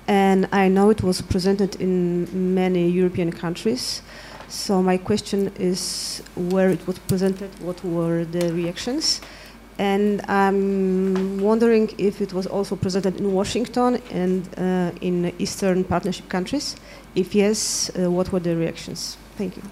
and 0.07 0.49
I 0.53 0.69
know 0.69 0.91
it 0.91 1.03
was 1.03 1.23
presented 1.23 1.77
in 1.81 2.55
many 2.55 2.89
European 2.89 3.33
countries. 3.33 4.03
So 4.49 4.83
my 4.83 4.99
question 4.99 5.53
is 5.59 6.23
where 6.37 6.71
it 6.71 6.87
was 6.87 6.99
presented, 6.99 7.51
what 7.61 7.83
were 7.85 8.25
the 8.25 8.53
reactions? 8.53 9.21
And 9.79 10.21
I'm 10.29 11.41
wondering 11.41 11.95
if 11.97 12.21
it 12.21 12.35
was 12.35 12.47
also 12.47 12.77
presented 12.77 13.19
in 13.19 13.33
Washington 13.33 14.03
and 14.11 14.47
uh, 14.59 14.91
in 15.01 15.33
Eastern 15.39 15.85
Partnership 15.85 16.29
countries. 16.29 16.77
If 17.15 17.35
yes, 17.35 17.91
uh, 17.97 18.11
what 18.11 18.31
were 18.33 18.41
the 18.41 18.57
reactions? 18.57 19.17
Thank 19.39 19.57
you. 19.57 19.63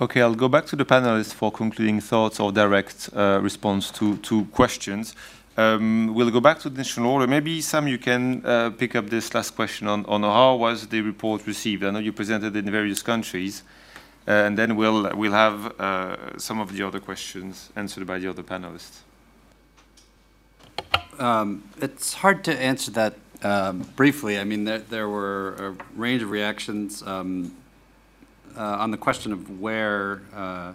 Okay, 0.00 0.22
I'll 0.22 0.34
go 0.34 0.48
back 0.48 0.66
to 0.66 0.76
the 0.76 0.84
panelists 0.84 1.32
for 1.32 1.52
concluding 1.52 2.00
thoughts 2.00 2.40
or 2.40 2.50
direct 2.50 3.10
uh, 3.14 3.38
response 3.40 3.92
to, 3.92 4.44
questions. 4.46 5.14
Um, 5.56 6.12
we'll 6.14 6.32
go 6.32 6.40
back 6.40 6.58
to 6.60 6.68
the 6.68 6.78
national 6.78 7.12
order. 7.12 7.28
Maybe, 7.28 7.60
Sam, 7.60 7.86
you 7.86 7.98
can 7.98 8.44
uh, 8.44 8.70
pick 8.70 8.96
up 8.96 9.08
this 9.08 9.32
last 9.32 9.54
question 9.54 9.86
on, 9.86 10.04
on 10.06 10.22
how 10.22 10.56
was 10.56 10.88
the 10.88 11.00
report 11.00 11.46
received. 11.46 11.84
I 11.84 11.92
know 11.92 12.00
you 12.00 12.12
presented 12.12 12.56
it 12.56 12.66
in 12.66 12.72
various 12.72 13.04
countries, 13.04 13.62
uh, 14.26 14.32
and 14.32 14.58
then 14.58 14.74
we'll, 14.74 15.16
we'll 15.16 15.30
have 15.30 15.80
uh, 15.80 16.38
some 16.38 16.58
of 16.58 16.72
the 16.72 16.84
other 16.84 16.98
questions 16.98 17.70
answered 17.76 18.04
by 18.04 18.18
the 18.18 18.28
other 18.28 18.42
panelists. 18.42 19.02
Um, 21.20 21.62
it's 21.80 22.14
hard 22.14 22.42
to 22.44 22.60
answer 22.60 22.90
that 22.90 23.14
um, 23.44 23.88
briefly. 23.94 24.40
I 24.40 24.44
mean, 24.44 24.64
there, 24.64 24.80
there, 24.80 25.08
were 25.08 25.54
a 25.54 25.76
range 25.96 26.22
of 26.22 26.30
reactions 26.30 27.00
um, 27.04 27.54
on 28.56 28.90
the 28.90 28.96
question 28.96 29.32
of 29.32 29.60
where 29.60 30.22
uh, 30.34 30.72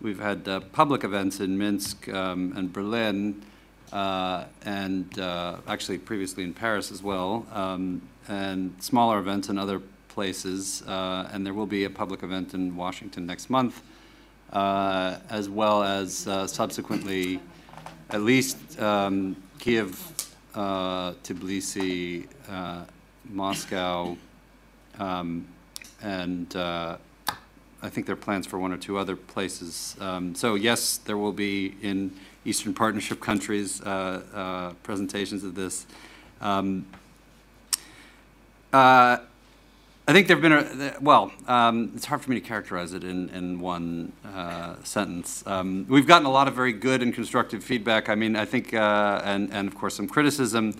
we've 0.00 0.20
had 0.20 0.46
uh, 0.48 0.60
public 0.72 1.04
events 1.04 1.40
in 1.40 1.56
Minsk 1.56 2.08
um, 2.08 2.52
and 2.56 2.72
Berlin. 2.72 3.42
Uh, 3.92 4.46
and 4.64 5.18
uh, 5.18 5.56
actually 5.68 5.98
previously 5.98 6.42
in 6.42 6.54
Paris 6.54 6.90
as 6.90 7.02
well, 7.02 7.46
um, 7.52 8.00
and 8.26 8.74
smaller 8.82 9.18
events 9.18 9.50
in 9.50 9.58
other 9.58 9.82
places. 10.08 10.82
Uh, 10.86 11.28
and 11.30 11.44
there 11.44 11.52
will 11.52 11.66
be 11.66 11.84
a 11.84 11.90
public 11.90 12.22
event 12.22 12.54
in 12.54 12.74
Washington 12.74 13.26
next 13.26 13.50
month, 13.50 13.82
uh, 14.54 15.18
as 15.28 15.50
well 15.50 15.82
as 15.82 16.26
uh, 16.26 16.46
subsequently 16.46 17.38
at 18.08 18.22
least 18.22 18.80
um, 18.80 19.36
Kiev, 19.58 19.94
uh, 20.54 21.12
Tbilisi, 21.22 22.26
Moscow, 23.28 24.16
um, 24.98 25.46
and 26.02 26.54
I 27.84 27.88
think 27.88 28.06
there 28.06 28.12
are 28.12 28.16
plans 28.16 28.46
for 28.46 28.60
one 28.60 28.72
or 28.72 28.76
two 28.76 28.96
other 28.96 29.16
places. 29.16 29.96
Um, 30.00 30.36
so 30.36 30.54
yes, 30.54 30.98
there 30.98 31.18
will 31.18 31.32
be 31.32 31.74
in 31.82 32.12
Eastern 32.44 32.74
Partnership 32.74 33.20
countries 33.20 33.80
uh, 33.82 34.22
uh, 34.32 34.72
presentations 34.84 35.42
of 35.42 35.56
this. 35.56 35.86
Um, 36.40 36.86
uh, 38.72 39.18
I 40.06 40.12
think 40.12 40.28
there 40.28 40.36
have 40.36 40.42
been, 40.42 40.52
a, 40.52 40.96
well, 41.00 41.32
um, 41.46 41.92
it's 41.94 42.04
hard 42.04 42.22
for 42.22 42.30
me 42.30 42.40
to 42.40 42.46
characterize 42.46 42.92
it 42.92 43.02
in, 43.02 43.28
in 43.30 43.60
one 43.60 44.12
uh, 44.24 44.76
sentence. 44.84 45.44
Um, 45.46 45.86
we've 45.88 46.06
gotten 46.06 46.26
a 46.26 46.30
lot 46.30 46.48
of 46.48 46.54
very 46.54 46.72
good 46.72 47.02
and 47.02 47.12
constructive 47.12 47.64
feedback. 47.64 48.08
I 48.08 48.14
mean, 48.14 48.36
I 48.36 48.44
think, 48.44 48.74
uh, 48.74 49.20
and, 49.24 49.52
and 49.52 49.66
of 49.66 49.74
course 49.74 49.96
some 49.96 50.08
criticism. 50.08 50.74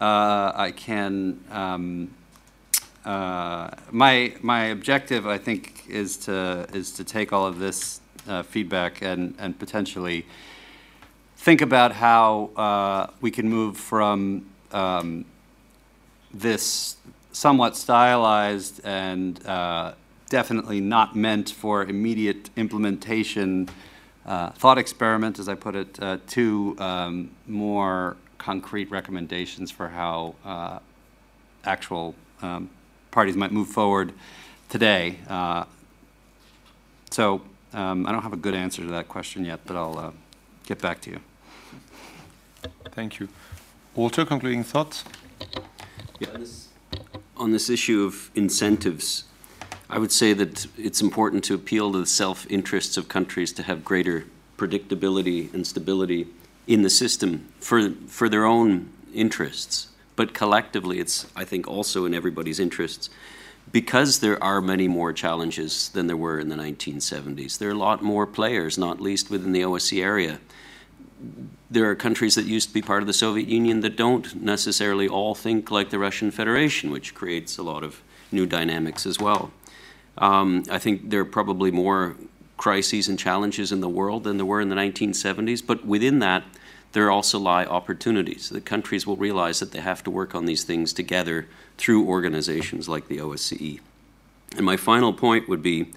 Uh, 0.00 0.52
I 0.54 0.72
can, 0.74 1.40
um, 1.50 2.14
my, 3.04 4.34
my 4.42 4.64
objective, 4.66 5.26
I 5.26 5.38
think, 5.38 5.84
is 5.88 6.16
to, 6.18 6.66
is 6.72 6.92
to 6.92 7.04
take 7.04 7.32
all 7.32 7.46
of 7.46 7.58
this 7.58 8.00
feedback 8.48 9.02
and, 9.02 9.34
and 9.38 9.58
potentially 9.58 10.24
think 11.42 11.60
about 11.60 11.90
how 11.90 12.50
uh, 12.56 13.08
we 13.20 13.28
can 13.28 13.48
move 13.48 13.76
from 13.76 14.46
um, 14.70 15.24
this 16.32 16.96
somewhat 17.32 17.76
stylized 17.76 18.80
and 18.84 19.44
uh, 19.46 19.92
definitely 20.28 20.80
not 20.80 21.16
meant 21.16 21.50
for 21.50 21.82
immediate 21.82 22.48
implementation 22.56 23.68
uh, 24.24 24.50
thought 24.50 24.78
experiment, 24.78 25.40
as 25.40 25.48
I 25.48 25.56
put 25.56 25.74
it, 25.74 26.00
uh, 26.00 26.18
to 26.28 26.76
um, 26.78 27.30
more 27.48 28.16
concrete 28.38 28.88
recommendations 28.88 29.72
for 29.72 29.88
how 29.88 30.36
uh, 30.44 30.78
actual 31.64 32.14
um, 32.40 32.70
parties 33.12 33.36
might 33.36 33.52
move 33.52 33.68
forward 33.68 34.12
today. 34.68 35.18
Uh, 35.28 35.64
so 37.10 37.42
um, 37.72 38.06
I 38.06 38.12
don't 38.12 38.22
have 38.22 38.32
a 38.32 38.36
good 38.36 38.54
answer 38.54 38.82
to 38.82 38.88
that 38.88 39.08
question 39.08 39.44
yet, 39.44 39.60
but 39.64 39.76
I'll 39.76 40.12
get 40.66 40.80
back 40.80 41.00
to 41.02 41.10
you. 41.10 41.20
Thank 42.90 43.20
you. 43.20 43.28
Walter, 43.94 44.24
concluding 44.24 44.64
thoughts? 44.64 45.04
Yeah, 46.18 46.30
this, 46.38 46.68
on 47.36 47.52
this 47.52 47.68
issue 47.68 48.04
of 48.04 48.30
incentives, 48.34 49.24
I 49.90 49.98
would 49.98 50.12
say 50.12 50.32
that 50.32 50.66
it's 50.78 51.02
important 51.02 51.44
to 51.44 51.54
appeal 51.54 51.92
to 51.92 51.98
the 51.98 52.06
self-interests 52.06 52.96
of 52.96 53.08
countries 53.08 53.52
to 53.52 53.62
have 53.62 53.84
greater 53.84 54.24
predictability 54.56 55.52
and 55.52 55.66
stability 55.66 56.28
in 56.66 56.82
the 56.82 56.90
system 56.90 57.48
for, 57.60 57.90
for 58.06 58.28
their 58.28 58.46
own 58.46 58.90
interests. 59.12 59.88
But 60.14 60.34
collectively, 60.34 60.98
it's, 60.98 61.26
I 61.34 61.44
think, 61.44 61.66
also 61.66 62.04
in 62.04 62.14
everybody's 62.14 62.60
interests 62.60 63.08
because 63.70 64.20
there 64.20 64.42
are 64.42 64.60
many 64.60 64.88
more 64.88 65.12
challenges 65.12 65.88
than 65.90 66.06
there 66.06 66.16
were 66.16 66.38
in 66.38 66.48
the 66.48 66.56
1970s. 66.56 67.58
There 67.58 67.68
are 67.68 67.72
a 67.72 67.76
lot 67.76 68.02
more 68.02 68.26
players, 68.26 68.76
not 68.76 69.00
least 69.00 69.30
within 69.30 69.52
the 69.52 69.62
OSCE 69.62 70.02
area 70.02 70.40
there 71.70 71.88
are 71.88 71.94
countries 71.94 72.34
that 72.34 72.44
used 72.44 72.68
to 72.68 72.74
be 72.74 72.82
part 72.82 73.02
of 73.02 73.06
the 73.06 73.12
Soviet 73.12 73.48
Union 73.48 73.80
that 73.80 73.96
don't 73.96 74.42
necessarily 74.42 75.08
all 75.08 75.34
think 75.34 75.70
like 75.70 75.90
the 75.90 75.98
Russian 75.98 76.30
Federation, 76.30 76.90
which 76.90 77.14
creates 77.14 77.56
a 77.58 77.62
lot 77.62 77.82
of 77.82 78.02
new 78.30 78.46
dynamics 78.46 79.06
as 79.06 79.18
well. 79.18 79.50
Um, 80.18 80.64
I 80.70 80.78
think 80.78 81.10
there 81.10 81.20
are 81.20 81.24
probably 81.24 81.70
more 81.70 82.16
crises 82.58 83.08
and 83.08 83.18
challenges 83.18 83.72
in 83.72 83.80
the 83.80 83.88
world 83.88 84.24
than 84.24 84.36
there 84.36 84.46
were 84.46 84.60
in 84.60 84.68
the 84.68 84.76
1970s, 84.76 85.66
but 85.66 85.84
within 85.86 86.18
that, 86.18 86.44
there 86.92 87.10
also 87.10 87.38
lie 87.38 87.64
opportunities. 87.64 88.48
The 88.48 88.60
countries 88.60 89.06
will 89.06 89.16
realize 89.16 89.60
that 89.60 89.72
they 89.72 89.80
have 89.80 90.02
to 90.04 90.10
work 90.10 90.34
on 90.34 90.46
these 90.46 90.64
things 90.64 90.92
together 90.92 91.46
through 91.78 92.06
organizations 92.06 92.88
like 92.88 93.08
the 93.08 93.18
OSCE. 93.18 93.80
And 94.56 94.66
my 94.66 94.76
final 94.76 95.12
point 95.12 95.48
would 95.48 95.62
be 95.62 95.90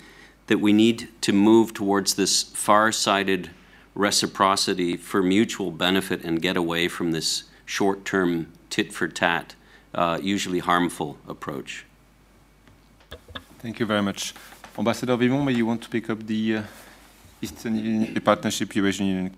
that 0.47 0.59
we 0.59 0.71
need 0.71 1.09
to 1.21 1.33
move 1.33 1.73
towards 1.73 2.15
this 2.15 2.43
far-sighted 2.43 3.49
reciprocity 3.93 4.95
for 4.95 5.21
mutual 5.21 5.71
benefit 5.71 6.23
and 6.23 6.41
get 6.41 6.55
away 6.55 6.87
from 6.87 7.11
this 7.11 7.43
short-term 7.65 8.51
tit-for-tat, 8.69 9.55
uh, 9.93 10.19
usually 10.21 10.59
harmful 10.59 11.17
approach. 11.27 11.85
Thank 13.59 13.79
you 13.79 13.85
very 13.85 14.01
much. 14.01 14.33
Ambassador 14.77 15.17
Vimont, 15.17 15.45
may 15.45 15.53
you 15.53 15.65
want 15.65 15.81
to 15.81 15.89
pick 15.89 16.09
up 16.09 16.25
the 16.27 16.57
uh, 16.57 16.63
Eastern 17.41 17.75
Union, 17.77 18.21
Partnership 18.21 18.75
Eurasian 18.75 19.07
Union 19.07 19.35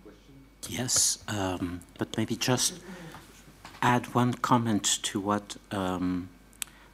Yes, 0.67 1.19
um, 1.27 1.81
but 1.97 2.17
maybe 2.17 2.35
just 2.35 2.79
add 3.81 4.13
one 4.13 4.33
comment 4.33 4.99
to 5.03 5.19
what 5.19 5.57
um, 5.71 6.29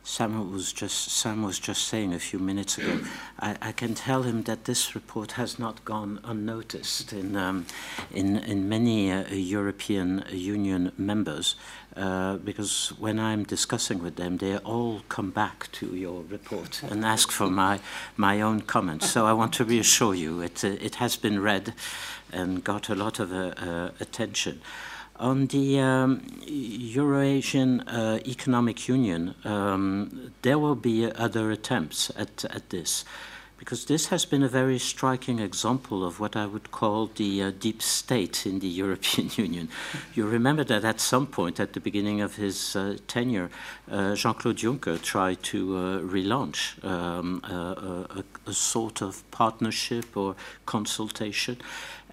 Sam 0.06 0.52
was 0.52 0.74
just 0.74 1.12
Sam 1.12 1.44
was 1.44 1.60
just 1.60 1.88
saying 1.88 2.14
a 2.14 2.20
few 2.20 2.38
minutes 2.38 2.78
ago. 2.78 3.00
I, 3.40 3.56
I, 3.62 3.72
can 3.72 3.96
tell 3.96 4.24
him 4.24 4.44
that 4.44 4.66
this 4.66 4.96
report 4.96 5.34
has 5.34 5.58
not 5.58 5.86
gone 5.86 6.20
unnoticed 6.26 7.14
in 7.14 7.38
um, 7.38 7.66
in, 8.12 8.38
in 8.38 8.68
many 8.68 9.12
uh, 9.14 9.24
European 9.30 10.26
Union 10.30 10.92
members, 10.98 11.56
uh, 11.96 12.36
because 12.36 12.92
when 13.00 13.18
I'm 13.18 13.44
discussing 13.46 14.04
with 14.04 14.18
them, 14.18 14.38
they 14.38 14.58
all 14.58 15.04
come 15.08 15.32
back 15.32 15.72
to 15.74 15.96
your 15.96 16.24
report 16.24 16.84
and 16.84 17.06
ask 17.06 17.32
for 17.32 17.50
my 17.50 17.80
my 18.18 18.42
own 18.42 18.62
comments. 18.62 19.10
So 19.10 19.26
I 19.26 19.32
want 19.32 19.54
to 19.54 19.64
reassure 19.64 20.14
you, 20.14 20.42
it 20.42 20.66
uh, 20.66 20.68
it 20.82 20.96
has 20.96 21.16
been 21.16 21.42
read 21.42 21.74
and 22.34 22.62
got 22.64 22.90
a 22.90 22.96
lot 22.96 23.20
of 23.20 23.32
uh, 23.32 23.54
uh, 23.58 23.92
attention. 24.02 24.60
On 25.18 25.48
the 25.48 25.80
um, 25.80 26.22
Eurasian 26.46 27.82
uh, 27.82 28.20
Economic 28.26 28.88
Union, 28.88 29.36
um, 29.46 30.34
there 30.42 30.58
will 30.58 30.76
be 30.76 31.12
other 31.12 31.52
attempts 31.52 32.12
at, 32.18 32.46
at 32.46 32.70
this. 32.70 33.06
because 33.64 33.86
this 33.86 34.08
has 34.08 34.26
been 34.26 34.44
a 34.44 34.50
very 34.50 34.78
striking 34.78 35.40
example 35.40 36.04
of 36.04 36.20
what 36.20 36.36
I 36.36 36.46
would 36.46 36.70
call 36.72 37.08
the 37.16 37.44
uh, 37.44 37.52
deep 37.58 37.82
state 37.82 38.46
in 38.46 38.60
the 38.60 38.68
European 38.84 39.30
Union. 39.38 39.70
You 40.14 40.26
remember 40.28 40.66
that 40.66 40.84
at 40.84 41.00
some 41.00 41.28
point 41.28 41.62
at 41.62 41.72
the 41.72 41.80
beginning 41.80 42.20
of 42.20 42.36
his 42.36 42.76
uh, 42.76 42.98
tenure, 43.08 43.50
uh, 43.90 44.16
Jean 44.16 44.34
Claude 44.34 44.58
Juncker 44.58 45.02
tried 45.02 45.44
to 45.44 45.78
uh, 45.78 46.00
relaunch 46.00 46.84
um, 46.84 47.42
a, 47.46 48.20
a, 48.20 48.50
a, 48.50 48.54
sort 48.54 49.02
of 49.02 49.24
partnership 49.32 50.18
or 50.18 50.36
consultation. 50.66 51.56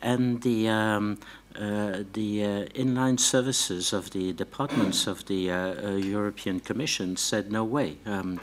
And 0.00 0.42
the, 0.42 0.68
um, 0.68 1.18
uh, 1.56 2.04
the 2.12 2.44
uh, 2.44 2.48
inline 2.74 3.18
services 3.18 3.92
of 3.92 4.10
the 4.10 4.32
departments 4.32 5.06
of 5.06 5.24
the 5.26 6.00
European 6.02 6.60
Commission 6.60 7.16
said 7.16 7.50
no 7.50 7.64
way. 7.64 7.96
Um, 8.06 8.40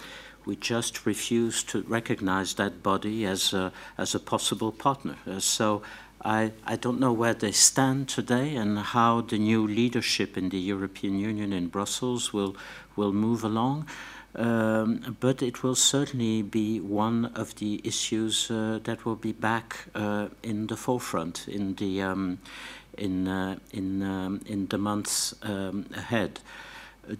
we 0.48 0.56
just 0.56 1.06
refuse 1.06 1.62
to 1.62 1.82
recognize 1.84 2.54
that 2.54 2.82
body 2.82 3.26
as 3.26 3.54
a, 3.54 3.72
as 3.98 4.16
a 4.16 4.20
possible 4.20 4.72
partner. 4.72 5.18
Uh, 5.28 5.40
so 5.40 5.82
I, 6.24 6.54
I 6.66 6.78
don't 6.78 7.00
know 7.00 7.12
where 7.12 7.34
they 7.34 7.52
stand 7.52 8.08
today 8.08 8.56
and 8.56 8.80
how 8.80 9.22
the 9.22 9.38
new 9.38 9.68
leadership 9.68 10.38
in 10.38 10.50
the 10.50 10.58
European 10.58 11.20
Union 11.20 11.52
in 11.52 11.68
Brussels 11.68 12.32
will, 12.32 12.56
will 12.96 13.12
move 13.12 13.44
along. 13.44 13.88
Um, 14.36 15.18
but 15.20 15.42
it 15.42 15.64
will 15.64 15.76
certainly 15.76 16.44
be 16.44 16.80
one 16.80 17.26
of 17.34 17.56
the 17.56 17.82
issues 17.84 18.52
uh, 18.52 18.80
that 18.84 19.04
will 19.04 19.16
be 19.16 19.32
back 19.32 19.88
uh, 19.96 20.28
in 20.44 20.68
the 20.68 20.78
forefront 20.78 21.48
in 21.48 21.74
the 21.76 22.04
um, 22.04 22.40
in 22.98 23.28
uh, 23.28 23.58
in 23.72 24.02
um, 24.02 24.42
in 24.46 24.68
the 24.68 24.78
months 24.78 25.36
um, 25.44 25.86
ahead. 25.96 26.40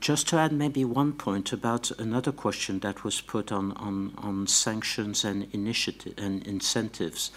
Just 0.02 0.28
to 0.30 0.38
add 0.38 0.52
maybe 0.52 0.84
one 0.84 1.14
point 1.14 1.54
about 1.54 1.92
another 1.92 2.34
question 2.34 2.80
that 2.80 3.06
was 3.06 3.22
put 3.22 3.54
on, 3.54 3.72
on, 3.78 4.14
on 4.18 4.46
sanctions 4.46 5.24
and 5.24 5.48
initiative 5.54 6.14
and 6.18 6.46
incentives. 6.46 7.32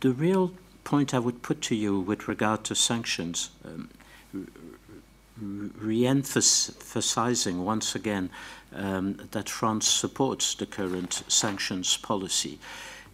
The 0.00 0.12
real 0.12 0.52
point 0.84 1.14
I 1.14 1.18
would 1.18 1.40
put 1.40 1.62
to 1.62 1.74
you 1.74 1.98
with 1.98 2.28
regard 2.28 2.64
to 2.64 2.74
sanctions, 2.74 3.48
um, 3.64 3.88
re-emphasizing 5.40 7.64
once 7.64 7.94
again 7.94 8.28
um, 8.74 9.16
that 9.30 9.48
France 9.48 9.88
supports 9.88 10.54
the 10.54 10.66
current 10.66 11.22
sanctions 11.28 11.96
policy, 11.96 12.58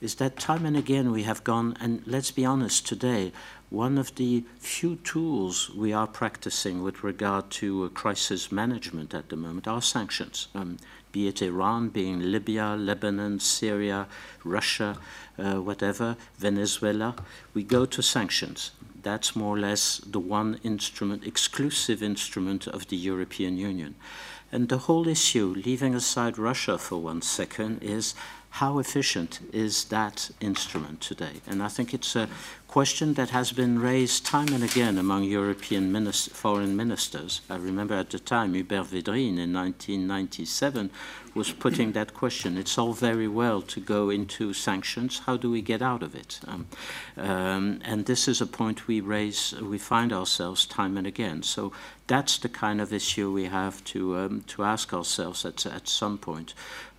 is 0.00 0.16
that 0.16 0.38
time 0.38 0.66
and 0.66 0.76
again 0.76 1.12
we 1.12 1.22
have 1.22 1.44
gone, 1.44 1.76
and 1.80 2.02
let's 2.06 2.32
be 2.32 2.44
honest 2.44 2.86
today, 2.86 3.32
one 3.70 3.98
of 3.98 4.14
the 4.14 4.44
few 4.58 4.96
tools 4.96 5.70
we 5.70 5.92
are 5.92 6.06
practicing 6.06 6.82
with 6.82 7.04
regard 7.04 7.50
to 7.50 7.84
uh, 7.84 7.88
crisis 7.88 8.50
management 8.50 9.12
at 9.12 9.28
the 9.28 9.36
moment 9.36 9.68
are 9.68 9.82
sanctions, 9.82 10.48
um, 10.54 10.78
be 11.12 11.28
it 11.28 11.42
Iran, 11.42 11.88
being 11.88 12.20
Libya, 12.20 12.76
Lebanon, 12.76 13.40
Syria, 13.40 14.06
Russia, 14.44 14.96
uh, 15.38 15.56
whatever, 15.56 16.16
Venezuela. 16.38 17.14
We 17.54 17.62
go 17.62 17.84
to 17.86 18.02
sanctions. 18.02 18.72
That's 19.02 19.36
more 19.36 19.56
or 19.56 19.60
less 19.60 19.98
the 19.98 20.20
one 20.20 20.60
instrument, 20.62 21.26
exclusive 21.26 22.02
instrument 22.02 22.66
of 22.66 22.88
the 22.88 22.96
European 22.96 23.56
Union. 23.56 23.94
And 24.50 24.68
the 24.70 24.78
whole 24.78 25.06
issue, 25.06 25.54
leaving 25.64 25.94
aside 25.94 26.38
Russia 26.38 26.78
for 26.78 26.96
one 26.96 27.20
second, 27.20 27.82
is 27.82 28.14
how 28.50 28.78
efficient 28.78 29.40
is 29.52 29.84
that 29.84 30.30
instrument 30.40 31.00
today? 31.00 31.40
And 31.46 31.62
I 31.62 31.68
think 31.68 31.94
it's 31.94 32.16
a 32.16 32.28
question 32.66 33.14
that 33.14 33.30
has 33.30 33.52
been 33.52 33.78
raised 33.78 34.26
time 34.26 34.48
and 34.48 34.62
again 34.62 34.98
among 34.98 35.24
European 35.24 35.90
minister, 35.90 36.30
foreign 36.30 36.76
ministers. 36.76 37.40
I 37.48 37.56
remember 37.56 37.94
at 37.94 38.10
the 38.10 38.18
time 38.18 38.54
Hubert 38.54 38.84
Védrine 38.84 39.38
in 39.38 39.52
1997 39.52 40.90
was 41.34 41.52
putting 41.52 41.92
that 41.92 42.14
question. 42.14 42.58
It's 42.58 42.76
all 42.76 42.92
very 42.92 43.28
well 43.28 43.62
to 43.62 43.80
go 43.80 44.10
into 44.10 44.52
sanctions. 44.52 45.20
How 45.20 45.36
do 45.36 45.50
we 45.50 45.62
get 45.62 45.80
out 45.80 46.02
of 46.02 46.14
it? 46.14 46.40
Um, 46.46 46.66
um, 47.16 47.80
and 47.84 48.06
this 48.06 48.28
is 48.28 48.40
a 48.40 48.46
point 48.46 48.88
we 48.88 49.00
raise, 49.00 49.54
we 49.60 49.78
find 49.78 50.12
ourselves 50.12 50.66
time 50.66 50.96
and 50.96 51.06
again. 51.06 51.42
So 51.42 51.72
that's 52.06 52.38
the 52.38 52.48
kind 52.48 52.80
of 52.80 52.92
issue 52.92 53.32
we 53.32 53.44
have 53.44 53.84
to, 53.84 54.16
um, 54.16 54.44
to 54.48 54.64
ask 54.64 54.92
ourselves 54.92 55.44
at, 55.44 55.64
at 55.64 55.88
some 55.88 56.18
point. 56.18 56.54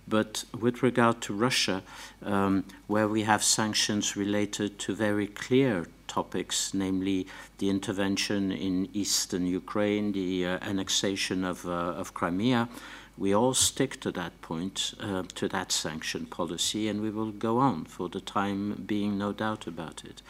But 0.08 0.44
with 0.58 0.82
regard 0.82 1.20
to 1.22 1.34
Russia, 1.34 1.82
um, 2.24 2.64
where 2.86 3.08
we 3.08 3.22
have 3.22 3.42
sanctions 3.42 4.16
related 4.16 4.78
to 4.80 4.94
very 4.94 5.26
clear 5.26 5.86
topics, 6.08 6.74
namely 6.74 7.26
the 7.58 7.70
intervention 7.70 8.50
in 8.50 8.88
eastern 8.92 9.46
Ukraine, 9.46 10.12
the 10.12 10.46
uh, 10.46 10.58
annexation 10.62 11.44
of, 11.44 11.66
uh, 11.66 12.00
of 12.00 12.14
Crimea, 12.14 12.68
we 13.16 13.34
all 13.34 13.54
stick 13.54 14.00
to 14.00 14.10
that 14.12 14.40
point, 14.40 14.94
uh, 14.98 15.24
to 15.34 15.46
that 15.48 15.70
sanction 15.70 16.24
policy, 16.26 16.88
and 16.88 17.02
we 17.02 17.10
will 17.10 17.32
go 17.32 17.58
on 17.58 17.84
for 17.84 18.08
the 18.08 18.20
time 18.20 18.82
being, 18.86 19.18
no 19.18 19.32
doubt 19.32 19.66
about 19.66 20.04
it. 20.04 20.22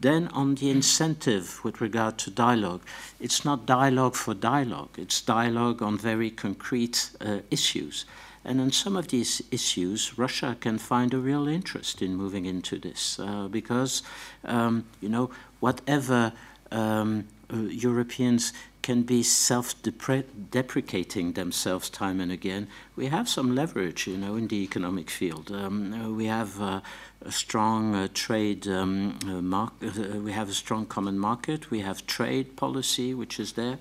Then 0.00 0.28
on 0.28 0.54
the 0.54 0.70
incentive 0.70 1.62
with 1.62 1.80
regard 1.80 2.16
to 2.18 2.30
dialogue, 2.30 2.82
it's 3.20 3.44
not 3.44 3.66
dialogue 3.66 4.14
for 4.14 4.34
dialogue, 4.34 4.94
it's 4.96 5.20
dialogue 5.20 5.82
on 5.82 5.98
very 5.98 6.30
concrete 6.30 7.10
uh, 7.20 7.40
issues. 7.50 8.06
And 8.44 8.60
on 8.60 8.72
some 8.72 8.96
of 8.96 9.08
these 9.08 9.42
issues, 9.50 10.18
Russia 10.18 10.56
can 10.58 10.78
find 10.78 11.14
a 11.14 11.18
real 11.18 11.46
interest 11.46 12.02
in 12.02 12.16
moving 12.16 12.44
into 12.44 12.78
this 12.78 13.18
uh, 13.18 13.48
because, 13.48 14.02
um, 14.44 14.84
you 15.00 15.08
know, 15.08 15.30
whatever 15.60 16.32
um, 16.72 17.28
uh, 17.52 17.56
Europeans 17.56 18.52
can 18.82 19.02
be 19.02 19.22
self-deprecating 19.22 21.32
themselves 21.32 21.88
time 21.88 22.20
and 22.20 22.32
again. 22.32 22.68
We 22.96 23.06
have 23.06 23.28
some 23.28 23.54
leverage, 23.54 24.06
you 24.06 24.16
know, 24.16 24.36
in 24.36 24.48
the 24.48 24.62
economic 24.62 25.08
field. 25.08 25.50
Um, 25.50 26.16
we 26.16 26.26
have 26.26 26.60
uh, 26.60 26.80
a 27.24 27.32
strong 27.32 27.94
uh, 27.94 28.08
trade 28.12 28.66
um, 28.66 29.18
uh, 29.24 29.40
market. 29.40 29.96
Uh, 29.96 30.18
we 30.18 30.32
have 30.32 30.48
a 30.48 30.54
strong 30.54 30.86
common 30.86 31.18
market. 31.18 31.70
We 31.70 31.80
have 31.80 32.06
trade 32.06 32.56
policy, 32.56 33.14
which 33.14 33.38
is 33.38 33.52
there. 33.52 33.78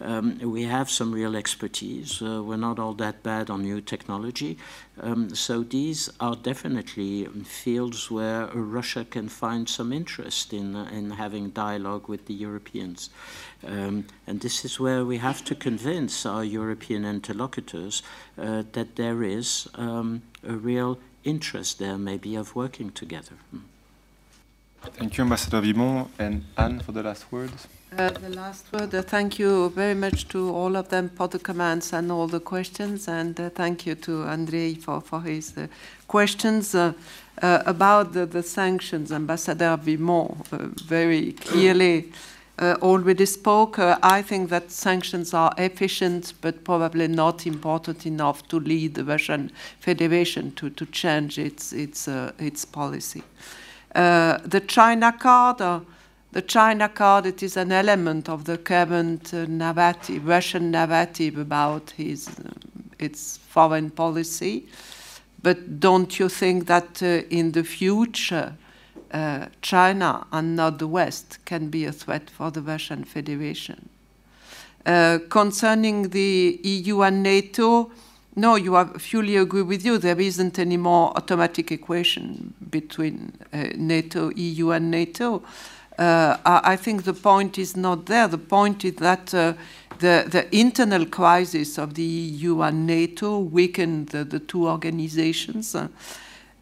Um, 0.00 0.38
we 0.38 0.64
have 0.64 0.90
some 0.90 1.12
real 1.12 1.36
expertise. 1.36 2.20
Uh, 2.20 2.42
we're 2.42 2.56
not 2.56 2.78
all 2.78 2.94
that 2.94 3.22
bad 3.22 3.50
on 3.50 3.62
new 3.62 3.80
technology. 3.80 4.58
Um, 5.00 5.34
so 5.34 5.62
these 5.62 6.10
are 6.20 6.36
definitely 6.36 7.24
fields 7.44 8.10
where 8.10 8.46
Russia 8.52 9.04
can 9.04 9.28
find 9.28 9.68
some 9.68 9.92
interest 9.92 10.52
in 10.52 10.76
uh, 10.76 10.88
in 10.92 11.12
having 11.12 11.50
dialogue 11.50 12.08
with 12.08 12.26
the 12.26 12.34
Europeans. 12.34 13.10
Um, 13.66 14.06
and 14.26 14.40
this 14.40 14.64
is 14.64 14.80
where 14.80 15.04
we 15.04 15.18
have 15.18 15.44
to 15.44 15.54
convince 15.54 16.24
our 16.24 16.44
European 16.44 17.04
interlocutors 17.04 18.02
uh, 18.38 18.62
that 18.72 18.96
there 18.96 19.22
is 19.22 19.68
um, 19.74 20.22
a 20.46 20.52
real 20.52 20.98
interest 21.24 21.78
there 21.78 21.98
maybe 21.98 22.36
of 22.36 22.54
working 22.54 22.90
together. 22.90 23.34
Hmm. 23.50 23.58
Thank 24.82 25.18
you, 25.18 25.24
Ambassador 25.24 25.60
Vimont. 25.60 26.08
And 26.18 26.44
Anne, 26.56 26.80
for 26.80 26.92
the 26.92 27.02
last 27.02 27.30
words. 27.30 27.68
Uh, 27.98 28.08
the 28.10 28.30
last 28.30 28.72
word, 28.72 28.94
uh, 28.94 29.02
thank 29.02 29.38
you 29.38 29.68
very 29.70 29.94
much 29.94 30.28
to 30.28 30.54
all 30.54 30.76
of 30.76 30.88
them 30.90 31.08
for 31.08 31.26
the 31.26 31.40
comments 31.40 31.92
and 31.92 32.12
all 32.12 32.28
the 32.28 32.38
questions, 32.38 33.08
and 33.08 33.38
uh, 33.40 33.50
thank 33.50 33.84
you 33.84 33.96
to 33.96 34.22
Andrei 34.26 34.74
for, 34.74 35.00
for 35.00 35.20
his 35.20 35.58
uh, 35.58 35.66
questions 36.06 36.72
uh, 36.72 36.92
uh, 37.42 37.62
about 37.66 38.12
the, 38.12 38.26
the, 38.26 38.44
sanctions. 38.44 39.10
Ambassador 39.10 39.76
Vimont 39.76 40.46
very 40.86 41.32
clearly 41.32 41.98
uh, 41.98 42.16
already 42.60 43.26
spoke. 43.26 43.78
Uh, 43.78 43.98
I 44.02 44.22
think 44.22 44.50
that 44.50 44.70
sanctions 44.70 45.32
are 45.32 45.52
efficient, 45.56 46.34
but 46.40 46.64
probably 46.64 47.08
not 47.08 47.46
important 47.46 48.06
enough 48.06 48.46
to 48.48 48.60
lead 48.60 48.94
the 48.94 49.04
Russian 49.04 49.50
Federation 49.80 50.52
to, 50.52 50.70
to 50.70 50.86
change 50.86 51.38
its, 51.38 51.72
its, 51.72 52.06
uh, 52.06 52.32
its 52.38 52.64
policy. 52.64 53.22
Uh, 53.94 54.38
the 54.44 54.60
China 54.60 55.12
card, 55.12 55.60
uh, 55.60 55.80
the 56.32 56.42
China 56.42 56.88
card, 56.88 57.26
it 57.26 57.42
is 57.42 57.56
an 57.56 57.72
element 57.72 58.28
of 58.28 58.44
the 58.44 58.58
current 58.58 59.32
uh, 59.32 59.46
narrative, 59.46 60.26
Russian 60.26 60.70
narrative 60.70 61.38
about 61.38 61.90
his, 61.96 62.28
its 62.98 63.38
foreign 63.38 63.90
policy. 63.90 64.66
But 65.42 65.80
don't 65.80 66.18
you 66.18 66.28
think 66.28 66.66
that 66.66 67.00
in 67.00 67.52
the 67.52 67.64
future, 67.64 68.54
uh, 69.12 69.46
China 69.62 70.26
and 70.32 70.56
not 70.56 70.78
the 70.78 70.86
West 70.86 71.38
can 71.44 71.68
be 71.68 71.84
a 71.84 71.92
threat 71.92 72.30
for 72.30 72.50
the 72.50 72.62
Russian 72.62 73.04
Federation. 73.04 73.88
Uh, 74.86 75.18
concerning 75.28 76.08
the 76.10 76.58
EU 76.62 77.02
and 77.02 77.22
NATO, 77.22 77.90
no, 78.36 78.54
you 78.54 78.82
fully 78.98 79.36
agree 79.36 79.62
with 79.62 79.84
you. 79.84 79.98
There 79.98 80.20
isn't 80.20 80.58
any 80.58 80.76
more 80.76 81.12
automatic 81.16 81.70
equation 81.72 82.54
between 82.70 83.32
uh, 83.52 83.68
NATO, 83.76 84.30
EU, 84.30 84.70
and 84.70 84.90
NATO. 84.90 85.42
Uh, 85.98 86.38
I, 86.46 86.72
I, 86.72 86.76
think 86.76 87.02
the 87.02 87.12
point 87.12 87.58
is 87.58 87.76
not 87.76 88.06
there. 88.06 88.26
The 88.28 88.38
point 88.38 88.84
is 88.84 88.94
that 88.96 89.34
uh, 89.34 89.52
the, 89.98 90.24
the 90.26 90.46
internal 90.56 91.04
crisis 91.04 91.76
of 91.76 91.94
the 91.94 92.02
EU 92.02 92.62
and 92.62 92.86
NATO 92.86 93.38
weakened 93.38 94.08
the, 94.08 94.24
the 94.24 94.38
two 94.38 94.66
organizations. 94.66 95.76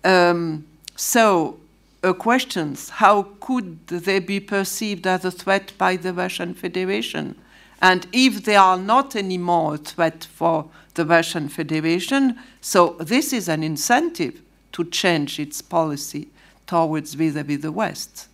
Um, 0.02 0.66
so 0.96 1.60
uh, 2.02 2.12
questions 2.12 2.90
how 2.90 3.28
could 3.40 3.86
they 3.88 4.18
be 4.18 4.40
perceived 4.40 5.06
as 5.06 5.24
a 5.24 5.30
threat 5.30 5.72
by 5.78 5.96
the 5.96 6.12
Russian 6.12 6.54
Federation? 6.54 7.34
And 7.80 8.06
if 8.12 8.44
they 8.44 8.56
are 8.56 8.76
not 8.76 9.14
anymore 9.14 9.74
a 9.74 9.78
threat 9.78 10.24
for 10.24 10.68
the 10.94 11.06
Russian 11.06 11.48
Federation, 11.48 12.38
so 12.60 12.96
this 12.98 13.32
is 13.32 13.48
an 13.48 13.62
incentive 13.62 14.40
to 14.72 14.84
change 14.84 15.38
its 15.38 15.62
policy 15.62 16.28
towards 16.66 17.14
vis-à-vis 17.14 17.60
the 17.62 17.72
West? 17.72 18.28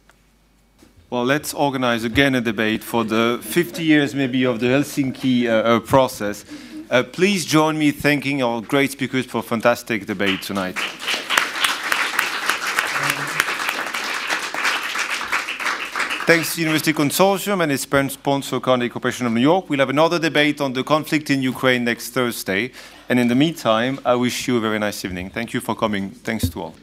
Well, 1.10 1.24
let's 1.24 1.54
organize 1.54 2.04
again 2.04 2.34
a 2.34 2.40
debate 2.40 2.82
for 2.82 3.04
the 3.04 3.38
50 3.42 3.84
years 3.84 4.14
maybe 4.14 4.44
of 4.44 4.60
the 4.60 4.66
Helsinki 4.66 5.46
uh, 5.46 5.50
uh, 5.50 5.80
process. 5.80 6.44
Uh, 6.90 7.02
please 7.02 7.44
join 7.44 7.78
me 7.78 7.92
thanking 7.92 8.42
our 8.42 8.60
great 8.60 8.92
speakers 8.92 9.26
for 9.26 9.42
fantastic 9.42 10.06
debate 10.06 10.42
tonight. 10.42 10.76
Thanks 16.26 16.54
to 16.54 16.62
University 16.62 16.94
Consortium 16.94 17.62
and 17.62 17.70
its 17.70 17.84
parent 17.84 18.10
sponsor, 18.10 18.58
Carnegie 18.58 18.88
Corporation 18.88 19.26
of 19.26 19.32
New 19.34 19.42
York. 19.42 19.68
We'll 19.68 19.80
have 19.80 19.90
another 19.90 20.18
debate 20.18 20.58
on 20.58 20.72
the 20.72 20.82
conflict 20.82 21.28
in 21.28 21.42
Ukraine 21.42 21.84
next 21.84 22.10
Thursday. 22.12 22.72
And 23.10 23.20
in 23.20 23.28
the 23.28 23.34
meantime, 23.34 24.00
I 24.06 24.14
wish 24.14 24.48
you 24.48 24.56
a 24.56 24.60
very 24.60 24.78
nice 24.78 25.04
evening. 25.04 25.28
Thank 25.28 25.52
you 25.52 25.60
for 25.60 25.74
coming. 25.74 26.08
Thanks 26.08 26.48
to 26.48 26.62
all. 26.62 26.74